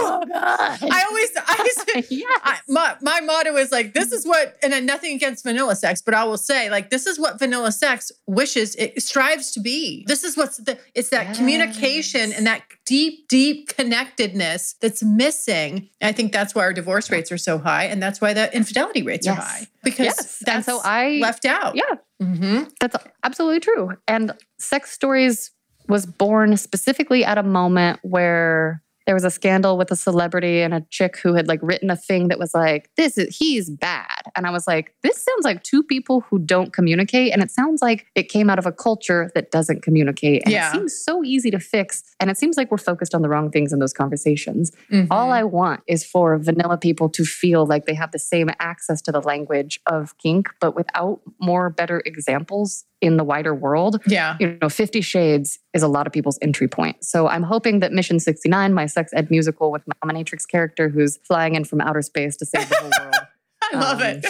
God. 0.00 0.28
I 0.32 1.04
always, 1.08 1.30
I 1.36 1.72
used 1.96 2.10
yes. 2.10 2.40
I, 2.42 2.58
my 2.68 2.96
my 3.00 3.20
motto 3.20 3.54
is 3.56 3.70
like 3.70 3.94
this 3.94 4.10
is 4.12 4.26
what 4.26 4.56
and 4.62 4.72
then 4.72 4.86
nothing 4.86 5.14
against 5.14 5.44
vanilla 5.44 5.76
sex 5.76 6.02
but 6.02 6.14
i 6.14 6.24
will 6.24 6.36
say 6.38 6.70
like 6.70 6.90
this 6.90 7.06
is 7.06 7.18
what 7.18 7.38
vanilla 7.38 7.70
sex 7.72 8.10
wishes 8.26 8.74
it 8.76 9.00
strives 9.02 9.52
to 9.52 9.60
be 9.60 10.04
this 10.08 10.24
is 10.24 10.36
what's 10.36 10.56
the 10.58 10.78
it's 10.94 11.10
that 11.10 11.36
communication 11.36 12.32
and 12.32 12.46
that 12.46 12.62
deep 12.84 13.28
deep 13.28 13.68
connectedness 13.68 14.74
that's 14.80 15.02
missing 15.02 15.88
and 16.00 16.08
i 16.08 16.12
think 16.12 16.32
that's 16.32 16.54
why 16.54 16.62
our 16.62 16.72
divorce 16.72 17.10
rates 17.10 17.30
are 17.30 17.38
so 17.38 17.58
high 17.58 17.84
and 17.84 18.02
that's 18.02 18.20
why 18.20 18.32
the 18.32 18.54
infidelity 18.54 19.02
rates 19.02 19.26
are 19.26 19.34
high 19.36 19.66
because 19.84 20.04
Yes. 20.06 20.38
that's 20.44 20.48
And 20.56 20.64
so 20.64 20.80
I- 20.84 21.18
left 21.20 21.44
out 21.44 21.76
yeah, 21.76 21.82
Mhm. 22.22 22.70
that's 22.80 22.96
absolutely 23.22 23.60
true. 23.60 23.90
And 24.08 24.32
Sex 24.58 24.90
Stories 24.92 25.50
was 25.88 26.06
born 26.06 26.56
specifically 26.56 27.24
at 27.24 27.36
a 27.38 27.42
moment 27.42 28.00
where 28.02 28.82
there 29.06 29.14
was 29.14 29.24
a 29.24 29.30
scandal 29.30 29.76
with 29.76 29.90
a 29.90 29.96
celebrity 29.96 30.60
and 30.62 30.72
a 30.72 30.80
chick 30.90 31.18
who 31.18 31.34
had 31.34 31.46
like 31.46 31.60
written 31.62 31.90
a 31.90 31.96
thing 31.96 32.28
that 32.28 32.38
was 32.38 32.54
like, 32.54 32.90
this 32.96 33.18
is 33.18 33.36
he's 33.36 33.68
bad. 33.70 34.22
And 34.34 34.46
I 34.46 34.50
was 34.50 34.66
like, 34.66 34.94
this 35.02 35.16
sounds 35.22 35.44
like 35.44 35.62
two 35.62 35.82
people 35.82 36.22
who 36.22 36.38
don't 36.38 36.72
communicate. 36.72 37.32
And 37.32 37.42
it 37.42 37.50
sounds 37.50 37.82
like 37.82 38.06
it 38.14 38.24
came 38.30 38.48
out 38.48 38.58
of 38.58 38.66
a 38.66 38.72
culture 38.72 39.30
that 39.34 39.50
doesn't 39.50 39.82
communicate. 39.82 40.42
And 40.44 40.52
Yeah. 40.52 40.68
it 40.70 40.72
seems 40.72 40.94
so 40.96 41.22
easy 41.22 41.50
to 41.50 41.58
fix. 41.60 42.02
And 42.18 42.30
it 42.30 42.38
seems 42.38 42.56
like 42.56 42.70
we're 42.70 42.78
focused 42.78 43.14
on 43.14 43.22
the 43.22 43.28
wrong 43.28 43.50
things 43.50 43.72
in 43.72 43.78
those 43.78 43.92
conversations. 43.92 44.72
Mhm. 44.90 45.08
All 45.10 45.30
I 45.32 45.42
want 45.42 45.80
is 45.86 46.04
for 46.04 46.38
vanilla 46.38 46.78
people 46.78 47.08
to 47.10 47.24
feel 47.24 47.66
like 47.66 47.84
they 47.84 47.94
have 47.94 48.12
the 48.12 48.18
same 48.18 48.48
access 48.58 49.02
to 49.02 49.12
the 49.12 49.20
language 49.20 49.80
of 49.86 50.16
kink, 50.18 50.48
but 50.60 50.74
without 50.74 51.20
more 51.40 51.68
better 51.70 52.02
examples 52.06 52.84
in 53.00 53.16
the 53.16 53.24
wider 53.24 53.54
world. 53.54 54.00
yeah 54.06 54.36
You 54.40 54.58
know, 54.60 54.68
50 54.68 55.00
Shades 55.00 55.58
is 55.74 55.82
a 55.82 55.88
lot 55.88 56.06
of 56.06 56.12
people's 56.12 56.38
entry 56.40 56.68
point. 56.68 57.04
So 57.04 57.28
I'm 57.28 57.42
hoping 57.42 57.80
that 57.80 57.92
Mission 57.92 58.18
69, 58.20 58.72
my 58.72 58.86
sex 58.86 59.12
ed 59.14 59.30
musical 59.30 59.70
with 59.70 59.82
my 59.86 59.94
dominatrix 60.04 60.46
character 60.48 60.88
who's 60.88 61.18
flying 61.18 61.54
in 61.54 61.64
from 61.64 61.80
outer 61.80 62.02
space 62.02 62.36
to 62.38 62.46
save 62.46 62.68
the 62.68 62.76
whole 62.76 62.90
world. 63.00 63.14
i 63.72 63.78
love 63.78 64.02
um, 64.02 64.06
it 64.08 64.26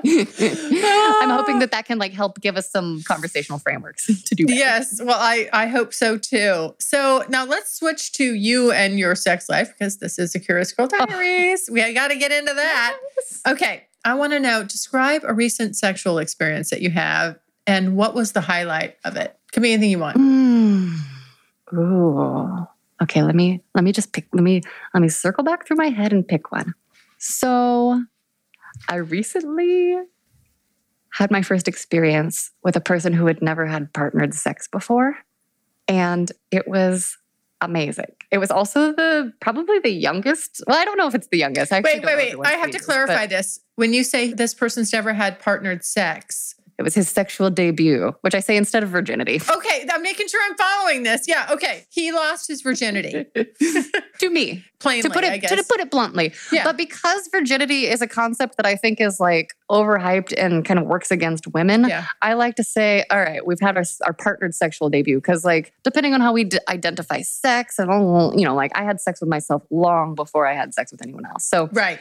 I'm 0.04 1.30
hoping 1.30 1.58
that 1.58 1.70
that 1.72 1.84
can 1.86 1.98
like 1.98 2.12
help 2.12 2.40
give 2.40 2.56
us 2.56 2.70
some 2.70 3.02
conversational 3.02 3.58
frameworks 3.58 4.06
to 4.24 4.34
do 4.34 4.46
better. 4.46 4.58
Yes, 4.58 5.00
well, 5.02 5.18
I 5.18 5.48
I 5.52 5.66
hope 5.66 5.92
so 5.92 6.18
too. 6.18 6.74
So 6.78 7.24
now 7.28 7.44
let's 7.44 7.76
switch 7.76 8.12
to 8.12 8.34
you 8.34 8.70
and 8.70 8.98
your 8.98 9.14
sex 9.14 9.48
life 9.48 9.72
because 9.76 9.98
this 9.98 10.18
is 10.18 10.34
a 10.34 10.40
Curious 10.40 10.72
Girl 10.72 10.86
Diaries. 10.86 11.68
We 11.70 11.92
got 11.92 12.08
to 12.08 12.16
get 12.16 12.32
into 12.32 12.54
that. 12.54 12.98
Yes. 13.16 13.40
Okay, 13.46 13.87
I 14.04 14.14
want 14.14 14.32
to 14.32 14.40
know. 14.40 14.62
Describe 14.62 15.22
a 15.26 15.34
recent 15.34 15.76
sexual 15.76 16.18
experience 16.18 16.70
that 16.70 16.82
you 16.82 16.90
have, 16.90 17.38
and 17.66 17.96
what 17.96 18.14
was 18.14 18.32
the 18.32 18.40
highlight 18.40 18.96
of 19.04 19.16
it? 19.16 19.36
Could 19.52 19.62
be 19.62 19.72
anything 19.72 19.90
you 19.90 19.98
want. 19.98 20.16
Mm. 20.16 20.98
Ooh. 21.74 22.66
Okay, 23.02 23.22
let 23.22 23.34
me 23.34 23.62
let 23.74 23.84
me 23.84 23.92
just 23.92 24.12
pick 24.12 24.26
let 24.32 24.42
me 24.42 24.62
let 24.94 25.00
me 25.00 25.08
circle 25.08 25.44
back 25.44 25.66
through 25.66 25.76
my 25.76 25.88
head 25.88 26.12
and 26.12 26.26
pick 26.26 26.50
one. 26.50 26.74
So 27.18 28.02
I 28.88 28.96
recently 28.96 29.96
had 31.12 31.30
my 31.30 31.42
first 31.42 31.68
experience 31.68 32.50
with 32.62 32.76
a 32.76 32.80
person 32.80 33.12
who 33.12 33.26
had 33.26 33.42
never 33.42 33.66
had 33.66 33.92
partnered 33.92 34.34
sex 34.34 34.68
before. 34.68 35.16
And 35.86 36.30
it 36.50 36.68
was 36.68 37.16
amazing. 37.60 38.12
It 38.30 38.38
was 38.38 38.50
also 38.50 38.92
the 38.92 39.32
probably 39.40 39.78
the 39.78 39.90
youngest. 39.90 40.62
Well, 40.66 40.76
I 40.76 40.84
don't 40.84 40.98
know 40.98 41.06
if 41.06 41.14
it's 41.14 41.28
the 41.28 41.38
youngest. 41.38 41.72
I 41.72 41.80
Wait, 41.80 42.04
wait, 42.04 42.38
wait. 42.38 42.46
I 42.46 42.52
have 42.52 42.70
to 42.70 42.78
clarify 42.78 43.24
but- 43.24 43.30
this. 43.30 43.60
When 43.76 43.94
you 43.94 44.02
say 44.02 44.32
this 44.32 44.54
person's 44.54 44.92
never 44.92 45.12
had 45.14 45.38
partnered 45.38 45.84
sex, 45.84 46.54
It 46.78 46.82
was 46.82 46.94
his 46.94 47.08
sexual 47.08 47.50
debut, 47.50 48.14
which 48.20 48.36
I 48.36 48.40
say 48.40 48.56
instead 48.56 48.84
of 48.84 48.88
virginity. 48.88 49.40
Okay, 49.50 49.86
I'm 49.90 50.00
making 50.00 50.28
sure 50.28 50.40
I'm 50.48 50.56
following 50.56 51.02
this. 51.02 51.26
Yeah, 51.26 51.48
okay. 51.50 51.84
He 51.90 52.12
lost 52.12 52.46
his 52.46 52.62
virginity. 52.62 53.24
to 54.20 54.30
me, 54.30 54.64
plainly, 54.78 55.02
to 55.02 55.10
put 55.10 55.24
it 55.24 55.40
to 55.42 55.64
put 55.64 55.80
it 55.80 55.90
bluntly. 55.90 56.32
Yeah. 56.52 56.62
But 56.62 56.76
because 56.76 57.28
virginity 57.32 57.86
is 57.88 58.00
a 58.00 58.06
concept 58.06 58.56
that 58.58 58.66
I 58.66 58.76
think 58.76 59.00
is 59.00 59.18
like 59.18 59.54
overhyped 59.68 60.32
and 60.38 60.64
kind 60.64 60.78
of 60.78 60.86
works 60.86 61.10
against 61.10 61.48
women, 61.48 61.88
yeah. 61.88 62.06
I 62.22 62.34
like 62.34 62.54
to 62.56 62.64
say, 62.64 63.04
all 63.10 63.18
right, 63.18 63.44
we've 63.44 63.60
had 63.60 63.76
our, 63.76 63.84
our 64.04 64.12
partnered 64.12 64.54
sexual 64.54 64.88
debut 64.88 65.16
because, 65.16 65.44
like, 65.44 65.72
depending 65.82 66.14
on 66.14 66.20
how 66.20 66.32
we 66.32 66.44
d- 66.44 66.58
identify 66.68 67.22
sex, 67.22 67.80
and 67.80 67.90
all, 67.90 68.32
you 68.38 68.44
know, 68.44 68.54
like 68.54 68.70
I 68.76 68.84
had 68.84 69.00
sex 69.00 69.20
with 69.20 69.28
myself 69.28 69.64
long 69.70 70.14
before 70.14 70.46
I 70.46 70.54
had 70.54 70.72
sex 70.74 70.92
with 70.92 71.02
anyone 71.02 71.26
else. 71.26 71.44
So 71.44 71.68
Right. 71.72 71.98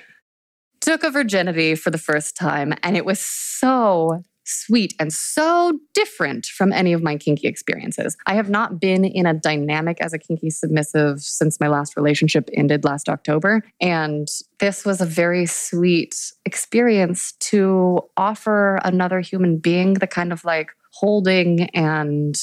took 0.81 1.03
a 1.03 1.09
virginity 1.09 1.73
for 1.73 1.89
the 1.89 1.97
first 1.97 2.35
time, 2.35 2.75
and 2.83 2.95
it 2.95 3.05
was 3.05 3.19
so 3.19 4.21
sweet 4.47 4.93
and 4.99 5.11
so 5.13 5.79
different 5.93 6.45
from 6.45 6.71
any 6.71 6.93
of 6.93 7.03
my 7.03 7.17
kinky 7.17 7.47
experiences. 7.47 8.17
I 8.25 8.35
have 8.35 8.49
not 8.49 8.79
been 8.79 9.05
in 9.05 9.25
a 9.25 9.33
dynamic 9.33 9.99
as 10.01 10.13
a 10.13 10.17
kinky 10.17 10.49
submissive 10.49 11.19
since 11.19 11.59
my 11.59 11.67
last 11.67 11.95
relationship 11.95 12.49
ended 12.53 12.83
last 12.83 13.09
October. 13.09 13.63
And 13.81 14.27
this 14.59 14.85
was 14.85 15.01
a 15.01 15.05
very 15.05 15.45
sweet 15.45 16.15
experience 16.45 17.33
to 17.39 18.01
offer 18.15 18.79
another 18.83 19.19
human 19.19 19.57
being 19.57 19.95
the 19.95 20.07
kind 20.07 20.31
of 20.31 20.43
like 20.45 20.71
holding 20.93 21.69
and 21.69 22.35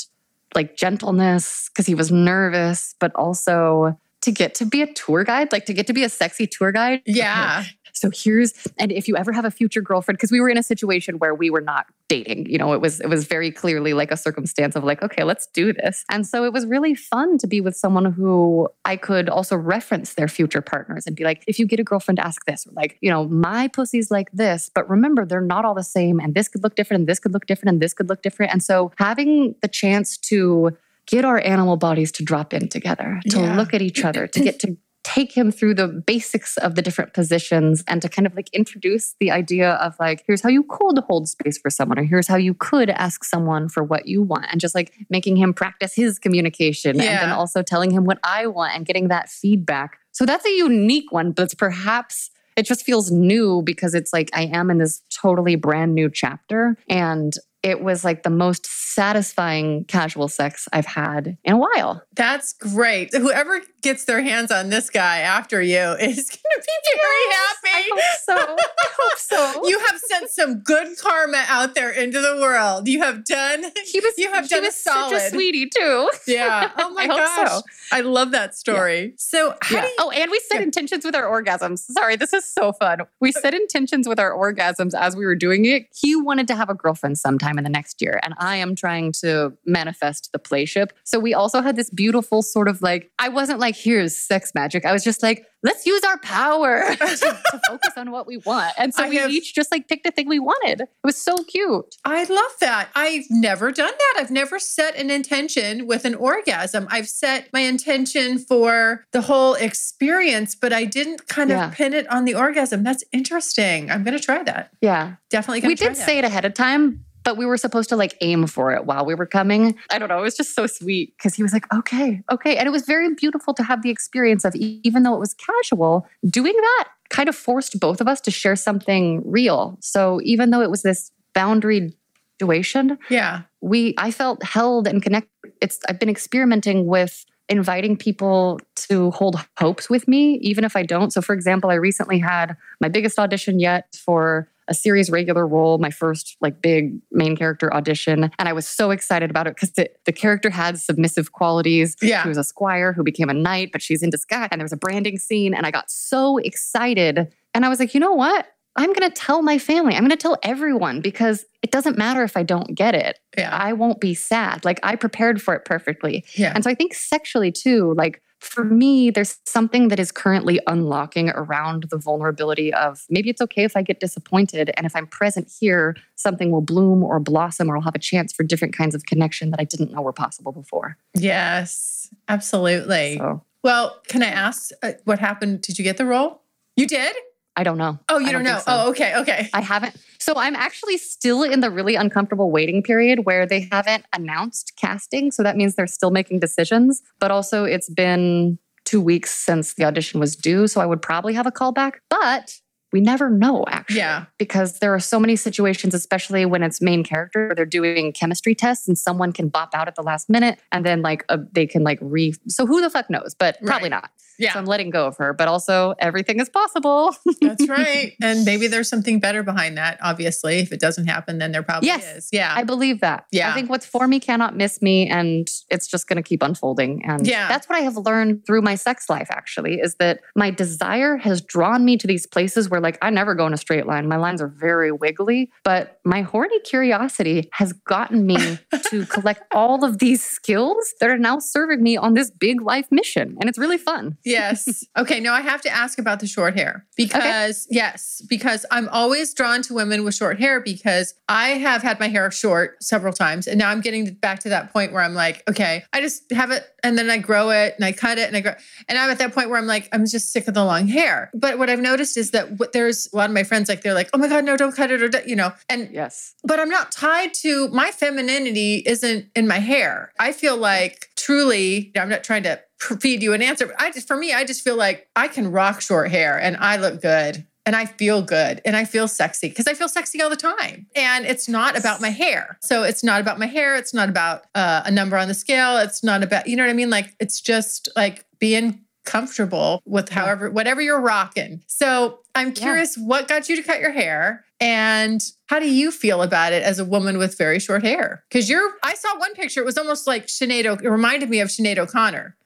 like 0.54 0.76
gentleness 0.76 1.68
because 1.72 1.86
he 1.86 1.94
was 1.94 2.12
nervous, 2.12 2.94
but 3.00 3.12
also 3.14 3.98
to 4.22 4.30
get 4.30 4.54
to 4.54 4.64
be 4.64 4.82
a 4.82 4.92
tour 4.92 5.24
guide, 5.24 5.52
like 5.52 5.66
to 5.66 5.74
get 5.74 5.86
to 5.86 5.92
be 5.92 6.04
a 6.04 6.08
sexy 6.08 6.46
tour 6.46 6.72
guide. 6.72 7.02
Yeah. 7.06 7.64
So 8.04 8.10
here's 8.14 8.52
and 8.78 8.92
if 8.92 9.08
you 9.08 9.16
ever 9.16 9.32
have 9.32 9.44
a 9.46 9.50
future 9.50 9.80
girlfriend 9.80 10.18
because 10.18 10.30
we 10.30 10.40
were 10.40 10.50
in 10.50 10.58
a 10.58 10.62
situation 10.62 11.18
where 11.18 11.34
we 11.34 11.48
were 11.50 11.60
not 11.62 11.86
dating, 12.08 12.50
you 12.50 12.58
know, 12.58 12.72
it 12.74 12.80
was 12.80 13.00
it 13.00 13.08
was 13.08 13.24
very 13.26 13.50
clearly 13.50 13.94
like 13.94 14.10
a 14.10 14.16
circumstance 14.16 14.76
of 14.76 14.84
like 14.84 15.02
okay, 15.02 15.24
let's 15.24 15.46
do 15.46 15.72
this. 15.72 16.04
And 16.10 16.26
so 16.26 16.44
it 16.44 16.52
was 16.52 16.66
really 16.66 16.94
fun 16.94 17.38
to 17.38 17.46
be 17.46 17.60
with 17.60 17.76
someone 17.76 18.04
who 18.12 18.68
I 18.84 18.96
could 18.96 19.28
also 19.28 19.56
reference 19.56 20.14
their 20.14 20.28
future 20.28 20.60
partners 20.60 21.06
and 21.06 21.16
be 21.16 21.24
like 21.24 21.42
if 21.46 21.58
you 21.58 21.66
get 21.66 21.80
a 21.80 21.84
girlfriend 21.84 22.18
ask 22.18 22.44
this 22.44 22.66
or 22.66 22.72
like, 22.74 22.98
you 23.00 23.10
know, 23.10 23.26
my 23.28 23.68
pussy's 23.68 24.10
like 24.10 24.30
this, 24.32 24.70
but 24.74 24.88
remember 24.90 25.24
they're 25.24 25.40
not 25.40 25.64
all 25.64 25.74
the 25.74 25.82
same 25.82 26.20
and 26.20 26.34
this 26.34 26.48
could 26.48 26.62
look 26.62 26.74
different 26.76 27.00
and 27.02 27.08
this 27.08 27.18
could 27.18 27.32
look 27.32 27.46
different 27.46 27.70
and 27.74 27.80
this 27.80 27.94
could 27.94 28.08
look 28.10 28.22
different. 28.22 28.52
And 28.52 28.62
so 28.62 28.92
having 28.98 29.54
the 29.62 29.68
chance 29.68 30.18
to 30.18 30.76
get 31.06 31.24
our 31.24 31.38
animal 31.38 31.76
bodies 31.76 32.10
to 32.12 32.24
drop 32.24 32.54
in 32.54 32.68
together, 32.68 33.20
to 33.30 33.40
Yeah. 33.40 33.56
look 33.56 33.74
at 33.74 33.82
each 33.82 34.04
other, 34.04 34.26
to 34.26 34.40
get 34.40 34.58
to 34.60 34.76
take 35.04 35.32
him 35.32 35.52
through 35.52 35.74
the 35.74 35.86
basics 35.86 36.56
of 36.56 36.74
the 36.74 36.82
different 36.82 37.12
positions 37.12 37.84
and 37.86 38.02
to 38.02 38.08
kind 38.08 38.26
of 38.26 38.34
like 38.34 38.48
introduce 38.52 39.14
the 39.20 39.30
idea 39.30 39.72
of 39.74 39.94
like 40.00 40.24
here's 40.26 40.40
how 40.40 40.48
you 40.48 40.64
could 40.64 40.98
hold 41.06 41.28
space 41.28 41.58
for 41.58 41.70
someone 41.70 41.98
or 41.98 42.04
here's 42.04 42.26
how 42.26 42.36
you 42.36 42.54
could 42.54 42.90
ask 42.90 43.22
someone 43.22 43.68
for 43.68 43.84
what 43.84 44.06
you 44.06 44.22
want 44.22 44.46
and 44.50 44.60
just 44.60 44.74
like 44.74 44.92
making 45.10 45.36
him 45.36 45.52
practice 45.52 45.94
his 45.94 46.18
communication 46.18 46.98
and 46.98 47.22
then 47.22 47.30
also 47.30 47.62
telling 47.62 47.90
him 47.90 48.04
what 48.04 48.18
I 48.24 48.46
want 48.46 48.74
and 48.74 48.86
getting 48.86 49.08
that 49.08 49.28
feedback. 49.28 49.98
So 50.12 50.24
that's 50.24 50.46
a 50.46 50.56
unique 50.56 51.12
one, 51.12 51.32
but 51.32 51.44
it's 51.44 51.54
perhaps 51.54 52.30
it 52.56 52.64
just 52.64 52.84
feels 52.84 53.10
new 53.10 53.62
because 53.62 53.94
it's 53.94 54.12
like 54.12 54.30
I 54.32 54.44
am 54.44 54.70
in 54.70 54.78
this 54.78 55.02
totally 55.10 55.56
brand 55.56 55.94
new 55.94 56.08
chapter 56.08 56.76
and 56.88 57.34
it 57.64 57.80
was 57.82 58.04
like 58.04 58.22
the 58.22 58.30
most 58.30 58.66
satisfying 58.66 59.84
casual 59.86 60.28
sex 60.28 60.68
I've 60.72 60.86
had 60.86 61.36
in 61.44 61.54
a 61.54 61.58
while. 61.58 62.02
That's 62.14 62.52
great. 62.52 63.12
Whoever 63.14 63.60
gets 63.82 64.04
their 64.04 64.22
hands 64.22 64.50
on 64.50 64.70
this 64.70 64.88
guy 64.90 65.18
after 65.18 65.60
you 65.60 65.76
is 65.78 65.98
going 66.00 66.18
to 66.18 66.62
be 66.62 67.00
very 67.00 67.34
happy. 67.34 67.68
I 67.74 67.90
hope 67.92 68.00
so. 68.22 68.34
I 68.36 68.88
hope 68.98 69.18
so. 69.18 69.66
You 69.74 69.78
have 69.78 69.98
sent 70.08 70.30
some 70.30 70.60
good 70.60 70.96
karma 70.98 71.44
out 71.48 71.74
there 71.74 71.90
into 71.90 72.20
the 72.20 72.36
world. 72.40 72.86
You 72.88 73.02
have 73.02 73.24
done. 73.24 73.64
He 73.86 74.00
was 74.00 74.14
You 74.18 74.30
have 74.32 74.44
he 74.44 74.48
done 74.54 74.62
a 74.64 74.66
was 74.66 74.76
such 74.76 74.94
a 75.12 75.18
solid. 75.18 75.30
sweetie 75.32 75.68
too. 75.68 76.10
Yeah. 76.26 76.70
Oh 76.84 76.90
my 76.90 77.02
I 77.02 77.06
hope 77.06 77.16
gosh. 77.18 77.48
so. 77.50 77.62
I 77.92 78.00
love 78.02 78.30
that 78.32 78.54
story. 78.54 79.14
So, 79.16 79.54
how 79.62 79.80
do 79.80 79.86
you, 79.86 79.94
Oh, 79.98 80.10
and 80.10 80.30
we 80.30 80.38
set 80.40 80.56
Yeah. 80.58 80.64
intentions 80.64 81.04
with 81.04 81.14
our 81.14 81.24
orgasms. 81.24 81.80
Sorry, 81.90 82.16
this 82.16 82.32
is 82.32 82.44
so 82.44 82.72
fun. 82.72 82.98
We 83.20 83.32
set 83.32 83.54
intentions 83.54 84.06
with 84.08 84.18
our 84.20 84.32
orgasms 84.32 84.92
as 84.94 85.16
we 85.16 85.24
were 85.24 85.34
doing 85.36 85.64
it. 85.64 85.86
He 85.98 86.14
wanted 86.16 86.46
to 86.48 86.54
have 86.56 86.68
a 86.68 86.74
girlfriend 86.74 87.18
sometime 87.18 87.53
in 87.58 87.64
the 87.64 87.70
next 87.70 88.00
year, 88.02 88.20
and 88.22 88.34
I 88.38 88.56
am 88.56 88.74
trying 88.74 89.12
to 89.20 89.52
manifest 89.64 90.30
the 90.32 90.38
playship. 90.38 90.90
So 91.04 91.18
we 91.18 91.34
also 91.34 91.60
had 91.62 91.76
this 91.76 91.90
beautiful 91.90 92.42
sort 92.42 92.68
of 92.68 92.82
like, 92.82 93.10
I 93.18 93.28
wasn't 93.28 93.58
like, 93.60 93.76
here's 93.76 94.16
sex 94.16 94.52
magic. 94.54 94.84
I 94.84 94.92
was 94.92 95.04
just 95.04 95.22
like, 95.22 95.46
let's 95.62 95.86
use 95.86 96.02
our 96.04 96.18
power 96.18 96.82
to, 96.90 96.96
to 97.06 97.60
focus 97.68 97.92
on 97.96 98.10
what 98.10 98.26
we 98.26 98.36
want. 98.38 98.72
And 98.76 98.92
so 98.94 99.04
I 99.04 99.08
we 99.08 99.16
have- 99.16 99.30
each 99.30 99.54
just 99.54 99.70
like 99.72 99.88
picked 99.88 100.06
a 100.06 100.10
thing 100.10 100.28
we 100.28 100.38
wanted. 100.38 100.82
It 100.82 100.88
was 101.02 101.16
so 101.16 101.36
cute. 101.44 101.96
I 102.04 102.24
love 102.24 102.52
that. 102.60 102.90
I've 102.94 103.24
never 103.30 103.72
done 103.72 103.92
that. 103.96 104.14
I've 104.20 104.30
never 104.30 104.58
set 104.58 104.94
an 104.96 105.10
intention 105.10 105.86
with 105.86 106.04
an 106.04 106.14
orgasm. 106.14 106.86
I've 106.90 107.08
set 107.08 107.48
my 107.52 107.60
intention 107.60 108.38
for 108.38 109.04
the 109.12 109.22
whole 109.22 109.54
experience, 109.54 110.54
but 110.54 110.72
I 110.72 110.84
didn't 110.84 111.28
kind 111.28 111.50
Yeah. 111.50 111.68
of 111.68 111.74
pin 111.74 111.94
it 111.94 112.06
on 112.10 112.24
the 112.26 112.34
orgasm. 112.34 112.82
That's 112.82 113.04
interesting. 113.12 113.90
I'm 113.90 114.02
going 114.04 114.16
to 114.16 114.22
try 114.22 114.42
that. 114.42 114.70
Yeah. 114.80 115.14
Definitely 115.30 115.66
we 115.66 115.74
did 115.74 115.90
that. 115.90 115.96
say 115.96 116.18
it 116.18 116.24
ahead 116.24 116.44
of 116.44 116.52
time 116.54 117.04
but 117.24 117.36
we 117.36 117.46
were 117.46 117.56
supposed 117.56 117.88
to 117.88 117.96
like 117.96 118.16
aim 118.20 118.46
for 118.46 118.72
it 118.72 118.84
while 118.86 119.04
we 119.04 119.14
were 119.14 119.26
coming. 119.26 119.74
I 119.90 119.98
don't 119.98 120.08
know 120.08 120.18
it 120.18 120.22
was 120.22 120.36
just 120.36 120.54
so 120.54 120.66
sweet 120.66 121.14
because 121.16 121.34
he 121.34 121.42
was 121.42 121.52
like 121.52 121.72
okay 121.74 122.22
okay. 122.30 122.56
And 122.56 122.66
it 122.66 122.70
was 122.70 122.84
very 122.84 123.12
beautiful 123.14 123.54
to 123.54 123.62
have 123.62 123.82
the 123.82 123.90
experience 123.90 124.44
of 124.44 124.54
even 124.56 125.02
though 125.02 125.14
it 125.14 125.20
was 125.20 125.34
casual 125.34 126.06
doing 126.28 126.54
that 126.54 126.88
kind 127.10 127.28
of 127.28 127.34
forced 127.36 127.78
both 127.80 128.00
of 128.00 128.08
us 128.08 128.20
to 128.22 128.30
share 128.30 128.56
something 128.56 129.22
real. 129.24 129.76
So 129.80 130.20
even 130.22 130.50
though 130.50 130.60
it 130.62 130.70
was 130.70 130.82
this 130.82 131.10
boundary 131.34 131.92
situation 132.40 132.98
Yeah. 133.10 133.42
we 133.60 133.94
i 133.96 134.10
felt 134.10 134.42
held 134.42 134.88
and 134.88 135.00
connected 135.02 135.30
it's 135.60 135.78
i've 135.88 136.00
been 136.00 136.08
experimenting 136.08 136.86
with 136.86 137.24
inviting 137.48 137.96
people 137.96 138.58
to 138.74 139.10
hold 139.12 139.36
hopes 139.58 139.88
with 139.88 140.08
me 140.08 140.38
even 140.38 140.64
if 140.64 140.74
i 140.74 140.82
don't. 140.82 141.12
So 141.12 141.20
for 141.20 141.32
example 141.34 141.70
i 141.70 141.74
recently 141.74 142.18
had 142.18 142.56
my 142.80 142.88
biggest 142.88 143.18
audition 143.20 143.60
yet 143.60 143.86
for 144.04 144.48
a 144.68 144.74
series 144.74 145.10
regular 145.10 145.46
role 145.46 145.78
my 145.78 145.90
first 145.90 146.36
like 146.40 146.60
big 146.62 146.98
main 147.12 147.36
character 147.36 147.72
audition 147.74 148.30
and 148.38 148.48
i 148.48 148.52
was 148.52 148.66
so 148.66 148.90
excited 148.90 149.30
about 149.30 149.46
it 149.46 149.54
because 149.54 149.72
the, 149.72 149.90
the 150.06 150.12
character 150.12 150.50
had 150.50 150.78
submissive 150.78 151.32
qualities 151.32 151.96
Yeah. 152.02 152.22
she 152.22 152.28
was 152.28 152.38
a 152.38 152.44
squire 152.44 152.92
who 152.92 153.02
became 153.02 153.28
a 153.28 153.34
knight 153.34 153.70
but 153.72 153.82
she's 153.82 154.02
in 154.02 154.10
disguise 154.10 154.48
and 154.50 154.60
there 154.60 154.64
was 154.64 154.72
a 154.72 154.76
branding 154.76 155.18
scene 155.18 155.54
and 155.54 155.66
i 155.66 155.70
got 155.70 155.90
so 155.90 156.38
excited 156.38 157.30
and 157.54 157.64
i 157.64 157.68
was 157.68 157.78
like 157.78 157.94
you 157.94 158.00
know 158.00 158.12
what 158.14 158.46
i'm 158.76 158.92
going 158.92 159.08
to 159.08 159.14
tell 159.14 159.42
my 159.42 159.58
family 159.58 159.94
i'm 159.94 160.00
going 160.00 160.10
to 160.10 160.16
tell 160.16 160.38
everyone 160.42 161.00
because 161.00 161.44
it 161.62 161.70
doesn't 161.70 161.98
matter 161.98 162.22
if 162.22 162.36
i 162.36 162.42
don't 162.42 162.74
get 162.74 162.94
it 162.94 163.18
Yeah. 163.36 163.50
I 163.56 163.72
won't 163.72 164.00
be 164.00 164.14
sad. 164.14 164.64
Like 164.64 164.78
I 164.82 164.94
prepared 164.96 165.42
for 165.42 165.54
it 165.54 165.64
perfectly. 165.64 166.24
Yeah. 166.36 166.52
And 166.54 166.62
so 166.62 166.70
I 166.70 166.74
think 166.74 166.94
sexually 166.94 167.50
too, 167.50 167.94
like 167.96 168.22
for 168.44 168.64
me, 168.64 169.10
there's 169.10 169.38
something 169.44 169.88
that 169.88 169.98
is 169.98 170.12
currently 170.12 170.60
unlocking 170.66 171.30
around 171.30 171.84
the 171.90 171.96
vulnerability 171.96 172.72
of 172.72 173.04
maybe 173.08 173.30
it's 173.30 173.40
okay 173.40 173.64
if 173.64 173.76
I 173.76 173.82
get 173.82 174.00
disappointed. 174.00 174.70
And 174.76 174.86
if 174.86 174.94
I'm 174.94 175.06
present 175.06 175.52
here, 175.60 175.96
something 176.16 176.50
will 176.50 176.60
bloom 176.60 177.02
or 177.02 177.18
blossom 177.20 177.70
or 177.70 177.76
I'll 177.76 177.82
have 177.82 177.94
a 177.94 177.98
chance 178.00 178.32
for 178.32 178.42
different 178.42 178.76
kinds 178.76 178.94
of 178.94 179.06
connection 179.06 179.50
that 179.50 179.60
I 179.60 179.64
didn't 179.64 179.92
know 179.92 180.02
were 180.02 180.12
possible 180.12 180.52
before. 180.52 180.96
Yes, 181.14 182.10
absolutely. 182.28 183.16
So 183.18 183.42
Well, 183.62 184.00
can 184.08 184.22
I 184.22 184.28
ask 184.28 184.70
uh, 184.82 184.92
what 185.04 185.18
happened? 185.18 185.62
Did 185.62 185.78
you 185.78 185.84
get 185.84 185.96
the 185.96 186.04
role? 186.06 186.42
You 186.76 186.86
did? 186.86 187.14
I 187.56 187.62
don't 187.62 187.78
know. 187.78 187.98
Oh, 188.08 188.18
you 188.18 188.26
I 188.26 188.32
don't, 188.32 188.44
don't 188.44 188.54
know. 188.54 188.58
so. 188.58 188.64
Oh, 188.66 188.90
okay. 188.90 189.14
Okay. 189.16 189.48
I 189.54 189.60
haven't. 189.60 189.96
So 190.24 190.32
I'm 190.36 190.56
actually 190.56 190.96
still 190.96 191.42
in 191.42 191.60
the 191.60 191.70
really 191.70 191.96
uncomfortable 191.96 192.50
waiting 192.50 192.82
period 192.82 193.26
where 193.26 193.44
they 193.44 193.68
haven't 193.70 194.06
announced 194.14 194.72
casting. 194.80 195.30
So 195.30 195.42
that 195.42 195.54
means 195.54 195.74
they're 195.74 195.86
still 195.86 196.10
making 196.10 196.40
decisions. 196.40 197.02
But 197.20 197.30
also, 197.30 197.64
it's 197.64 197.90
been 197.90 198.58
two 198.86 199.02
weeks 199.02 199.30
since 199.30 199.74
the 199.74 199.84
audition 199.84 200.20
was 200.20 200.34
due. 200.34 200.66
So 200.66 200.80
I 200.80 200.86
would 200.86 201.02
probably 201.02 201.34
have 201.34 201.46
a 201.46 201.50
call 201.50 201.72
back. 201.72 202.00
But 202.08 202.58
we 202.90 203.02
never 203.02 203.28
know, 203.28 203.66
actually. 203.68 203.98
Yeah. 203.98 204.24
Because 204.38 204.78
there 204.78 204.94
are 204.94 205.00
so 205.00 205.20
many 205.20 205.36
situations, 205.36 205.92
especially 205.92 206.46
when 206.46 206.62
it's 206.62 206.80
main 206.80 207.04
character, 207.04 207.48
where 207.48 207.54
they're 207.54 207.66
doing 207.66 208.12
chemistry 208.12 208.54
tests 208.54 208.88
and 208.88 208.96
someone 208.96 209.30
can 209.32 209.48
bop 209.48 209.74
out 209.74 209.88
at 209.88 209.94
the 209.94 210.02
last 210.02 210.30
minute 210.30 210.58
and 210.72 210.86
then 210.86 211.02
like 211.02 211.22
uh, 211.28 211.36
they 211.52 211.66
can 211.66 211.82
like 211.82 211.98
re. 212.00 212.32
So 212.48 212.64
who 212.64 212.80
the 212.80 212.88
fuck 212.88 213.10
knows? 213.10 213.34
But 213.38 213.58
probably 213.66 213.90
Right. 213.90 214.00
not. 214.02 214.10
Yeah. 214.38 214.52
So 214.52 214.58
I'm 214.58 214.64
letting 214.64 214.90
go 214.90 215.06
of 215.06 215.16
her. 215.18 215.32
But 215.32 215.48
also, 215.48 215.94
everything 215.98 216.40
is 216.40 216.48
possible. 216.48 217.14
That's 217.40 217.68
right. 217.68 218.12
And 218.22 218.44
maybe 218.44 218.66
there's 218.66 218.88
something 218.88 219.20
better 219.20 219.42
behind 219.42 219.76
that, 219.78 219.98
obviously. 220.02 220.58
If 220.58 220.72
it 220.72 220.80
doesn't 220.80 221.06
happen, 221.06 221.38
then 221.38 221.52
there 221.52 221.62
probably 221.62 221.88
Yes. 221.88 222.04
is. 222.16 222.28
Yeah. 222.32 222.52
I 222.54 222.64
believe 222.64 223.00
that. 223.00 223.26
Yeah. 223.30 223.50
I 223.50 223.54
think 223.54 223.70
what's 223.70 223.86
for 223.86 224.06
me 224.08 224.20
cannot 224.20 224.56
miss 224.56 224.80
me 224.82 225.08
and 225.08 225.48
it's 225.70 225.86
just 225.86 226.06
going 226.08 226.16
to 226.16 226.22
keep 226.22 226.42
unfolding. 226.42 227.04
And 227.04 227.26
Yeah. 227.26 227.48
that's 227.48 227.68
what 227.68 227.76
I 227.78 227.82
have 227.82 227.96
learned 227.96 228.46
through 228.46 228.62
my 228.62 228.74
sex 228.74 229.08
life 229.08 229.28
actually 229.30 229.80
is 229.80 229.96
that 229.96 230.20
my 230.34 230.50
desire 230.50 231.16
has 231.16 231.40
drawn 231.40 231.84
me 231.84 231.96
to 231.98 232.06
these 232.06 232.26
places 232.26 232.68
where 232.68 232.80
Like 232.80 232.98
I 233.02 233.10
never 233.10 233.34
go 233.34 233.46
in 233.46 233.52
a 233.54 233.56
straight 233.56 233.86
line. 233.86 234.08
My 234.08 234.16
lines 234.16 234.42
are 234.42 234.48
very 234.48 234.92
wiggly, 234.92 235.50
but 235.64 236.00
my 236.04 236.20
horny 236.22 236.60
curiosity 236.60 237.48
has 237.52 237.72
gotten 237.72 238.26
me 238.26 238.58
to 238.90 239.06
collect 239.06 239.42
all 239.54 239.84
of 239.84 239.98
these 239.98 240.22
skills 240.22 240.92
that 241.00 241.08
are 241.08 241.16
now 241.18 241.38
serving 241.38 241.82
me 241.82 241.96
on 241.96 242.14
this 242.14 242.30
big 242.30 242.60
life 242.60 242.86
mission. 242.90 243.36
And 243.40 243.48
it's 243.48 243.58
really 243.58 243.78
fun. 243.78 244.16
Yes. 244.24 244.84
Okay. 244.96 245.18
No, 245.18 245.32
I 245.32 245.40
have 245.40 245.60
to 245.62 245.70
ask 245.70 245.98
about 245.98 246.20
the 246.20 246.26
short 246.26 246.56
hair 246.56 246.86
because, 246.96 247.66
yes, 247.68 248.22
because 248.28 248.64
I'm 248.70 248.88
always 248.90 249.34
drawn 249.34 249.60
to 249.62 249.74
women 249.74 250.04
with 250.04 250.14
short 250.14 250.38
hair 250.38 250.60
because 250.60 251.14
I 251.28 251.48
have 251.50 251.82
had 251.82 251.98
my 251.98 252.06
hair 252.08 252.30
short 252.30 252.82
several 252.82 253.12
times. 253.12 253.46
And 253.48 253.58
now 253.58 253.70
I'm 253.70 253.80
getting 253.80 254.14
back 254.14 254.38
to 254.40 254.48
that 254.50 254.72
point 254.72 254.92
where 254.92 255.02
I'm 255.02 255.14
like, 255.14 255.42
okay, 255.48 255.84
I 255.92 256.00
just 256.00 256.30
have 256.32 256.50
it 256.52 256.64
and 256.84 256.96
then 256.96 257.10
I 257.10 257.18
grow 257.18 257.50
it 257.50 257.74
and 257.76 257.84
I 257.84 257.90
cut 257.92 258.18
it 258.18 258.28
and 258.28 258.36
I 258.36 258.40
grow. 258.40 258.54
And 258.88 258.96
I'm 258.96 259.10
at 259.10 259.18
that 259.18 259.34
point 259.34 259.50
where 259.50 259.58
I'm 259.58 259.66
like, 259.66 259.88
I'm 259.92 260.06
just 260.06 260.32
sick 260.32 260.46
of 260.46 260.54
the 260.54 260.64
long 260.64 260.86
hair. 260.86 261.30
But 261.34 261.58
what 261.58 261.68
I've 261.68 261.80
noticed 261.80 262.16
is 262.16 262.30
that 262.30 262.58
what 262.58 262.72
there's 262.72 263.12
a 263.12 263.16
lot 263.16 263.30
of 263.30 263.34
my 263.34 263.42
friends 263.42 263.68
like, 263.68 263.82
they're 263.82 263.94
like, 263.94 264.10
oh 264.12 264.18
my 264.18 264.28
God, 264.28 264.44
no, 264.44 264.56
don't 264.56 264.76
cut 264.76 264.90
it 264.92 265.02
or, 265.02 265.22
you 265.26 265.34
know, 265.36 265.52
and 265.68 265.90
Yes. 265.92 266.34
but 266.44 266.60
I'm 266.60 266.70
not 266.70 266.92
tied 266.92 267.34
to 267.42 267.68
my 267.68 267.90
femininity 267.90 268.82
isn't 268.86 269.26
in 269.34 269.48
my 269.48 269.58
hair. 269.58 270.12
I 270.20 270.32
feel 270.32 270.56
like 270.56 271.08
truly, 271.16 271.90
I'm 271.96 272.08
not 272.08 272.22
trying 272.22 272.44
to 272.44 272.60
feed 273.00 273.22
you 273.22 273.32
an 273.32 273.42
answer, 273.42 273.66
but 273.66 273.80
I 273.80 273.90
just, 273.90 274.06
for 274.06 274.16
me, 274.16 274.32
I 274.32 274.44
just 274.44 274.62
feel 274.62 274.76
like 274.76 275.08
I 275.16 275.28
can 275.28 275.50
rock 275.50 275.80
short 275.80 276.10
hair 276.10 276.38
and 276.40 276.56
I 276.56 276.76
look 276.76 277.00
good 277.02 277.46
and 277.66 277.74
I 277.74 277.86
feel 277.86 278.20
good 278.22 278.60
and 278.64 278.76
I 278.76 278.84
feel 278.84 279.08
sexy 279.08 279.48
because 279.48 279.66
I 279.66 279.74
feel 279.74 279.88
sexy 279.88 280.20
all 280.20 280.28
the 280.30 280.36
time. 280.36 280.86
And 280.94 281.24
it's 281.24 281.48
not 281.48 281.78
about 281.78 282.00
my 282.00 282.10
hair. 282.10 282.58
So 282.60 282.82
it's 282.82 283.02
not 283.02 283.20
about 283.20 283.38
my 283.38 283.46
hair. 283.46 283.74
It's 283.76 283.94
not 283.94 284.08
about 284.08 284.44
uh, 284.54 284.82
a 284.84 284.90
number 284.90 285.16
on 285.16 285.28
the 285.28 285.34
scale. 285.34 285.78
It's 285.78 286.04
not 286.04 286.22
about, 286.22 286.46
you 286.46 286.56
know 286.56 286.62
what 286.64 286.70
I 286.70 286.74
mean? 286.74 286.90
Like 286.90 287.14
it's 287.20 287.40
just 287.40 287.88
like 287.96 288.26
being 288.38 288.80
comfortable 289.06 289.82
with 289.86 290.08
however, 290.08 290.50
whatever 290.50 290.80
you're 290.80 291.00
rocking. 291.00 291.62
So 291.66 292.20
I'm 292.34 292.48
Yeah. 292.48 292.52
curious 292.54 292.96
what 292.96 293.28
got 293.28 293.48
you 293.48 293.56
to 293.56 293.62
cut 293.62 293.80
your 293.80 293.92
hair 293.92 294.44
and 294.60 295.22
how 295.46 295.58
do 295.58 295.68
you 295.70 295.90
feel 295.90 296.22
about 296.22 296.52
it 296.52 296.62
as 296.62 296.78
a 296.78 296.84
woman 296.84 297.18
with 297.18 297.36
very 297.38 297.58
short 297.58 297.82
hair? 297.82 298.24
Because 298.28 298.48
you're, 298.48 298.72
I 298.82 298.94
saw 298.94 299.18
one 299.18 299.34
picture, 299.34 299.60
it 299.60 299.66
was 299.66 299.76
almost 299.78 300.06
like 300.06 300.26
Sinead, 300.26 300.64
O- 300.66 300.74
it 300.82 300.88
reminded 300.88 301.28
me 301.30 301.40
of 301.40 301.48
Sinead 301.48 301.76
O'Connor. 301.78 302.36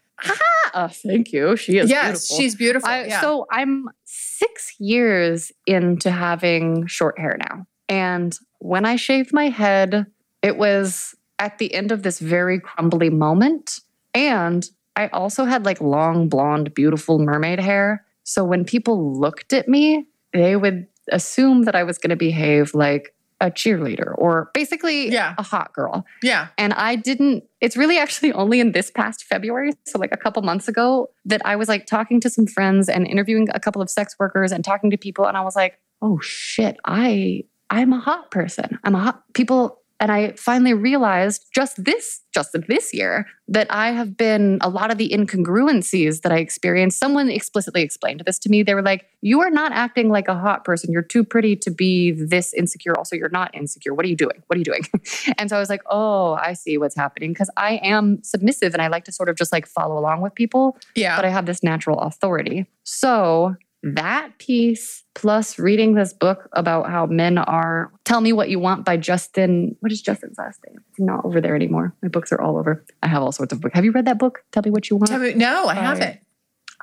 Oh, 0.74 0.88
thank 0.88 1.32
you. 1.32 1.56
She 1.56 1.78
is 1.78 1.88
yes, 1.88 2.28
beautiful. 2.28 2.36
she's 2.36 2.54
beautiful. 2.54 2.88
I, 2.88 3.04
yeah. 3.04 3.20
So 3.20 3.46
I'm 3.50 3.86
six 4.04 4.74
years 4.78 5.50
into 5.66 6.10
having 6.10 6.86
short 6.86 7.18
hair 7.18 7.36
now. 7.38 7.66
And 7.88 8.36
when 8.58 8.84
I 8.84 8.96
shaved 8.96 9.32
my 9.32 9.48
head, 9.48 10.06
it 10.42 10.56
was 10.56 11.14
at 11.38 11.58
the 11.58 11.72
end 11.72 11.92
of 11.92 12.02
this 12.02 12.18
very 12.18 12.60
crumbly 12.60 13.10
moment. 13.10 13.80
And 14.14 14.68
I 14.96 15.08
also 15.08 15.44
had 15.44 15.64
like 15.64 15.80
long, 15.80 16.28
blonde, 16.28 16.74
beautiful 16.74 17.18
mermaid 17.18 17.60
hair. 17.60 18.04
So 18.24 18.44
when 18.44 18.64
people 18.64 19.18
looked 19.18 19.52
at 19.52 19.68
me, 19.68 20.06
they 20.32 20.56
would 20.56 20.86
assume 21.10 21.62
that 21.62 21.74
I 21.74 21.84
was 21.84 21.98
going 21.98 22.10
to 22.10 22.16
behave 22.16 22.74
like 22.74 23.14
a 23.40 23.50
cheerleader 23.50 24.14
or 24.18 24.50
basically 24.52 25.10
Yeah. 25.10 25.34
a 25.38 25.42
hot 25.42 25.72
girl. 25.72 26.04
yeah. 26.22 26.48
And 26.58 26.72
I 26.72 26.96
didn't, 26.96 27.44
it's 27.60 27.76
really 27.76 27.96
actually 27.98 28.32
only 28.32 28.58
in 28.60 28.72
this 28.72 28.90
past 28.90 29.24
February, 29.24 29.72
so 29.86 29.98
like 29.98 30.10
a 30.12 30.16
couple 30.16 30.42
months 30.42 30.66
ago, 30.68 31.08
that 31.24 31.40
I 31.44 31.54
was 31.56 31.68
like 31.68 31.86
talking 31.86 32.20
to 32.20 32.30
some 32.30 32.46
friends 32.46 32.88
and 32.88 33.06
interviewing 33.06 33.46
a 33.54 33.60
couple 33.60 33.80
of 33.80 33.90
sex 33.90 34.16
workers 34.18 34.50
and 34.50 34.64
talking 34.64 34.90
to 34.90 34.96
people. 34.96 35.26
And 35.26 35.36
I 35.36 35.42
was 35.42 35.54
like, 35.54 35.78
oh 36.02 36.18
shit, 36.20 36.76
I, 36.84 37.44
I'm 37.70 37.92
a 37.92 38.00
hot 38.00 38.30
person. 38.30 38.78
I'm 38.84 38.94
a 38.94 39.00
hot 39.00 39.22
people. 39.34 39.82
And 40.00 40.12
I 40.12 40.32
finally 40.32 40.74
realized 40.74 41.46
just 41.52 41.82
this, 41.84 42.20
just 42.32 42.56
this 42.68 42.94
year, 42.94 43.26
that 43.48 43.66
I 43.70 43.90
have 43.90 44.16
been 44.16 44.58
a 44.60 44.68
lot 44.68 44.92
of 44.92 44.98
the 44.98 45.08
incongruencies 45.08 46.22
that 46.22 46.30
I 46.30 46.38
experienced. 46.38 46.98
Someone 47.00 47.28
explicitly 47.28 47.82
explained 47.82 48.22
this 48.24 48.38
to 48.40 48.48
me. 48.48 48.62
They 48.62 48.74
were 48.74 48.82
like, 48.82 49.06
You 49.22 49.40
are 49.40 49.50
not 49.50 49.72
acting 49.72 50.08
like 50.08 50.28
a 50.28 50.34
hot 50.36 50.64
person. 50.64 50.92
You're 50.92 51.02
too 51.02 51.24
pretty 51.24 51.56
to 51.56 51.70
be 51.70 52.12
this 52.12 52.54
insecure. 52.54 52.96
Also, 52.96 53.16
you're 53.16 53.28
not 53.30 53.52
insecure. 53.54 53.92
What 53.92 54.04
are 54.04 54.08
you 54.08 54.16
doing? 54.16 54.40
What 54.46 54.56
are 54.56 54.58
you 54.58 54.64
doing? 54.64 54.82
and 55.38 55.50
so 55.50 55.56
I 55.56 55.58
was 55.60 55.68
like, 55.70 55.82
Oh, 55.90 56.34
I 56.34 56.52
see 56.52 56.78
what's 56.78 56.94
happening. 56.96 57.32
Because 57.32 57.50
I 57.56 57.80
am 57.82 58.22
submissive 58.22 58.74
and 58.74 58.82
I 58.82 58.88
like 58.88 59.04
to 59.04 59.12
sort 59.12 59.28
of 59.28 59.36
just 59.36 59.50
like 59.52 59.66
follow 59.66 59.98
along 59.98 60.20
with 60.20 60.34
people 60.34 60.78
Yeah. 60.94 61.16
but 61.16 61.24
I 61.24 61.28
have 61.30 61.46
this 61.46 61.62
natural 61.62 61.98
authority. 62.00 62.66
So 62.84 63.56
that 63.82 64.32
piece 64.38 65.04
plus 65.14 65.58
reading 65.58 65.94
this 65.94 66.12
book 66.12 66.48
about 66.52 66.90
how 66.90 67.06
men 67.06 67.38
are 67.38 67.92
tell 68.04 68.20
me 68.20 68.32
what 68.32 68.48
you 68.48 68.58
want 68.58 68.84
by 68.84 68.96
justin 68.96 69.76
what 69.80 69.92
is 69.92 70.02
justin's 70.02 70.36
last 70.36 70.58
name 70.66 70.78
it's 70.90 70.98
not 70.98 71.24
over 71.24 71.40
there 71.40 71.54
anymore 71.54 71.94
my 72.02 72.08
books 72.08 72.32
are 72.32 72.40
all 72.40 72.56
over 72.58 72.84
i 73.04 73.06
have 73.06 73.22
all 73.22 73.30
sorts 73.30 73.52
of 73.52 73.60
books 73.60 73.74
have 73.74 73.84
you 73.84 73.92
read 73.92 74.04
that 74.06 74.18
book 74.18 74.42
tell 74.50 74.62
me 74.64 74.70
what 74.70 74.90
you 74.90 74.96
want 74.96 75.08
Tell 75.10 75.20
me- 75.20 75.34
no, 75.34 75.66
I 75.66 75.74
Sorry. 75.74 75.86
haven't. 75.86 76.20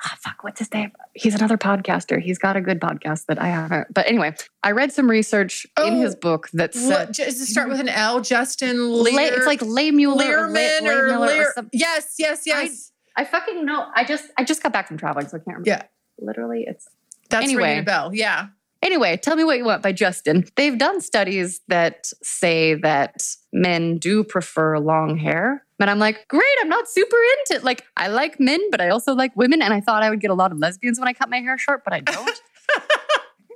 ah, 0.04 0.16
fuck, 0.22 0.42
what's 0.42 0.58
his 0.58 0.72
name? 0.72 0.92
He's 1.14 1.34
another 1.34 1.56
podcaster. 1.58 2.20
He's 2.20 2.38
got 2.38 2.56
a 2.56 2.60
good 2.60 2.80
podcast 2.80 3.26
that 3.26 3.40
I 3.40 3.48
haven't. 3.48 3.92
But 3.94 4.06
anyway, 4.06 4.34
I 4.62 4.72
read 4.72 4.92
some 4.92 5.08
research 5.10 5.64
in 5.78 5.94
Oh, 5.94 6.00
his 6.02 6.14
book 6.14 6.48
that 6.52 6.74
What, 6.74 7.14
said 7.14 7.26
does 7.26 7.40
it 7.40 7.46
start 7.46 7.68
with 7.70 7.80
an 7.80 7.88
L? 7.88 8.20
Justin 8.20 8.90
Lay, 8.90 9.12
Lear, 9.12 9.34
it's 9.34 9.46
like 9.46 9.60
Lay 9.62 9.90
Mueller 9.90 10.44
or 10.46 10.50
Lay, 10.50 10.80
Learman 10.80 11.14
or 11.14 11.26
Lear. 11.26 11.52
or 11.56 11.66
yes, 11.72 12.14
yes, 12.18 12.42
yes. 12.46 12.92
I 13.16 13.24
fucking 13.24 13.64
know. 13.64 13.86
I 13.94 14.04
just 14.04 14.24
I 14.36 14.44
just 14.44 14.62
got 14.62 14.72
back 14.74 14.88
from 14.88 14.98
traveling, 14.98 15.28
so 15.28 15.36
I 15.36 15.40
can't 15.40 15.46
remember. 15.58 15.68
Yeah. 15.70 15.82
Literally, 16.18 16.64
it's 16.66 16.88
That's 17.30 17.44
anyway. 17.44 17.62
ringing 17.62 17.80
a 17.80 17.84
bell. 17.84 18.14
Yeah. 18.14 18.48
Anyway, 18.82 19.16
Tell 19.16 19.36
Me 19.36 19.44
What 19.44 19.58
You 19.58 19.64
Want 19.64 19.82
by 19.82 19.92
Justin. 19.92 20.44
They've 20.56 20.76
done 20.76 21.00
studies 21.00 21.60
that 21.68 22.06
say 22.22 22.74
that 22.74 23.26
men 23.52 23.98
do 23.98 24.22
prefer 24.22 24.78
long 24.78 25.16
hair. 25.16 25.64
But 25.78 25.88
I'm 25.88 25.98
like, 25.98 26.28
great, 26.28 26.44
I'm 26.60 26.68
not 26.68 26.88
super 26.88 27.16
into 27.16 27.60
it. 27.60 27.64
Like, 27.64 27.84
I 27.96 28.08
like 28.08 28.38
men, 28.38 28.60
but 28.70 28.80
I 28.80 28.90
also 28.90 29.14
like 29.14 29.34
women. 29.34 29.60
And 29.60 29.72
I 29.74 29.80
thought 29.80 30.02
I 30.02 30.10
would 30.10 30.20
get 30.20 30.30
a 30.30 30.34
lot 30.34 30.52
of 30.52 30.58
lesbians 30.58 30.98
when 30.98 31.08
I 31.08 31.12
cut 31.12 31.28
my 31.28 31.38
hair 31.38 31.58
short, 31.58 31.84
but 31.84 31.92
I 31.92 32.00
don't. 32.00 32.40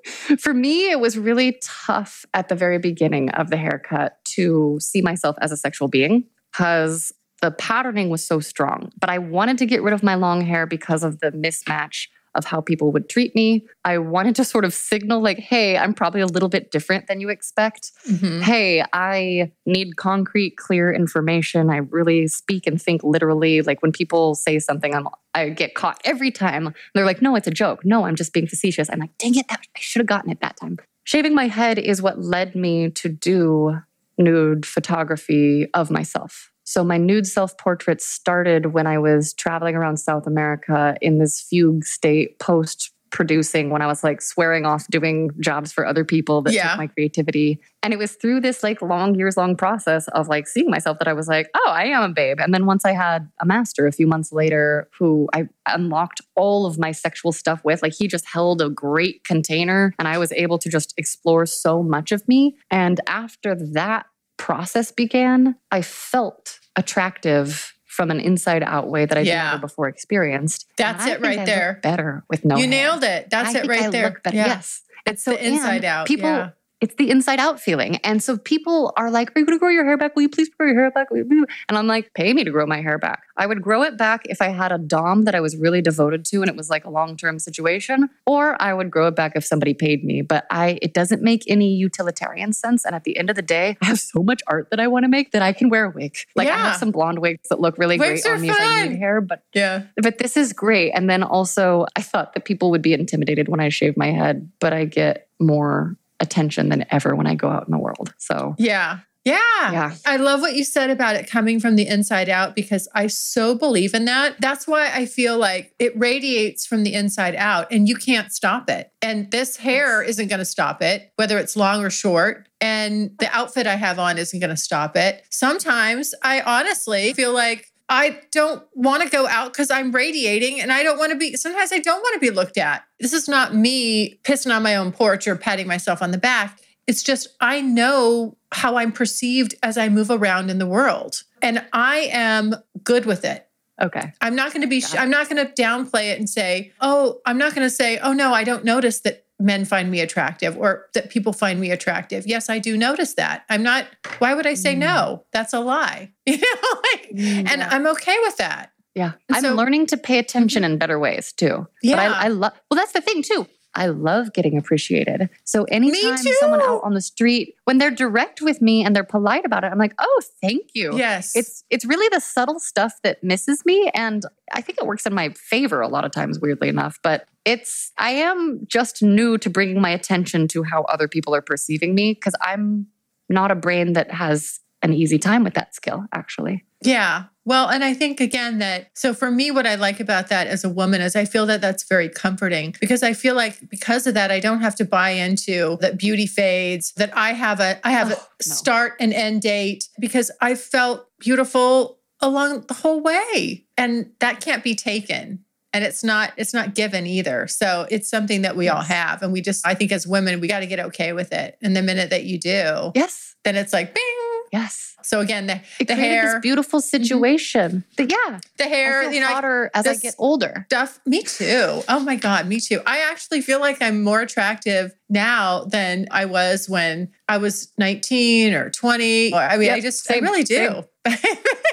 For 0.41 0.55
me, 0.55 0.91
it 0.91 0.99
was 1.01 1.19
really 1.19 1.59
tough 1.63 2.25
at 2.35 2.49
the 2.49 2.55
very 2.55 2.79
beginning 2.79 3.31
of 3.31 3.51
the 3.51 3.57
haircut 3.57 4.17
to 4.37 4.79
see 4.81 5.03
myself 5.03 5.37
as 5.41 5.53
a 5.53 5.57
sexual 5.57 5.89
being 5.89 6.25
because 6.51 7.13
the 7.41 7.51
patterning 7.51 8.09
was 8.11 8.27
so 8.27 8.41
strong. 8.41 8.91
But 8.99 9.11
I 9.11 9.19
wanted 9.19 9.59
to 9.59 9.67
get 9.67 9.83
rid 9.83 9.95
of 9.95 10.03
my 10.03 10.15
long 10.15 10.41
hair 10.41 10.67
because 10.67 11.03
of 11.03 11.21
the 11.21 11.31
mismatch 11.31 12.09
of 12.35 12.45
how 12.45 12.61
people 12.61 12.93
would 12.93 13.09
treat 13.09 13.35
me. 13.35 13.67
I 13.85 13.99
wanted 13.99 14.37
to 14.37 14.45
sort 14.45 14.65
of 14.65 14.73
signal, 14.73 15.21
like, 15.21 15.39
hey, 15.39 15.77
I'm 15.77 15.95
probably 15.95 16.21
a 16.21 16.27
little 16.27 16.49
bit 16.49 16.71
different 16.71 17.07
than 17.07 17.21
you 17.21 17.29
expect. 17.29 17.91
Mhm. 18.09 18.43
Hey, 18.43 18.85
I 18.93 19.51
need 19.67 19.97
concrete, 19.97 20.57
clear 20.57 20.93
information. 20.93 21.71
I 21.71 21.79
really 21.79 22.29
speak 22.29 22.67
and 22.67 22.81
think 22.81 23.03
literally. 23.03 23.63
Like 23.63 23.83
when 23.83 23.93
people 23.93 24.35
say 24.35 24.59
something, 24.59 24.95
I'm 24.95 25.09
I 25.35 25.49
get 25.51 25.75
caught 25.75 26.01
every 26.05 26.31
time. 26.31 26.75
They're 26.95 27.05
like, 27.05 27.23
no, 27.23 27.37
it's 27.37 27.47
a 27.47 27.53
joke. 27.53 27.85
No, 27.85 28.05
I'm 28.05 28.17
just 28.17 28.33
being 28.33 28.47
facetious. 28.49 28.89
I'm 28.91 28.99
like, 28.99 29.17
dang 29.19 29.37
it, 29.37 29.47
that, 29.49 29.61
I 29.77 29.79
should 29.79 30.01
have 30.01 30.07
gotten 30.09 30.31
it 30.31 30.41
that 30.41 30.57
time. 30.57 30.79
Shaving 31.05 31.35
my 31.35 31.47
head 31.47 31.79
is 31.79 32.03
what 32.03 32.21
led 32.21 32.55
me 32.57 32.91
to 32.91 33.09
do 33.09 33.79
nude 34.19 34.67
photography 34.67 35.69
of 35.73 35.91
myself. 35.91 36.51
So 36.71 36.85
my 36.85 36.99
nude 36.99 37.27
self-portrait 37.27 38.01
started 38.01 38.67
when 38.75 38.87
I 38.87 38.97
was 38.99 39.35
traveling 39.35 39.75
around 39.75 39.97
South 39.97 40.25
America 40.25 40.97
in 41.01 41.19
this 41.19 41.41
fugue 41.41 41.83
state 41.85 42.39
post 42.39 42.93
producing 43.11 43.71
when 43.71 43.83
I 43.83 43.89
was 43.89 44.05
like 44.05 44.23
swearing 44.23 44.65
off 44.65 44.87
doing 44.87 45.31
jobs 45.41 45.73
for 45.73 45.85
other 45.85 46.05
people 46.05 46.43
that 46.43 46.53
Yeah. 46.55 46.69
took 46.69 46.79
my 46.79 46.87
creativity. 46.87 47.59
And 47.83 47.93
it 47.93 47.97
was 47.99 48.13
through 48.13 48.43
this 48.43 48.63
like 48.63 48.81
long 48.83 49.17
years 49.17 49.37
long 49.37 49.57
process 49.57 50.07
of 50.07 50.29
like 50.29 50.47
seeing 50.47 50.71
myself 50.71 51.01
that 51.01 51.09
I 51.09 51.13
was 51.13 51.27
like, 51.27 51.49
oh, 51.57 51.71
I 51.71 51.87
am 51.87 52.05
a 52.05 52.09
babe. 52.15 52.39
And 52.41 52.55
then 52.55 52.67
once 52.67 52.85
I 52.85 52.93
had 52.93 53.29
a 53.41 53.47
master 53.47 53.89
a 53.89 53.93
few 53.93 54.07
months 54.07 54.31
later 54.31 54.89
who 54.97 55.29
I 55.35 55.49
unlocked 55.67 56.21
all 56.37 56.67
of 56.67 56.79
my 56.79 56.93
sexual 56.93 57.33
stuff 57.33 57.65
with, 57.65 57.83
like 57.83 57.95
he 57.99 58.07
just 58.07 58.27
held 58.29 58.63
a 58.63 58.71
great 58.71 59.25
container 59.25 59.93
and 59.99 60.07
I 60.07 60.19
was 60.19 60.31
able 60.31 60.59
to 60.59 60.69
just 60.69 60.95
explore 60.97 61.47
so 61.47 61.83
much 61.83 62.13
of 62.13 62.29
me. 62.29 62.55
And 62.71 63.01
after 63.09 63.57
that 63.57 64.07
process 64.37 64.93
began, 64.93 65.57
I 65.73 65.83
felt 65.83 66.60
attractive 66.77 67.75
from 67.87 68.11
an 68.11 68.21
inside 68.21 68.63
out 68.63 68.89
way 68.89 69.05
that 69.05 69.19
I 69.19 69.23
Yeah. 69.23 69.51
never 69.51 69.59
before 69.59 69.89
experienced. 69.89 70.67
That's 70.77 71.07
it 71.07 71.21
right 71.21 71.41
I 71.41 71.45
there. 71.45 71.81
better 71.83 72.25
with 72.31 72.45
no 72.45 72.57
you 72.57 72.63
hair. 72.63 72.71
nailed 72.71 73.05
it. 73.05 73.29
That's 73.31 73.55
I 73.55 73.61
it 73.61 73.67
right 73.67 73.83
I 73.83 73.91
there. 73.91 74.21
Yeah. 74.27 74.47
Yes. 74.47 74.83
It's 75.07 75.25
so 75.25 75.33
the 75.33 75.45
inside 75.47 75.85
out, 75.85 76.07
People, 76.07 76.29
yeah. 76.29 76.51
It's 76.81 76.95
the 76.97 77.11
inside 77.11 77.39
out 77.39 77.61
feeling. 77.61 77.97
And 77.99 78.23
so 78.23 78.39
people 78.39 78.93
are 78.97 79.11
like, 79.11 79.37
Are 79.37 79.41
you 79.41 79.47
gonna 79.47 79.59
grow 79.59 79.69
your 79.69 79.85
hair 79.85 79.97
back? 79.99 80.15
Will 80.17 80.23
you 80.23 80.29
please 80.29 80.49
grow 80.49 80.67
your 80.67 80.79
hair 80.81 80.91
back? 80.91 81.09
You- 81.13 81.47
And 81.69 81.77
I'm 81.79 81.87
like, 81.87 82.13
pay 82.15 82.33
me 82.33 82.45
to 82.45 82.51
grow 82.51 82.67
my 82.67 82.81
hair 82.81 82.99
back. 82.99 83.23
I 83.37 83.47
would 83.47 83.63
grow 83.63 83.83
it 83.83 83.97
back 83.99 84.23
if 84.27 84.41
I 84.43 84.49
had 84.49 84.73
a 84.73 84.79
Dom 84.79 85.25
that 85.25 85.35
I 85.35 85.41
was 85.41 85.57
really 85.57 85.81
devoted 85.83 86.25
to 86.27 86.41
and 86.43 86.49
it 86.49 86.57
was 86.57 86.69
like 86.71 86.85
a 86.85 86.91
long-term 86.91 87.39
situation, 87.39 88.09
or 88.27 88.61
I 88.63 88.73
would 88.75 88.91
grow 88.91 89.09
it 89.09 89.17
back 89.17 89.33
if 89.35 89.45
somebody 89.45 89.75
paid 89.75 90.05
me. 90.05 90.23
But 90.23 90.47
I 90.51 90.79
it 90.83 90.95
doesn't 90.95 91.23
make 91.23 91.45
any 91.49 91.75
utilitarian 91.75 92.53
sense. 92.53 92.85
And 92.85 92.95
at 92.95 93.05
the 93.05 93.17
end 93.17 93.31
of 93.31 93.37
the 93.37 93.43
day, 93.43 93.77
I 93.83 93.87
have 93.87 93.99
so 94.01 94.23
much 94.23 94.43
art 94.47 94.69
that 94.71 94.81
I 94.81 94.87
want 94.89 95.05
to 95.05 95.09
make 95.09 95.33
that 95.33 95.43
I 95.43 95.53
can 95.53 95.69
wear 95.71 95.85
a 95.87 95.91
wig. 95.91 96.17
Like 96.35 96.49
I 96.49 96.57
have 96.57 96.77
some 96.77 96.91
blonde 96.91 97.19
wigs 97.21 97.49
that 97.51 97.61
look 97.61 97.77
really 97.79 97.99
Wigs 97.99 98.23
great 98.23 98.35
on 98.35 98.41
me 98.41 98.49
if 98.51 98.57
I 98.57 98.59
fun. 98.59 98.89
need 98.91 98.99
hair, 98.99 99.21
but 99.21 99.43
Yeah. 99.55 99.83
but 99.97 100.19
this 100.19 100.37
is 100.37 100.53
great. 100.53 100.93
And 100.93 101.09
then 101.11 101.23
also, 101.23 101.87
I 101.97 102.03
thought 102.03 102.33
that 102.35 102.45
people 102.45 102.71
would 102.71 102.83
be 102.83 102.93
intimidated 102.95 103.49
when 103.49 103.61
I 103.61 103.69
shave 103.69 103.97
my 103.97 104.11
head, 104.11 104.51
but 104.61 104.73
I 104.73 104.85
get 104.87 105.29
more 105.39 105.97
attention 106.21 106.69
than 106.69 106.87
ever 106.91 107.15
when 107.17 107.27
I 107.27 107.35
go 107.35 107.49
out 107.49 107.67
in 107.67 107.73
the 107.73 107.79
world. 107.79 108.15
So 108.19 108.55
Yeah. 108.59 109.01
Yeah. 109.25 109.39
Yeah. 109.71 109.95
I 110.07 110.17
love 110.17 110.41
what 110.41 110.55
you 110.55 110.65
said 110.65 110.89
about 110.89 111.15
it 111.15 111.29
coming 111.29 111.61
from 111.61 111.77
the 111.77 111.87
inside 111.87 112.31
out 112.31 112.55
because 112.55 112.89
I 112.95 113.09
so 113.09 113.55
believe 113.55 113.93
in 113.93 114.07
that. 114.07 114.41
That's 114.41 114.67
why 114.67 114.91
I 114.91 115.05
feel 115.05 115.37
like 115.37 115.75
it 115.79 115.93
radiates 115.99 116.65
from 116.65 116.85
the 116.85 116.95
inside 116.95 117.35
out 117.37 117.67
and 117.71 117.87
you 117.87 117.97
can't 117.97 118.33
stop 118.33 118.71
it. 118.71 118.91
And 119.03 119.31
this 119.31 119.59
hair 119.59 120.03
isn't 120.03 120.29
going 120.29 120.39
to 120.39 120.47
stop 120.47 120.81
it, 120.81 121.13
whether 121.17 121.37
it's 121.39 121.55
long 121.55 121.85
or 121.85 121.91
short. 121.91 122.49
And 122.63 123.11
the 123.19 123.29
outfit 123.35 123.67
I 123.67 123.77
have 123.77 123.99
on 123.99 124.17
isn't 124.17 124.41
going 124.41 124.51
to 124.51 124.57
stop 124.57 124.97
it. 124.97 125.23
Sometimes 125.31 126.15
I 126.23 126.41
honestly 126.41 127.13
feel 127.13 127.35
like 127.35 127.67
I 127.91 128.21
don't 128.31 128.63
want 128.73 129.03
to 129.03 129.09
go 129.09 129.27
out 129.27 129.53
because 129.53 129.69
I'm 129.71 129.91
radiating 129.91 130.61
and 130.61 130.73
I 130.73 130.85
don't 130.85 130.97
want 130.97 131.11
to 131.11 131.19
be, 131.19 131.37
sometimes 131.37 131.73
I 131.73 131.81
don't 131.81 132.01
want 132.01 132.15
to 132.15 132.21
be 132.21 132.31
looked 132.31 132.57
at. 132.57 132.85
This 133.01 133.13
is 133.13 133.29
not 133.29 133.53
me 133.53 134.21
pissing 134.23 134.55
on 134.55 134.63
my 134.63 134.77
own 134.77 134.93
porch 134.93 135.27
or 135.27 135.35
patting 135.35 135.67
myself 135.67 136.01
on 136.01 136.13
the 136.13 136.19
back. 136.19 136.61
It's 136.87 137.03
just, 137.03 137.29
I 137.41 137.61
know 137.61 138.37
how 138.53 138.77
I'm 138.77 138.93
perceived 138.93 139.57
as 139.63 139.77
I 139.77 139.89
move 139.89 140.09
around 140.09 140.51
in 140.51 140.59
the 140.59 140.67
world. 140.67 141.25
And 141.43 141.67
I 141.73 142.09
am 142.13 142.55
good 142.85 143.07
with 143.07 143.25
it. 143.25 143.49
Okay. 143.83 144.13
I'm 144.21 144.37
not 144.37 144.53
going 144.53 144.63
to 144.63 144.69
be. 144.69 144.85
I'm 144.97 145.11
not 145.11 145.29
going 145.29 145.45
to 145.45 145.53
downplay 145.61 146.13
it 146.13 146.19
and 146.19 146.29
say, 146.29 146.73
oh, 146.81 147.21
I'm 147.25 147.39
not 147.39 147.55
going 147.55 147.67
to 147.67 147.75
say, 147.75 147.99
oh, 147.99 148.13
no, 148.13 148.33
I 148.33 148.45
don't 148.45 148.65
notice 148.65 149.01
that 149.01 149.25
men 149.41 149.65
find 149.65 149.91
me 149.91 150.01
attractive 150.01 150.57
or 150.57 150.87
that 150.95 151.11
people 151.11 151.33
find 151.33 151.61
me 151.61 151.71
attractive. 151.71 152.27
Yes, 152.27 152.49
I 152.51 152.59
do 152.59 152.77
notice 152.77 153.15
that. 153.15 153.45
I'm 153.49 153.63
not, 153.63 153.87
why 154.19 154.35
would 154.35 154.47
I 154.47 154.55
say 154.55 154.75
Mm. 154.75 154.79
no? 154.79 155.25
That's 155.33 155.53
a 155.53 155.61
lie. 155.61 156.13
You 156.27 156.37
know, 156.37 156.81
like, 156.93 157.11
and. 157.49 157.63
I'm 157.63 157.87
okay 157.89 158.17
with 158.23 158.37
that. 158.37 158.71
Yeah. 158.95 159.13
And 159.29 159.37
I'm 159.37 159.43
so- 159.43 159.55
learning 159.55 159.87
to 159.87 159.97
pay 159.97 160.19
attention 160.19 160.63
in 160.65 160.79
better 160.79 160.99
ways 160.99 161.33
too. 161.33 161.67
Yeah. 161.83 161.97
But 161.97 162.17
I, 162.17 162.25
I 162.25 162.29
love, 162.29 162.53
well, 162.71 162.77
that's 162.79 162.93
the 162.93 163.01
thing 163.01 163.23
too. 163.23 163.47
I 163.75 163.87
love 163.87 164.33
getting 164.33 164.57
appreciated. 164.57 165.31
So 165.45 165.65
anytime 165.65 166.17
someone 166.17 166.61
out 166.61 166.81
on 166.83 166.95
the 166.95 167.01
street, 167.01 167.55
when 167.65 167.79
they're 167.79 167.91
direct 167.91 168.43
with 168.43 168.61
me 168.61 168.85
and 168.85 168.95
they're 168.95 169.05
polite 169.05 169.45
about 169.45 169.63
it, 169.65 169.69
I'm 169.69 169.79
like, 169.79 169.95
oh, 169.99 170.23
thank 170.41 170.71
you. 170.75 170.97
yes. 170.97 171.37
It's 171.37 171.65
it's 171.71 171.85
really 171.85 172.09
the 172.09 172.21
subtle 172.21 172.59
stuff 172.59 172.95
that 173.05 173.23
misses 173.23 173.65
me. 173.65 173.91
And 173.95 174.25
I 174.53 174.61
think 174.61 174.79
it 174.79 174.87
works 174.87 175.07
in 175.07 175.15
my 175.15 175.31
favor 175.31 175.81
a 175.81 175.89
lot 175.89 176.05
of 176.05 176.11
times, 176.11 176.41
weirdly 176.41 176.69
enough. 176.69 176.99
But 177.03 177.27
it's 177.45 177.93
I 177.97 178.11
am 178.11 178.67
just 178.67 179.03
new 179.03 179.39
to 179.39 179.49
bringing 179.49 179.81
my 179.81 179.91
attention 179.91 180.49
to 180.49 180.63
how 180.63 180.83
other 180.85 181.09
people 181.09 181.35
are 181.35 181.43
perceiving 181.43 181.95
me 181.95 182.15
because 182.15 182.35
I'm 182.41 182.87
not 183.29 183.51
a 183.51 183.55
brain 183.55 183.93
that 183.93 184.11
has 184.11 184.61
an 184.83 184.95
easy 184.95 185.19
time 185.19 185.45
with 185.45 185.55
that 185.55 185.75
skill, 185.75 186.07
actually. 186.13 186.65
Yeah. 186.83 187.25
Well, 187.45 187.69
and 187.69 187.83
I 187.85 187.95
think 187.95 188.21
again 188.21 188.59
that 188.59 188.91
so 188.95 189.13
for 189.13 189.31
me, 189.31 189.51
what 189.51 189.67
I 189.67 189.75
like 189.75 189.99
about 190.01 190.29
that 190.29 190.47
as 190.47 190.63
a 190.65 190.69
woman 190.69 191.01
is 191.01 191.17
I 191.17 191.25
feel 191.25 191.47
that 191.47 191.61
that's 191.61 191.83
very 191.89 192.09
comforting 192.09 192.75
because 192.81 193.03
I 193.03 193.13
feel 193.13 193.35
like 193.35 193.69
because 193.69 194.07
of 194.07 194.15
that, 194.15 194.31
I 194.31 194.41
don't 194.41 194.61
have 194.61 194.75
to 194.77 194.85
buy 194.85 195.11
into 195.11 195.77
that 195.81 195.99
beauty 195.99 196.27
fades, 196.27 196.93
that 196.97 197.15
I 197.17 197.33
have 197.33 197.61
a 197.61 197.81
I 197.87 197.91
have 197.91 198.09
Oh, 198.13 198.15
a 198.15 198.17
no. 198.17 198.23
start 198.41 198.95
and 199.01 199.13
end 199.13 199.43
date 199.43 199.89
because 199.99 200.31
I 200.41 200.55
felt 200.55 201.07
beautiful 201.19 201.99
along 202.21 202.63
the 202.69 202.75
whole 202.75 203.01
way, 203.01 203.65
and 203.77 204.11
that 204.21 204.41
can't 204.41 204.63
be 204.63 204.75
taken. 204.75 205.45
And 205.73 205.85
it's 205.85 206.03
not 206.05 206.33
it's 206.37 206.55
not 206.55 206.75
given 206.75 207.07
either. 207.07 207.47
So 207.49 207.87
it's 207.91 208.09
something 208.09 208.43
that 208.43 208.57
we 208.57 208.69
all 208.69 208.83
have. 208.83 209.23
And 209.23 209.33
we 209.33 209.41
just 209.41 209.67
I 209.67 209.75
think 209.75 209.93
as 209.93 210.07
women, 210.07 210.41
we 210.41 210.49
got 210.49 210.61
to 210.61 210.67
get 210.67 210.81
okay 210.81 211.13
with 211.13 211.33
it. 211.33 211.59
And 211.63 211.77
the 211.77 211.83
minute 211.83 212.11
that 212.11 212.25
you 212.25 212.39
do, 212.39 212.93
Yes. 212.95 213.35
then 213.45 213.57
it's 213.57 213.73
like 213.73 213.95
bing. 213.95 214.05
Yes. 214.53 214.97
So 215.03 215.21
again, 215.21 215.47
the 215.47 215.61
It 215.79 215.87
the 215.87 215.95
hair, 215.95 216.35
this 216.35 216.41
beautiful 216.41 216.81
mm-hmm. 216.81 217.03
situation. 217.03 217.85
But 217.97 218.11
yeah, 218.11 218.41
the 218.57 218.65
I 218.65 218.69
hair, 218.69 219.03
feel 219.03 219.13
you 219.13 219.21
know, 219.21 219.29
hotter 219.29 219.71
as 219.75 219.87
I 219.87 219.97
get 219.97 220.15
older. 220.19 220.65
stuff. 220.69 221.01
Me 221.07 221.23
too. 221.23 221.83
Oh 221.89 222.01
my 222.01 222.17
God, 222.17 222.47
me 222.47 222.61
too. 222.61 222.81
I 222.87 223.11
actually 223.11 223.43
feel 223.43 223.61
like 223.61 223.81
I'm 223.81 224.03
more 224.03 224.21
attractive 224.21 224.93
now 225.09 225.65
than 225.65 226.07
I 226.11 226.25
was 226.25 226.69
when 226.69 227.11
I 227.31 227.39
was 227.39 227.73
19 227.79 228.55
or 228.55 228.71
20. 228.71 229.33
I 229.33 229.57
mean, 229.57 229.71
I 229.71 229.81
just, 229.81 230.05
same, 230.05 230.25
I 230.25 230.29
really 230.31 230.43
do. 230.43 230.85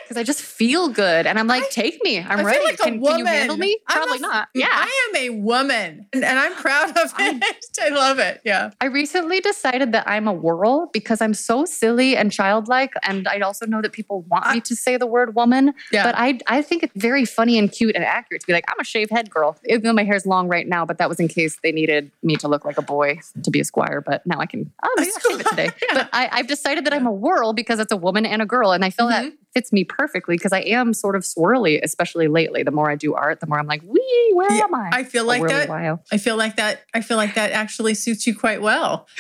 Because 0.08 0.16
I 0.22 0.24
just 0.24 0.42
feel 0.42 0.88
good. 0.88 1.28
And 1.28 1.38
I'm 1.38 1.48
like, 1.48 1.64
I- 1.64 1.68
take 1.70 2.02
me. 2.02 2.20
I'm 2.20 2.40
I 2.40 2.44
ready. 2.44 2.64
like 2.64 2.78
can, 2.78 3.04
can 3.04 3.20
you 3.20 3.26
handle 3.26 3.58
me? 3.58 3.78
I'm 3.88 3.98
a 3.98 4.06
Probably 4.06 4.20
not. 4.20 4.48
Yeah. 4.54 4.68
I 4.72 5.10
am 5.10 5.16
a 5.18 5.30
woman 5.32 6.08
and, 6.14 6.24
and 6.24 6.40
I'm 6.40 6.56
proud 6.56 6.92
of 6.92 7.14
it. 7.20 7.44
I 7.82 7.90
love 7.90 8.18
it. 8.20 8.40
Yeah. 8.46 8.70
I 8.80 8.86
recently 8.86 9.42
decided 9.42 9.92
that 9.92 10.08
I'm 10.08 10.26
a 10.30 10.32
whirl 10.32 10.90
because 10.94 11.20
I'm 11.22 11.34
so 11.34 11.66
silly 11.66 12.16
and 12.16 12.32
childlike. 12.32 12.94
And 13.04 13.28
I 13.28 13.40
also 13.42 13.66
know 13.66 13.82
that 13.82 13.92
people 13.92 14.22
want 14.30 14.50
me 14.50 14.62
to 14.62 14.76
say 14.78 14.96
the 14.96 15.06
word 15.06 15.36
woman. 15.36 15.74
Yeah. 15.92 16.04
But 16.04 16.16
I, 16.18 16.40
I 16.48 16.62
think 16.62 16.84
it's 16.84 16.94
very 16.96 17.26
funny 17.26 17.60
and 17.60 17.70
cute 17.70 17.94
and 17.94 18.06
accurate 18.06 18.40
to 18.42 18.48
be 18.48 18.54
like, 18.54 18.64
I'm 18.70 18.80
a 18.80 18.86
shaved 18.86 19.12
head 19.12 19.30
girl. 19.30 19.58
Even 19.66 19.82
though 19.84 19.94
my 19.94 20.06
hair's 20.06 20.26
long 20.26 20.48
right 20.48 20.70
now, 20.70 20.86
but 20.86 21.00
that 21.00 21.10
was 21.10 21.20
in 21.20 21.28
case 21.28 21.60
they 21.64 21.74
needed 21.74 22.12
me 22.24 22.38
to 22.38 22.48
look 22.48 22.64
like 22.64 22.78
a 22.78 22.82
boy 22.82 23.20
to 23.44 23.52
be 23.52 23.60
a 23.60 23.66
squire. 23.66 24.00
But 24.00 24.26
now 24.26 24.40
I 24.40 24.46
can, 24.46 24.72
oh, 24.84 24.94
maybe 24.96 25.12
I'll 25.14 25.32
shave 25.32 25.40
it 25.42 25.47
today. 25.50 25.70
Yeah. 25.88 25.94
But 25.94 26.10
I, 26.14 26.30
I've 26.32 26.48
decided 26.48 26.86
that 26.86 26.94
I'm 26.94 27.06
a 27.06 27.12
whirl 27.12 27.54
because 27.54 27.80
it's 27.80 27.92
a 27.92 27.98
woman 27.98 28.26
and 28.26 28.42
a 28.42 28.46
girl. 28.46 28.72
And 28.72 28.84
I 28.84 28.90
feel 28.90 29.08
that 29.08 29.32
fits 29.54 29.72
me 29.72 29.84
perfectly 29.84 30.36
because 30.36 30.52
I 30.52 30.60
am 30.62 30.94
sort 30.94 31.16
of 31.16 31.24
swirly, 31.24 31.80
especially 31.82 32.28
lately. 32.28 32.64
The 32.64 32.72
more 32.72 32.90
I 32.92 32.96
do 32.96 33.14
art, 33.14 33.40
the 33.40 33.48
more 33.48 33.60
I'm 33.60 33.68
like, 33.68 33.82
wee, 33.84 34.32
where 34.34 34.52
Yeah, 34.52 34.64
am 34.66 34.76
I? 34.76 34.90
I 34.92 35.04
feel 35.04 35.26
like 35.26 35.46
that. 35.48 35.70
Wow. 35.70 36.02
I 36.12 36.18
feel 36.18 36.36
like 36.38 36.56
that. 36.58 36.84
I 36.94 37.02
feel 37.02 37.18
like 37.18 37.36
that 37.36 37.52
actually 37.52 37.94
suits 37.94 38.26
you 38.28 38.36
quite 38.36 38.62
well. 38.62 39.08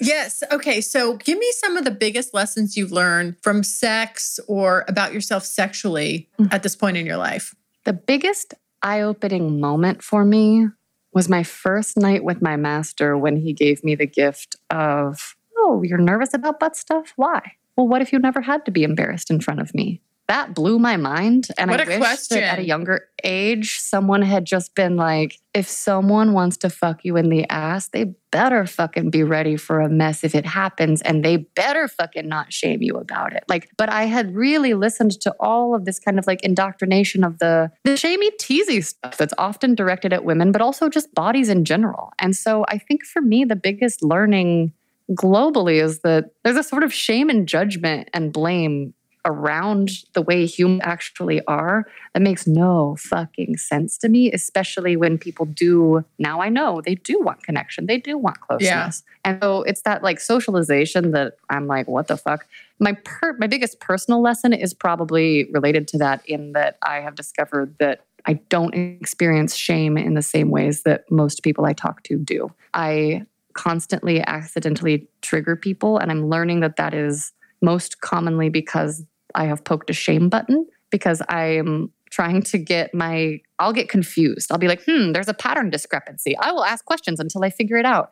Yes. 0.00 0.42
Okay. 0.50 0.80
So 0.80 1.16
give 1.16 1.38
me 1.38 1.52
some 1.52 1.76
of 1.76 1.84
the 1.84 1.90
biggest 1.90 2.32
lessons 2.34 2.76
you've 2.76 2.92
learned 2.92 3.36
from 3.42 3.62
sex 3.62 4.40
or 4.48 4.84
about 4.88 5.12
yourself 5.12 5.44
sexually 5.44 6.28
Mm. 6.40 6.52
at 6.52 6.62
this 6.62 6.74
point 6.76 6.96
in 6.96 7.04
your 7.06 7.16
life. 7.18 7.54
The 7.84 7.92
biggest 7.92 8.54
eye 8.82 9.00
opening 9.02 9.60
moment 9.60 10.02
for 10.02 10.24
me 10.24 10.66
was 11.12 11.28
my 11.28 11.42
first 11.42 11.96
night 11.96 12.24
with 12.24 12.40
my 12.40 12.56
master 12.56 13.16
when 13.16 13.36
he 13.36 13.52
gave 13.52 13.82
me 13.82 13.94
the 13.94 14.06
gift 14.06 14.56
of, 14.70 15.36
Oh, 15.56 15.82
you're 15.82 15.98
nervous 15.98 16.34
about 16.34 16.60
butt 16.60 16.76
stuff? 16.76 17.12
Why? 17.16 17.52
Well, 17.76 17.88
what 17.88 18.02
if 18.02 18.12
you 18.12 18.18
never 18.18 18.40
had 18.40 18.64
to 18.66 18.70
be 18.70 18.82
embarrassed 18.82 19.30
in 19.30 19.40
front 19.40 19.60
of 19.60 19.74
me? 19.74 20.00
That 20.30 20.54
blew 20.54 20.78
my 20.78 20.96
mind. 20.96 21.48
And 21.58 21.72
What 21.72 21.80
I 21.80 21.84
wish 21.86 21.98
question. 21.98 22.38
that 22.38 22.52
at 22.52 22.58
a 22.60 22.64
younger 22.64 23.08
age, 23.24 23.80
someone 23.80 24.22
had 24.22 24.44
just 24.44 24.76
been 24.76 24.94
like, 24.94 25.40
if 25.54 25.66
someone 25.68 26.34
wants 26.34 26.56
to 26.58 26.70
fuck 26.70 27.04
you 27.04 27.16
in 27.16 27.30
the 27.30 27.48
ass, 27.50 27.88
they 27.88 28.14
better 28.30 28.64
fucking 28.64 29.10
be 29.10 29.24
ready 29.24 29.56
for 29.56 29.80
a 29.80 29.88
mess 29.88 30.22
if 30.22 30.36
it 30.36 30.46
happens 30.46 31.02
and 31.02 31.24
they 31.24 31.38
better 31.38 31.88
fucking 31.88 32.28
not 32.28 32.52
shame 32.52 32.80
you 32.80 32.94
about 32.94 33.32
it. 33.32 33.42
Like, 33.48 33.70
but 33.76 33.88
I 33.88 34.04
had 34.04 34.36
really 34.36 34.74
listened 34.74 35.20
to 35.22 35.34
all 35.40 35.74
of 35.74 35.84
this 35.84 35.98
kind 35.98 36.16
of 36.16 36.28
like 36.28 36.44
indoctrination 36.44 37.24
of 37.24 37.40
the 37.40 37.72
the 37.82 37.96
shamey 37.96 38.30
teasy 38.40 38.84
stuff 38.84 39.16
that's 39.16 39.34
often 39.36 39.74
directed 39.74 40.12
at 40.12 40.24
women, 40.24 40.52
but 40.52 40.62
also 40.62 40.88
just 40.88 41.12
bodies 41.12 41.48
in 41.48 41.64
general. 41.64 42.12
And 42.20 42.36
so 42.36 42.64
I 42.68 42.78
think 42.78 43.04
for 43.04 43.20
me, 43.20 43.44
the 43.44 43.56
biggest 43.56 44.00
learning 44.00 44.74
globally 45.10 45.82
is 45.82 46.02
that 46.02 46.26
there's 46.44 46.56
a 46.56 46.62
sort 46.62 46.84
of 46.84 46.94
shame 46.94 47.28
and 47.30 47.48
judgment 47.48 48.08
and 48.14 48.32
blame 48.32 48.94
around 49.24 49.90
the 50.14 50.22
way 50.22 50.46
humans 50.46 50.80
actually 50.84 51.44
are 51.46 51.86
that 52.14 52.22
makes 52.22 52.46
no 52.46 52.96
fucking 52.98 53.56
sense 53.56 53.98
to 53.98 54.08
me, 54.08 54.32
especially 54.32 54.96
when 54.96 55.18
people 55.18 55.46
do, 55.46 56.04
now 56.18 56.40
I 56.40 56.48
know 56.48 56.80
they 56.80 56.94
do 56.94 57.20
want 57.20 57.42
connection, 57.42 57.86
they 57.86 57.98
do 57.98 58.16
want 58.16 58.40
closeness. 58.40 59.02
And 59.24 59.38
so 59.42 59.62
it's 59.62 59.82
that 59.82 60.02
like 60.02 60.20
socialization 60.20 61.10
that 61.12 61.34
I'm 61.50 61.66
like, 61.66 61.88
what 61.88 62.08
the 62.08 62.16
fuck? 62.16 62.46
My 62.78 62.92
per- 63.04 63.36
my 63.38 63.46
biggest 63.46 63.80
personal 63.80 64.22
lesson 64.22 64.52
is 64.52 64.72
probably 64.72 65.50
related 65.52 65.86
to 65.88 65.98
that 65.98 66.26
in 66.26 66.52
that 66.52 66.78
I 66.82 67.00
have 67.00 67.14
discovered 67.14 67.76
that 67.78 68.04
I 68.26 68.34
don't 68.34 68.74
experience 68.74 69.54
shame 69.54 69.96
in 69.98 70.14
the 70.14 70.22
same 70.22 70.50
ways 70.50 70.82
that 70.82 71.10
most 71.10 71.42
people 71.42 71.64
I 71.64 71.72
talk 71.72 72.02
to 72.04 72.16
do. 72.16 72.52
I 72.74 73.26
constantly 73.52 74.24
accidentally 74.26 75.08
trigger 75.22 75.56
people 75.56 75.98
and 75.98 76.10
I'm 76.10 76.28
learning 76.28 76.60
that 76.60 76.76
that 76.76 76.94
is 76.94 77.32
most 77.62 78.00
commonly 78.00 78.48
because 78.48 79.04
I 79.34 79.46
have 79.46 79.64
poked 79.64 79.90
a 79.90 79.94
shame 79.94 80.28
button 80.28 80.66
because 80.90 81.22
I'm 81.28 81.92
trying 82.10 82.42
to 82.42 82.58
get 82.58 82.92
my 82.92 83.40
I'll 83.60 83.72
get 83.72 83.88
confused. 83.88 84.50
I'll 84.50 84.58
be 84.58 84.66
like, 84.66 84.82
"Hmm, 84.84 85.12
there's 85.12 85.28
a 85.28 85.34
pattern 85.34 85.70
discrepancy." 85.70 86.36
I 86.36 86.50
will 86.50 86.64
ask 86.64 86.84
questions 86.84 87.20
until 87.20 87.44
I 87.44 87.50
figure 87.50 87.76
it 87.76 87.84
out. 87.84 88.10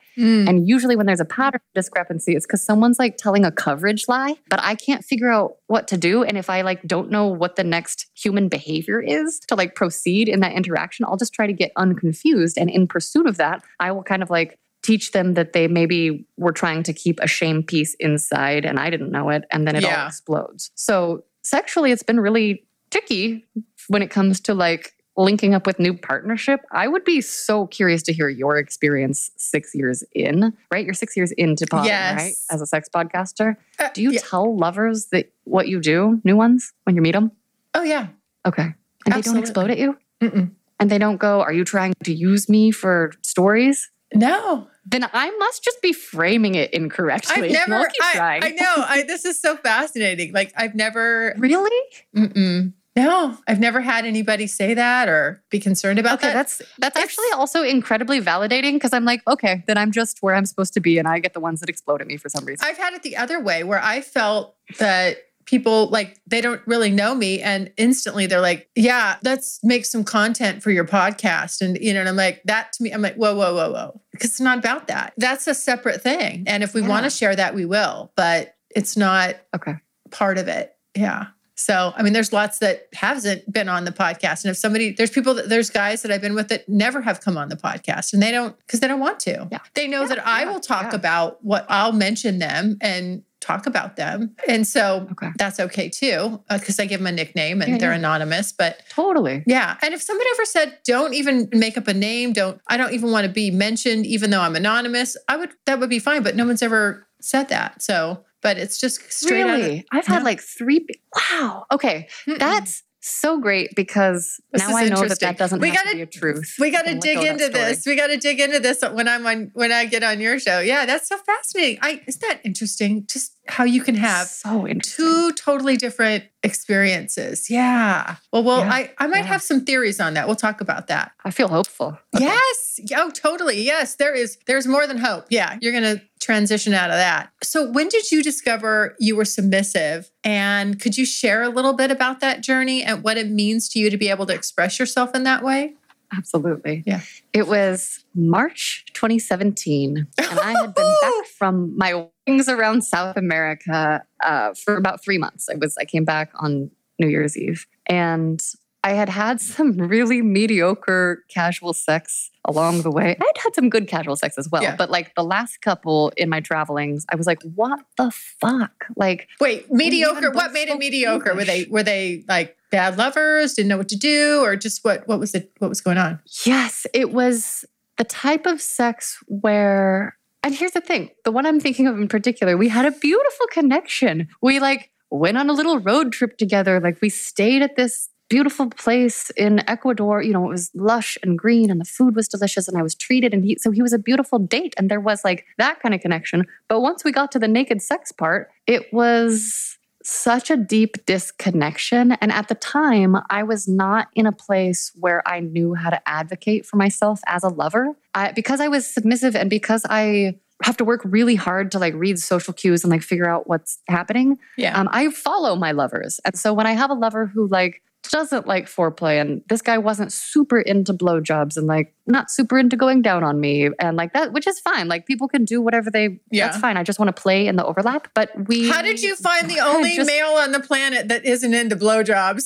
And 0.49 0.69
usually 0.69 0.95
when 0.95 1.07
there's 1.07 1.21
a 1.21 1.25
pattern 1.25 1.61
discrepancy, 1.75 2.37
it's 2.37 2.47
cuz 2.47 2.63
someone's 2.63 2.99
like 2.99 3.17
telling 3.17 3.45
a 3.45 3.51
coverage 3.51 4.07
lie, 4.07 4.37
but 4.49 4.61
I 4.63 4.77
can't 4.77 5.05
figure 5.05 5.31
out 5.31 5.57
what 5.67 5.89
to 5.89 5.97
do 5.97 6.23
and 6.23 6.39
if 6.39 6.49
I 6.49 6.63
like 6.63 6.83
don't 6.87 7.11
know 7.11 7.27
what 7.27 7.57
the 7.57 7.65
next 7.65 8.07
human 8.15 8.49
behavior 8.49 9.01
is 9.01 9.41
to 9.49 9.57
like 9.57 9.75
proceed 9.75 10.29
in 10.29 10.41
that 10.41 10.53
interaction, 10.53 11.05
I'll 11.05 11.17
just 11.17 11.35
try 11.35 11.47
to 11.47 11.53
get 11.53 11.73
unconfused 11.77 12.57
and 12.57 12.71
in 12.71 12.87
pursuit 12.87 13.27
of 13.27 13.37
that, 13.39 13.63
I 13.81 13.91
will 13.91 14.05
kind 14.05 14.23
of 14.23 14.31
like 14.31 14.59
teach 14.89 15.13
them 15.13 15.35
that 15.35 15.53
they 15.53 15.69
maybe 15.69 16.27
were 16.37 16.53
trying 16.63 16.83
to 16.89 16.93
keep 16.93 17.21
a 17.21 17.27
shame 17.27 17.63
piece 17.63 17.93
inside 18.01 18.65
and 18.65 18.79
I 18.81 18.89
didn't 18.91 19.11
know 19.11 19.29
it 19.37 19.43
and 19.51 19.67
then 19.67 19.77
it 19.77 19.85
all 19.85 20.07
explodes. 20.07 20.71
So 20.75 21.25
sexually 21.43 21.91
it's 21.93 22.03
been 22.11 22.21
really 22.21 22.65
tricky 22.91 23.45
when 23.89 24.03
it 24.03 24.11
comes 24.11 24.41
to 24.47 24.55
like 24.55 24.95
linking 25.17 25.53
up 25.53 25.67
with 25.67 25.79
new 25.79 25.93
partnership. 25.95 26.61
I 26.73 26.87
would 26.89 27.05
be 27.05 27.21
so 27.21 27.67
curious 27.67 28.03
to 28.05 28.13
hear 28.13 28.29
your 28.29 28.57
experience 28.57 29.31
6 29.37 29.75
years 29.75 30.05
in, 30.15 30.53
right? 30.73 30.85
You're 30.87 30.95
6 30.95 31.17
years 31.17 31.33
into 31.33 31.67
pod, 31.67 31.85
Yes. 31.87 32.17
right? 32.17 32.35
As 32.51 32.61
a 32.63 32.67
sex 32.67 32.89
podcaster. 32.89 33.57
Uh, 33.79 33.89
Do 33.95 34.01
you 34.03 34.13
yeah. 34.13 34.21
tell 34.25 34.57
lovers 34.57 35.07
that 35.13 35.31
what 35.45 35.69
you 35.69 35.81
do, 35.81 36.21
new 36.25 36.37
ones, 36.37 36.73
when 36.85 36.95
you 36.97 37.03
meet 37.03 37.13
them? 37.19 37.33
Oh 37.75 37.83
yeah. 37.83 38.07
Okay. 38.47 38.69
And 39.05 39.15
they 39.15 39.21
don't 39.21 39.37
explode 39.39 39.71
at 39.71 39.79
you? 39.79 39.99
Mm-mm. 40.23 40.51
And 40.81 40.89
they 40.91 40.99
don't 40.99 41.17
go, 41.19 41.41
"Are 41.41 41.53
you 41.53 41.65
trying 41.65 41.95
to 42.05 42.13
use 42.15 42.49
me 42.49 42.71
for 42.71 43.13
stories?" 43.23 43.91
No. 44.15 44.69
Then 44.91 45.09
I 45.13 45.31
must 45.39 45.63
just 45.65 45.83
be 45.83 45.93
framing 45.93 46.55
it 46.55 46.73
incorrectly. 46.73 47.57
I've 47.57 47.69
never. 47.69 47.89
I. 48.01 48.41
I 48.43 48.51
know. 48.51 48.75
I, 48.77 49.03
this 49.07 49.25
is 49.25 49.41
so 49.41 49.57
fascinating. 49.57 50.33
Like 50.33 50.53
I've 50.57 50.75
never. 50.75 51.35
really? 51.39 51.87
Mm-mm. 52.17 52.73
No, 52.97 53.37
I've 53.47 53.61
never 53.61 53.81
had 53.81 54.07
anybody 54.07 54.49
say 54.49 54.75
that 54.75 55.09
or 55.09 55.41
be 55.51 55.61
concerned 55.61 56.01
about 56.01 56.15
Okay, 56.19 56.29
that. 56.29 56.35
that's 56.35 56.63
that's 56.79 56.97
It's- 56.97 57.05
actually 57.05 57.31
also 57.33 57.63
incredibly 57.63 58.21
validating 58.21 58.73
because 58.73 58.93
I'm 58.93 59.05
like, 59.05 59.21
okay, 59.29 59.63
then 59.69 59.79
I'm 59.79 59.93
just 59.93 60.19
where 60.21 60.35
I'm 60.35 60.47
supposed 60.47 60.75
to 60.75 60.81
be, 60.81 60.99
and 60.99 61.07
I 61.07 61.21
get 61.21 61.33
the 61.33 61.39
ones 61.39 61.61
that 61.61 61.69
explode 61.69 62.01
at 62.01 62.09
me 62.09 62.17
for 62.17 62.29
some 62.29 62.45
reason. 62.45 62.67
I've 62.69 62.77
had 62.79 62.95
it 62.95 63.03
the 63.05 63.17
other 63.17 63.39
way 63.41 63.63
where 63.63 63.81
I 63.81 64.01
felt 64.01 64.57
that 64.81 65.19
people 65.49 65.89
like 65.89 66.21
they 66.27 66.43
don't 66.43 66.61
really 66.67 66.91
know 66.91 67.15
me 67.15 67.41
and 67.41 67.73
instantly 67.79 68.27
they're 68.27 68.41
like, 68.41 68.69
"Yeah, 68.77 69.17
let's 69.23 69.59
make 69.63 69.87
some 69.87 70.05
content 70.05 70.63
for 70.63 70.71
your 70.71 70.85
podcast." 70.85 71.63
And 71.63 71.79
you 71.81 71.95
know, 71.95 72.01
and 72.01 72.09
I'm 72.09 72.17
like, 72.17 72.43
that 72.45 72.73
to 72.75 72.83
me, 72.83 72.93
I'm 72.93 73.01
like, 73.01 73.15
"Whoa, 73.15 73.35
whoa, 73.35 73.55
whoa, 73.55 73.73
whoa," 73.73 74.01
because 74.13 74.31
it's 74.31 74.41
not 74.41 74.59
about 74.59 74.89
that. 74.89 75.15
That's 75.17 75.47
a 75.47 75.55
separate 75.55 76.03
thing, 76.03 76.45
and 76.47 76.63
if 76.63 76.75
we 76.75 76.83
want 76.83 77.05
to 77.05 77.11
share 77.11 77.35
that, 77.35 77.55
we 77.55 77.65
will, 77.65 78.13
but 78.15 78.57
it's 78.77 78.97
not 78.97 79.37
okay. 79.57 79.77
part 80.11 80.37
of 80.37 80.49
it. 80.49 80.75
Yeah. 80.95 81.29
So, 81.55 81.93
I 81.97 82.05
mean, 82.05 82.13
there's 82.13 82.33
lots 82.33 82.59
that 82.61 82.87
hasn't 82.95 83.53
been 83.53 83.69
on 83.69 83.85
the 83.85 83.91
podcast. 83.91 84.45
And 84.45 84.53
if 84.53 84.57
somebody, 84.57 84.93
there's 84.93 85.11
people 85.11 85.35
that 85.35 85.49
there's 85.49 85.71
guys 85.71 86.03
that 86.03 86.13
I've 86.13 86.21
been 86.21 86.37
with 86.37 86.49
that 86.51 86.69
never 86.69 87.03
have 87.03 87.21
come 87.21 87.37
on 87.37 87.49
the 87.49 87.57
podcast 87.57 88.13
and 88.13 88.23
they 88.23 88.31
don't, 88.31 88.57
because 88.61 88.79
they 88.79 88.87
don't 88.87 89.01
want 89.01 89.19
to. 89.21 89.49
Yeah. 89.51 89.59
They 89.75 89.89
know 89.89 90.03
Yeah, 90.03 90.09
that 90.09 90.27
I 90.27 90.43
yeah, 90.45 90.53
will 90.53 90.61
talk 90.61 90.93
yeah. 90.93 90.95
about 90.95 91.45
what 91.45 91.67
I'll 91.69 91.91
mention 91.91 92.39
them 92.39 92.79
and 92.81 93.25
talk 93.49 93.67
about 93.67 93.97
them. 93.97 94.35
And 94.47 94.67
so 94.67 95.09
Okay. 95.13 95.31
that's 95.39 95.59
okay 95.59 95.89
too, 95.89 96.43
uh, 96.51 96.59
because 96.59 96.79
I 96.79 96.85
give 96.87 97.01
them 97.01 97.07
a 97.07 97.13
nickname 97.13 97.63
and 97.63 97.73
Yeah, 97.73 97.79
they're 97.79 97.91
yeah. 97.93 97.97
anonymous. 97.99 98.53
But 98.53 98.83
Totally. 98.91 99.43
yeah. 99.47 99.77
And 99.83 99.95
if 99.95 100.03
somebody 100.03 100.29
ever 100.35 100.45
said, 100.45 100.79
don't 100.85 101.15
even 101.15 101.49
make 101.53 101.79
up 101.79 101.89
a 101.89 101.95
name, 101.95 102.33
don't, 102.33 102.61
I 102.69 102.77
don't 102.77 102.93
even 102.93 103.11
want 103.11 103.27
to 103.27 103.33
be 103.33 103.51
mentioned, 103.51 104.05
even 104.07 104.31
though 104.31 104.41
I'm 104.43 104.55
anonymous, 104.57 105.17
I 105.29 105.37
would, 105.37 105.51
that 105.67 105.81
would 105.81 105.91
be 105.91 105.99
fine. 105.99 106.23
But 106.23 106.37
no 106.37 106.45
one's 106.47 106.63
ever 106.63 107.07
said 107.21 107.49
that. 107.49 107.81
So, 107.83 108.25
but 108.43 108.59
it's 108.59 108.79
just 108.79 109.11
straight 109.13 109.43
out 109.47 109.59
of- 109.59 109.67
Really? 109.67 109.85
I've 109.93 110.07
had 110.07 110.23
like 110.23 110.41
three. 110.41 110.87
Wow. 111.33 111.65
Okay. 111.73 112.07
Mm-mm. 112.27 112.39
That's 112.39 112.83
so 113.09 113.39
great 113.41 113.75
because 113.75 114.41
This 114.53 114.67
now 114.69 114.77
I 114.77 114.89
know 114.89 115.05
that 115.07 115.21
that 115.21 115.39
doesn't 115.39 115.61
We 115.61 115.69
have 115.69 115.77
gotta- 115.77 115.91
to 115.91 115.97
be 115.97 116.03
a 116.03 116.07
truth. 116.07 116.55
We 116.59 116.71
got 116.71 116.83
to 116.83 116.91
I 116.91 116.93
can 116.93 117.01
let 117.01 117.03
dig 117.03 117.25
into 117.25 117.49
this. 117.49 117.87
We 117.87 117.97
got 117.97 118.09
to 118.09 118.17
dig 118.17 118.41
into 118.41 118.61
this 118.61 118.83
when 118.93 119.09
I'm 119.09 119.27
on 119.27 119.51
when 119.55 119.73
I 119.73 119.85
get 119.87 120.03
on 120.03 120.21
your 120.21 120.39
show. 120.39 120.61
Yeah, 120.61 120.87
that's 120.87 121.09
so 121.09 121.17
fascinating. 121.19 121.79
I 121.83 122.03
isn't 122.07 122.21
that 122.21 122.41
interesting? 122.45 123.07
Just 123.07 123.35
how 123.49 123.65
you 123.65 123.83
can 123.83 123.95
have 123.95 124.27
so 124.27 124.67
two 124.83 125.33
totally 125.33 125.77
different 125.77 126.25
experiences. 126.43 127.49
Yeah. 127.51 128.17
Well, 128.33 128.43
well, 128.45 128.61
Yeah, 128.61 128.73
I 128.73 128.91
I 128.99 129.07
might 129.07 129.19
yeah. 129.21 129.25
have 129.27 129.43
some 129.43 129.65
theories 129.65 130.01
on 130.01 130.15
that. 130.15 130.27
We'll 130.27 130.37
talk 130.37 130.61
about 130.61 130.87
that. 130.89 131.13
I 131.25 131.31
feel 131.31 131.49
hopeful. 131.49 131.99
Okay. 132.15 132.25
Yes. 132.25 132.81
Oh, 132.97 133.11
totally. 133.11 133.63
Yes. 133.63 133.97
There 133.97 134.15
is. 134.15 134.39
There's 134.47 134.67
more 134.67 134.87
than 134.87 134.99
hope. 134.99 135.27
Yeah. 135.31 135.57
You're 135.61 135.73
gonna 135.73 136.01
transition 136.21 136.75
out 136.75 136.91
of 136.91 136.97
that. 136.97 137.31
So 137.43 137.71
when 137.71 137.89
did 137.89 138.11
you 138.11 138.23
discover 138.23 138.97
you 138.99 139.17
were 139.17 139.25
submissive? 139.25 140.11
And 140.25 140.81
could 140.81 140.99
you 140.99 141.05
share 141.05 141.43
a 141.43 141.49
little 141.49 141.73
bit 141.73 141.91
about 141.91 142.21
that 142.21 142.41
journey 142.41 142.83
and 142.83 143.03
what 143.03 143.17
it 143.17 143.31
means 143.31 143.69
to 143.71 143.79
you 143.79 143.91
to 143.91 143.97
be 143.97 144.09
able 144.09 144.27
to 144.27 144.35
express 144.35 144.79
yourself 144.79 145.15
in 145.15 145.25
that 145.25 145.43
way? 145.43 145.75
Absolutely. 146.17 146.83
Yeah. 146.87 147.01
It 147.33 147.49
was 147.49 148.05
March 148.15 148.85
2017, 148.95 149.97
and 149.99 150.41
I 150.41 150.53
had 150.53 150.75
been 150.75 150.95
back 151.03 151.27
from 151.39 151.77
my 151.77 152.09
wings 152.27 152.49
around 152.49 152.83
South 152.83 153.17
America 153.17 154.03
uh, 154.25 154.55
for 154.55 154.77
about 154.77 155.05
three 155.05 155.19
months. 155.19 155.49
I 155.51 155.57
was 155.57 155.77
I 155.77 155.85
came 155.85 156.05
back 156.05 156.31
on 156.37 156.71
New 156.99 157.09
Year's 157.09 157.37
Eve, 157.37 157.67
and 157.87 158.43
I 158.89 158.93
had 158.95 159.09
had 159.11 159.41
some 159.41 159.73
really 159.95 160.23
mediocre 160.23 161.25
casual 161.29 161.75
sex 161.75 162.31
along 162.45 162.83
the 162.83 162.91
way. 162.91 163.17
I'd 163.21 163.39
had 163.45 163.55
some 163.55 163.69
good 163.69 163.87
casual 163.87 164.17
sex 164.17 164.39
as 164.39 164.49
well, 164.51 164.63
Yeah. 164.63 164.77
but 164.77 164.91
like 164.91 165.15
the 165.15 165.23
last 165.25 165.61
couple 165.61 166.11
in 166.17 166.29
my 166.31 166.41
travelings, 166.41 167.05
I 167.13 167.17
was 167.17 167.27
like, 167.27 167.43
"What 167.55 167.81
the 167.99 168.11
fuck?" 168.11 168.87
Like 168.97 169.29
Wait, 169.41 169.71
mediocre. 169.71 170.31
What 170.31 170.53
made 170.53 170.69
it 170.69 170.79
mediocre? 170.79 171.35
Were 171.35 171.45
they 171.45 171.67
were 171.69 171.83
they 171.83 172.25
like 172.29 172.57
bad 172.71 172.97
lovers? 172.97 173.55
Didn't 173.55 173.69
know 173.69 173.77
what 173.77 173.89
to 173.91 173.97
do, 173.97 174.41
or 174.43 174.57
just 174.57 174.85
what 174.85 175.07
what 175.07 175.19
was 175.21 175.35
it? 175.35 175.53
What 175.59 175.69
was 175.69 175.81
going 175.83 175.99
on? 175.99 176.21
Yes, 176.47 176.87
it 176.95 177.13
was 177.13 177.65
the 177.99 178.05
type 178.05 178.47
of 178.47 178.61
sex 178.63 179.19
where, 179.27 180.17
and 180.43 180.55
here's 180.55 180.73
the 180.73 180.81
thing 180.81 181.11
the 181.25 181.33
one 181.33 181.45
I'm 181.45 181.61
thinking 181.61 181.87
of 181.87 181.97
in 181.99 182.09
particular, 182.09 182.57
we 182.57 182.69
had 182.71 182.87
a 182.87 182.93
beautiful 182.93 183.47
connection. 183.51 184.29
We 184.41 184.61
like 184.61 184.91
went 185.11 185.37
on 185.37 185.51
a 185.51 185.53
little 185.53 185.79
road 185.79 186.13
trip 186.13 186.39
together. 186.39 186.81
Like 186.81 186.99
we 187.03 187.11
stayed 187.11 187.61
at 187.63 187.77
this 187.77 188.09
beautiful 188.29 188.71
place 188.71 189.31
in 189.31 189.69
Ecuador. 189.69 190.23
You 190.23 190.33
know, 190.33 190.45
it 190.45 190.49
was 190.49 190.71
lush 190.75 191.17
and 191.23 191.39
green 191.39 191.71
and 191.71 191.81
the 191.81 191.85
food 191.85 192.15
was 192.15 192.29
delicious 192.29 192.69
and 192.69 192.77
I 192.77 192.83
was 192.83 192.95
treated. 192.95 193.33
And 193.33 193.45
he, 193.45 193.57
so 193.59 193.71
he 193.71 193.83
was 193.83 193.93
a 193.93 193.99
beautiful 193.99 194.39
date. 194.39 194.75
And 194.77 194.91
there 194.91 195.01
was 195.01 195.25
like 195.25 195.47
that 195.59 195.81
kind 195.81 195.95
of 195.95 196.01
connection. 196.01 196.47
But 196.69 196.81
once 196.81 197.05
we 197.05 197.13
got 197.13 197.33
to 197.33 197.39
the 197.39 197.49
naked 197.49 197.83
sex 197.83 198.13
part, 198.13 198.51
it 198.67 198.93
was 198.93 199.79
such 200.05 200.51
a 200.51 200.57
deep 200.57 201.05
disconnection. 201.07 202.13
And 202.13 202.33
at 202.33 202.49
the 202.49 202.55
time, 202.55 203.17
I 203.29 203.43
was 203.43 203.69
not 203.69 204.09
in 204.15 204.27
a 204.27 204.33
place 204.33 204.93
where 204.95 205.27
I 205.27 205.41
knew 205.41 205.75
how 205.75 205.91
to 205.91 206.09
advocate 206.09 206.65
for 206.65 206.77
myself 206.77 207.21
as 207.27 207.43
a 207.43 207.49
lover. 207.49 207.97
I, 208.15 208.33
because 208.33 208.61
I 208.61 208.69
was 208.69 208.87
submissive 208.87 209.37
and 209.37 209.51
because 209.51 209.85
I 209.89 210.39
have 210.63 210.77
to 210.79 210.85
work 210.85 211.03
really 211.05 211.35
hard 211.35 211.71
to 211.73 211.79
like 211.79 211.95
read 211.95 212.19
social 212.19 212.53
cues 212.53 212.83
and 212.83 212.91
like 212.91 213.03
figure 213.03 213.29
out 213.29 213.49
what's 213.49 213.79
happening. 213.87 214.39
Yeah. 214.57 214.79
Um, 214.79 214.89
I 214.91 215.11
follow 215.11 215.55
my 215.57 215.73
lovers. 215.73 216.21
And 216.25 216.37
so 216.37 216.53
when 216.53 216.67
I 216.67 216.73
have 216.73 216.91
a 216.91 216.95
lover 216.95 217.27
who 217.27 217.47
like 217.47 217.83
doesn't 218.11 218.47
like 218.47 218.67
foreplay 218.67 219.21
and 219.21 219.43
this 219.49 219.63
guy 219.63 219.79
wasn't 219.79 220.13
super 220.13 220.59
into 220.61 220.93
blowjobs 220.93 221.57
and 221.57 221.67
like 221.67 221.95
not 222.07 222.31
super 222.31 222.59
into 222.59 222.77
going 222.77 223.03
down 223.03 223.23
on 223.25 223.41
me 223.41 223.69
and 223.81 223.97
like 223.97 224.13
that, 224.15 224.33
which 224.33 224.47
is 224.47 224.59
fine. 224.61 224.89
Like 224.89 225.07
people 225.07 225.29
can 225.29 225.45
do 225.45 225.61
whatever 225.61 225.91
they, 225.91 226.21
Yeah. 226.31 226.47
that's 226.49 226.59
fine. 226.59 226.77
I 226.77 226.83
just 226.83 226.99
want 226.99 227.15
to 227.15 227.21
play 227.23 227.47
in 227.47 227.57
the 227.57 227.65
overlap. 227.65 228.09
But 228.15 228.31
we, 228.49 228.69
How 228.69 228.83
did 228.83 229.03
you 229.03 229.15
find 229.17 229.49
the 229.51 229.61
only 229.65 229.97
just- 229.97 230.07
male 230.11 230.31
on 230.31 230.53
the 230.53 230.61
planet 230.61 231.09
that 231.09 231.25
isn't 231.25 231.53
into 231.55 231.77
blowjobs? 231.77 232.45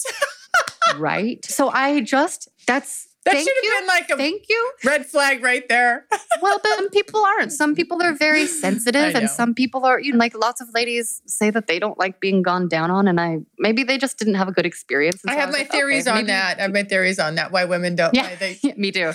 right? 0.98 1.44
So 1.44 1.68
I 1.70 2.00
just, 2.00 2.48
that's, 2.66 3.08
that 3.24 3.34
thank 3.34 3.46
should 3.48 3.54
have 3.56 3.64
you. 3.64 3.76
been 3.78 3.86
like 3.86 4.10
a 4.10 4.16
Thank 4.16 4.44
you. 4.48 4.72
red 4.84 5.06
flag 5.06 5.42
right 5.42 5.68
there. 5.68 6.06
Well, 6.40 6.58
but 6.60 6.72
some 6.76 6.90
people 6.90 7.24
aren't. 7.24 7.52
Some 7.52 7.74
people 7.76 8.02
are 8.02 8.12
very 8.14 8.46
sensitive, 8.64 9.14
and 9.14 9.30
some 9.30 9.54
people 9.54 9.84
are, 9.84 10.00
you 10.00 10.10
know, 10.12 10.18
like 10.18 10.34
lots 10.36 10.60
of 10.60 10.68
ladies 10.74 11.22
say 11.26 11.50
that 11.50 11.68
they 11.68 11.78
don't 11.78 11.96
like 11.98 12.18
being 12.18 12.42
gone 12.42 12.66
down 12.68 12.90
on, 12.90 13.06
and 13.06 13.20
I 13.20 13.38
maybe 13.58 13.84
they 13.84 13.96
just 13.96 14.18
didn't 14.18 14.34
have 14.34 14.48
a 14.48 14.52
good 14.52 14.66
experience. 14.66 15.22
I 15.28 15.34
have 15.36 15.50
was 15.50 15.54
my 15.54 15.58
like, 15.60 15.68
okay, 15.68 15.78
theories 15.78 16.08
on 16.08 16.14
maybe- 16.16 16.26
that. 16.28 16.58
I 16.58 16.62
have 16.62 16.72
my 16.72 16.82
theories 16.82 17.20
on 17.20 17.36
that. 17.36 17.52
Why 17.52 17.64
women 17.64 17.94
don't. 17.94 18.12
Yeah, 18.12 18.34
they, 18.34 18.58
yeah, 18.62 18.72
me 18.76 18.90
too. 18.90 19.12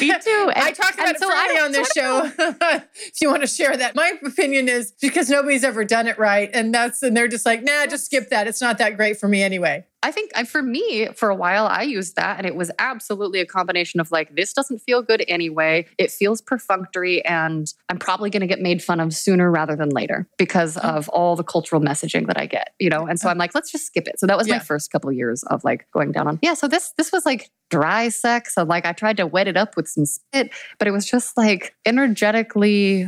Me 0.00 0.08
too. 0.08 0.50
I 0.56 0.68
And- 0.68 0.76
talked 0.76 0.94
about 0.94 1.10
it 1.10 1.18
so 1.20 1.28
I 1.30 1.48
don't- 1.48 1.64
on 1.66 1.72
this 1.72 1.90
show. 1.92 2.30
if 2.94 3.20
you 3.20 3.28
want 3.30 3.42
to 3.42 3.46
share 3.46 3.76
that, 3.76 3.94
my 3.94 4.12
opinion 4.24 4.68
is 4.68 4.92
because 5.00 5.30
nobody's 5.30 5.64
ever 5.64 5.84
done 5.84 6.06
it 6.08 6.18
right, 6.18 6.50
and 6.52 6.74
that's 6.74 7.02
and 7.02 7.16
they're 7.16 7.28
just 7.28 7.46
like, 7.46 7.62
nah, 7.62 7.86
just 7.86 8.06
skip 8.06 8.30
that. 8.30 8.46
It's 8.46 8.60
not 8.60 8.78
that 8.78 8.96
great 8.96 9.18
for 9.18 9.28
me 9.28 9.42
anyway. 9.42 9.84
I 10.02 10.12
think 10.12 10.34
for 10.48 10.62
me, 10.62 11.08
for 11.14 11.28
a 11.28 11.34
while, 11.34 11.66
I 11.66 11.82
used 11.82 12.16
that, 12.16 12.38
and 12.38 12.46
it 12.46 12.54
was 12.56 12.70
absolutely 12.78 13.40
a 13.40 13.44
combination 13.46 14.00
of 14.00 14.10
like, 14.10 14.34
this 14.34 14.54
doesn't 14.54 14.78
feel 14.78 15.02
good 15.02 15.22
anyway. 15.28 15.86
It 15.98 16.10
feels 16.10 16.40
perfunctory, 16.40 17.22
and 17.26 17.70
I'm 17.90 17.98
probably 17.98 18.30
going 18.30 18.40
to 18.40 18.46
get 18.46 18.60
made 18.62 18.82
fun 18.82 18.98
of 18.98 19.12
sooner 19.12 19.50
rather 19.50 19.76
than 19.76 19.90
later 19.90 20.26
because 20.38 20.78
Oh. 20.78 20.80
of 20.80 21.08
all 21.10 21.36
the 21.36 21.44
cultural 21.44 21.82
messaging 21.82 22.26
that 22.28 22.38
I 22.38 22.46
get, 22.46 22.72
you 22.78 22.88
know. 22.88 23.06
And 23.06 23.20
so 23.20 23.28
I'm 23.28 23.36
like, 23.36 23.54
let's 23.54 23.70
just 23.70 23.84
skip 23.86 24.08
it. 24.08 24.18
So 24.18 24.26
that 24.26 24.38
was 24.38 24.48
Yeah. 24.48 24.54
my 24.54 24.58
first 24.60 24.90
couple 24.90 25.12
years 25.12 25.42
of 25.44 25.64
like 25.64 25.86
going 25.92 26.12
down 26.12 26.26
on. 26.28 26.38
Yeah. 26.40 26.54
So 26.54 26.66
this 26.66 26.92
this 26.96 27.12
was 27.12 27.26
like 27.26 27.50
dry 27.68 28.08
sex, 28.08 28.54
and 28.56 28.70
like 28.70 28.86
I 28.86 28.92
tried 28.92 29.18
to 29.18 29.26
wet 29.26 29.48
it 29.48 29.56
up 29.60 29.76
with 29.76 29.86
some 29.86 30.06
spit, 30.06 30.50
but 30.78 30.88
it 30.88 30.90
was 30.90 31.08
just 31.08 31.36
like 31.36 31.74
energetically 31.86 33.06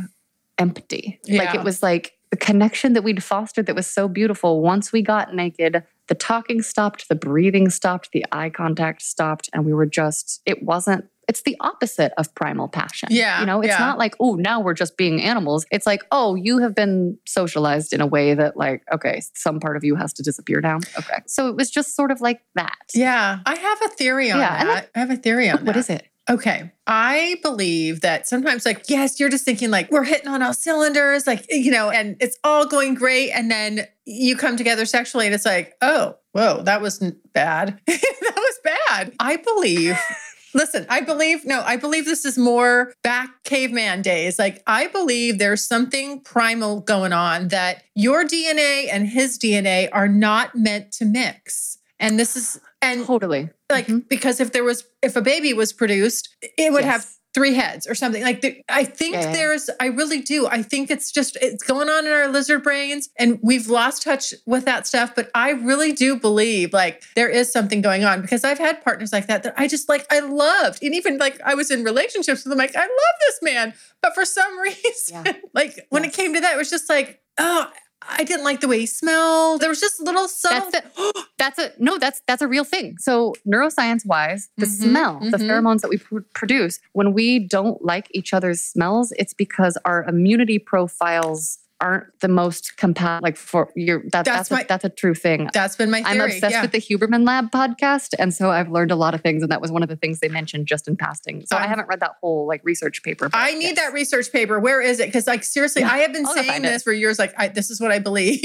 empty. 0.57 1.19
Like 1.27 1.53
it 1.55 1.63
was 1.63 1.83
like 1.83 2.13
the 2.31 2.37
connection 2.37 2.93
that 2.93 3.03
we'd 3.03 3.23
fostered 3.23 3.65
that 3.65 3.75
was 3.75 3.87
so 3.87 4.07
beautiful. 4.07 4.61
Once 4.61 4.91
we 4.91 5.01
got 5.01 5.35
naked, 5.35 5.83
the 6.07 6.15
talking 6.15 6.61
stopped, 6.61 7.07
the 7.09 7.15
breathing 7.15 7.69
stopped, 7.69 8.09
the 8.11 8.25
eye 8.31 8.49
contact 8.49 9.01
stopped, 9.01 9.49
and 9.53 9.65
we 9.65 9.73
were 9.73 9.85
just, 9.85 10.41
it 10.45 10.63
wasn't, 10.63 11.05
it's 11.29 11.43
the 11.43 11.55
opposite 11.61 12.11
of 12.17 12.33
primal 12.35 12.67
passion. 12.67 13.07
Yeah, 13.11 13.39
You 13.39 13.45
know, 13.45 13.61
it's 13.61 13.69
yeah. 13.69 13.77
not 13.77 13.97
like, 13.97 14.13
oh, 14.19 14.35
now 14.35 14.59
we're 14.59 14.73
just 14.73 14.97
being 14.97 15.21
animals. 15.21 15.65
It's 15.71 15.85
like, 15.85 16.03
oh, 16.11 16.35
you 16.35 16.57
have 16.57 16.75
been 16.75 17.17
socialized 17.25 17.93
in 17.93 18.01
a 18.01 18.07
way 18.07 18.33
that, 18.33 18.57
like, 18.57 18.83
okay, 18.91 19.21
some 19.33 19.59
part 19.61 19.77
of 19.77 19.85
you 19.85 19.95
has 19.95 20.11
to 20.13 20.23
disappear 20.23 20.59
now. 20.59 20.77
Okay. 20.99 21.19
So 21.25 21.47
it 21.47 21.55
was 21.55 21.69
just 21.71 21.95
sort 21.95 22.11
of 22.11 22.19
like 22.19 22.41
that. 22.55 22.75
Yeah, 22.93 23.39
I 23.45 23.55
have 23.55 23.81
a 23.83 23.87
theory 23.89 24.31
on 24.31 24.39
Yeah, 24.39 24.63
that. 24.65 24.89
I 24.93 24.99
have 24.99 25.11
a 25.11 25.15
theory 25.15 25.49
on 25.49 25.57
What 25.57 25.67
that. 25.67 25.77
is 25.77 25.89
it? 25.89 26.07
Okay. 26.29 26.71
I 26.87 27.37
believe 27.43 28.01
that 28.01 28.27
sometimes, 28.27 28.65
like, 28.65 28.85
yes, 28.87 29.19
you're 29.19 29.29
just 29.29 29.43
thinking, 29.43 29.69
like, 29.69 29.91
we're 29.91 30.03
hitting 30.03 30.29
on 30.29 30.41
all 30.41 30.53
cylinders, 30.53 31.27
like, 31.27 31.45
you 31.49 31.71
know, 31.71 31.89
and 31.89 32.15
it's 32.19 32.37
all 32.43 32.65
going 32.65 32.93
great. 32.93 33.31
And 33.31 33.51
then 33.51 33.87
you 34.05 34.37
come 34.37 34.55
together 34.55 34.85
sexually 34.85 35.25
and 35.25 35.35
it's 35.35 35.45
like, 35.45 35.75
oh, 35.81 36.15
whoa, 36.31 36.61
that 36.63 36.81
wasn't 36.81 37.17
bad. 37.33 37.79
that 37.87 38.33
was 38.35 38.59
bad. 38.63 39.13
I 39.19 39.37
believe. 39.37 39.97
Listen, 40.53 40.85
I 40.87 41.01
believe, 41.01 41.45
no, 41.45 41.61
I 41.61 41.77
believe 41.77 42.05
this 42.05 42.25
is 42.25 42.37
more 42.37 42.93
back 43.01 43.43
caveman 43.43 44.03
days. 44.03 44.37
Like, 44.37 44.61
I 44.67 44.87
believe 44.87 45.39
there's 45.39 45.65
something 45.65 46.21
primal 46.21 46.81
going 46.81 47.11
on 47.11 47.47
that 47.47 47.83
your 47.95 48.23
DNA 48.23 48.87
and 48.91 49.07
his 49.07 49.39
DNA 49.39 49.89
are 49.91 50.07
not 50.07 50.55
meant 50.55 50.91
to 50.93 51.05
mix. 51.05 51.79
And 51.99 52.19
this 52.19 52.35
is, 52.35 52.59
and 52.83 53.05
Totally. 53.07 53.49
like 53.71 53.87
Mhm. 53.87 54.07
because 54.09 54.39
if 54.39 54.51
there 54.51 54.63
was 54.63 54.83
if 55.01 55.15
a 55.15 55.21
baby 55.21 55.53
was 55.53 55.73
produced 55.73 56.29
it 56.57 56.71
would 56.71 56.83
have 56.83 57.07
three 57.33 57.55
heads 57.55 57.87
or 57.87 57.95
something. 57.95 58.21
Like 58.21 58.41
the, 58.41 58.61
I 58.69 58.83
think 58.83 59.15
Yeah, 59.15 59.31
there's, 59.31 59.67
I 59.79 59.87
really 59.87 60.21
do. 60.21 60.45
I 60.45 60.61
think 60.61 60.91
it's 60.91 61.11
just 61.11 61.35
it's 61.41 61.63
going 61.63 61.89
on 61.89 62.05
in 62.05 62.11
our 62.11 62.27
lizard 62.27 62.61
brains, 62.61 63.09
and 63.17 63.39
we've 63.41 63.67
lost 63.69 64.03
touch 64.03 64.35
with 64.45 64.65
that 64.65 64.85
stuff. 64.85 65.15
But 65.15 65.31
I 65.33 65.49
really 65.49 65.93
do 65.93 66.15
believe 66.15 66.73
like 66.73 67.01
there 67.15 67.27
is 67.29 67.51
something 67.51 67.81
going 67.81 68.03
on 68.03 68.21
because 68.21 68.43
I've 68.43 68.59
had 68.59 68.83
partners 68.83 69.11
like 69.11 69.25
that 69.25 69.41
that 69.41 69.55
I 69.57 69.67
just 69.67 69.89
like 69.89 70.05
I 70.11 70.19
loved, 70.19 70.83
and 70.83 70.93
even 70.93 71.17
like 71.17 71.41
I 71.43 71.55
was 71.55 71.71
in 71.71 71.83
relationships 71.83 72.43
with 72.45 72.51
them. 72.51 72.59
Like 72.59 72.75
I 72.75 72.81
love 72.81 73.15
this 73.21 73.39
man, 73.41 73.73
but 74.03 74.13
for 74.13 74.25
some 74.25 74.59
reason, 74.69 75.23
Yeah. 75.25 75.33
like 75.55 75.87
when 75.89 76.05
it 76.05 76.13
came 76.13 76.35
to 76.35 76.39
that, 76.39 76.53
it 76.53 76.57
was 76.57 76.69
just 76.69 76.87
like 76.87 77.19
oh. 77.39 77.67
I 78.09 78.23
didn't 78.23 78.43
like 78.43 78.61
the 78.61 78.67
way 78.67 78.79
he 78.79 78.85
smelled. 78.85 79.61
There 79.61 79.69
was 79.69 79.79
just 79.79 79.99
little 79.99 80.27
subtle. 80.27 80.71
That's 80.71 81.27
That's 81.37 81.59
a 81.59 81.71
no. 81.79 81.97
That's 81.97 82.21
that's 82.27 82.41
a 82.41 82.47
real 82.47 82.63
thing. 82.63 82.97
So 82.99 83.33
neuroscience 83.47 84.05
wise, 84.05 84.49
the 84.57 84.65
Mhm, 84.65 84.69
smell, 84.69 85.19
the 85.19 85.37
mhm. 85.37 85.49
pheromones 85.49 85.81
that 85.81 85.89
we 85.89 85.97
pr- 85.97 86.19
produce 86.33 86.79
when 86.93 87.13
we 87.13 87.39
don't 87.39 87.83
like 87.83 88.07
each 88.11 88.33
other's 88.33 88.61
smells, 88.61 89.11
it's 89.17 89.33
because 89.33 89.77
our 89.85 90.03
immunity 90.03 90.59
profiles 90.59 91.59
aren't 91.83 92.19
the 92.21 92.27
most 92.29 92.77
compatible. 92.77 93.21
Like 93.23 93.35
for 93.37 93.69
your 93.75 94.01
that, 94.11 94.23
That's 94.25 94.49
that's 94.49 94.51
my- 94.51 94.61
a, 94.61 94.65
that's 94.67 94.85
a 94.85 94.89
true 94.89 95.13
thing. 95.13 95.49
That's 95.53 95.75
been 95.75 95.91
my 95.91 96.01
theory. 96.01 96.19
I'm 96.19 96.21
obsessed 96.21 96.53
yeah. 96.53 96.61
with 96.61 96.71
the 96.71 96.79
Huberman 96.79 97.25
Lab 97.27 97.51
podcast, 97.51 98.13
and 98.17 98.33
so 98.33 98.49
I've 98.49 98.69
learned 98.71 98.91
a 98.91 98.95
lot 98.95 99.13
of 99.13 99.21
things, 99.21 99.43
and 99.43 99.51
that 99.51 99.61
was 99.61 99.71
one 99.71 99.83
of 99.83 99.89
the 99.89 99.95
things 99.97 100.19
they 100.19 100.29
mentioned 100.29 100.65
just 100.67 100.87
in 100.87 100.95
passing. 100.95 101.45
So 101.45 101.57
I 101.57 101.61
I'm- 101.61 101.69
haven't 101.69 101.87
read 101.89 101.99
that 101.99 102.15
whole 102.21 102.47
like 102.47 102.61
research 102.63 103.03
paper. 103.03 103.29
I 103.33 103.53
need 103.53 103.63
yes. 103.63 103.75
that 103.75 103.93
research 103.93 104.31
paper. 104.31 104.59
Where 104.59 104.81
is 104.81 104.99
it? 104.99 105.07
Because 105.07 105.27
like 105.27 105.43
seriously, 105.43 105.81
Yeah, 105.83 105.91
I 105.91 105.97
have 105.99 106.13
been 106.13 106.25
I'll 106.25 106.33
saying 106.33 106.47
find 106.47 106.65
it. 106.65 106.69
this 106.69 106.83
for 106.83 106.93
years. 106.93 107.19
Like 107.19 107.33
I, 107.37 107.49
this 107.49 107.69
is 107.69 107.81
what 107.81 107.91
I 107.91 107.99
believe, 107.99 108.41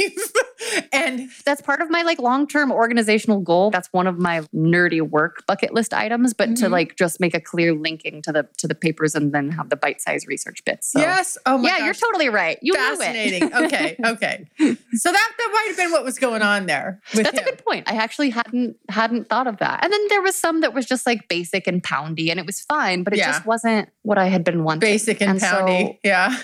and 0.93 1.31
that's 1.45 1.63
part 1.63 1.81
of 1.81 1.89
my 1.91 2.03
like 2.03 2.19
long-term 2.19 2.73
organizational 2.73 3.41
goal 3.41 3.71
that's 3.71 3.89
one 3.93 4.07
of 4.07 4.19
my 4.19 4.41
nerdy 4.55 5.01
work 5.01 5.47
bucket 5.47 5.73
list 5.73 5.95
items 5.95 6.35
but 6.35 6.57
to 6.57 6.67
Mhm. 6.67 6.71
like 6.71 6.97
just 6.97 7.21
make 7.21 7.35
a 7.35 7.41
clear 7.41 7.73
linking 7.75 8.21
to 8.23 8.33
the 8.33 8.47
to 8.59 8.67
the 8.67 8.75
papers 8.75 9.15
and 9.15 9.33
then 9.33 9.51
have 9.51 9.69
the 9.71 9.77
bite-sized 9.77 10.27
research 10.27 10.65
bits 10.65 10.91
so 10.93 10.99
yes, 10.99 11.39
oh 11.47 11.59
my 11.59 11.69
yeah 11.69 11.79
gosh, 11.79 11.85
you're 11.87 11.95
totally 11.95 12.29
right 12.29 12.59
you 12.63 12.73
knew 12.73 13.01
it 13.01 13.28
fascinating. 13.31 13.55
okay, 13.55 13.97
okay. 14.05 14.47
So 14.95 15.13
that 15.13 15.31
that 15.39 15.51
might 15.53 15.65
have 15.69 15.77
been 15.77 15.91
what 15.93 16.05
was 16.05 16.19
going 16.19 16.43
on 16.43 16.67
there. 16.67 17.01
With 17.15 17.25
that's 17.25 17.39
him. 17.39 17.47
a 17.47 17.51
good 17.51 17.65
point 17.65 17.91
i 17.91 17.97
actually 17.97 18.31
hadn't 18.31 18.77
hadn't 18.89 19.29
thought 19.29 19.47
of 19.47 19.59
that 19.59 19.85
and 19.85 19.93
then 19.93 20.01
there 20.09 20.23
was 20.23 20.35
some 20.37 20.61
that 20.61 20.73
was 20.75 20.87
just 20.87 21.07
like 21.07 21.29
basic 21.29 21.67
and 21.67 21.83
poundy 21.83 22.31
and 22.31 22.39
it 22.41 22.47
was 22.47 22.61
fine 22.63 23.03
but 23.05 23.13
it 23.13 23.19
Yeah. 23.19 23.33
just 23.33 23.47
wasn't 23.47 23.89
what 24.03 24.19
i 24.19 24.27
had 24.27 24.45
been 24.45 24.65
wanting 24.65 24.81
Basic 24.81 25.21
and, 25.21 25.33
And 25.33 25.41
so- 25.41 25.47
poundy. 25.47 25.99
yeah, 26.03 26.37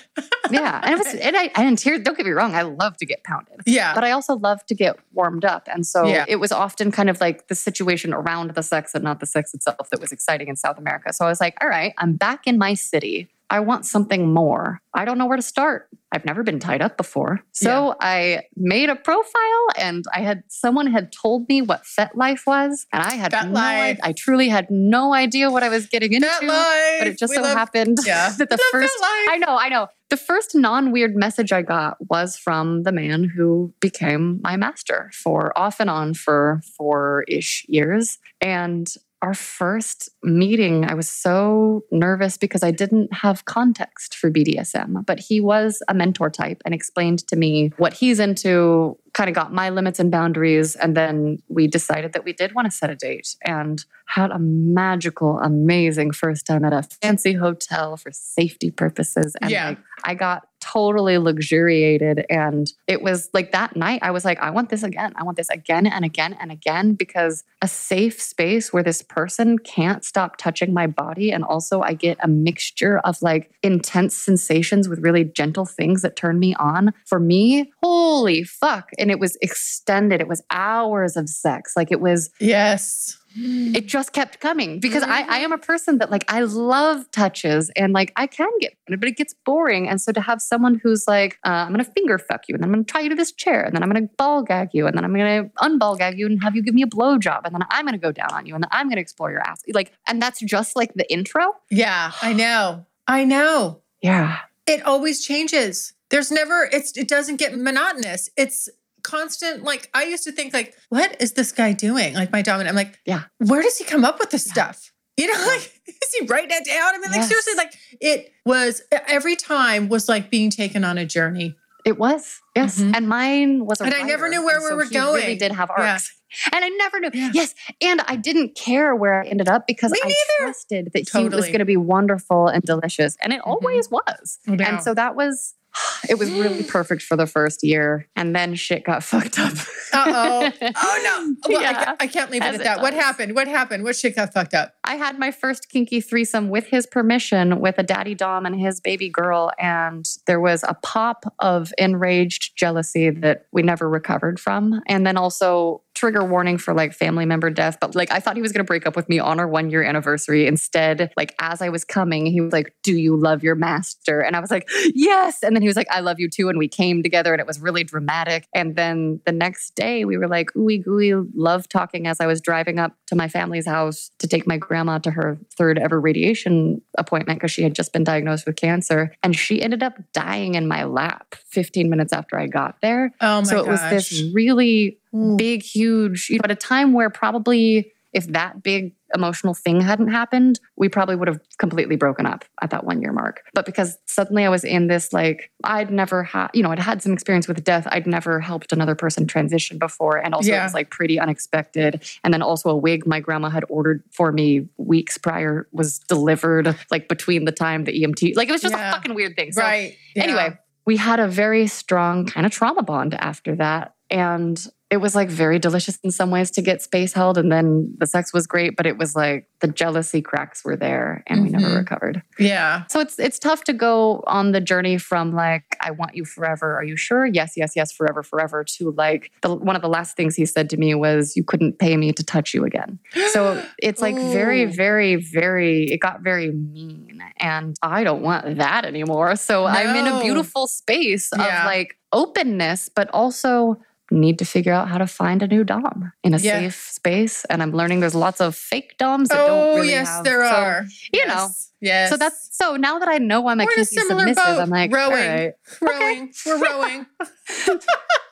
yeah 0.50 0.80
and 0.82 0.92
it 0.94 0.98
was 0.98 1.14
and 1.26 1.36
i 1.36 1.50
and 1.56 1.78
here 1.80 1.98
don't 1.98 2.16
get 2.16 2.26
me 2.26 2.32
wrong 2.32 2.54
i 2.54 2.62
love 2.62 2.96
to 2.98 3.06
get 3.06 3.24
pounded 3.24 3.60
yeah. 3.66 3.94
but 3.94 4.04
I 4.04 4.10
also 4.10 4.36
love 4.36 4.64
to 4.66 4.74
get 4.74 4.98
warmed 5.12 5.44
up. 5.44 5.68
And 5.72 5.86
so 5.86 6.06
Yeah. 6.06 6.24
it 6.28 6.36
was 6.36 6.52
often 6.52 6.90
kind 6.92 7.08
of 7.08 7.18
like 7.20 7.48
the 7.48 7.54
situation 7.54 8.12
around 8.12 8.50
the 8.54 8.62
sex 8.62 8.94
and 8.94 9.02
not 9.02 9.20
the 9.20 9.26
sex 9.26 9.54
itself 9.54 9.88
that 9.90 10.00
was 10.00 10.12
exciting 10.12 10.48
in 10.48 10.56
South 10.56 10.76
America. 10.78 11.12
So 11.14 11.24
I 11.24 11.28
was 11.28 11.40
like, 11.40 11.56
all 11.62 11.68
right, 11.68 11.94
I'm 11.98 12.14
back 12.14 12.46
in 12.46 12.58
my 12.58 12.74
city. 12.74 13.28
I 13.50 13.60
want 13.60 13.86
something 13.86 14.32
more. 14.32 14.80
I 14.94 15.04
don't 15.04 15.18
know 15.18 15.26
where 15.26 15.36
to 15.36 15.42
start. 15.42 15.88
I've 16.12 16.24
never 16.24 16.42
been 16.44 16.60
tied 16.60 16.80
up 16.80 16.96
before. 16.96 17.40
So 17.52 17.96
I 18.00 18.42
made 18.56 18.88
a 18.88 18.94
profile 18.94 19.66
and 19.76 20.04
I 20.14 20.20
had 20.20 20.44
someone 20.48 20.86
had 20.86 21.10
told 21.12 21.48
me 21.48 21.60
what 21.60 21.82
FetLife 21.82 22.46
was. 22.46 22.86
And 22.92 23.02
I 23.02 23.14
had 23.14 23.32
Fet 23.32 23.48
no 23.48 23.52
Life. 23.54 23.98
I 24.02 24.12
truly 24.12 24.48
had 24.48 24.68
no 24.70 25.12
idea 25.12 25.50
what 25.50 25.62
I 25.64 25.68
was 25.68 25.86
getting 25.86 26.12
into. 26.12 26.28
But 26.40 27.08
it 27.08 27.18
just 27.18 27.30
We 27.30 27.36
so 27.36 27.42
love- 27.42 27.56
happened 27.56 27.98
Yeah. 28.06 28.30
that 28.38 28.48
the 28.48 28.58
first 28.70 28.96
I 29.02 29.38
know, 29.38 29.56
I 29.58 29.68
know. 29.68 29.88
The 30.10 30.16
first 30.16 30.54
non 30.54 30.92
weird 30.92 31.16
message 31.16 31.50
I 31.52 31.62
got 31.62 31.96
was 32.08 32.36
from 32.36 32.84
the 32.84 32.92
man 32.92 33.24
who 33.24 33.74
became 33.80 34.40
my 34.42 34.56
master 34.56 35.10
for 35.12 35.56
off 35.58 35.80
and 35.80 35.90
on 35.90 36.14
for 36.14 36.60
four 36.76 37.24
ish 37.26 37.66
years. 37.68 38.18
And 38.40 38.86
our 39.24 39.32
first 39.32 40.10
meeting, 40.22 40.84
I 40.84 40.92
was 40.92 41.08
so 41.08 41.82
nervous 41.90 42.36
because 42.36 42.62
I 42.62 42.70
didn't 42.70 43.10
have 43.14 43.46
context 43.46 44.14
for 44.16 44.30
BDSM, 44.30 45.06
but 45.06 45.18
he 45.18 45.40
was 45.40 45.82
a 45.88 45.94
mentor 45.94 46.28
type 46.28 46.60
and 46.66 46.74
explained 46.74 47.26
to 47.28 47.36
me 47.36 47.72
what 47.78 47.94
he's 47.94 48.20
into, 48.20 48.98
kind 49.14 49.30
of 49.30 49.34
got 49.34 49.50
my 49.50 49.70
limits 49.70 49.98
and 49.98 50.10
boundaries. 50.10 50.76
And 50.76 50.94
then 50.94 51.38
we 51.48 51.66
decided 51.66 52.12
that 52.12 52.24
we 52.26 52.34
did 52.34 52.54
want 52.54 52.66
to 52.66 52.70
set 52.70 52.90
a 52.90 52.94
date 52.96 53.34
and 53.42 53.82
had 54.04 54.30
a 54.30 54.38
magical, 54.38 55.38
amazing 55.38 56.10
first 56.10 56.44
time 56.46 56.62
at 56.62 56.74
a 56.74 56.82
fancy 56.82 57.32
hotel 57.32 57.96
for 57.96 58.10
safety 58.12 58.70
purposes. 58.70 59.34
And 59.40 59.50
Yeah. 59.50 59.68
like, 59.68 59.78
I 60.04 60.14
got 60.14 60.48
totally 60.64 61.18
luxuriated. 61.18 62.24
And 62.30 62.72
it 62.86 63.02
was 63.02 63.28
like 63.34 63.52
that 63.52 63.76
night, 63.76 64.00
I 64.02 64.10
was 64.10 64.24
like, 64.24 64.38
I 64.40 64.50
want 64.50 64.70
this 64.70 64.82
again. 64.82 65.12
I 65.16 65.22
want 65.22 65.36
this 65.36 65.50
again 65.50 65.86
and 65.86 66.04
again 66.04 66.34
and 66.40 66.50
again 66.50 66.94
because 66.94 67.44
a 67.60 67.68
safe 67.68 68.20
space 68.20 68.72
where 68.72 68.82
this 68.82 69.02
person 69.02 69.58
can't 69.58 70.04
stop 70.04 70.36
touching 70.38 70.72
my 70.72 70.86
body. 70.86 71.30
And 71.30 71.44
also, 71.44 71.82
I 71.82 71.92
get 71.92 72.16
a 72.22 72.28
mixture 72.28 72.98
of 73.00 73.20
like 73.20 73.52
intense 73.62 74.16
sensations 74.16 74.88
with 74.88 75.00
really 75.00 75.24
gentle 75.24 75.66
things 75.66 76.02
that 76.02 76.16
turn 76.16 76.38
me 76.38 76.54
on. 76.54 76.94
For 77.06 77.20
me, 77.20 77.70
holy 77.82 78.44
fuck. 78.44 78.90
And 78.98 79.10
it 79.10 79.20
was 79.20 79.36
extended, 79.42 80.20
it 80.20 80.28
was 80.28 80.42
hours 80.50 81.16
of 81.16 81.28
sex. 81.28 81.74
Like 81.76 81.92
it 81.92 82.00
was 82.00 82.30
yes. 82.40 83.18
It 83.36 83.86
just 83.86 84.12
kept 84.12 84.40
coming 84.40 84.80
because 84.80 85.02
I, 85.02 85.22
I 85.22 85.38
am 85.38 85.52
a 85.52 85.58
person 85.58 85.98
that 85.98 86.10
like 86.10 86.24
I 86.28 86.42
love 86.42 87.10
touches 87.10 87.70
and 87.76 87.92
like 87.92 88.12
I 88.16 88.26
can 88.26 88.50
get 88.60 88.74
but 88.86 89.04
it 89.04 89.16
gets 89.16 89.34
boring. 89.44 89.88
And 89.88 90.00
so 90.00 90.12
to 90.12 90.20
have 90.20 90.42
someone 90.42 90.80
who's 90.82 91.08
like, 91.08 91.38
uh, 91.44 91.50
I'm 91.50 91.72
gonna 91.72 91.84
finger 91.84 92.18
fuck 92.18 92.48
you, 92.48 92.54
and 92.54 92.62
then 92.62 92.68
I'm 92.70 92.74
gonna 92.74 92.84
tie 92.84 93.00
you 93.00 93.08
to 93.10 93.14
this 93.14 93.32
chair, 93.32 93.62
and 93.62 93.74
then 93.74 93.82
I'm 93.82 93.90
gonna 93.90 94.08
ball 94.16 94.42
gag 94.42 94.70
you, 94.72 94.86
and 94.86 94.96
then 94.96 95.04
I'm 95.04 95.14
gonna 95.14 95.50
unball 95.58 95.98
gag 95.98 96.18
you 96.18 96.26
and 96.26 96.42
have 96.42 96.54
you 96.54 96.62
give 96.62 96.74
me 96.74 96.82
a 96.82 96.86
blow 96.86 97.18
job, 97.18 97.42
and 97.44 97.54
then 97.54 97.62
I'm 97.70 97.84
gonna 97.84 97.98
go 97.98 98.12
down 98.12 98.32
on 98.32 98.46
you, 98.46 98.54
and 98.54 98.62
then 98.62 98.70
I'm 98.72 98.88
gonna 98.88 99.00
explore 99.00 99.30
your 99.30 99.40
ass. 99.40 99.62
Like, 99.72 99.92
and 100.06 100.20
that's 100.20 100.40
just 100.40 100.76
like 100.76 100.94
the 100.94 101.10
intro. 101.12 101.54
Yeah, 101.70 102.12
I 102.22 102.32
know. 102.32 102.86
I 103.06 103.24
know. 103.24 103.80
Yeah. 104.02 104.38
It 104.66 104.82
always 104.86 105.24
changes. 105.24 105.92
There's 106.10 106.30
never 106.30 106.68
it's 106.72 106.96
it 106.96 107.08
doesn't 107.08 107.36
get 107.36 107.58
monotonous. 107.58 108.30
It's 108.36 108.68
constant 109.04 109.62
like 109.62 109.88
I 109.94 110.04
used 110.04 110.24
to 110.24 110.32
think 110.32 110.52
like 110.52 110.74
what 110.88 111.16
is 111.20 111.32
this 111.34 111.52
guy 111.52 111.72
doing? 111.72 112.14
Like 112.14 112.32
my 112.32 112.42
dominant 112.42 112.70
I'm 112.70 112.74
like, 112.76 112.98
Yeah. 113.06 113.24
Where 113.38 113.62
does 113.62 113.78
he 113.78 113.84
come 113.84 114.04
up 114.04 114.18
with 114.18 114.30
this 114.30 114.46
Yeah. 114.46 114.52
stuff? 114.52 114.90
You 115.16 115.28
know, 115.32 115.46
like 115.46 115.60
is 115.86 116.14
he 116.18 116.26
writing 116.26 116.50
it 116.52 116.64
down? 116.66 116.94
I 116.94 116.98
mean, 116.98 117.10
like 117.12 117.20
Yes. 117.20 117.28
seriously, 117.28 117.54
like 117.56 117.74
it 118.00 118.32
was 118.44 118.82
every 119.06 119.36
time 119.36 119.88
was 119.88 120.08
like 120.08 120.30
being 120.30 120.50
taken 120.50 120.82
on 120.82 120.98
a 120.98 121.06
journey. 121.06 121.54
It 121.84 121.98
was, 121.98 122.40
yes. 122.56 122.80
Mhm. 122.80 122.96
And 122.96 123.08
mine 123.08 123.66
was 123.66 123.80
a 123.80 123.84
And 123.84 123.94
I 123.94 124.02
never 124.02 124.28
knew 124.30 124.42
where 124.44 124.58
we 124.60 124.68
so 124.68 124.76
were 124.76 124.84
he 124.84 124.98
Really 124.98 125.36
did 125.36 125.52
have 125.52 125.70
Yeah. 125.76 125.92
arcs. 125.92 126.10
And 126.52 126.64
I 126.64 126.68
never 126.70 126.98
knew. 126.98 127.10
Yeah. 127.12 127.30
Yes. 127.34 127.54
And 127.82 128.00
I 128.08 128.16
didn't 128.16 128.56
care 128.56 128.96
where 128.96 129.22
I 129.22 129.26
ended 129.26 129.48
up 129.48 129.66
because 129.68 129.92
I 129.92 130.14
trusted 130.40 130.90
that 130.94 131.08
he 131.10 131.28
was 131.28 131.46
going 131.46 131.58
to 131.60 131.64
be 131.64 131.76
wonderful 131.76 132.48
and 132.48 132.62
delicious. 132.64 133.16
And 133.22 133.32
it 133.34 133.40
Mhm. 133.42 133.46
always 133.46 133.88
was. 133.90 134.38
And 134.48 134.82
so 134.82 134.94
that 134.94 135.14
was, 135.14 135.54
it 136.08 136.18
was 136.18 136.30
really 136.30 136.62
perfect 136.68 137.02
for 137.02 137.16
the 137.16 137.26
first 137.26 137.62
year. 137.62 138.08
And 138.16 138.34
then 138.34 138.54
shit 138.54 138.84
got 138.84 139.02
fucked 139.04 139.38
up. 139.38 139.52
Uh-oh. 139.92 140.50
Oh 140.76 141.00
no. 141.04 141.52
Well, 141.54 141.58
I, 141.58 141.62
Yeah. 141.62 141.84
ca- 141.84 141.96
I 142.00 142.06
can't 142.06 142.30
leave 142.30 142.42
it 142.42 142.54
at 142.54 142.62
that. 142.64 142.80
What 142.82 142.94
happened? 142.94 143.34
What 143.34 143.46
happened? 143.48 143.84
What 143.84 143.96
shit 143.96 144.16
got 144.16 144.32
fucked 144.32 144.54
up? 144.54 144.74
I 144.84 144.96
had 144.96 145.18
my 145.18 145.30
first 145.30 145.68
kinky 145.70 146.00
threesome 146.00 146.48
with 146.48 146.66
his 146.66 146.86
permission 146.86 147.60
with 147.60 147.78
a 147.78 147.82
daddy 147.82 148.14
dom 148.14 148.44
and 148.46 148.58
his 148.58 148.80
baby 148.80 149.08
girl. 149.08 149.50
And 149.58 150.04
there 150.26 150.40
was 150.40 150.64
a 150.64 150.74
pop 150.82 151.24
of 151.38 151.72
enraged 151.78 152.56
jealousy 152.56 153.10
that 153.10 153.46
we 153.52 153.62
never 153.62 153.88
recovered 153.88 154.40
from. 154.40 154.80
And 154.86 155.06
then 155.06 155.16
also 155.16 155.82
trigger 155.94 156.24
warning 156.24 156.58
for 156.58 156.74
like 156.74 156.92
family 156.92 157.24
member 157.24 157.50
death. 157.50 157.78
But 157.80 157.94
like 157.94 158.10
I 158.10 158.18
thought 158.18 158.34
he 158.36 158.42
was 158.42 158.50
going 158.50 158.64
to 158.64 158.68
break 158.68 158.86
up 158.86 158.96
with 158.96 159.08
me 159.08 159.20
on 159.20 159.38
our 159.38 159.46
one 159.46 159.70
year 159.70 159.82
anniversary. 159.84 160.46
Instead, 160.46 161.12
like 161.16 161.34
as 161.40 161.62
I 161.62 161.68
was 161.68 161.84
coming, 161.84 162.26
he 162.26 162.40
was 162.40 162.52
like, 162.52 162.74
Do 162.82 162.96
you 162.96 163.16
love 163.16 163.44
your 163.44 163.54
master? 163.54 164.20
And 164.20 164.34
I 164.34 164.40
was 164.40 164.50
like, 164.50 164.68
Yes. 164.92 165.42
And 165.42 165.54
then 165.54 165.62
he 165.64 165.68
was 165.68 165.76
like, 165.76 165.90
I 165.90 166.00
love 166.00 166.20
you 166.20 166.28
too. 166.28 166.48
And 166.48 166.58
we 166.58 166.68
came 166.68 167.02
together 167.02 167.32
and 167.32 167.40
it 167.40 167.46
was 167.46 167.60
really 167.60 167.84
dramatic. 167.84 168.46
And 168.54 168.76
then 168.76 169.20
the 169.26 169.32
next 169.32 169.74
day 169.74 170.04
we 170.04 170.16
were 170.16 170.28
like, 170.28 170.50
ooey 170.52 170.82
gooey, 170.82 171.14
love 171.34 171.68
talking 171.68 172.06
as 172.06 172.20
I 172.20 172.26
was 172.26 172.40
driving 172.40 172.78
up 172.78 172.96
to 173.06 173.16
my 173.16 173.28
family's 173.28 173.66
house 173.66 174.10
to 174.18 174.28
take 174.28 174.46
my 174.46 174.56
grandma 174.56 174.98
to 174.98 175.10
her 175.10 175.38
third 175.56 175.78
ever 175.78 176.00
radiation 176.00 176.82
appointment 176.98 177.38
because 177.38 177.52
she 177.52 177.62
had 177.62 177.74
just 177.74 177.92
been 177.92 178.04
diagnosed 178.04 178.46
with 178.46 178.56
cancer. 178.56 179.14
And 179.22 179.36
she 179.36 179.62
ended 179.62 179.82
up 179.82 179.98
dying 180.12 180.54
in 180.54 180.68
my 180.68 180.84
lap 180.84 181.34
15 181.48 181.88
minutes 181.88 182.12
after 182.12 182.38
I 182.38 182.46
got 182.46 182.80
there. 182.82 183.12
Oh 183.20 183.38
my 183.38 183.42
so 183.44 183.58
it 183.58 183.66
was 183.66 183.80
this 183.90 184.22
really 184.32 184.98
Ooh. 185.14 185.36
big, 185.36 185.62
huge, 185.62 186.28
you 186.28 186.36
know, 186.36 186.42
at 186.44 186.50
a 186.50 186.56
time 186.56 186.92
where 186.92 187.10
probably 187.10 187.93
if 188.14 188.26
that 188.28 188.62
big 188.62 188.94
emotional 189.14 189.54
thing 189.54 189.80
hadn't 189.80 190.08
happened, 190.08 190.58
we 190.76 190.88
probably 190.88 191.14
would 191.16 191.28
have 191.28 191.40
completely 191.58 191.96
broken 191.96 192.26
up 192.26 192.44
at 192.62 192.70
that 192.70 192.84
one 192.84 193.00
year 193.00 193.12
mark. 193.12 193.42
But 193.54 193.66
because 193.66 193.98
suddenly 194.06 194.44
I 194.44 194.48
was 194.48 194.64
in 194.64 194.86
this, 194.86 195.12
like, 195.12 195.50
I'd 195.62 195.90
never 195.90 196.22
had, 196.24 196.48
you 196.54 196.62
know, 196.62 196.70
I'd 196.70 196.78
had 196.78 197.02
some 197.02 197.12
experience 197.12 197.46
with 197.46 197.62
death. 197.62 197.86
I'd 197.90 198.06
never 198.06 198.40
helped 198.40 198.72
another 198.72 198.94
person 198.94 199.26
transition 199.26 199.78
before. 199.78 200.16
And 200.16 200.34
also 200.34 200.52
it 200.52 200.62
was 200.62 200.74
like 200.74 200.90
pretty 200.90 201.18
unexpected. 201.20 202.02
And 202.24 202.32
then 202.32 202.42
also 202.42 202.70
a 202.70 202.76
wig 202.76 203.06
my 203.06 203.20
grandma 203.20 203.50
had 203.50 203.64
ordered 203.68 204.02
for 204.12 204.32
me 204.32 204.68
weeks 204.78 205.18
prior 205.18 205.68
was 205.72 205.98
delivered 206.00 206.76
like 206.90 207.08
between 207.08 207.44
the 207.44 207.52
time 207.52 207.84
the 207.84 208.02
EMT, 208.02 208.36
like 208.36 208.48
it 208.48 208.52
was 208.52 208.62
just 208.62 208.74
Yeah. 208.74 208.90
a 208.90 208.92
fucking 208.94 209.14
weird 209.14 209.36
thing. 209.36 209.52
So 209.52 209.60
right. 209.62 209.96
Yeah. 210.14 210.22
Anyway, 210.24 210.58
we 210.86 210.96
had 210.96 211.18
a 211.20 211.28
very 211.28 211.66
strong 211.66 212.26
kind 212.26 212.46
of 212.46 212.52
trauma 212.52 212.82
bond 212.82 213.14
after 213.14 213.54
that. 213.56 213.94
And 214.10 214.64
it 214.94 215.00
was 215.00 215.14
like 215.16 215.28
very 215.28 215.58
delicious 215.58 215.98
in 216.04 216.12
some 216.12 216.30
ways 216.30 216.52
to 216.52 216.62
get 216.62 216.80
space 216.80 217.12
held. 217.12 217.36
And 217.36 217.50
then 217.50 217.92
the 217.98 218.06
sex 218.06 218.32
was 218.32 218.46
great, 218.46 218.76
but 218.76 218.86
it 218.86 218.96
was 218.96 219.16
like 219.16 219.48
the 219.60 219.66
jealousy 219.66 220.22
cracks 220.22 220.64
were 220.64 220.76
there 220.76 221.24
and 221.26 221.42
we 221.42 221.48
never 221.50 221.66
Mhm. 221.66 221.76
recovered. 221.78 222.22
Yeah. 222.38 222.84
So 222.88 223.00
it's 223.00 223.18
it's 223.18 223.40
tough 223.40 223.64
to 223.64 223.72
go 223.72 224.22
on 224.28 224.52
the 224.52 224.60
journey 224.60 224.96
from 224.98 225.32
like 225.34 225.64
I 225.80 225.90
want 225.90 226.14
you 226.14 226.24
forever. 226.24 226.76
Are 226.78 226.84
you 226.84 226.96
sure? 226.96 227.26
Yes, 227.26 227.54
yes, 227.56 227.72
yes, 227.74 227.90
forever, 227.90 228.22
forever. 228.22 228.62
To 228.76 228.92
like 228.92 229.32
the, 229.42 229.52
one 229.68 229.74
of 229.74 229.82
the 229.82 229.88
last 229.88 230.16
things 230.16 230.36
he 230.36 230.46
said 230.46 230.70
to 230.70 230.76
me 230.76 230.94
was, 230.94 231.36
"You 231.36 231.42
couldn't 231.44 231.78
pay 231.80 231.96
me 231.96 232.12
to 232.12 232.22
touch 232.22 232.54
you 232.54 232.64
again." 232.64 232.98
So 233.32 233.60
it's 233.78 234.00
like 234.00 234.14
very, 234.14 234.62
Ooh. 234.64 234.72
very, 234.72 235.16
very. 235.16 235.84
It 235.94 235.98
got 235.98 236.20
very 236.22 236.52
mean, 236.52 237.20
and 237.38 237.74
I 237.82 238.04
don't 238.04 238.22
want 238.22 238.58
that 238.58 238.84
anymore. 238.84 239.34
So 239.34 239.66
I'm 239.66 239.96
in 239.96 240.06
a 240.06 240.20
beautiful 240.22 240.68
space 240.68 241.30
Yeah. 241.36 241.62
of 241.62 241.66
like 241.66 241.96
openness, 242.12 242.88
but 242.94 243.08
also 243.10 243.76
need 244.14 244.38
to 244.38 244.44
figure 244.44 244.72
out 244.72 244.88
how 244.88 244.98
to 244.98 245.06
find 245.06 245.42
a 245.42 245.46
new 245.46 245.64
dom 245.64 246.12
in 246.22 246.34
a 246.34 246.38
Yeah. 246.38 246.60
safe 246.60 246.90
space. 246.92 247.44
And 247.46 247.62
I'm 247.62 247.72
learning 247.72 248.00
there's 248.00 248.14
lots 248.14 248.40
of 248.40 248.54
fake 248.56 248.96
doms 248.98 249.28
that 249.28 249.40
oh, 249.40 249.46
don't 249.46 249.76
really 249.76 249.90
yes, 249.90 250.08
have- 250.08 250.24
there 250.24 250.44
so, 250.48 250.54
are. 250.54 250.84
You 251.12 251.20
yes. 251.24 251.28
know. 251.28 251.48
Yes. 251.80 252.10
So 252.10 252.16
that's 252.16 252.48
so 252.56 252.76
now 252.76 252.98
that 252.98 253.08
I 253.08 253.18
know 253.18 253.46
I'm 253.48 253.60
a 253.60 253.64
a 253.64 253.84
similar 253.84 254.20
submissive, 254.20 254.42
boat, 254.42 254.60
I'm 254.60 254.70
like 254.70 254.90
rowing. 254.90 255.12
right. 255.12 255.52
rowing. 255.82 256.32
We're 256.46 256.58
rowing. 256.58 257.06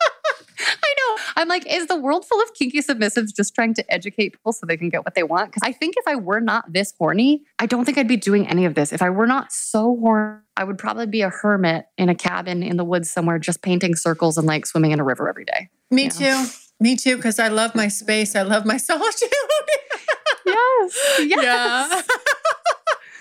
I 0.66 0.94
know. 0.98 1.22
I'm 1.36 1.48
like, 1.48 1.66
is 1.72 1.86
the 1.86 1.96
world 1.96 2.24
full 2.26 2.40
of 2.40 2.52
kinky 2.54 2.80
submissives 2.80 3.34
just 3.34 3.54
trying 3.54 3.74
to 3.74 3.92
educate 3.92 4.30
people 4.30 4.52
so 4.52 4.66
they 4.66 4.76
can 4.76 4.88
get 4.88 5.04
what 5.04 5.14
they 5.14 5.22
want? 5.22 5.50
Because 5.52 5.62
I 5.68 5.72
think 5.72 5.94
if 5.96 6.06
I 6.06 6.16
were 6.16 6.40
not 6.40 6.72
this 6.72 6.92
horny, 6.98 7.42
I 7.58 7.66
don't 7.66 7.84
think 7.84 7.98
I'd 7.98 8.08
be 8.08 8.16
doing 8.16 8.46
any 8.48 8.64
of 8.64 8.74
this. 8.74 8.92
If 8.92 9.02
I 9.02 9.10
were 9.10 9.26
not 9.26 9.52
so 9.52 9.96
horny, 10.00 10.38
I 10.56 10.64
would 10.64 10.78
probably 10.78 11.06
be 11.06 11.22
a 11.22 11.30
hermit 11.30 11.86
in 11.98 12.08
a 12.08 12.14
cabin 12.14 12.62
in 12.62 12.76
the 12.76 12.84
woods 12.84 13.10
somewhere, 13.10 13.38
just 13.38 13.62
painting 13.62 13.94
circles 13.96 14.36
and 14.38 14.46
like 14.46 14.66
swimming 14.66 14.90
in 14.92 15.00
a 15.00 15.04
river 15.04 15.28
every 15.28 15.44
day. 15.44 15.68
Me 15.90 16.04
Yeah. 16.04 16.44
too. 16.44 16.50
Me 16.80 16.96
too, 16.96 17.16
because 17.16 17.38
I 17.38 17.48
love 17.48 17.74
my 17.74 17.88
space. 17.88 18.34
I 18.34 18.42
love 18.42 18.66
my 18.66 18.76
solitude. 18.88 19.28
Yes. 20.44 21.20
yeah. 21.20 22.02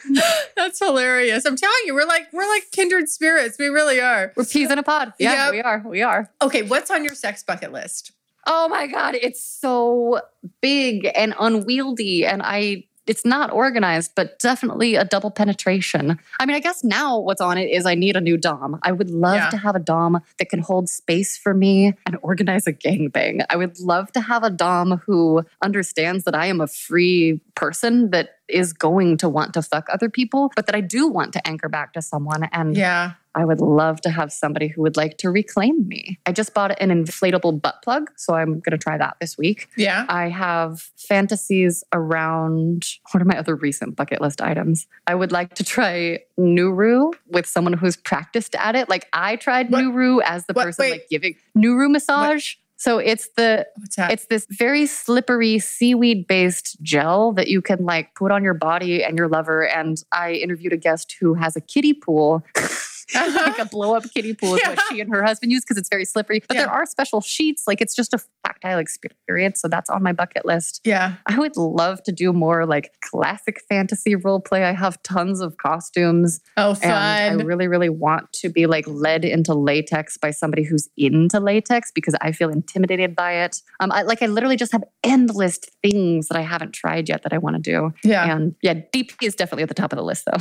That's 0.56 0.80
hilarious. 0.80 1.46
I'm 1.46 1.56
telling 1.56 1.76
you, 1.86 1.94
we're 1.94 2.06
like 2.06 2.28
we're 2.34 2.48
like 2.48 2.72
kindred 2.72 3.10
spirits. 3.10 3.58
We 3.60 3.68
really 3.68 4.00
are. 4.02 4.34
We're 4.36 4.46
peas 4.46 4.72
in 4.72 4.78
a 4.80 4.84
pod. 4.84 5.14
Yeah, 5.20 5.46
Yep. 5.46 5.52
we 5.54 5.62
are. 5.62 5.84
We 5.86 6.02
are. 6.02 6.30
Okay, 6.42 6.62
what's 6.64 6.92
on 6.92 7.04
your 7.04 7.16
sex 7.16 7.44
bucket 7.44 7.72
list? 7.72 8.12
Oh 8.48 8.68
my 8.68 8.88
God, 8.88 9.16
it's 9.16 9.44
so 9.44 10.22
big 10.62 11.10
and 11.16 11.36
unwieldy. 11.40 12.26
And 12.26 12.42
I, 12.44 12.86
it's 13.06 13.24
not 13.24 13.52
organized, 13.52 14.14
but 14.16 14.40
definitely 14.40 14.96
a 14.96 15.06
double 15.06 15.30
penetration. 15.30 16.18
I 16.40 16.46
mean, 16.48 16.56
I 16.56 16.60
guess 16.60 16.84
now 16.84 17.20
what's 17.20 17.42
on 17.42 17.60
it 17.60 17.70
is 17.70 17.86
I 17.86 17.94
need 17.94 18.16
a 18.16 18.22
new 18.22 18.38
Dom. 18.38 18.80
I 18.82 18.94
would 18.94 19.12
love 19.12 19.36
Yeah. 19.36 19.50
to 19.52 19.58
have 19.58 19.76
a 19.76 19.80
Dom 19.80 20.22
that 20.40 20.50
can 20.50 20.60
hold 20.62 20.90
space 20.90 21.38
for 21.38 21.54
me 21.54 21.94
and 22.08 22.18
organize 22.24 22.66
a 22.66 22.74
gangbang. 22.74 23.46
I 23.50 23.58
would 23.58 23.80
love 23.80 24.12
to 24.14 24.22
have 24.22 24.44
a 24.44 24.50
Dom 24.50 25.02
who 25.06 25.44
understands 25.62 26.24
that 26.24 26.34
I 26.34 26.48
am 26.48 26.62
a 26.62 26.68
free 26.68 27.42
person 27.54 28.10
that 28.10 28.38
is 28.52 28.74
going 28.74 29.18
to 29.18 29.30
want 29.30 29.54
to 29.56 29.62
fuck 29.62 29.88
other 29.92 30.10
people, 30.10 30.52
but 30.56 30.66
that 30.68 30.76
I 30.76 30.82
do 30.82 31.08
want 31.08 31.34
to 31.34 31.48
anchor 31.48 31.70
back 31.70 31.94
to 31.94 32.02
someone. 32.02 32.48
And 32.52 32.76
Yeah. 32.76 33.14
I 33.34 33.46
would 33.46 33.62
love 33.62 34.02
to 34.02 34.10
have 34.10 34.34
somebody 34.34 34.68
who 34.68 34.82
would 34.82 34.98
like 34.98 35.18
to 35.20 35.30
reclaim 35.32 35.88
me. 35.88 36.20
I 36.26 36.34
just 36.34 36.54
bought 36.54 36.78
an 36.82 36.90
inflatable 36.90 37.62
butt 37.62 37.76
plug, 37.82 38.12
so 38.18 38.34
I'm 38.34 38.56
going 38.60 38.72
to 38.72 38.78
try 38.78 38.98
that 38.98 39.16
this 39.22 39.38
week. 39.38 39.70
Yeah. 39.78 40.06
I 40.10 40.28
have 40.28 40.82
fantasies 40.98 41.82
around 41.94 42.86
what 43.12 43.22
are 43.22 43.26
my 43.26 43.38
other 43.38 43.56
recent 43.56 43.96
bucket 43.96 44.20
list 44.20 44.42
items? 44.42 44.86
I 45.08 45.16
would 45.16 45.32
like 45.32 45.54
to 45.56 45.64
try 45.64 46.20
Nuru 46.38 47.14
with 47.30 47.46
someone 47.46 47.74
who's 47.74 47.96
practiced 47.96 48.54
at 48.56 48.76
it. 48.76 48.90
Like 48.90 49.08
I 49.14 49.38
tried 49.38 49.72
What- 49.72 49.82
Nuru 49.84 50.22
as 50.26 50.46
the 50.46 50.54
what- 50.54 50.66
person 50.66 50.84
wait. 50.84 50.92
like 50.92 51.08
giving 51.10 51.36
Nuru 51.58 51.90
massage. 51.90 52.56
So 52.82 52.98
it's 52.98 53.30
the 53.38 53.68
it's 54.10 54.26
this 54.26 54.48
very 54.50 54.88
slippery 54.88 55.60
seaweed 55.60 56.26
based 56.26 56.82
gel 56.82 57.32
that 57.34 57.48
you 57.48 57.62
can 57.62 57.86
like 57.86 58.16
put 58.16 58.32
on 58.32 58.44
your 58.44 58.56
body 58.56 59.04
and 59.04 59.20
your 59.20 59.28
lover. 59.28 59.68
And 59.68 60.04
I 60.12 60.32
interviewed 60.32 60.74
a 60.74 60.78
guest 60.78 61.16
who 61.20 61.36
has 61.36 61.56
a 61.56 61.62
kiddie 61.62 61.94
pool. 61.94 62.44
like 63.16 63.60
a 63.60 63.66
blow 63.66 63.96
up 63.96 64.04
kiddie 64.14 64.34
pool 64.34 64.56
is 64.56 64.62
what 64.64 64.80
she 64.90 65.00
and 65.02 65.10
her 65.14 65.24
husband 65.24 65.52
use 65.52 65.64
because 65.64 65.78
it's 65.78 65.90
very 65.90 66.06
slippery. 66.06 66.42
But 66.48 66.56
Yeah. 66.56 66.62
there 66.66 66.72
are 66.72 66.86
special 66.86 67.22
sheets. 67.22 67.64
Like 67.68 67.82
it's 67.82 67.96
just 67.96 68.14
a 68.14 68.20
tactile 68.46 68.80
experience. 68.80 69.62
So 69.62 69.68
that's 69.68 69.90
on 69.90 70.04
my 70.04 70.14
bucket 70.14 70.46
list. 70.46 70.82
yeah. 70.84 71.16
I 71.28 71.38
would 71.40 71.56
love 71.58 72.02
to 72.04 72.12
do 72.12 72.34
more 72.34 72.66
like 72.66 72.92
classic 73.02 73.62
fantasy 73.70 74.16
role 74.16 74.40
play. 74.40 74.64
I 74.64 74.74
have 74.74 75.02
tons 75.04 75.42
of 75.42 75.58
costumes. 75.58 76.40
Oh, 76.58 76.76
And 76.82 77.42
I 77.42 77.44
really, 77.44 77.68
really 77.68 77.90
want 77.90 78.32
to 78.34 78.50
be 78.50 78.66
like 78.66 78.86
led 78.88 79.26
into 79.26 79.54
latex 79.54 80.18
by 80.18 80.32
somebody 80.32 80.64
who's 80.64 80.90
into 80.98 81.40
latex 81.40 81.92
because 81.94 82.16
I 82.22 82.32
feel 82.32 82.50
intimidated 82.50 83.16
by 83.16 83.34
it. 83.44 83.62
Um, 83.80 83.92
I 83.92 84.02
like 84.04 84.22
I 84.22 84.28
literally 84.28 84.56
just 84.58 84.72
have 84.72 84.84
endless 85.04 85.60
things 85.82 86.28
that 86.28 86.38
I 86.38 86.42
haven't 86.42 86.74
tried 86.74 87.10
yet 87.10 87.24
that 87.24 87.34
I 87.34 87.38
want 87.38 87.56
to 87.56 87.62
do. 87.62 87.94
yeah. 88.04 88.32
And 88.36 88.56
yeah, 88.62 88.74
DP 88.76 89.14
is 89.24 89.36
definitely 89.36 89.64
at 89.64 89.70
the 89.70 89.76
top 89.76 89.92
of 89.94 89.98
the 89.98 90.04
list 90.04 90.26
though. 90.26 90.38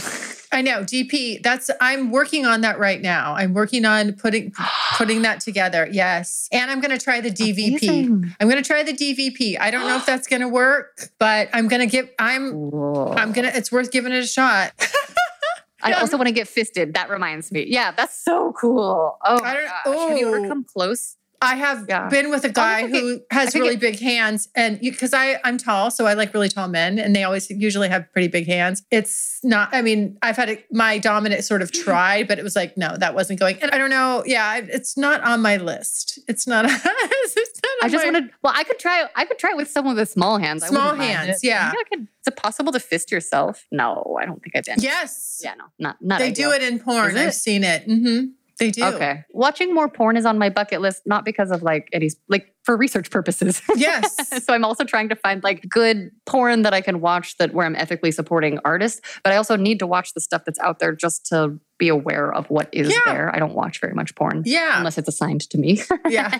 I 0.52 0.62
know. 0.62 0.82
DP. 0.82 1.42
That's 1.42 1.70
I'm 1.80 2.10
working 2.10 2.44
on 2.46 2.59
that 2.62 2.78
right 2.78 3.00
now. 3.00 3.34
I'm 3.34 3.54
working 3.54 3.84
on 3.84 4.12
putting 4.14 4.52
putting 4.96 5.22
that 5.22 5.40
together. 5.40 5.88
Yes. 5.90 6.48
And 6.52 6.70
I'm 6.70 6.80
gonna 6.80 6.98
try 6.98 7.20
the 7.20 7.30
DVP. 7.30 7.82
Amazing. 7.82 8.34
I'm 8.40 8.48
gonna 8.48 8.62
try 8.62 8.82
the 8.82 8.92
DVP. 8.92 9.58
I 9.58 9.70
don't 9.70 9.86
know 9.86 9.96
if 9.96 10.06
that's 10.06 10.26
gonna 10.26 10.48
work, 10.48 11.10
but 11.18 11.48
I'm 11.52 11.68
gonna 11.68 11.86
give 11.86 12.08
I'm 12.18 12.50
Cool. 12.52 13.14
I'm 13.16 13.32
gonna 13.32 13.52
it's 13.54 13.70
worth 13.70 13.90
giving 13.90 14.12
it 14.12 14.22
a 14.22 14.26
shot. 14.26 14.72
I 15.82 15.92
also 15.92 16.16
want 16.16 16.28
to 16.28 16.34
get 16.34 16.46
fisted. 16.46 16.94
That 16.94 17.08
reminds 17.08 17.50
me. 17.50 17.64
Yeah, 17.66 17.92
that's 17.92 18.14
so 18.14 18.52
cool. 18.52 19.16
Oh, 19.24 19.42
I 19.42 19.54
don't- 19.54 19.66
gosh. 19.66 20.08
Have 20.10 20.18
you 20.18 20.28
ever 20.28 20.44
oh. 20.44 20.48
come 20.48 20.64
close? 20.64 21.16
I 21.42 21.54
have 21.56 21.86
Yeah. 21.88 22.08
been 22.10 22.28
with 22.28 22.44
a 22.44 22.50
guy 22.50 22.82
think 22.82 22.94
it- 22.94 23.00
who 23.00 23.20
has 23.30 23.54
really 23.54 23.74
it- 23.74 23.80
big 23.80 23.98
hands, 23.98 24.48
and 24.54 24.78
because 24.80 25.14
I 25.14 25.40
I'm 25.42 25.56
tall, 25.56 25.90
so 25.90 26.06
I 26.06 26.12
like 26.12 26.34
really 26.34 26.50
tall 26.50 26.68
men, 26.68 26.98
and 26.98 27.16
they 27.16 27.24
always 27.24 27.48
usually 27.48 27.88
have 27.88 28.12
pretty 28.12 28.28
big 28.28 28.46
hands. 28.46 28.82
It's 28.90 29.38
not. 29.42 29.70
I 29.72 29.80
mean, 29.80 30.18
I've 30.22 30.36
had 30.36 30.50
a, 30.50 30.64
my 30.70 30.98
dominant 30.98 31.42
sort 31.44 31.62
of 31.62 31.72
tried, 31.72 32.28
but 32.28 32.38
it 32.38 32.44
was 32.44 32.54
like 32.56 32.76
no, 32.76 32.94
that 32.98 33.14
wasn't 33.14 33.40
going. 33.40 33.56
And 33.62 33.70
I 33.70 33.78
don't 33.78 33.88
know. 33.90 34.22
Yeah, 34.26 34.56
it's 34.56 34.98
not 34.98 35.22
on 35.22 35.40
my 35.40 35.56
list. 35.56 36.18
It's 36.28 36.46
not. 36.46 36.64
it's 36.68 37.60
not 37.62 37.72
I 37.82 37.88
just 37.88 38.04
my- 38.04 38.12
wanted. 38.12 38.30
Well, 38.42 38.52
I 38.54 38.64
could 38.64 38.78
try. 38.78 39.06
I 39.16 39.24
could 39.24 39.38
try 39.38 39.54
with 39.54 39.70
someone 39.70 39.96
with 39.96 40.10
small 40.10 40.36
hands. 40.38 40.66
Small 40.66 40.94
hands, 40.94 41.42
yeah. 41.42 41.72
Could. 41.90 42.02
Is 42.02 42.26
it 42.26 42.36
possible 42.36 42.70
to 42.72 42.80
fist 42.80 43.10
yourself? 43.10 43.66
No, 43.72 44.18
I 44.20 44.26
don't 44.26 44.42
think 44.42 44.54
I've 44.56 44.64
been. 44.64 44.76
Yes. 44.80 45.40
Yeah, 45.42 45.54
no, 45.54 45.64
not 45.78 45.96
not. 46.02 46.18
They 46.18 46.26
ideal. 46.28 46.50
do 46.50 46.56
it 46.56 46.62
in 46.62 46.78
porn. 46.80 47.16
I've 47.16 47.32
seen 47.34 47.64
it. 47.64 47.84
hmm 47.84 48.24
They 48.60 48.70
do. 48.70 48.84
Okay, 48.84 49.24
watching 49.30 49.74
more 49.74 49.88
porn 49.88 50.16
is 50.16 50.24
on 50.26 50.38
my 50.38 50.50
bucket 50.50 50.80
list, 50.80 51.02
not 51.06 51.24
because 51.24 51.50
of 51.50 51.62
like 51.62 51.88
any 51.92 52.10
like 52.28 52.54
for 52.62 52.76
research 52.76 53.10
purposes. 53.10 53.60
Yes. 53.76 54.44
so 54.44 54.52
I'm 54.52 54.64
also 54.64 54.84
trying 54.84 55.08
to 55.08 55.16
find 55.16 55.42
like 55.42 55.66
good 55.68 56.10
porn 56.26 56.62
that 56.62 56.74
I 56.74 56.82
can 56.82 57.00
watch 57.00 57.38
that 57.38 57.54
where 57.54 57.64
I'm 57.64 57.74
ethically 57.74 58.10
supporting 58.12 58.58
artists, 58.64 59.00
but 59.24 59.32
I 59.32 59.36
also 59.36 59.56
need 59.56 59.78
to 59.78 59.86
watch 59.86 60.12
the 60.12 60.20
stuff 60.20 60.42
that's 60.44 60.58
out 60.60 60.78
there 60.78 60.94
just 60.94 61.24
to 61.26 61.58
be 61.78 61.88
aware 61.88 62.30
of 62.32 62.50
what 62.50 62.68
is 62.72 62.90
Yeah. 62.90 62.98
there. 63.06 63.34
I 63.34 63.38
don't 63.38 63.54
watch 63.54 63.80
very 63.80 63.94
much 63.94 64.14
porn 64.14 64.42
yeah. 64.44 64.76
unless 64.76 64.98
it's 64.98 65.08
assigned 65.08 65.48
to 65.48 65.56
me. 65.58 65.80
yeah. 66.08 66.38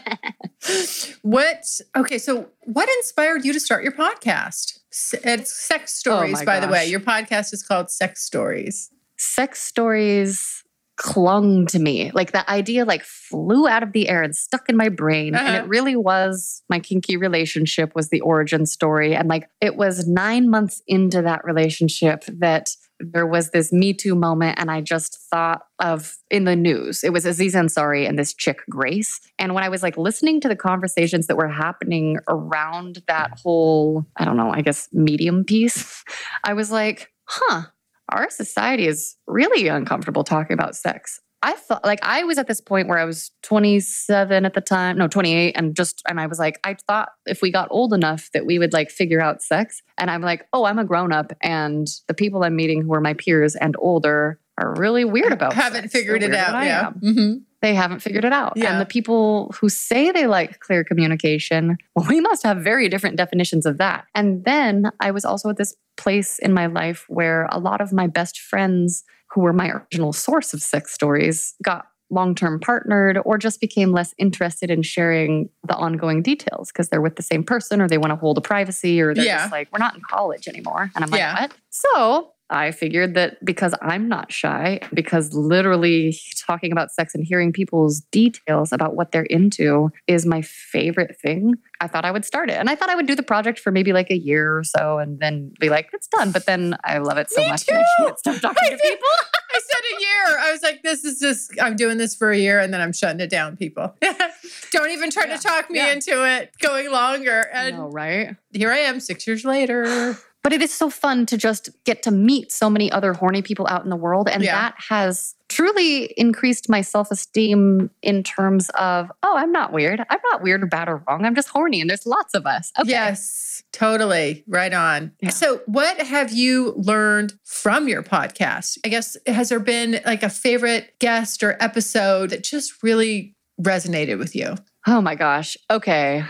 what? 1.23 1.65
Okay. 1.97 2.19
So, 2.19 2.51
what 2.65 2.89
inspired 2.99 3.45
you 3.47 3.55
to 3.55 3.61
start 3.61 3.83
your 3.83 3.93
podcast? 3.93 4.79
It's 5.25 5.57
sex 5.57 6.03
oh 6.07 6.11
stories, 6.11 6.35
my 6.35 6.45
by 6.45 6.61
the 6.61 6.69
way. 6.69 6.87
Your 6.87 7.01
podcast 7.01 7.55
is 7.55 7.63
called 7.63 7.91
Sex 7.91 8.23
Stories. 8.23 8.91
Sex 9.17 9.63
stories 9.63 10.65
clung 11.01 11.65
to 11.67 11.79
me. 11.79 12.11
Like 12.13 12.33
the 12.33 12.49
idea 12.51 12.85
like 12.85 13.03
flew 13.03 13.67
out 13.67 13.83
of 13.83 13.93
the 13.93 14.07
air 14.09 14.23
and 14.23 14.37
stuck 14.37 14.69
in 14.69 14.77
my 14.77 14.91
brain. 14.91 15.35
And 15.35 15.49
Uh-huh. 15.49 15.65
it 15.65 15.69
really 15.69 15.97
was 15.97 16.63
my 16.69 16.79
kinky 16.79 17.17
relationship 17.17 17.95
was 17.95 18.11
the 18.11 18.21
origin 18.21 18.67
story. 18.67 19.15
And 19.17 19.27
like 19.27 19.49
it 19.63 19.77
was 19.77 20.07
nine 20.07 20.51
months 20.51 20.83
into 20.87 21.23
that 21.23 21.43
relationship 21.45 22.25
that 22.29 22.69
there 22.99 23.27
was 23.27 23.49
this 23.51 23.73
Me 23.73 23.95
Too 23.95 24.15
moment. 24.15 24.59
And 24.61 24.71
I 24.71 24.83
just 24.83 25.19
thought 25.31 25.63
of 25.79 26.17
in 26.31 26.45
the 26.45 26.55
news, 26.55 27.03
it 27.03 27.15
was 27.15 27.25
Aziz 27.25 27.55
Ansari 27.55 28.07
and 28.07 28.19
this 28.19 28.35
chick, 28.35 28.59
Grace. 28.69 29.19
And 29.39 29.55
when 29.55 29.65
I 29.65 29.71
was 29.71 29.83
like 29.83 29.97
listening 29.97 30.39
to 30.43 30.49
the 30.49 30.57
conversations 30.57 31.27
that 31.29 31.37
were 31.39 31.49
happening 31.49 32.19
around 32.29 33.03
that 33.09 33.31
whole, 33.43 34.05
I 34.19 34.27
don't 34.27 34.37
know, 34.37 34.51
I 34.53 34.61
guess 34.61 34.87
medium 34.93 35.45
piece, 35.45 36.05
I 36.45 36.53
was 36.53 36.71
like, 36.71 37.09
huh, 37.25 37.63
our 38.11 38.31
society 38.31 38.87
is 38.87 39.17
really 39.27 39.69
uncomfortable 39.69 40.25
talking 40.25 40.55
about 40.55 40.77
sex. 40.77 41.21
I 41.43 41.55
thought 41.55 41.85
like 41.85 42.01
I 42.03 42.23
was 42.25 42.37
at 42.37 42.49
this 42.49 42.61
point 42.61 42.87
where 42.87 42.99
I 42.99 43.05
was 43.05 43.31
27 43.43 44.45
at 44.45 44.53
the 44.53 44.61
time, 44.61 44.99
no, 44.99 45.09
28 45.09 45.57
and 45.57 45.75
just 45.75 46.03
and 46.07 46.21
I 46.21 46.27
was 46.27 46.39
like 46.39 46.61
I 46.65 46.77
thought 46.87 47.11
if 47.25 47.41
we 47.41 47.51
got 47.51 47.69
old 47.71 47.95
enough 47.95 48.29
that 48.35 48.45
we 48.45 48.59
would 48.59 48.75
like 48.75 48.91
figure 48.91 49.23
out 49.23 49.43
sex 49.43 49.83
and 49.97 50.11
I'm 50.11 50.21
like, 50.21 50.47
"Oh, 50.53 50.65
I'm 50.65 50.79
a 50.79 50.85
grown 50.85 51.13
up 51.13 51.33
and 51.43 51.89
the 52.09 52.15
people 52.15 52.45
I'm 52.45 52.57
meeting 52.57 52.83
who 52.83 52.93
are 52.93 53.01
my 53.01 53.15
peers 53.15 53.57
and 53.57 53.75
older 53.79 54.39
are 54.61 54.75
really 54.77 55.05
weird 55.05 55.33
about 55.33 55.55
Haven't 55.55 55.83
sex. 55.83 55.93
figured 55.93 56.23
They're 56.23 56.31
it 56.33 56.37
out. 56.37 56.65
Yeah. 56.65 56.87
am 56.89 56.93
hmm 56.95 57.33
they 57.63 57.75
haven't 57.75 58.01
figured 58.01 58.25
it 58.25 58.33
out. 58.33 58.55
Yeah. 58.57 58.73
And 58.73 58.81
the 58.81 58.87
people 58.87 59.55
who 59.61 59.69
say 59.69 60.11
they 60.13 60.27
like 60.27 60.61
clear 60.61 60.83
communication, 60.83 61.77
well, 61.95 62.07
we 62.09 62.19
must 62.19 62.43
have 62.43 62.57
very 62.59 62.89
different 62.89 63.17
definitions 63.17 63.67
of 63.67 63.77
that. 63.77 64.07
And 64.15 64.47
then 64.47 64.91
I 64.99 65.11
was 65.11 65.27
also 65.27 65.51
at 65.51 65.59
this 65.59 65.77
place 65.99 66.39
in 66.39 66.55
my 66.55 66.65
life 66.67 67.05
where 67.09 67.47
a 67.53 67.59
lot 67.59 67.83
of 67.83 67.93
my 67.93 68.07
best 68.07 68.41
friends 68.41 69.05
who 69.33 69.43
were 69.43 69.53
my 69.53 69.69
original 69.69 70.15
source 70.15 70.55
of 70.55 70.63
sex 70.63 70.95
stories 70.95 71.55
got 71.63 71.85
long 72.09 72.35
term 72.35 72.61
partnered 72.61 73.19
or 73.27 73.37
just 73.37 73.61
became 73.61 73.93
less 73.93 74.15
interested 74.17 74.71
in 74.71 74.81
sharing 74.81 75.51
the 75.69 75.77
ongoing 75.77 76.23
details 76.23 76.73
because 76.73 76.89
they're 76.89 77.03
with 77.03 77.17
the 77.17 77.23
same 77.23 77.45
person 77.45 77.83
or 77.83 77.87
they 77.89 77.99
want 77.99 78.11
to 78.11 78.17
hold 78.17 78.39
a 78.39 78.41
privacy 78.41 79.03
or 79.03 79.13
they're 79.15 79.23
Yeah. 79.27 79.37
just 79.41 79.53
like, 79.53 79.69
we're 79.71 79.79
not 79.81 79.95
in 79.95 80.01
college 80.01 80.49
anymore. 80.49 80.91
And 80.97 81.05
I'm 81.05 81.11
like, 81.11 81.19
Yeah. 81.19 81.43
what? 81.43 81.53
So 81.69 82.33
I 82.51 82.73
figured 82.73 83.15
that 83.15 83.43
because 83.45 83.75
I'm 83.81 84.09
not 84.09 84.33
shy, 84.33 84.81
because 84.93 85.33
literally 85.33 86.19
talking 86.47 86.73
about 86.73 86.91
sex 86.91 87.15
and 87.15 87.25
hearing 87.25 87.53
people's 87.53 88.01
details 88.11 88.73
about 88.73 88.97
what 88.97 89.13
they're 89.13 89.23
into 89.23 89.91
is 90.07 90.27
my 90.27 90.43
favorite 90.43 91.17
thing, 91.21 91.55
I 91.81 91.87
thought 91.87 92.05
I 92.05 92.11
would 92.11 92.25
start 92.25 92.51
it. 92.51 92.55
And 92.59 92.69
I 92.69 92.75
thought 92.75 92.89
I 92.91 92.95
would 92.97 93.07
do 93.07 93.15
the 93.15 93.23
project 93.23 93.59
for 93.61 93.71
maybe 93.71 93.93
like 93.93 94.11
a 94.11 94.17
year 94.19 94.57
or 94.59 94.65
so 94.65 94.99
and 94.99 95.21
then 95.21 95.53
be 95.61 95.69
like, 95.71 95.89
it's 95.93 96.09
done. 96.09 96.33
But 96.33 96.47
then 96.47 96.77
I 96.85 96.99
love 96.99 97.19
it 97.19 97.31
so 97.31 97.41
Me 97.41 97.49
much. 97.51 97.69
and 97.69 97.79
I 97.79 97.83
too. 97.83 97.87
can't 98.05 98.19
stop 98.19 98.35
talking 98.41 98.57
I 98.67 98.71
to 98.71 98.77
did. 98.77 98.83
people. 98.83 99.09
I 99.53 99.61
said 99.61 99.83
a 99.97 100.01
year. 100.01 100.39
I 100.41 100.53
was 100.53 100.63
like, 100.63 100.83
this 100.83 101.05
is 101.05 101.19
just, 101.21 101.53
I'm 101.61 101.77
doing 101.77 101.99
this 101.99 102.15
for 102.15 102.31
a 102.31 102.37
year 102.39 102.59
and 102.61 102.73
then 102.75 102.81
I'm 102.81 102.93
shutting 102.93 103.21
it 103.21 103.31
down, 103.31 103.57
people. 103.57 103.95
Don't 104.73 104.91
even 104.91 105.11
try 105.11 105.25
Yeah, 105.27 105.37
to 105.37 105.43
talk 105.43 105.71
me 105.71 105.79
yeah. 105.79 105.93
into 105.93 106.25
it 106.25 106.53
going 106.61 106.91
longer. 106.91 107.49
And 107.53 107.77
know, 107.77 107.89
right? 107.91 108.37
here 108.53 108.71
I 108.71 108.79
am 108.79 109.01
six 109.01 109.27
years 109.27 109.45
later. 109.45 110.17
But 110.43 110.55
it 110.55 110.63
is 110.63 110.73
so 110.73 110.89
fun 110.89 111.27
to 111.27 111.37
just 111.37 111.69
get 111.85 112.03
to 112.05 112.11
meet 112.11 112.51
so 112.51 112.71
many 112.71 112.91
other 112.91 113.13
horny 113.13 113.43
people 113.43 113.67
out 113.69 113.85
in 113.85 113.91
the 113.91 113.97
world. 113.97 114.29
And 114.29 114.43
Yeah. 114.43 114.53
that 114.55 114.75
has 114.89 115.35
truly 115.51 116.05
increased 116.17 116.69
my 116.71 116.81
self 116.81 117.11
esteem 117.11 117.91
in 118.03 118.23
terms 118.23 118.71
of, 118.71 119.11
oh, 119.23 119.37
I'm 119.37 119.53
not 119.53 119.73
weird. 119.73 120.01
I'm 120.09 120.19
not 120.33 120.43
weird 120.43 120.63
or 120.63 120.67
bad 120.67 120.89
or 120.89 121.03
wrong. 121.07 121.27
I'm 121.27 121.35
just 121.35 121.49
horny. 121.49 121.81
And 121.81 121.91
there's 121.91 122.07
lots 122.07 122.33
of 122.35 122.47
us. 122.47 122.73
Okay. 122.79 122.89
Yes, 122.91 123.63
totally. 123.73 124.43
Right 124.47 124.73
on. 124.73 125.13
Yeah. 125.21 125.29
So, 125.31 125.61
what 125.67 126.01
have 126.01 126.33
you 126.33 126.73
learned 126.77 127.35
from 127.45 127.87
your 127.89 128.03
podcast? 128.03 128.79
I 128.85 128.89
guess, 128.89 129.17
has 129.27 129.51
there 129.51 129.61
been 129.61 130.01
like 130.07 130.23
a 130.23 130.31
favorite 130.31 130.95
guest 131.01 131.43
or 131.43 131.57
episode 131.61 132.31
that 132.31 132.45
just 132.45 132.83
really 132.83 133.35
resonated 133.61 134.19
with 134.19 134.35
you? 134.35 134.55
Oh 134.87 135.03
my 135.03 135.15
gosh. 135.17 135.57
Okay. 135.71 136.25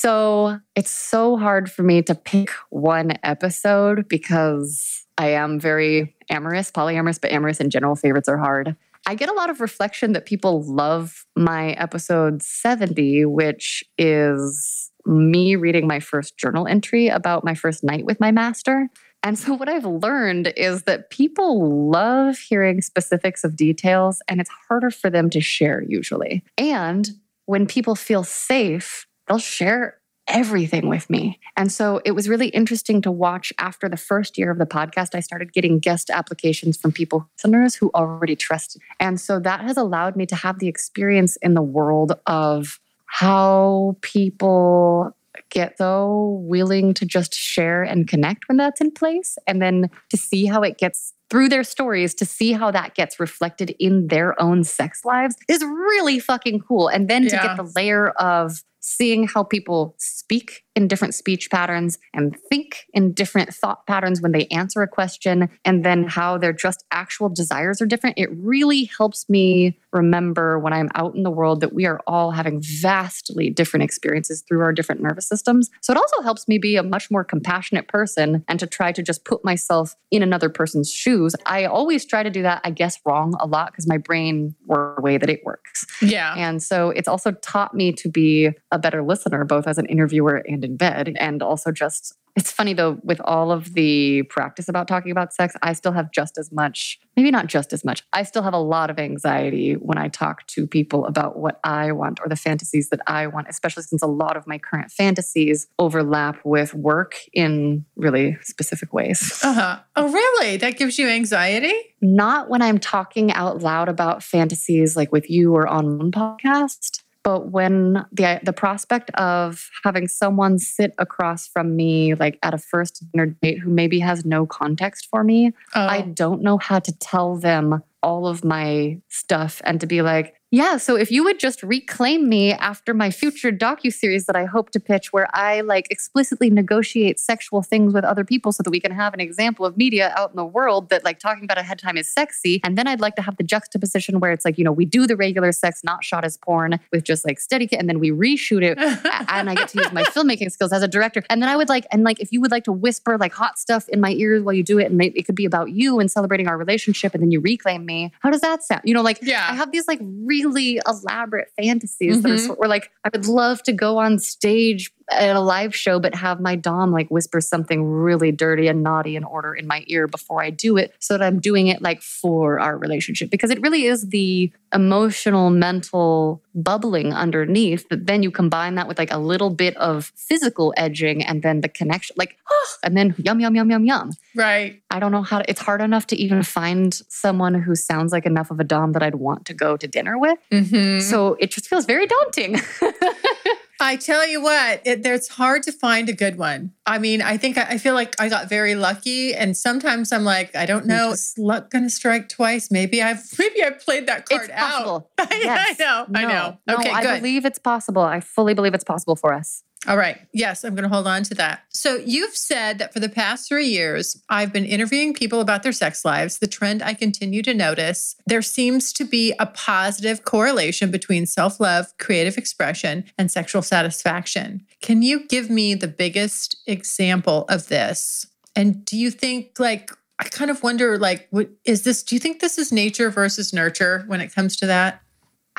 So 0.00 0.60
it's 0.76 0.92
so 0.92 1.36
hard 1.36 1.68
for 1.68 1.82
me 1.82 2.02
to 2.02 2.14
pick 2.14 2.50
one 2.70 3.18
episode 3.24 4.06
because 4.06 5.04
I 5.18 5.30
am 5.30 5.58
very 5.58 6.14
amorous, 6.30 6.70
polyamorous, 6.70 7.20
but 7.20 7.32
amorous 7.32 7.58
in 7.58 7.68
general. 7.68 7.96
Favorites 7.96 8.28
are 8.28 8.38
hard. 8.38 8.76
I 9.08 9.16
get 9.16 9.28
a 9.28 9.32
lot 9.32 9.50
of 9.50 9.60
reflection 9.60 10.12
that 10.12 10.24
people 10.24 10.62
love 10.62 11.26
my 11.34 11.70
episode 11.72 12.44
70, 12.44 13.24
which 13.24 13.82
is 13.98 14.92
me 15.04 15.56
reading 15.56 15.88
my 15.88 15.98
first 15.98 16.36
journal 16.36 16.68
entry 16.68 17.08
about 17.08 17.42
my 17.42 17.56
first 17.56 17.82
night 17.82 18.04
with 18.04 18.20
my 18.20 18.30
master. 18.30 18.88
And 19.24 19.36
so, 19.36 19.54
what 19.56 19.68
I've 19.68 19.84
learned 19.84 20.52
is 20.56 20.84
that 20.84 21.10
people 21.10 21.90
love 21.90 22.38
hearing 22.38 22.82
specifics 22.82 23.42
of 23.42 23.56
details, 23.56 24.22
and 24.28 24.40
it's 24.40 24.50
harder 24.68 24.92
for 24.92 25.10
them 25.10 25.28
to 25.30 25.40
share 25.40 25.82
usually. 25.82 26.44
And 26.56 27.10
when 27.46 27.66
people 27.66 27.96
feel 27.96 28.22
safe, 28.22 29.07
they'll 29.28 29.38
share 29.38 29.98
everything 30.28 30.88
with 30.88 31.08
me. 31.08 31.40
And 31.56 31.72
so 31.72 32.00
it 32.04 32.12
was 32.12 32.28
really 32.28 32.48
interesting 32.48 33.00
to 33.02 33.10
watch 33.10 33.52
after 33.58 33.88
the 33.88 33.96
first 33.96 34.36
year 34.36 34.50
of 34.50 34.58
the 34.58 34.66
podcast, 34.66 35.14
I 35.14 35.20
started 35.20 35.52
getting 35.52 35.78
guest 35.78 36.10
applications 36.10 36.76
from 36.76 36.92
people, 36.92 37.28
listeners 37.36 37.74
who 37.74 37.90
already 37.94 38.36
trusted. 38.36 38.82
And 39.00 39.20
so 39.20 39.40
that 39.40 39.62
has 39.62 39.76
allowed 39.76 40.16
me 40.16 40.26
to 40.26 40.36
have 40.36 40.58
the 40.58 40.68
experience 40.68 41.36
in 41.36 41.54
the 41.54 41.62
world 41.62 42.12
of 42.26 42.78
how 43.06 43.96
people 44.02 45.14
get 45.50 45.78
so 45.78 46.42
willing 46.42 46.92
to 46.92 47.06
just 47.06 47.34
share 47.34 47.82
and 47.82 48.06
connect 48.06 48.48
when 48.48 48.58
that's 48.58 48.80
in 48.80 48.90
place 48.90 49.38
and 49.46 49.62
then 49.62 49.88
to 50.10 50.16
see 50.16 50.44
how 50.44 50.62
it 50.62 50.76
gets 50.76 51.14
through 51.30 51.48
their 51.48 51.64
stories 51.64 52.14
to 52.14 52.24
see 52.24 52.52
how 52.52 52.70
that 52.70 52.94
gets 52.94 53.20
reflected 53.20 53.74
in 53.78 54.08
their 54.08 54.40
own 54.40 54.64
sex 54.64 55.04
lives 55.04 55.36
is 55.48 55.62
really 55.62 56.18
fucking 56.18 56.60
cool 56.60 56.88
and 56.88 57.08
then 57.08 57.22
to 57.28 57.36
Yeah. 57.36 57.48
get 57.48 57.56
the 57.56 57.70
layer 57.76 58.08
of 58.10 58.62
seeing 58.80 59.26
how 59.26 59.42
people 59.42 59.94
speak 59.98 60.64
in 60.76 60.86
different 60.86 61.12
speech 61.12 61.50
patterns 61.50 61.98
and 62.14 62.36
think 62.48 62.86
in 62.94 63.12
different 63.12 63.52
thought 63.52 63.84
patterns 63.88 64.22
when 64.22 64.30
they 64.30 64.46
answer 64.46 64.80
a 64.80 64.86
question, 64.88 65.48
and 65.64 65.84
then 65.84 66.04
how 66.04 66.38
their 66.38 66.52
just 66.52 66.84
actual 66.92 67.28
desires 67.28 67.82
are 67.82 67.86
different, 67.86 68.16
it 68.16 68.30
really 68.32 68.84
helps 68.84 69.28
me 69.28 69.76
remember 69.92 70.58
when 70.60 70.72
I'm 70.72 70.88
out 70.94 71.16
in 71.16 71.24
the 71.24 71.30
world 71.30 71.60
that 71.60 71.74
we 71.74 71.84
are 71.84 72.00
all 72.06 72.30
having 72.30 72.62
vastly 72.62 73.50
different 73.50 73.82
experiences 73.82 74.44
through 74.46 74.60
our 74.60 74.72
different 74.72 75.02
nervous 75.02 75.26
systems. 75.28 75.68
So 75.82 75.92
it 75.92 75.96
also 75.96 76.22
helps 76.22 76.46
me 76.46 76.58
be 76.58 76.76
a 76.76 76.82
much 76.84 77.10
more 77.10 77.24
compassionate 77.24 77.88
person 77.88 78.44
and 78.46 78.60
to 78.60 78.66
try 78.66 78.92
to 78.92 79.02
just 79.02 79.24
put 79.24 79.44
myself 79.44 79.96
in 80.12 80.22
another 80.22 80.48
person's 80.48 80.90
shoes. 80.90 81.17
I 81.46 81.64
always 81.64 82.04
try 82.04 82.22
to 82.22 82.30
do 82.30 82.42
that, 82.42 82.60
I 82.64 82.70
guess, 82.70 82.98
wrong 83.04 83.34
a 83.40 83.46
lot 83.46 83.72
because 83.72 83.86
my 83.86 83.98
brain 83.98 84.54
works 84.66 84.96
the 84.96 85.02
way 85.02 85.18
that 85.18 85.30
it 85.30 85.40
works. 85.44 85.86
Yeah. 86.00 86.34
And 86.36 86.62
so 86.62 86.90
it's 86.90 87.08
also 87.08 87.32
taught 87.32 87.74
me 87.74 87.92
to 87.92 88.08
be 88.08 88.50
a 88.70 88.78
better 88.78 89.02
listener, 89.02 89.44
both 89.44 89.66
as 89.66 89.78
an 89.78 89.86
interviewer 89.86 90.42
and 90.46 90.64
in 90.64 90.76
bed. 90.76 91.14
And 91.18 91.42
also 91.42 91.72
just, 91.72 92.14
it's 92.36 92.52
funny 92.52 92.72
though, 92.72 92.98
with 93.02 93.20
all 93.24 93.50
of 93.50 93.74
the 93.74 94.22
practice 94.24 94.68
about 94.68 94.88
talking 94.88 95.10
about 95.10 95.32
sex, 95.32 95.54
I 95.62 95.72
still 95.72 95.92
have 95.92 96.10
just 96.12 96.38
as 96.38 96.52
much, 96.52 96.98
maybe 97.16 97.30
not 97.30 97.46
just 97.46 97.72
as 97.72 97.84
much, 97.84 98.02
I 98.12 98.22
still 98.22 98.42
have 98.42 98.54
a 98.54 98.58
lot 98.58 98.90
of 98.90 98.98
anxiety 98.98 99.74
when 99.74 99.98
I 99.98 100.08
talk 100.08 100.46
to 100.48 100.66
people 100.66 101.06
about 101.06 101.38
what 101.38 101.60
I 101.64 101.92
want 101.92 102.20
or 102.22 102.28
the 102.28 102.36
fantasies 102.36 102.90
that 102.90 103.00
I 103.06 103.26
want, 103.26 103.48
especially 103.48 103.82
since 103.84 104.02
a 104.02 104.06
lot 104.06 104.36
of 104.36 104.46
my 104.46 104.58
current 104.58 104.90
fantasies 104.90 105.68
overlap 105.78 106.38
with 106.44 106.74
work 106.74 107.16
in 107.32 107.84
really 107.96 108.36
specific 108.42 108.92
ways. 108.92 109.40
Uh 109.42 109.52
huh. 109.52 109.78
Oh, 109.96 110.12
really? 110.12 110.56
That 110.56 110.76
gives 110.76 110.98
you 110.98 111.08
anxiety? 111.08 111.74
not 112.00 112.48
when 112.48 112.62
I'm 112.62 112.78
talking 112.78 113.32
out 113.32 113.60
loud 113.60 113.88
about 113.88 114.22
fantasies 114.22 114.96
like 114.96 115.12
with 115.12 115.28
you 115.28 115.54
or 115.54 115.66
on 115.66 115.98
one 115.98 116.12
podcast, 116.12 117.02
but 117.24 117.50
when 117.50 118.04
the 118.12 118.40
the 118.42 118.52
prospect 118.52 119.10
of 119.10 119.70
having 119.84 120.08
someone 120.08 120.58
sit 120.58 120.94
across 120.98 121.46
from 121.48 121.76
me 121.76 122.14
like 122.14 122.38
at 122.42 122.54
a 122.54 122.58
first 122.58 123.04
dinner 123.12 123.26
date 123.42 123.58
who 123.58 123.70
maybe 123.70 123.98
has 123.98 124.24
no 124.24 124.46
context 124.46 125.08
for 125.10 125.24
me, 125.24 125.52
Oh, 125.74 125.86
I 125.86 126.02
don't 126.02 126.42
know 126.42 126.58
how 126.58 126.78
to 126.78 126.92
tell 126.98 127.36
them 127.36 127.82
all 128.02 128.26
of 128.26 128.44
my 128.44 129.00
stuff 129.08 129.60
and 129.64 129.80
to 129.80 129.86
be 129.86 130.02
like, 130.02 130.34
yeah, 130.50 130.78
so 130.78 130.96
if 130.96 131.10
you 131.10 131.24
would 131.24 131.38
just 131.38 131.62
reclaim 131.62 132.26
me 132.26 132.52
after 132.54 132.94
my 132.94 133.10
future 133.10 133.52
docuseries 133.52 134.24
that 134.24 134.34
I 134.34 134.46
hope 134.46 134.70
to 134.70 134.80
pitch 134.80 135.12
where 135.12 135.28
I 135.34 135.60
like 135.60 135.86
explicitly 135.90 136.48
negotiate 136.48 137.20
sexual 137.20 137.60
things 137.60 137.92
with 137.92 138.02
other 138.02 138.24
people 138.24 138.52
so 138.52 138.62
that 138.62 138.70
we 138.70 138.80
can 138.80 138.90
have 138.92 139.12
an 139.12 139.20
example 139.20 139.66
of 139.66 139.76
media 139.76 140.14
out 140.16 140.30
in 140.30 140.36
the 140.36 140.46
world 140.46 140.88
that 140.88 141.04
like 141.04 141.18
talking 141.18 141.44
about 141.44 141.58
ahead 141.58 141.78
time 141.78 141.98
is 141.98 142.10
sexy. 142.10 142.62
And 142.64 142.78
then 142.78 142.88
I'd 142.88 143.00
like 143.00 143.14
to 143.16 143.22
have 143.22 143.36
the 143.36 143.42
juxtaposition 143.42 144.20
where 144.20 144.32
it's 144.32 144.46
like, 144.46 144.56
you 144.56 144.64
know, 144.64 144.72
we 144.72 144.86
do 144.86 145.06
the 145.06 145.16
regular 145.16 145.52
sex 145.52 145.84
not 145.84 146.02
shot 146.02 146.24
as 146.24 146.38
porn 146.38 146.80
with 146.92 147.04
just 147.04 147.26
like 147.26 147.40
steady 147.40 147.66
kit, 147.66 147.78
and 147.78 147.88
then 147.88 147.98
we 147.98 148.10
reshoot 148.10 148.62
it 148.62 148.78
and 149.28 149.50
I 149.50 149.54
get 149.54 149.68
to 149.70 149.78
use 149.78 149.92
my 149.92 150.04
filmmaking 150.04 150.50
skills 150.50 150.72
as 150.72 150.82
a 150.82 150.88
director. 150.88 151.22
And 151.28 151.42
then 151.42 151.50
I 151.50 151.56
would 151.56 151.68
like, 151.68 151.86
and 151.92 152.04
like, 152.04 152.20
if 152.20 152.32
you 152.32 152.40
would 152.40 152.50
like 152.50 152.64
to 152.64 152.72
whisper 152.72 153.18
like 153.18 153.34
hot 153.34 153.58
stuff 153.58 153.86
in 153.90 154.00
my 154.00 154.12
ears 154.12 154.42
while 154.42 154.54
you 154.54 154.62
do 154.62 154.78
it, 154.78 154.90
and 154.90 154.98
it 155.02 155.26
could 155.26 155.34
be 155.34 155.44
about 155.44 155.72
you 155.72 156.00
and 156.00 156.10
celebrating 156.10 156.48
our 156.48 156.56
relationship, 156.56 157.12
and 157.12 157.22
then 157.22 157.30
you 157.30 157.40
reclaim 157.40 157.84
me. 157.84 158.12
How 158.20 158.30
does 158.30 158.40
that 158.40 158.62
sound? 158.62 158.80
You 158.84 158.94
know, 158.94 159.02
like 159.02 159.18
Yeah. 159.20 159.46
I 159.46 159.54
have 159.54 159.72
these 159.72 159.86
like 159.86 160.00
really 160.44 160.80
elaborate 160.86 161.48
fantasies 161.56 162.22
that 162.22 162.30
are 162.30 162.34
Mhm. 162.34 162.46
sort 162.46 162.58
where 162.58 162.68
like 162.68 162.90
I 163.04 163.10
would 163.12 163.26
love 163.26 163.62
to 163.64 163.72
go 163.72 163.98
on 163.98 164.18
stage 164.18 164.90
at 165.10 165.34
a 165.36 165.40
live 165.40 165.74
show, 165.74 165.98
but 165.98 166.14
have 166.14 166.40
my 166.40 166.54
dom 166.56 166.92
like 166.92 167.08
whisper 167.08 167.40
something 167.40 167.84
really 167.84 168.30
dirty 168.32 168.68
and 168.68 168.82
naughty 168.82 169.16
and 169.16 169.24
order 169.24 169.54
in 169.54 169.66
my 169.66 169.82
ear 169.86 170.06
before 170.06 170.42
I 170.42 170.50
do 170.50 170.76
it, 170.76 170.94
so 170.98 171.16
that 171.16 171.24
I'm 171.24 171.40
doing 171.40 171.68
it 171.68 171.80
like 171.82 172.02
for 172.02 172.60
our 172.60 172.76
relationship 172.76 173.30
because 173.30 173.50
it 173.50 173.60
really 173.62 173.84
is 173.84 174.08
the 174.08 174.52
emotional, 174.74 175.48
mental 175.50 176.42
bubbling 176.54 177.14
underneath. 177.14 177.86
But 177.88 178.06
then 178.06 178.22
you 178.22 178.30
combine 178.30 178.74
that 178.74 178.86
with 178.86 178.98
like 178.98 179.10
a 179.12 179.18
little 179.18 179.50
bit 179.50 179.76
of 179.78 180.12
physical 180.14 180.74
edging, 180.76 181.24
and 181.24 181.42
then 181.42 181.62
the 181.62 181.68
connection, 181.68 182.14
like, 182.18 182.36
and 182.84 182.96
then 182.96 183.14
yum 183.18 183.40
yum 183.40 183.54
yum 183.56 183.70
yum 183.70 183.84
yum. 183.84 184.10
right. 184.36 184.80
I 184.90 185.00
don't 185.00 185.12
know 185.12 185.22
how 185.22 185.38
to, 185.40 185.50
it's 185.50 185.60
hard 185.60 185.80
enough 185.80 186.06
to 186.08 186.16
even 186.16 186.42
find 186.42 186.94
someone 187.08 187.54
who 187.54 187.74
sounds 187.74 188.10
like 188.12 188.26
enough 188.26 188.50
of 188.50 188.58
a 188.60 188.64
dom 188.64 188.92
that 188.92 189.02
I'd 189.02 189.14
want 189.16 189.46
to 189.46 189.54
go 189.54 189.76
to 189.76 189.86
dinner 189.86 190.18
with. 190.18 190.38
Mhm. 190.50 191.00
So 191.02 191.34
it 191.40 191.50
just 191.50 191.68
feels 191.68 191.84
very 191.86 192.06
daunting. 192.06 192.56
I 193.80 193.96
tell 193.96 194.26
you 194.26 194.42
what, 194.42 194.82
it, 194.84 195.06
it's 195.06 195.28
hard 195.28 195.62
to 195.64 195.72
find 195.72 196.08
a 196.08 196.12
good 196.12 196.36
one. 196.36 196.72
I 196.86 196.98
mean, 196.98 197.22
I 197.22 197.36
think 197.36 197.56
I, 197.58 197.62
I 197.62 197.78
feel 197.78 197.94
like 197.94 198.14
I 198.20 198.28
got 198.28 198.48
very 198.48 198.74
lucky, 198.74 199.34
and 199.34 199.56
sometimes 199.56 200.12
I'm 200.12 200.24
like, 200.24 200.54
I 200.56 200.66
don't 200.66 200.86
know, 200.86 201.12
is 201.12 201.34
luck 201.38 201.70
going 201.70 201.84
to 201.84 201.90
strike 201.90 202.28
twice? 202.28 202.70
Maybe 202.70 203.02
I've 203.02 203.22
maybe 203.38 203.62
I 203.62 203.70
played 203.70 204.06
that 204.08 204.26
card 204.28 204.42
it's 204.42 204.50
out. 204.50 204.58
possible. 204.70 205.10
I 205.18 205.40
Yes. 205.42 205.78
know, 205.78 206.06
I 206.14 206.22
No. 206.22 206.28
know. 206.28 206.58
No, 206.66 206.74
Okay, 206.78 206.90
I 206.90 207.02
good. 207.02 207.20
believe 207.20 207.44
it's 207.44 207.58
possible. 207.58 208.02
I 208.02 208.20
fully 208.20 208.54
believe 208.54 208.74
it's 208.74 208.84
possible 208.84 209.14
for 209.16 209.32
us. 209.32 209.62
All 209.86 209.96
right. 209.96 210.18
Yes, 210.32 210.64
I'm 210.64 210.74
going 210.74 210.88
to 210.88 210.94
hold 210.94 211.06
on 211.06 211.22
to 211.24 211.34
that. 211.34 211.62
So, 211.68 211.96
you've 211.96 212.36
said 212.36 212.78
that 212.78 212.92
for 212.92 212.98
the 212.98 213.08
past 213.08 213.48
three 213.48 213.68
years, 213.68 214.20
I've 214.28 214.52
been 214.52 214.64
interviewing 214.64 215.14
people 215.14 215.40
about 215.40 215.62
their 215.62 215.72
sex 215.72 216.04
lives. 216.04 216.38
The 216.38 216.48
trend 216.48 216.82
I 216.82 216.94
continue 216.94 217.42
to 217.42 217.54
notice 217.54 218.16
there 218.26 218.42
seems 218.42 218.92
to 218.94 219.04
be 219.04 219.34
a 219.38 219.46
positive 219.46 220.24
correlation 220.24 220.90
between 220.90 221.26
self 221.26 221.60
love, 221.60 221.96
creative 221.98 222.36
expression, 222.36 223.04
and 223.16 223.30
sexual 223.30 223.62
satisfaction. 223.62 224.66
Can 224.82 225.02
you 225.02 225.26
give 225.26 225.48
me 225.48 225.74
the 225.74 225.88
biggest 225.88 226.56
example 226.66 227.44
of 227.48 227.68
this? 227.68 228.26
And 228.56 228.84
do 228.84 228.96
you 228.96 229.12
think, 229.12 229.60
like, 229.60 229.92
I 230.18 230.24
kind 230.24 230.50
of 230.50 230.64
wonder, 230.64 230.98
like, 230.98 231.28
what 231.30 231.50
is 231.64 231.84
this? 231.84 232.02
Do 232.02 232.16
you 232.16 232.18
think 232.18 232.40
this 232.40 232.58
is 232.58 232.72
nature 232.72 233.10
versus 233.10 233.52
nurture 233.52 234.02
when 234.08 234.20
it 234.20 234.34
comes 234.34 234.56
to 234.56 234.66
that? 234.66 235.02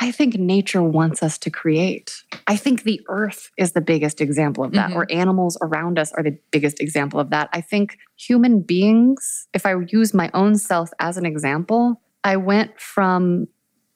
I 0.02 0.12
think 0.12 0.36
nature 0.36 0.82
wants 0.82 1.22
us 1.22 1.38
to 1.40 1.50
create. 1.50 2.24
I 2.48 2.56
think 2.56 2.84
the 2.84 3.02
earth 3.10 3.52
is 3.58 3.74
the 3.74 3.82
biggest 3.82 4.22
example 4.22 4.64
of 4.64 4.72
that, 4.72 4.92
Mhm. 4.92 4.96
or 4.96 5.06
animals 5.12 5.58
around 5.62 6.00
us 6.00 6.14
are 6.14 6.24
the 6.24 6.38
biggest 6.52 6.80
example 6.80 7.20
of 7.20 7.30
that. 7.32 7.50
I 7.52 7.62
think 7.62 7.98
human 8.18 8.62
beings, 8.62 9.48
if 9.54 9.66
I 9.66 9.76
use 9.88 10.14
my 10.14 10.32
own 10.34 10.56
self 10.56 10.90
as 11.00 11.18
an 11.18 11.26
example, 11.26 12.02
I 12.24 12.38
went 12.38 12.80
from 12.80 13.48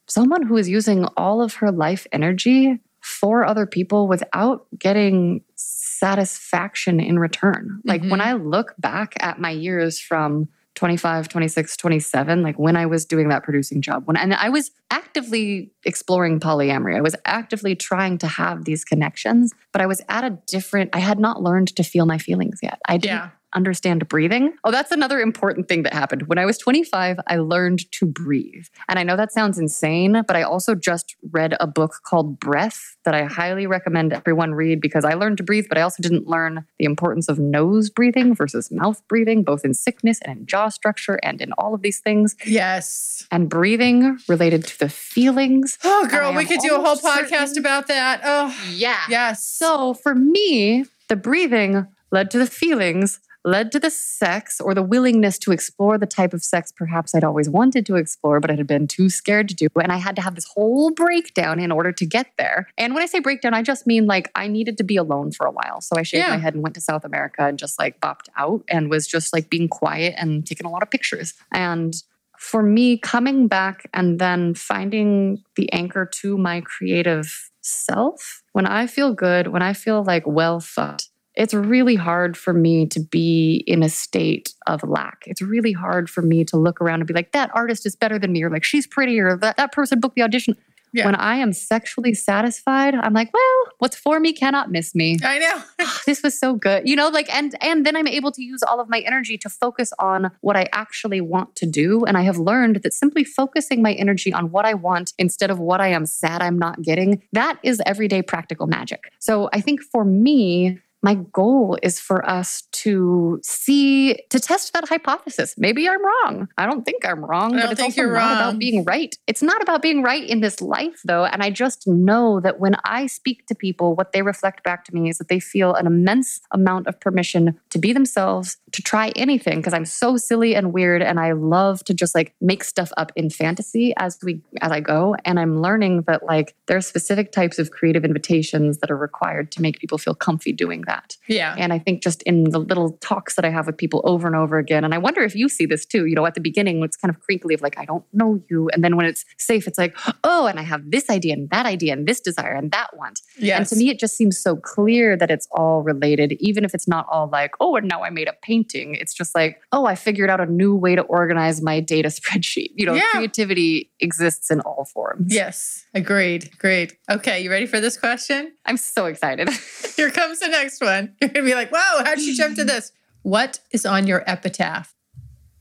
someone 0.06 0.42
who 0.42 0.56
is 0.56 0.68
using 0.68 1.06
all 1.16 1.40
of 1.40 1.54
her 1.54 1.72
life 1.72 2.06
energy 2.12 2.78
for 3.00 3.44
other 3.44 3.66
people 3.66 4.06
without 4.06 4.66
getting 4.78 5.42
satisfaction 5.54 7.00
in 7.00 7.18
return. 7.18 7.80
Like 7.84 8.02
when 8.02 8.20
Mhm. 8.20 8.26
I 8.26 8.32
look 8.34 8.74
back 8.78 9.14
at 9.20 9.40
my 9.40 9.50
years 9.50 9.98
from 10.00 10.48
25, 10.74 11.28
26, 11.28 11.76
27, 11.76 12.42
like 12.42 12.58
when 12.58 12.76
I 12.76 12.86
was 12.86 13.04
doing 13.04 13.28
that 13.28 13.44
producing 13.44 13.80
job, 13.80 14.06
when 14.06 14.16
and 14.16 14.34
I 14.34 14.48
was 14.48 14.70
actively 14.90 15.72
exploring 15.84 16.40
polyamory. 16.40 16.96
I 16.96 17.00
was 17.00 17.14
actively 17.24 17.76
trying 17.76 18.18
to 18.18 18.26
have 18.26 18.64
these 18.64 18.84
connections, 18.84 19.52
but 19.72 19.80
I 19.80 19.86
was 19.86 20.02
at 20.08 20.24
a 20.24 20.38
different 20.46 20.90
I 20.92 20.98
had 20.98 21.18
not 21.18 21.42
learned 21.42 21.74
to 21.76 21.84
feel 21.84 22.06
my 22.06 22.18
feelings 22.18 22.58
yet. 22.62 22.80
I 22.88 22.98
didn't 22.98 23.16
Yeah. 23.16 23.30
Understand 23.54 24.08
breathing. 24.08 24.52
Oh, 24.64 24.70
that's 24.70 24.90
another 24.90 25.20
important 25.20 25.68
thing 25.68 25.82
that 25.84 25.92
happened. 25.92 26.26
When 26.26 26.38
I 26.38 26.44
was 26.44 26.58
25, 26.58 27.18
I 27.26 27.36
learned 27.36 27.90
to 27.92 28.06
breathe. 28.06 28.66
And 28.88 28.98
I 28.98 29.02
know 29.02 29.16
that 29.16 29.32
sounds 29.32 29.58
insane, 29.58 30.22
but 30.26 30.36
I 30.36 30.42
also 30.42 30.74
just 30.74 31.14
read 31.30 31.56
a 31.60 31.66
book 31.66 32.00
called 32.04 32.40
Breath 32.40 32.96
that 33.04 33.14
I 33.14 33.24
highly 33.24 33.66
recommend 33.66 34.12
everyone 34.12 34.54
read 34.54 34.80
because 34.80 35.04
I 35.04 35.14
learned 35.14 35.36
to 35.38 35.42
breathe, 35.42 35.66
but 35.68 35.78
I 35.78 35.82
also 35.82 36.02
didn't 36.02 36.26
learn 36.26 36.64
the 36.78 36.84
importance 36.84 37.28
of 37.28 37.38
nose 37.38 37.90
breathing 37.90 38.34
versus 38.34 38.70
mouth 38.70 39.02
breathing, 39.08 39.42
both 39.44 39.64
in 39.64 39.74
sickness 39.74 40.18
and 40.22 40.38
in 40.40 40.46
jaw 40.46 40.68
structure 40.68 41.20
and 41.22 41.40
in 41.40 41.52
all 41.58 41.74
of 41.74 41.82
these 41.82 42.00
things. 42.00 42.34
Yes. 42.46 43.26
And 43.30 43.48
breathing 43.48 44.18
related 44.28 44.64
to 44.64 44.78
the 44.78 44.88
feelings. 44.88 45.78
Oh, 45.84 46.06
girl, 46.10 46.32
we 46.34 46.44
could 46.44 46.60
do 46.60 46.74
a 46.74 46.80
whole 46.80 46.96
podcast 46.96 47.48
certain- 47.48 47.58
about 47.58 47.86
that. 47.88 48.20
Oh, 48.24 48.54
Yeah. 48.70 49.02
yes. 49.08 49.44
So 49.46 49.94
for 49.94 50.14
me, 50.14 50.84
the 51.08 51.16
breathing 51.16 51.86
led 52.10 52.30
to 52.30 52.38
the 52.38 52.46
feelings, 52.46 53.20
led 53.44 53.70
to 53.72 53.78
the 53.78 53.90
sex 53.90 54.60
or 54.60 54.74
the 54.74 54.82
willingness 54.82 55.38
to 55.40 55.52
explore 55.52 55.98
the 55.98 56.06
type 56.06 56.32
of 56.32 56.42
sex 56.42 56.72
perhaps 56.72 57.14
I'd 57.14 57.24
always 57.24 57.48
wanted 57.48 57.84
to 57.86 57.96
explore, 57.96 58.40
but 58.40 58.50
I 58.50 58.54
had 58.54 58.66
been 58.66 58.86
too 58.88 59.10
scared 59.10 59.48
to 59.50 59.54
do. 59.54 59.68
And 59.82 59.92
I 59.92 59.96
had 59.98 60.16
to 60.16 60.22
have 60.22 60.34
this 60.34 60.46
whole 60.46 60.90
breakdown 60.90 61.60
in 61.60 61.70
order 61.70 61.92
to 61.92 62.06
get 62.06 62.28
there. 62.38 62.68
And 62.78 62.94
when 62.94 63.02
I 63.02 63.06
say 63.06 63.18
breakdown, 63.18 63.52
I 63.52 63.62
just 63.62 63.86
mean 63.86 64.06
like 64.06 64.30
I 64.34 64.48
needed 64.48 64.78
to 64.78 64.84
be 64.84 64.96
alone 64.96 65.30
for 65.32 65.46
a 65.46 65.50
while. 65.50 65.80
So 65.80 65.96
I 65.96 66.02
shaved 66.02 66.24
Yeah. 66.24 66.30
my 66.30 66.38
head 66.38 66.54
and 66.54 66.62
went 66.62 66.74
to 66.76 66.80
South 66.80 67.04
America 67.04 67.46
and 67.46 67.58
just 67.58 67.78
like 67.78 68.00
bopped 68.00 68.28
out 68.36 68.62
and 68.68 68.88
was 68.88 69.06
just 69.06 69.32
like 69.32 69.50
being 69.50 69.68
quiet 69.68 70.14
and 70.16 70.46
taking 70.46 70.66
a 70.66 70.70
lot 70.70 70.82
of 70.82 70.90
pictures. 70.90 71.34
And 71.52 71.94
for 72.38 72.62
me, 72.62 72.98
coming 72.98 73.46
back 73.48 73.88
and 73.94 74.18
then 74.18 74.54
finding 74.54 75.42
the 75.56 75.72
anchor 75.72 76.04
to 76.06 76.36
my 76.36 76.60
creative 76.62 77.50
self, 77.60 78.42
when 78.52 78.66
I 78.66 78.86
feel 78.86 79.14
good, 79.14 79.48
when 79.48 79.62
I 79.62 79.72
feel 79.72 80.02
like 80.02 80.24
well 80.26 80.60
thought, 80.60 81.04
it's 81.36 81.54
really 81.54 81.96
hard 81.96 82.36
for 82.36 82.52
me 82.52 82.86
to 82.86 83.00
be 83.00 83.64
in 83.66 83.82
a 83.82 83.88
state 83.88 84.54
of 84.66 84.82
lack. 84.82 85.24
It's 85.26 85.42
really 85.42 85.72
hard 85.72 86.08
for 86.08 86.22
me 86.22 86.44
to 86.44 86.56
look 86.56 86.80
around 86.80 87.00
and 87.00 87.06
be 87.06 87.14
like, 87.14 87.32
that 87.32 87.50
artist 87.54 87.86
is 87.86 87.96
better 87.96 88.18
than 88.18 88.32
me, 88.32 88.42
or 88.42 88.50
like, 88.50 88.64
she's 88.64 88.86
prettier, 88.86 89.36
that, 89.38 89.56
that 89.56 89.72
person 89.72 90.00
booked 90.00 90.16
the 90.16 90.22
audition. 90.22 90.56
Yeah. 90.92 91.06
When 91.06 91.16
I 91.16 91.36
am 91.36 91.52
sexually 91.52 92.14
satisfied, 92.14 92.94
I'm 92.94 93.12
like, 93.12 93.34
well, 93.34 93.64
what's 93.78 93.96
for 93.96 94.20
me 94.20 94.32
cannot 94.32 94.70
miss 94.70 94.94
me 94.94 95.18
I 95.22 95.38
know. 95.38 95.62
Ah, 95.80 96.00
this 96.06 96.22
was 96.22 96.38
so 96.38 96.54
good 96.54 96.88
you 96.88 96.96
know 96.96 97.08
like 97.08 97.32
and 97.34 97.54
and 97.60 97.84
then 97.84 97.96
i'm 97.96 98.06
able 98.06 98.30
to 98.32 98.42
use 98.42 98.62
all 98.62 98.80
of 98.80 98.88
my 98.88 99.00
energy 99.00 99.36
to 99.36 99.48
focus 99.50 99.92
on 99.98 100.30
what 100.40 100.56
i 100.56 100.66
actually 100.72 101.20
want 101.20 101.54
to 101.56 101.66
do 101.66 102.04
and 102.04 102.16
i 102.16 102.22
have 102.22 102.38
learned 102.38 102.76
that 102.76 102.94
simply 102.94 103.24
focusing 103.24 103.82
my 103.82 103.92
energy 103.94 104.32
on 104.32 104.50
what 104.50 104.64
i 104.64 104.72
want 104.72 105.12
instead 105.18 105.50
of 105.50 105.58
what 105.58 105.80
i 105.80 105.88
am 105.88 106.06
sad 106.06 106.40
i'm 106.40 106.58
not 106.58 106.80
getting 106.80 107.22
that 107.32 107.58
is 107.62 107.82
everyday 107.84 108.22
practical 108.22 108.66
magic 108.66 109.12
so 109.18 109.50
i 109.52 109.60
think 109.60 109.82
for 109.82 110.04
me 110.04 110.78
my 111.04 111.14
goal 111.32 111.78
is 111.82 112.00
for 112.00 112.18
us 112.28 112.62
to 112.72 113.38
see 113.44 114.16
to 114.30 114.40
test 114.40 114.72
that 114.72 114.88
hypothesis. 114.88 115.54
Maybe 115.58 115.88
i'm 115.88 116.04
wrong. 116.04 116.48
I 116.58 116.64
don't 116.66 116.84
think 116.84 117.06
i'm 117.06 117.22
wrong 117.24 117.50
I 117.54 117.56
but 117.56 117.62
don't 117.62 117.72
it's 117.72 117.80
think 117.80 117.92
also 117.92 118.00
you're 118.02 118.14
not 118.14 118.30
wrong. 118.30 118.36
about 118.38 118.58
being 118.58 118.84
right. 118.84 119.14
It's 119.26 119.42
not 119.42 119.60
about 119.62 119.82
being 119.82 120.02
right 120.02 120.24
in 120.34 120.40
this 120.40 120.60
life 120.60 121.00
though 121.04 121.24
and 121.24 121.42
i 121.42 121.50
just 121.50 121.86
know 121.86 122.40
that 122.40 122.58
when 122.58 122.74
i 122.84 123.06
speak 123.06 123.46
to 123.46 123.54
people 123.54 123.94
what 123.94 124.12
they 124.12 124.22
reflect 124.22 124.64
back 124.64 124.84
to 124.86 124.94
me 124.94 125.08
is 125.10 125.18
that 125.18 125.28
they 125.28 125.40
feel 125.40 125.74
an 125.74 125.86
immense 125.86 126.40
amount 126.52 126.86
of 126.86 126.98
permission 127.00 127.58
to 127.70 127.78
be 127.78 127.92
themselves 127.92 128.56
to 128.72 128.80
try 128.82 129.08
anything 129.16 129.58
because 129.58 129.74
i'm 129.74 129.84
so 129.84 130.16
silly 130.16 130.54
and 130.54 130.72
weird 130.72 131.02
and 131.02 131.20
i 131.20 131.32
love 131.32 131.82
to 131.84 131.92
just 131.92 132.14
like 132.14 132.34
make 132.40 132.64
stuff 132.64 132.90
up 132.96 133.12
in 133.16 133.28
fantasy 133.28 133.92
as 133.96 134.18
we 134.22 134.40
as 134.60 134.70
i 134.72 134.80
go 134.80 135.14
and 135.24 135.38
i'm 135.40 135.60
learning 135.60 136.02
that 136.06 136.24
like 136.24 136.54
there 136.66 136.76
are 136.76 136.80
specific 136.80 137.32
types 137.32 137.58
of 137.58 137.70
creative 137.70 138.04
invitations 138.04 138.78
that 138.78 138.90
are 138.90 138.96
required 138.96 139.50
to 139.52 139.60
make 139.60 139.78
people 139.78 139.98
feel 139.98 140.14
comfy 140.14 140.52
doing 140.52 140.82
that 140.86 140.93
Yeah. 141.28 141.54
and 141.58 141.72
I 141.72 141.78
think 141.78 142.02
just 142.02 142.22
in 142.24 142.44
the 142.44 142.58
little 142.58 142.98
talks 143.00 143.34
that 143.36 143.44
I 143.44 143.50
have 143.50 143.66
with 143.66 143.76
people 143.76 144.00
over 144.04 144.26
and 144.26 144.36
over 144.36 144.58
again, 144.58 144.84
and 144.84 144.94
I 144.94 144.98
wonder 144.98 145.22
if 145.22 145.34
you 145.34 145.48
see 145.48 145.66
this 145.66 145.84
too, 145.86 146.06
you 146.06 146.14
know, 146.14 146.26
at 146.26 146.34
the 146.34 146.40
beginning, 146.40 146.82
it's 146.82 146.96
kind 146.96 147.14
of 147.14 147.20
crinkly 147.20 147.54
of 147.54 147.62
like, 147.62 147.78
I 147.78 147.84
don't 147.84 148.04
know 148.12 148.40
you. 148.50 148.68
And 148.72 148.82
then 148.84 148.96
when 148.96 149.06
it's 149.06 149.24
safe, 149.38 149.66
it's 149.66 149.78
like, 149.78 149.96
oh, 150.24 150.46
and 150.46 150.58
I 150.58 150.62
have 150.62 150.90
this 150.90 151.08
idea 151.10 151.32
and 151.34 151.48
that 151.50 151.66
idea 151.66 151.92
and 151.92 152.06
this 152.06 152.20
desire 152.20 152.52
and 152.54 152.70
that 152.72 152.96
want. 152.96 153.20
Yes. 153.38 153.58
And 153.58 153.66
to 153.68 153.76
me, 153.76 153.90
it 153.90 153.98
just 153.98 154.16
seems 154.16 154.38
so 154.38 154.56
clear 154.56 155.16
that 155.16 155.30
it's 155.30 155.48
all 155.52 155.82
related, 155.82 156.32
even 156.40 156.64
if 156.64 156.74
it's 156.74 156.86
not 156.88 157.06
all 157.10 157.28
like, 157.30 157.52
oh, 157.60 157.76
and 157.76 157.88
now 157.88 158.02
I 158.02 158.10
made 158.10 158.28
a 158.28 158.34
painting. 158.42 158.94
It's 158.94 159.14
just 159.14 159.34
like, 159.34 159.58
oh, 159.72 159.86
I 159.86 159.94
figured 159.94 160.30
out 160.30 160.40
a 160.40 160.46
new 160.46 160.74
way 160.76 160.94
to 160.96 161.02
organize 161.02 161.60
my 161.62 161.80
data 161.80 162.08
spreadsheet. 162.18 162.70
You 162.74 162.86
know, 162.86 162.94
Yeah. 162.94 163.02
creativity 163.12 163.90
exists 164.00 164.50
in 164.50 164.60
all 164.60 164.84
forms. 164.92 165.32
Yes. 165.34 165.84
Agreed. 165.94 166.50
Agreed. 166.54 166.92
Okay. 167.10 167.40
You 167.40 167.50
ready 167.50 167.66
for 167.66 167.80
this 167.80 167.96
question? 167.96 168.52
I'm 168.66 168.76
so 168.76 169.06
excited. 169.06 169.48
Here 169.96 170.10
comes 170.10 170.40
the 170.40 170.48
next 170.48 170.80
one. 170.80 170.83
You're 171.20 171.30
going 171.30 171.44
to 171.44 171.50
be 171.50 171.54
like, 171.54 171.70
whoa, 171.70 172.04
how'd 172.04 172.20
she 172.20 172.34
jump 172.34 172.56
to 172.56 172.64
this? 172.64 172.92
What 173.22 173.60
is 173.70 173.86
on 173.86 174.06
your 174.06 174.22
epitaph? 174.26 174.94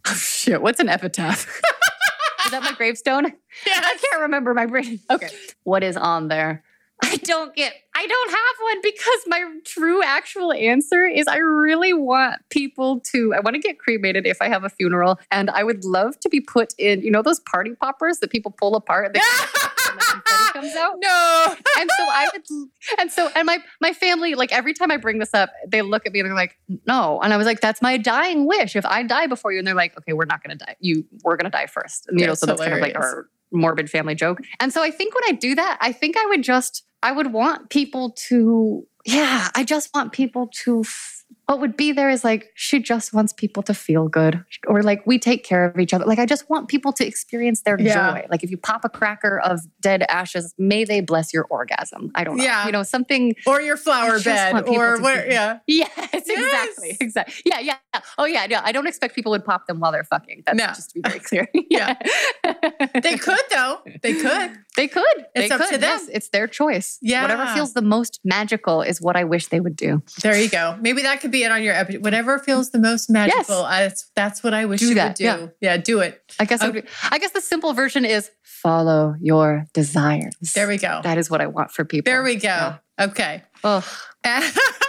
oh, 0.08 0.14
shit. 0.16 0.62
What's 0.62 0.80
an 0.80 0.90
epitaph? 0.90 1.48
Is 2.46 2.52
that 2.52 2.62
my 2.62 2.74
gravestone? 2.74 3.26
Yeah, 3.26 3.80
I 3.82 3.98
can't 4.02 4.22
remember 4.24 4.54
my 4.54 4.66
brain. 4.66 5.00
Okay. 5.10 5.30
What 5.64 5.82
is 5.82 5.96
on 5.96 6.28
there? 6.28 6.62
I 7.02 7.16
don't 7.18 7.56
get, 7.56 7.74
I 7.96 8.06
don't 8.06 8.30
have 8.30 8.56
one 8.62 8.82
because 8.84 9.22
my 9.28 9.60
true 9.66 10.04
actual 10.04 10.52
answer 10.52 11.06
is 11.06 11.26
I 11.28 11.38
really 11.38 11.94
want 11.94 12.42
people 12.50 13.00
to, 13.12 13.34
I 13.34 13.40
want 13.40 13.56
to 13.56 13.60
get 13.60 13.80
cremated 13.80 14.28
if 14.28 14.42
I 14.42 14.50
have 14.50 14.66
a 14.66 14.70
funeral. 14.70 15.20
And 15.32 15.50
I 15.50 15.64
would 15.64 15.86
love 15.86 16.20
to 16.20 16.30
be 16.30 16.42
put 16.42 16.74
in, 16.78 17.02
you 17.02 17.12
know, 17.12 17.22
those 17.22 17.40
party 17.40 17.76
poppers 17.76 18.20
that 18.20 18.30
people 18.30 18.52
pull 18.52 18.76
apart 18.76 19.14
and, 20.56 20.64
they, 20.64 20.70
and 20.70 20.76
the 20.76 20.76
confetti 20.76 20.76
comes 20.76 20.76
out? 20.76 20.96
No. 21.00 21.56
And 21.80 21.90
so 21.98 22.04
I 22.04 22.30
would, 22.32 22.44
and 23.00 23.12
so, 23.12 23.30
and 23.36 23.46
my, 23.46 23.60
my 23.82 23.94
family, 23.94 24.36
like 24.36 24.52
every 24.52 24.74
time 24.74 24.92
I 24.92 24.98
bring 24.98 25.20
this 25.20 25.34
up, 25.34 25.50
they 25.68 25.82
look 25.82 26.06
at 26.06 26.14
me 26.14 26.20
and 26.20 26.28
they're 26.28 26.36
like, 26.36 26.58
no. 26.86 27.20
And 27.22 27.34
I 27.34 27.38
was 27.38 27.46
like, 27.46 27.62
that's 27.62 27.82
my 27.82 27.98
dying 27.98 28.46
wish. 28.46 28.76
If 28.76 28.86
I 28.86 29.04
die 29.04 29.28
before 29.28 29.52
you, 29.52 29.58
and 29.60 29.68
they're 29.68 29.74
like, 29.74 29.98
okay, 29.98 30.14
we're 30.14 30.26
not 30.26 30.44
going 30.44 30.58
to 30.58 30.66
die. 30.66 30.76
You, 30.80 31.06
we're 31.24 31.36
going 31.36 31.52
to 31.52 31.58
die 31.58 31.66
first. 31.66 32.08
And, 32.08 32.20
you 32.20 32.28
know, 32.28 32.36
so 32.36 32.46
that's 32.46 32.62
kind 32.62 32.74
of 32.74 32.80
like 32.80 32.96
our 32.96 33.28
morbid 33.52 33.90
family 33.90 34.16
joke. 34.16 34.40
And 34.60 34.74
so 34.74 34.82
I 34.82 34.92
think 34.92 35.14
when 35.16 35.24
I 35.28 35.32
do 35.32 35.56
that, 35.56 35.78
I 35.82 35.92
think 35.92 36.18
I 36.18 36.26
would 36.28 36.44
just, 36.44 36.84
I 37.02 37.12
would 37.12 37.34
want 37.34 37.70
people 37.70 38.12
to, 38.28 38.86
yeah, 39.06 39.50
I 39.56 39.64
just 39.64 39.90
want 39.94 40.14
people 40.14 40.50
to, 40.64 40.82
f- 40.82 41.23
what 41.54 41.62
would 41.62 41.78
be 41.78 41.92
there 41.92 42.10
is 42.10 42.24
like, 42.24 42.50
she 42.56 42.80
just 42.80 43.14
wants 43.14 43.32
people 43.32 43.62
to 43.62 43.76
feel 43.76 44.08
good 44.08 44.44
or 44.66 44.82
like 44.82 45.06
we 45.06 45.20
take 45.20 45.44
care 45.44 45.66
of 45.66 45.78
each 45.80 45.94
other. 45.94 46.04
Like, 46.04 46.18
I 46.18 46.26
just 46.26 46.50
want 46.50 46.68
people 46.68 46.92
to 46.94 47.06
experience 47.06 47.62
their 47.62 47.80
Yeah. 47.80 47.94
joy. 48.22 48.26
Like, 48.28 48.44
if 48.44 48.50
you 48.50 48.58
pop 48.58 48.84
a 48.84 48.90
cracker 48.90 49.40
of 49.40 49.60
dead 49.80 50.04
ashes, 50.10 50.56
may 50.58 50.84
they 50.84 51.00
bless 51.00 51.32
your 51.32 51.44
orgasm. 51.52 52.12
I 52.16 52.24
don't 52.24 52.38
know. 52.38 52.44
Yeah. 52.44 52.66
You 52.66 52.72
know, 52.72 52.82
something. 52.82 53.36
Or 53.46 53.62
your 53.62 53.78
flower 53.78 54.20
bed. 54.20 54.68
Or 54.68 55.00
where, 55.00 55.30
yeah. 55.30 55.60
Yes, 55.68 55.92
exactly. 56.28 56.98
Exactly. 57.00 57.36
Yeah, 57.46 57.60
yeah. 57.60 57.76
Oh, 58.18 58.26
yeah. 58.26 58.48
Yeah. 58.50 58.62
I 58.64 58.72
don't 58.72 58.88
expect 58.88 59.14
people 59.14 59.32
would 59.32 59.46
pop 59.46 59.68
them 59.68 59.80
while 59.80 59.92
they're 59.92 60.04
fucking. 60.04 60.42
That's 60.48 60.58
No. 60.58 60.66
just 60.68 60.90
to 60.90 61.02
be 61.02 61.08
very 61.08 61.20
clear. 61.30 61.48
Yeah. 61.70 61.94
They 63.04 63.18
could, 63.18 63.40
though. 63.52 63.80
They 64.02 64.14
could. 64.14 64.58
They 64.76 64.88
could. 64.88 65.04
It's 65.36 65.50
they 65.50 65.50
up 65.50 65.62
could. 65.62 65.74
to 65.74 65.78
them. 65.78 66.00
Yes, 66.00 66.10
it's 66.12 66.30
their 66.30 66.48
choice. 66.48 66.98
Yeah. 67.02 67.22
Whatever 67.22 67.46
feels 67.54 67.74
the 67.74 67.82
most 67.82 68.20
magical 68.24 68.82
is 68.82 69.00
what 69.02 69.16
I 69.16 69.24
wish 69.24 69.48
they 69.48 69.60
would 69.60 69.76
do. 69.76 70.02
There 70.22 70.36
you 70.36 70.50
go. 70.50 70.78
Maybe 70.82 71.04
that 71.04 71.22
could 71.22 71.32
be 71.32 71.44
it 71.44 71.52
on 71.52 71.62
your 71.62 71.74
episode. 71.74 72.04
Whatever 72.04 72.40
feels 72.40 72.72
the 72.72 72.80
most 72.80 73.10
magical. 73.10 73.56
Uh, 73.56 73.64
I, 73.64 73.92
that's, 74.16 74.44
what 74.44 74.54
I 74.54 74.66
wish 74.66 74.80
Do 74.80 74.88
you 74.90 74.96
that, 74.96 75.10
would 75.10 75.16
do. 75.16 75.24
yeah. 75.24 75.48
Yeah. 75.62 75.78
do 75.78 76.00
it. 76.00 76.22
I 76.40 76.46
guess. 76.46 76.62
I, 76.62 76.70
would, 76.70 76.88
I 77.12 77.20
guess 77.20 77.32
the 77.32 77.42
simple 77.42 77.74
version 77.74 78.04
is 78.04 78.32
follow 78.42 79.14
your 79.22 79.66
desires. 79.74 80.34
There 80.56 80.68
we 80.68 80.78
go. 80.78 81.02
That 81.04 81.18
is 81.18 81.30
what 81.30 81.42
I 81.42 81.48
want 81.48 81.72
for 81.72 81.86
people. 81.86 82.10
There 82.12 82.24
we 82.24 82.36
go. 82.36 82.48
Yeah. 82.48 82.78
Okay. 83.00 83.44
Ugh. 83.64 83.84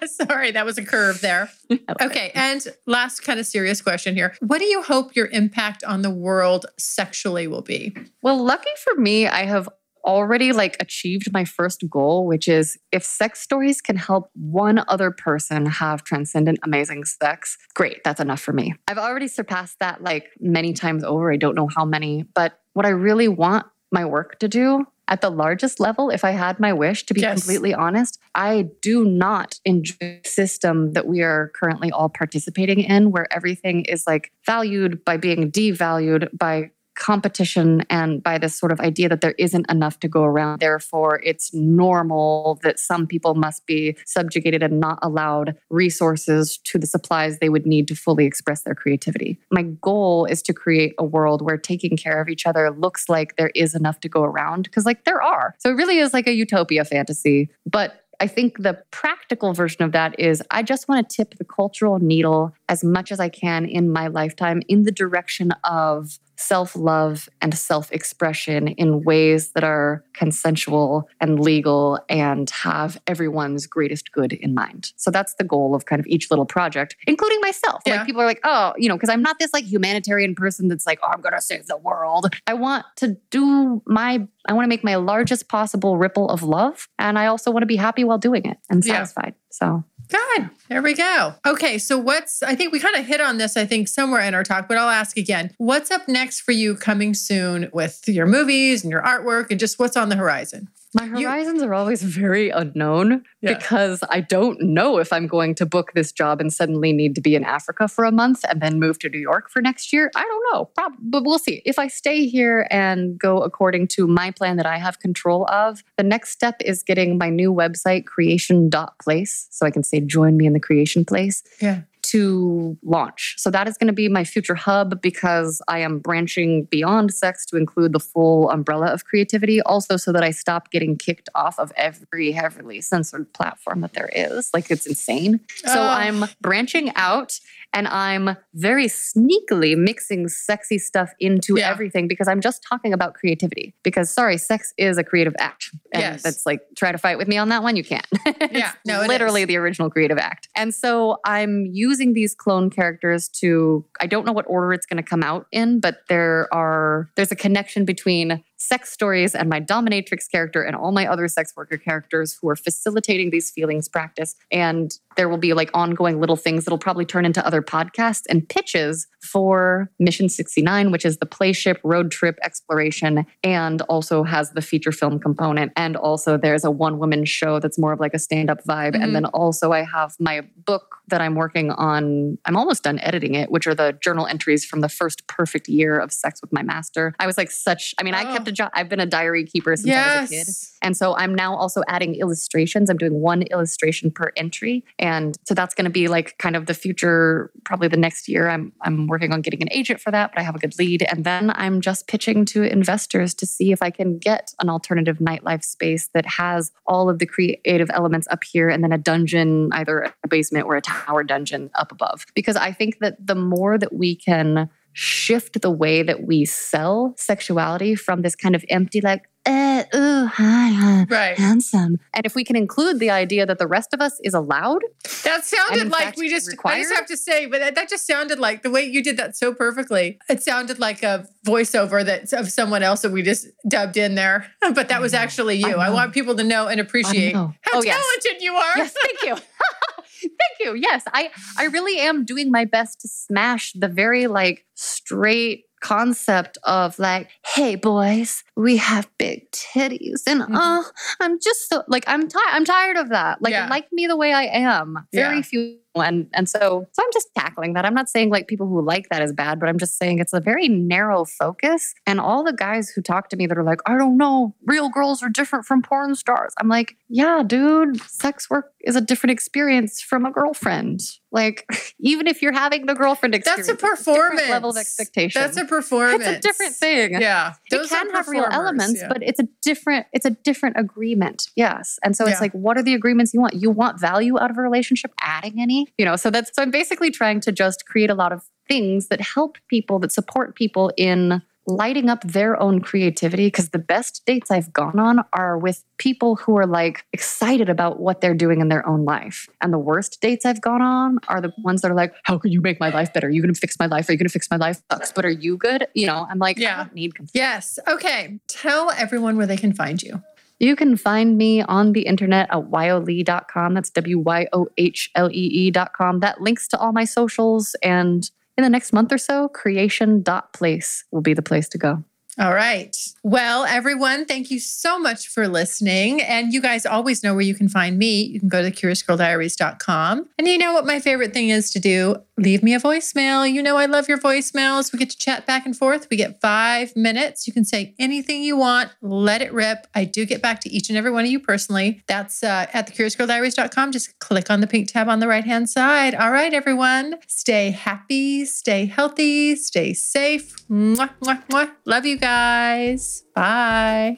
Sorry, 0.06 0.50
that 0.52 0.64
was 0.64 0.78
a 0.78 0.84
curve 0.84 1.20
there. 1.20 1.50
Okay. 2.00 2.32
And 2.34 2.66
last 2.86 3.20
kind 3.20 3.38
of 3.38 3.46
serious 3.46 3.82
question 3.82 4.14
here. 4.14 4.34
What 4.40 4.58
do 4.58 4.64
you 4.64 4.82
hope 4.82 5.14
your 5.14 5.26
impact 5.26 5.84
on 5.84 6.02
the 6.02 6.10
world 6.10 6.66
sexually 6.78 7.46
will 7.46 7.62
be? 7.62 7.94
Well, 8.22 8.42
lucky 8.42 8.70
for 8.82 9.00
me, 9.00 9.26
I 9.26 9.44
have 9.44 9.68
already 10.04 10.52
like 10.52 10.76
achieved 10.80 11.32
my 11.32 11.44
first 11.44 11.84
goal, 11.88 12.26
which 12.26 12.48
is 12.48 12.78
if 12.92 13.04
sex 13.04 13.40
stories 13.40 13.80
can 13.80 13.96
help 13.96 14.30
one 14.34 14.82
other 14.88 15.10
person 15.10 15.66
have 15.66 16.02
transcendent, 16.04 16.58
amazing 16.64 17.04
sex, 17.04 17.56
great. 17.74 18.02
That's 18.04 18.20
enough 18.20 18.40
for 18.40 18.52
me. 18.52 18.74
I've 18.88 18.98
already 18.98 19.28
surpassed 19.28 19.78
that 19.80 20.02
like 20.02 20.30
many 20.40 20.72
times 20.72 21.04
over. 21.04 21.32
I 21.32 21.36
don't 21.36 21.54
know 21.54 21.68
how 21.74 21.84
many, 21.84 22.24
but 22.34 22.58
what 22.72 22.86
I 22.86 22.90
really 22.90 23.28
want 23.28 23.66
my 23.92 24.04
work 24.04 24.38
to 24.38 24.48
do 24.48 24.86
at 25.10 25.20
the 25.20 25.30
largest 25.30 25.80
level, 25.80 26.08
if 26.08 26.24
I 26.24 26.30
had 26.30 26.60
my 26.60 26.72
wish, 26.72 27.04
to 27.06 27.14
be 27.14 27.20
Yes. 27.20 27.42
completely 27.42 27.74
honest, 27.74 28.18
I 28.34 28.68
do 28.80 29.04
not 29.04 29.58
enjoy 29.64 30.20
the 30.22 30.28
system 30.28 30.92
that 30.92 31.06
we 31.06 31.20
are 31.20 31.50
currently 31.54 31.90
all 31.90 32.08
participating 32.08 32.78
in, 32.80 33.10
where 33.10 33.26
everything 33.34 33.84
is 33.84 34.06
like 34.06 34.30
valued 34.46 35.04
by 35.04 35.16
being 35.16 35.50
devalued 35.50 36.28
by 36.36 36.70
competition 37.00 37.82
and 37.90 38.22
by 38.22 38.38
this 38.38 38.56
sort 38.56 38.70
of 38.70 38.78
idea 38.78 39.08
that 39.08 39.22
there 39.22 39.34
isn't 39.38 39.68
enough 39.70 39.98
to 40.00 40.06
go 40.06 40.22
around. 40.22 40.60
Therefore, 40.60 41.20
it's 41.24 41.52
normal 41.52 42.60
that 42.62 42.78
some 42.78 43.06
people 43.06 43.34
must 43.34 43.66
be 43.66 43.96
subjugated 44.04 44.62
and 44.62 44.78
not 44.78 44.98
allowed 45.02 45.56
resources 45.70 46.58
to 46.58 46.78
the 46.78 46.86
supplies 46.86 47.38
they 47.38 47.48
would 47.48 47.66
need 47.66 47.88
to 47.88 47.96
fully 47.96 48.26
express 48.26 48.62
their 48.62 48.74
creativity. 48.74 49.38
My 49.50 49.62
goal 49.62 50.26
is 50.26 50.42
to 50.42 50.52
create 50.52 50.94
a 50.98 51.04
world 51.04 51.40
where 51.42 51.56
taking 51.56 51.96
care 51.96 52.20
of 52.20 52.28
each 52.28 52.46
other 52.46 52.70
looks 52.70 53.08
like 53.08 53.36
there 53.36 53.50
is 53.54 53.74
enough 53.74 54.00
to 54.00 54.08
go 54.08 54.22
around 54.22 54.64
because, 54.64 54.84
like, 54.84 55.04
there 55.04 55.22
are. 55.22 55.54
So 55.58 55.70
it 55.70 55.74
really 55.74 55.98
is 55.98 56.12
like 56.12 56.26
a 56.26 56.34
utopia 56.34 56.84
fantasy. 56.84 57.48
But 57.64 58.04
I 58.20 58.26
think 58.26 58.62
the 58.62 58.78
practical 58.90 59.54
version 59.54 59.82
of 59.82 59.92
that 59.92 60.18
is 60.20 60.42
I 60.50 60.62
just 60.62 60.88
want 60.88 61.08
to 61.08 61.16
tip 61.16 61.36
the 61.38 61.44
cultural 61.44 61.98
needle 61.98 62.54
as 62.70 62.84
much 62.84 63.10
as 63.10 63.20
I 63.20 63.28
can 63.28 63.66
in 63.66 63.92
my 63.92 64.06
lifetime 64.06 64.62
in 64.68 64.84
the 64.84 64.92
direction 64.92 65.50
of 65.64 66.18
self 66.40 66.74
love 66.74 67.28
and 67.42 67.54
self 67.54 67.92
expression 67.92 68.68
in 68.68 69.02
ways 69.02 69.50
that 69.52 69.64
are 69.64 70.02
consensual 70.14 71.08
and 71.20 71.38
legal 71.38 71.98
and 72.08 72.48
have 72.50 73.00
everyone's 73.06 73.66
greatest 73.66 74.12
good 74.12 74.32
in 74.32 74.54
mind. 74.54 74.92
So 74.96 75.10
that's 75.10 75.34
the 75.34 75.44
goal 75.44 75.74
of 75.74 75.84
kind 75.84 76.00
of 76.00 76.06
each 76.06 76.30
little 76.30 76.46
project, 76.46 76.96
including 77.06 77.40
myself. 77.40 77.82
Yeah. 77.84 77.96
Like 77.96 78.06
people 78.06 78.22
are 78.22 78.26
like, 78.26 78.40
oh, 78.44 78.72
you 78.78 78.88
know, 78.88 78.96
because 78.96 79.10
I'm 79.10 79.22
not 79.22 79.38
this 79.38 79.52
like 79.52 79.64
humanitarian 79.64 80.34
person 80.34 80.68
that's 80.68 80.86
like, 80.86 80.98
oh, 81.02 81.08
I'm 81.08 81.20
going 81.20 81.34
to 81.34 81.42
save 81.42 81.66
the 81.66 81.76
world. 81.76 82.34
I 82.46 82.54
want 82.54 82.86
to 82.96 83.16
do 83.30 83.82
my, 83.86 84.26
I 84.46 84.52
want 84.52 84.64
to 84.64 84.68
make 84.68 84.84
my 84.84 84.94
largest 84.94 85.48
possible 85.48 85.98
ripple 85.98 86.28
of 86.28 86.42
love. 86.42 86.88
And 86.98 87.18
I 87.18 87.26
also 87.26 87.50
want 87.50 87.62
to 87.62 87.66
be 87.66 87.76
happy 87.76 88.04
while 88.04 88.18
doing 88.18 88.46
it 88.46 88.58
and 88.70 88.84
Yeah. 88.86 89.24
So 89.50 89.84
Good. 90.10 90.50
There 90.68 90.82
we 90.82 90.94
go. 90.94 91.34
Okay. 91.46 91.78
So, 91.78 91.96
what's, 91.96 92.42
I 92.42 92.54
think 92.54 92.72
we 92.72 92.80
kind 92.80 92.96
of 92.96 93.06
hit 93.06 93.20
on 93.20 93.38
this, 93.38 93.56
I 93.56 93.64
think, 93.64 93.88
somewhere 93.88 94.20
in 94.22 94.34
our 94.34 94.42
talk, 94.42 94.68
but 94.68 94.76
I'll 94.76 94.90
ask 94.90 95.16
again. 95.16 95.54
What's 95.58 95.90
up 95.90 96.08
next 96.08 96.40
for 96.40 96.52
you 96.52 96.74
coming 96.74 97.14
soon 97.14 97.70
with 97.72 98.02
your 98.08 98.26
movies 98.26 98.82
and 98.82 98.90
your 98.90 99.02
artwork 99.02 99.50
and 99.50 99.60
just 99.60 99.78
what's 99.78 99.96
on 99.96 100.08
the 100.08 100.16
horizon? 100.16 100.68
My 100.92 101.04
You- 101.04 101.28
horizons 101.28 101.62
are 101.62 101.72
always 101.72 102.02
very 102.24 102.50
unknown 102.50 103.22
Yeah. 103.40 103.54
because 103.54 104.02
I 104.10 104.20
don't 104.20 104.60
know 104.60 104.98
if 104.98 105.12
I'm 105.12 105.26
going 105.28 105.54
to 105.56 105.66
book 105.66 105.92
this 105.94 106.10
job 106.10 106.40
and 106.40 106.52
suddenly 106.52 106.92
need 106.92 107.14
to 107.14 107.20
be 107.20 107.34
in 107.36 107.44
Africa 107.44 107.86
for 107.86 108.04
a 108.04 108.10
month 108.10 108.44
and 108.48 108.60
then 108.60 108.80
move 108.80 108.98
to 109.00 109.08
New 109.08 109.20
York 109.20 109.50
for 109.50 109.62
next 109.62 109.92
year. 109.92 110.10
I 110.16 110.22
don't 110.22 110.44
know. 110.52 110.64
Prob- 110.76 110.94
but 111.00 111.24
we'll 111.24 111.38
see. 111.38 111.62
If 111.64 111.78
I 111.78 111.86
stay 111.86 112.26
here 112.26 112.66
and 112.70 113.16
go 113.18 113.38
according 113.38 113.86
to 113.88 114.06
my 114.08 114.32
plan 114.32 114.56
that 114.56 114.66
I 114.66 114.78
have 114.78 114.98
control 114.98 115.46
of, 115.46 115.84
the 115.96 116.02
next 116.02 116.30
step 116.30 116.56
is 116.64 116.82
getting 116.82 117.18
my 117.18 117.30
new 117.30 117.52
website, 117.52 118.04
creation.place, 118.06 119.46
so 119.50 119.66
I 119.66 119.70
can 119.70 119.84
say, 119.84 120.00
join 120.00 120.36
me 120.36 120.46
in 120.46 120.52
the 120.54 120.60
creation 120.60 121.04
place 121.04 121.42
Yeah. 121.60 121.82
To 122.10 122.76
launch. 122.82 123.34
So 123.38 123.50
that 123.50 123.68
is 123.68 123.76
going 123.76 123.86
to 123.88 123.92
be 123.92 124.08
my 124.08 124.24
future 124.24 124.54
hub 124.54 125.00
because 125.02 125.60
I 125.68 125.80
am 125.80 125.98
branching 125.98 126.64
beyond 126.70 127.12
sex 127.12 127.44
to 127.46 127.56
include 127.56 127.92
the 127.92 128.00
full 128.00 128.50
umbrella 128.50 128.86
of 128.86 129.04
creativity. 129.04 129.60
Also, 129.62 129.96
so 129.96 130.12
that 130.12 130.22
I 130.22 130.30
stop 130.30 130.70
getting 130.70 130.96
kicked 130.96 131.28
off 131.34 131.58
of 131.58 131.72
every 131.76 132.32
heavily 132.32 132.80
censored 132.80 133.32
platform 133.32 133.80
that 133.82 133.92
there 133.92 134.10
is. 134.14 134.50
Like 134.54 134.70
it's 134.70 134.86
insane. 134.86 135.40
So 135.64 135.78
Oh. 135.80 135.88
I'm 135.88 136.24
branching 136.40 136.92
out 136.96 137.38
and 137.72 137.86
I'm 137.88 138.36
very 138.54 138.86
sneakily 138.86 139.76
mixing 139.76 140.28
sexy 140.28 140.78
stuff 140.78 141.12
into 141.20 141.56
Yeah. 141.58 141.70
everything 141.70 142.08
because 142.08 142.26
I'm 142.28 142.40
just 142.40 142.64
talking 142.68 142.92
about 142.92 143.14
creativity. 143.14 143.74
Because 143.84 144.10
sorry, 144.12 144.38
sex 144.38 144.72
is 144.78 144.98
a 144.98 145.04
creative 145.04 145.34
act. 145.38 145.70
And 145.92 146.02
Yes. 146.02 146.22
that's 146.22 146.46
like 146.46 146.60
try 146.76 146.90
to 146.92 146.98
fight 146.98 147.18
with 147.18 147.28
me 147.28 147.36
on 147.38 147.48
that 147.50 147.62
one, 147.62 147.76
you 147.76 147.84
can't. 147.84 148.06
Yeah, 148.50 148.72
no, 148.84 149.02
it 149.02 149.08
literally 149.08 149.42
is. 149.42 149.48
the 149.48 149.56
original 149.58 149.90
creative 149.90 150.18
act. 150.18 150.48
And 150.56 150.74
so 150.74 151.18
I'm 151.24 151.66
using 151.70 151.99
these 152.00 152.34
clone 152.34 152.70
characters 152.70 153.28
to 153.28 153.84
I 154.00 154.06
don't 154.06 154.26
know 154.26 154.32
what 154.32 154.46
order 154.48 154.72
it's 154.72 154.86
going 154.86 155.02
to 155.02 155.08
come 155.08 155.22
out 155.22 155.46
in, 155.52 155.80
but 155.80 155.98
there 156.08 156.48
are 156.52 157.10
there's 157.16 157.32
a 157.32 157.36
connection 157.36 157.84
between 157.84 158.42
sex 158.60 158.92
stories 158.92 159.34
and 159.34 159.48
my 159.48 159.58
dominatrix 159.60 160.30
character 160.30 160.62
and 160.62 160.76
all 160.76 160.92
my 160.92 161.06
other 161.06 161.26
sex 161.28 161.54
worker 161.56 161.78
characters 161.78 162.36
who 162.40 162.48
are 162.48 162.54
facilitating 162.56 163.30
these 163.30 163.50
feelings 163.50 163.88
practice 163.88 164.36
and 164.52 164.98
there 165.16 165.28
will 165.28 165.38
be 165.38 165.54
like 165.54 165.70
ongoing 165.74 166.20
little 166.20 166.36
things 166.36 166.64
that'll 166.64 166.78
probably 166.78 167.04
turn 167.06 167.24
into 167.24 167.44
other 167.44 167.62
podcasts 167.62 168.22
and 168.28 168.48
pitches 168.48 169.06
for 169.22 169.90
Mission 169.98 170.28
69 170.28 170.90
which 170.90 171.06
is 171.06 171.16
the 171.18 171.26
playship 171.26 171.78
road 171.82 172.10
trip 172.10 172.38
exploration 172.42 173.24
and 173.42 173.80
also 173.82 174.22
has 174.24 174.52
the 174.52 174.60
feature 174.62 174.92
film 174.92 175.18
component 175.18 175.72
and 175.74 175.96
also 175.96 176.36
there's 176.36 176.62
a 176.64 176.70
one 176.70 176.98
woman 176.98 177.24
show 177.24 177.58
that's 177.60 177.78
more 177.78 177.92
of 177.92 177.98
like 178.00 178.12
a 178.14 178.18
stand 178.18 178.50
up 178.50 178.62
vibe 178.64 178.94
Mhm. 178.94 179.02
and 179.02 179.14
then 179.14 179.24
also 179.26 179.72
I 179.72 179.84
have 179.84 180.14
my 180.20 180.42
book 180.66 180.96
that 181.08 181.20
I'm 181.22 181.34
working 181.34 181.70
on 181.72 182.36
I'm 182.44 182.56
almost 182.56 182.82
done 182.82 182.98
editing 183.00 183.34
it 183.34 183.50
which 183.50 183.66
are 183.66 183.74
the 183.74 183.96
journal 184.02 184.26
entries 184.26 184.64
from 184.66 184.80
the 184.80 184.88
first 184.88 185.26
perfect 185.28 185.66
year 185.68 185.98
of 185.98 186.12
sex 186.12 186.40
with 186.42 186.52
my 186.52 186.62
master 186.62 187.14
I 187.18 187.26
was 187.26 187.38
like 187.38 187.50
such 187.50 187.94
I 187.98 188.02
mean 188.02 188.14
I 188.14 188.28
Oh. 188.30 188.32
kept 188.34 188.48
I've 188.74 188.88
been 188.88 189.00
a 189.00 189.06
diary 189.06 189.44
keeper 189.44 189.76
since 189.76 189.94
I 189.94 190.20
was 190.22 190.30
a 190.30 190.34
kid 190.34 190.48
and 190.82 190.96
so 190.96 191.16
I'm 191.16 191.34
now 191.34 191.54
also 191.54 191.82
adding 191.88 192.14
illustrations. 192.14 192.88
I'm 192.90 192.96
doing 192.96 193.20
one 193.20 193.42
illustration 193.42 194.10
per 194.10 194.32
entry. 194.36 194.84
And 194.98 195.36
so 195.44 195.54
that's 195.54 195.74
going 195.74 195.84
to 195.84 195.90
be 195.90 196.08
like 196.08 196.38
kind 196.38 196.56
of 196.56 196.66
the 196.66 196.74
future, 196.74 197.50
probably 197.64 197.88
the 197.88 197.96
next 197.96 198.28
year. 198.28 198.48
I'm 198.48 198.72
I'm 198.82 199.06
working 199.06 199.32
on 199.32 199.42
getting 199.42 199.62
an 199.62 199.68
agent 199.72 200.00
for 200.00 200.10
that, 200.10 200.32
but 200.32 200.40
I 200.40 200.42
have 200.42 200.54
a 200.54 200.58
good 200.58 200.78
lead. 200.78 201.02
And 201.02 201.24
then 201.24 201.50
I'm 201.54 201.80
just 201.80 202.06
pitching 202.06 202.44
to 202.46 202.62
investors 202.62 203.34
to 203.34 203.46
see 203.46 203.72
if 203.72 203.82
I 203.82 203.90
can 203.90 204.18
get 204.18 204.54
an 204.60 204.68
alternative 204.68 205.18
nightlife 205.18 205.64
space 205.64 206.08
that 206.14 206.26
has 206.26 206.72
all 206.86 207.10
of 207.10 207.18
the 207.18 207.26
creative 207.26 207.90
elements 207.92 208.26
up 208.30 208.44
here 208.44 208.68
and 208.68 208.82
then 208.82 208.92
a 208.92 208.98
dungeon, 208.98 209.70
either 209.72 210.12
a 210.24 210.28
basement 210.28 210.66
or 210.66 210.76
a 210.76 210.82
tower 210.82 211.22
dungeon 211.22 211.70
up 211.74 211.92
above. 211.92 212.26
Because 212.34 212.56
I 212.56 212.72
think 212.72 212.98
that 213.00 213.24
the 213.24 213.34
more 213.34 213.76
that 213.76 213.92
we 213.92 214.14
can 214.14 214.70
shift 214.92 215.60
the 215.60 215.70
way 215.70 216.02
that 216.02 216.22
we 216.26 216.44
sell 216.44 217.14
sexuality 217.16 217.94
from 217.94 218.22
this 218.22 218.34
kind 218.34 218.54
of 218.54 218.64
empty, 218.68 219.00
like, 219.00 219.22
eh, 219.46 219.84
ooh, 219.94 220.26
hi, 220.26 221.00
uh, 221.02 221.06
Right. 221.08 221.38
handsome. 221.38 221.98
And 222.12 222.26
if 222.26 222.34
we 222.34 222.44
can 222.44 222.56
include 222.56 222.98
the 222.98 223.10
idea 223.10 223.46
that 223.46 223.58
the 223.58 223.66
rest 223.66 223.94
of 223.94 224.00
us 224.00 224.20
is 224.22 224.34
allowed, 224.34 224.82
That 225.24 225.44
sounded 225.44 225.88
like 225.90 226.02
fact, 226.02 226.18
we 226.18 226.28
just, 226.28 226.54
I 226.64 226.80
just 226.80 226.94
have 226.94 227.06
to 227.06 227.16
say, 227.16 227.46
but 227.46 227.60
that, 227.60 227.74
that 227.74 227.88
just 227.88 228.06
sounded 228.06 228.38
like 228.38 228.62
the 228.62 228.70
way 228.70 228.82
you 228.84 229.02
did 229.02 229.16
that 229.16 229.36
so 229.36 229.54
perfectly. 229.54 230.18
It 230.28 230.42
sounded 230.42 230.78
like 230.78 231.02
a 231.02 231.26
voiceover 231.46 232.04
that's 232.04 232.32
of 232.34 232.50
someone 232.52 232.82
else 232.82 233.00
that 233.02 233.12
we 233.12 233.22
just 233.22 233.46
dubbed 233.68 233.96
in 233.96 234.14
there. 234.14 234.46
But 234.74 234.88
that 234.88 234.98
I 234.98 235.00
was 235.00 235.12
know. 235.14 235.18
actually 235.20 235.56
you. 235.56 235.76
I 235.76 235.86
I, 235.86 235.90
want 235.90 236.12
people 236.12 236.34
to 236.36 236.44
know 236.44 236.68
and 236.68 236.78
appreciate 236.80 237.32
know. 237.32 237.54
how 237.62 237.78
Oh, 237.78 237.82
yes. 237.82 237.96
talented 237.98 238.42
you 238.42 238.54
are. 238.54 238.76
yes, 238.78 238.94
thank 239.04 239.22
you. 239.24 239.36
thank 240.40 240.60
you. 240.60 240.74
Yes, 240.74 241.04
I 241.12 241.30
I 241.58 241.64
really 241.64 241.98
am 242.00 242.24
doing 242.24 242.50
my 242.50 242.64
best 242.64 243.00
to 243.02 243.08
smash 243.08 243.72
the 243.72 243.88
very 243.88 244.26
like 244.26 244.64
straight 244.74 245.64
concept 245.80 246.58
of 246.64 246.98
like, 246.98 247.28
hey 247.54 247.74
boys, 247.74 248.44
we 248.62 248.76
have 248.76 249.08
big 249.18 249.50
titties, 249.52 250.22
and 250.26 250.42
Mhm. 250.42 250.48
oh, 250.52 250.90
I'm 251.20 251.38
just 251.40 251.68
so 251.68 251.82
like 251.88 252.04
I'm 252.06 252.28
tired. 252.28 252.50
I'm 252.52 252.64
tired 252.64 252.96
of 252.96 253.08
that. 253.10 253.40
Like, 253.42 253.52
Yeah. 253.52 253.68
like 253.68 253.92
me 253.92 254.06
the 254.06 254.16
way 254.16 254.32
I 254.32 254.44
am. 254.44 255.06
Very 255.12 255.36
Yeah. 255.36 255.42
few. 255.42 255.76
And 255.96 256.28
and 256.34 256.48
so 256.48 256.86
so 256.92 257.02
I'm 257.02 257.08
just 257.12 257.28
tackling 257.36 257.72
that. 257.72 257.84
I'm 257.84 257.94
not 257.94 258.08
saying 258.08 258.30
like 258.30 258.46
people 258.46 258.68
who 258.68 258.80
like 258.80 259.08
that 259.10 259.22
is 259.22 259.32
bad, 259.32 259.58
but 259.58 259.68
I'm 259.68 259.76
just 259.76 259.98
saying 259.98 260.20
it's 260.20 260.32
a 260.32 260.38
very 260.38 260.68
narrow 260.68 261.24
focus. 261.24 261.94
And 262.06 262.20
all 262.20 262.44
the 262.44 262.52
guys 262.52 262.90
who 262.90 263.02
talk 263.02 263.28
to 263.30 263.36
me 263.36 263.48
that 263.48 263.58
are 263.58 263.64
like, 263.64 263.80
I 263.86 263.96
don't 263.98 264.16
know, 264.16 264.54
real 264.66 264.88
girls 264.88 265.20
are 265.20 265.28
different 265.28 265.64
from 265.66 265.82
porn 265.82 266.14
stars. 266.14 266.52
I'm 266.60 266.68
like, 266.68 266.94
yeah, 267.08 267.42
dude, 267.44 268.00
sex 268.02 268.48
work 268.48 268.70
is 268.82 268.94
a 268.94 269.00
different 269.00 269.32
experience 269.32 270.00
from 270.00 270.24
a 270.24 270.30
girlfriend. 270.30 271.00
Like, 271.32 271.66
even 271.98 272.28
if 272.28 272.40
you're 272.40 272.52
having 272.52 272.86
the 272.86 272.94
girlfriend 272.94 273.34
experience, 273.34 273.66
That's 273.66 273.82
a 273.82 273.86
performance. 273.86 274.48
level 274.48 274.70
of 274.70 274.76
expectation. 274.76 275.42
That's 275.42 275.56
a 275.56 275.64
performance. 275.64 276.24
it's 276.24 276.38
a 276.38 276.40
different 276.40 276.76
thing. 276.76 277.20
Yeah. 277.20 277.54
It 277.70 277.76
Those 277.76 277.90
are 277.90 277.96
can 277.96 278.10
have 278.14 278.28
real 278.28 278.44
elements, 278.52 279.00
yeah. 279.00 279.08
but 279.08 279.22
it's 279.22 279.40
a 279.40 279.48
different 279.62 280.06
it's 280.12 280.24
a 280.26 280.30
different 280.30 280.76
agreement. 280.78 281.48
Yes. 281.56 281.98
And 282.04 282.16
so 282.16 282.24
Yeah. 282.24 282.32
it's 282.32 282.40
like 282.40 282.52
what 282.52 282.76
are 282.76 282.82
the 282.82 282.94
agreements 282.94 283.34
you 283.34 283.40
want? 283.40 283.54
You 283.54 283.70
want 283.70 284.00
value 284.00 284.38
out 284.38 284.50
of 284.50 284.58
a 284.58 284.62
relationship, 284.62 285.12
adding 285.20 285.60
any? 285.60 285.86
You 285.98 286.04
know, 286.04 286.16
so 286.16 286.30
that's 286.30 286.50
so 286.54 286.62
I'm 286.62 286.70
basically 286.70 287.10
trying 287.10 287.40
to 287.40 287.52
just 287.52 287.86
create 287.86 288.10
a 288.10 288.14
lot 288.14 288.32
of 288.32 288.42
things 288.68 289.08
that 289.08 289.20
help 289.20 289.58
people 289.68 289.98
that 289.98 290.12
support 290.12 290.54
people 290.54 290.92
in 290.96 291.42
lighting 291.66 292.08
up 292.08 292.22
their 292.22 292.60
own 292.60 292.80
creativity 292.80 293.46
because 293.46 293.70
the 293.70 293.78
best 293.78 294.22
dates 294.26 294.50
I've 294.50 294.72
gone 294.72 294.98
on 294.98 295.24
are 295.32 295.58
with 295.58 295.84
people 295.98 296.36
who 296.36 296.56
are 296.56 296.66
like 296.66 297.04
excited 297.12 297.68
about 297.68 298.00
what 298.00 298.20
they're 298.20 298.34
doing 298.34 298.60
in 298.60 298.68
their 298.68 298.86
own 298.88 299.04
life. 299.04 299.48
And 299.60 299.72
the 299.72 299.78
worst 299.78 300.20
dates 300.20 300.44
I've 300.46 300.60
gone 300.60 300.82
on 300.82 301.18
are 301.28 301.40
the 301.40 301.52
ones 301.58 301.82
that 301.82 301.90
are 301.90 301.94
like, 301.94 302.14
how 302.24 302.38
can 302.38 302.50
you 302.50 302.60
make 302.60 302.80
my 302.80 302.90
life 302.90 303.12
better? 303.12 303.28
Are 303.28 303.30
you 303.30 303.42
going 303.42 303.54
to 303.54 303.60
fix 303.60 303.78
my 303.78 303.86
life? 303.86 304.08
Are 304.08 304.12
you 304.12 304.18
going 304.18 304.26
to 304.26 304.32
fix 304.32 304.50
my 304.50 304.56
life? 304.56 304.82
Sucks, 304.90 305.12
but 305.12 305.24
are 305.24 305.30
you 305.30 305.56
good? 305.56 305.86
You 305.94 306.06
know, 306.06 306.26
I'm 306.28 306.38
like, 306.38 306.58
Yeah. 306.58 306.80
I 306.80 306.84
don't 306.84 306.94
need 306.94 307.12
Yes. 307.34 307.78
Okay. 307.86 308.40
Tell 308.48 308.90
everyone 308.90 309.36
where 309.36 309.46
they 309.46 309.56
can 309.56 309.72
find 309.72 310.02
you. 310.02 310.22
You 310.60 310.76
can 310.76 310.96
find 310.96 311.38
me 311.38 311.62
on 311.62 311.92
the 311.92 312.02
internet 312.02 312.48
at 312.50 312.70
wyohlee.com. 312.70 313.74
That's 313.74 313.88
W 313.90 314.18
Y 314.18 314.46
O 314.52 314.68
H 314.76 315.10
L 315.14 315.30
E 315.30 315.68
E.com. 315.68 316.20
That 316.20 316.42
links 316.42 316.68
to 316.68 316.78
all 316.78 316.92
my 316.92 317.04
socials. 317.04 317.74
And 317.82 318.30
in 318.56 318.64
the 318.64 318.70
next 318.70 318.92
month 318.92 319.12
or 319.12 319.18
so, 319.18 319.48
creation.place 319.48 321.04
will 321.10 321.20
be 321.20 321.34
the 321.34 321.42
place 321.42 321.68
to 321.70 321.78
go. 321.78 322.04
All 322.38 322.54
right. 322.54 322.96
Well, 323.22 323.64
everyone, 323.64 324.24
thank 324.24 324.50
you 324.50 324.60
so 324.60 324.98
much 324.98 325.28
for 325.28 325.48
listening. 325.48 326.22
And 326.22 326.52
you 326.52 326.62
guys 326.62 326.86
always 326.86 327.22
know 327.22 327.34
where 327.34 327.42
you 327.42 327.54
can 327.54 327.68
find 327.68 327.98
me. 327.98 328.22
You 328.22 328.38
can 328.38 328.48
go 328.48 328.62
to 328.62 328.70
curiousgirldiaries.com. 328.70 330.28
And 330.38 330.48
you 330.48 330.56
know 330.56 330.72
what 330.72 330.86
my 330.86 331.00
favorite 331.00 331.34
thing 331.34 331.48
is 331.48 331.70
to 331.72 331.80
do? 331.80 332.16
Leave 332.40 332.62
me 332.62 332.72
a 332.72 332.80
voicemail. 332.80 333.50
You 333.50 333.62
know, 333.62 333.76
I 333.76 333.84
love 333.84 334.08
your 334.08 334.16
voicemails. 334.16 334.94
We 334.94 334.98
get 334.98 335.10
to 335.10 335.18
chat 335.18 335.44
back 335.44 335.66
and 335.66 335.76
forth. 335.76 336.08
We 336.10 336.16
get 336.16 336.40
five 336.40 336.96
minutes. 336.96 337.46
You 337.46 337.52
can 337.52 337.66
say 337.66 337.94
anything 337.98 338.42
you 338.42 338.56
want, 338.56 338.90
let 339.02 339.42
it 339.42 339.52
rip. 339.52 339.86
I 339.94 340.06
do 340.06 340.24
get 340.24 340.40
back 340.40 340.60
to 340.60 340.70
each 340.70 340.88
and 340.88 340.96
every 340.96 341.10
one 341.10 341.26
of 341.26 341.30
you 341.30 341.38
personally. 341.38 342.02
That's 342.06 342.42
uh, 342.42 342.66
at 342.72 342.88
thecuriousgirldiaries.com. 342.88 343.92
Just 343.92 344.18
click 344.20 344.50
on 344.50 344.62
the 344.62 344.66
pink 344.66 344.90
tab 344.90 345.10
on 345.10 345.20
the 345.20 345.28
right 345.28 345.44
hand 345.44 345.68
side. 345.68 346.14
All 346.14 346.30
right, 346.30 346.54
everyone. 346.54 347.16
Stay 347.26 347.72
happy, 347.72 348.46
stay 348.46 348.86
healthy, 348.86 349.54
stay 349.54 349.92
safe. 349.92 350.66
Mwah, 350.68 351.10
mwah, 351.20 351.46
mwah. 351.48 351.70
Love 351.84 352.06
you 352.06 352.16
guys. 352.16 353.22
Bye. 353.34 354.16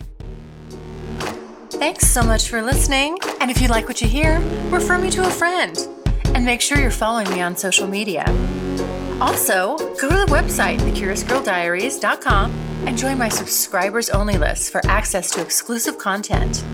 Thanks 1.70 2.06
so 2.06 2.22
much 2.22 2.48
for 2.48 2.62
listening. 2.62 3.18
And 3.40 3.50
if 3.50 3.60
you 3.60 3.66
like 3.66 3.88
what 3.88 4.00
you 4.00 4.06
hear, 4.06 4.38
refer 4.70 4.96
me 4.96 5.10
to 5.10 5.26
a 5.26 5.30
friend. 5.30 5.76
And 6.34 6.44
make 6.44 6.60
sure 6.60 6.78
you're 6.78 6.90
following 6.90 7.28
me 7.30 7.40
on 7.40 7.56
social 7.56 7.86
media. 7.86 8.24
Also, 9.20 9.76
go 9.76 10.08
to 10.08 10.16
the 10.16 10.26
website, 10.28 10.78
thecuriousgirldiaries.com, 10.78 12.50
and 12.86 12.98
join 12.98 13.16
my 13.16 13.28
subscribers 13.28 14.10
only 14.10 14.36
list 14.36 14.72
for 14.72 14.84
access 14.86 15.30
to 15.30 15.40
exclusive 15.40 15.96
content. 15.98 16.64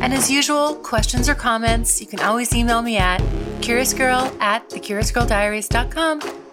And 0.00 0.12
as 0.12 0.30
usual, 0.30 0.74
questions 0.74 1.28
or 1.28 1.34
comments, 1.34 2.00
you 2.00 2.06
can 2.06 2.20
always 2.20 2.54
email 2.54 2.82
me 2.82 2.98
at 2.98 3.20
curiousgirl 3.60 4.38
at 4.40 4.68
thecuriousgirldiaries.com. 4.68 6.43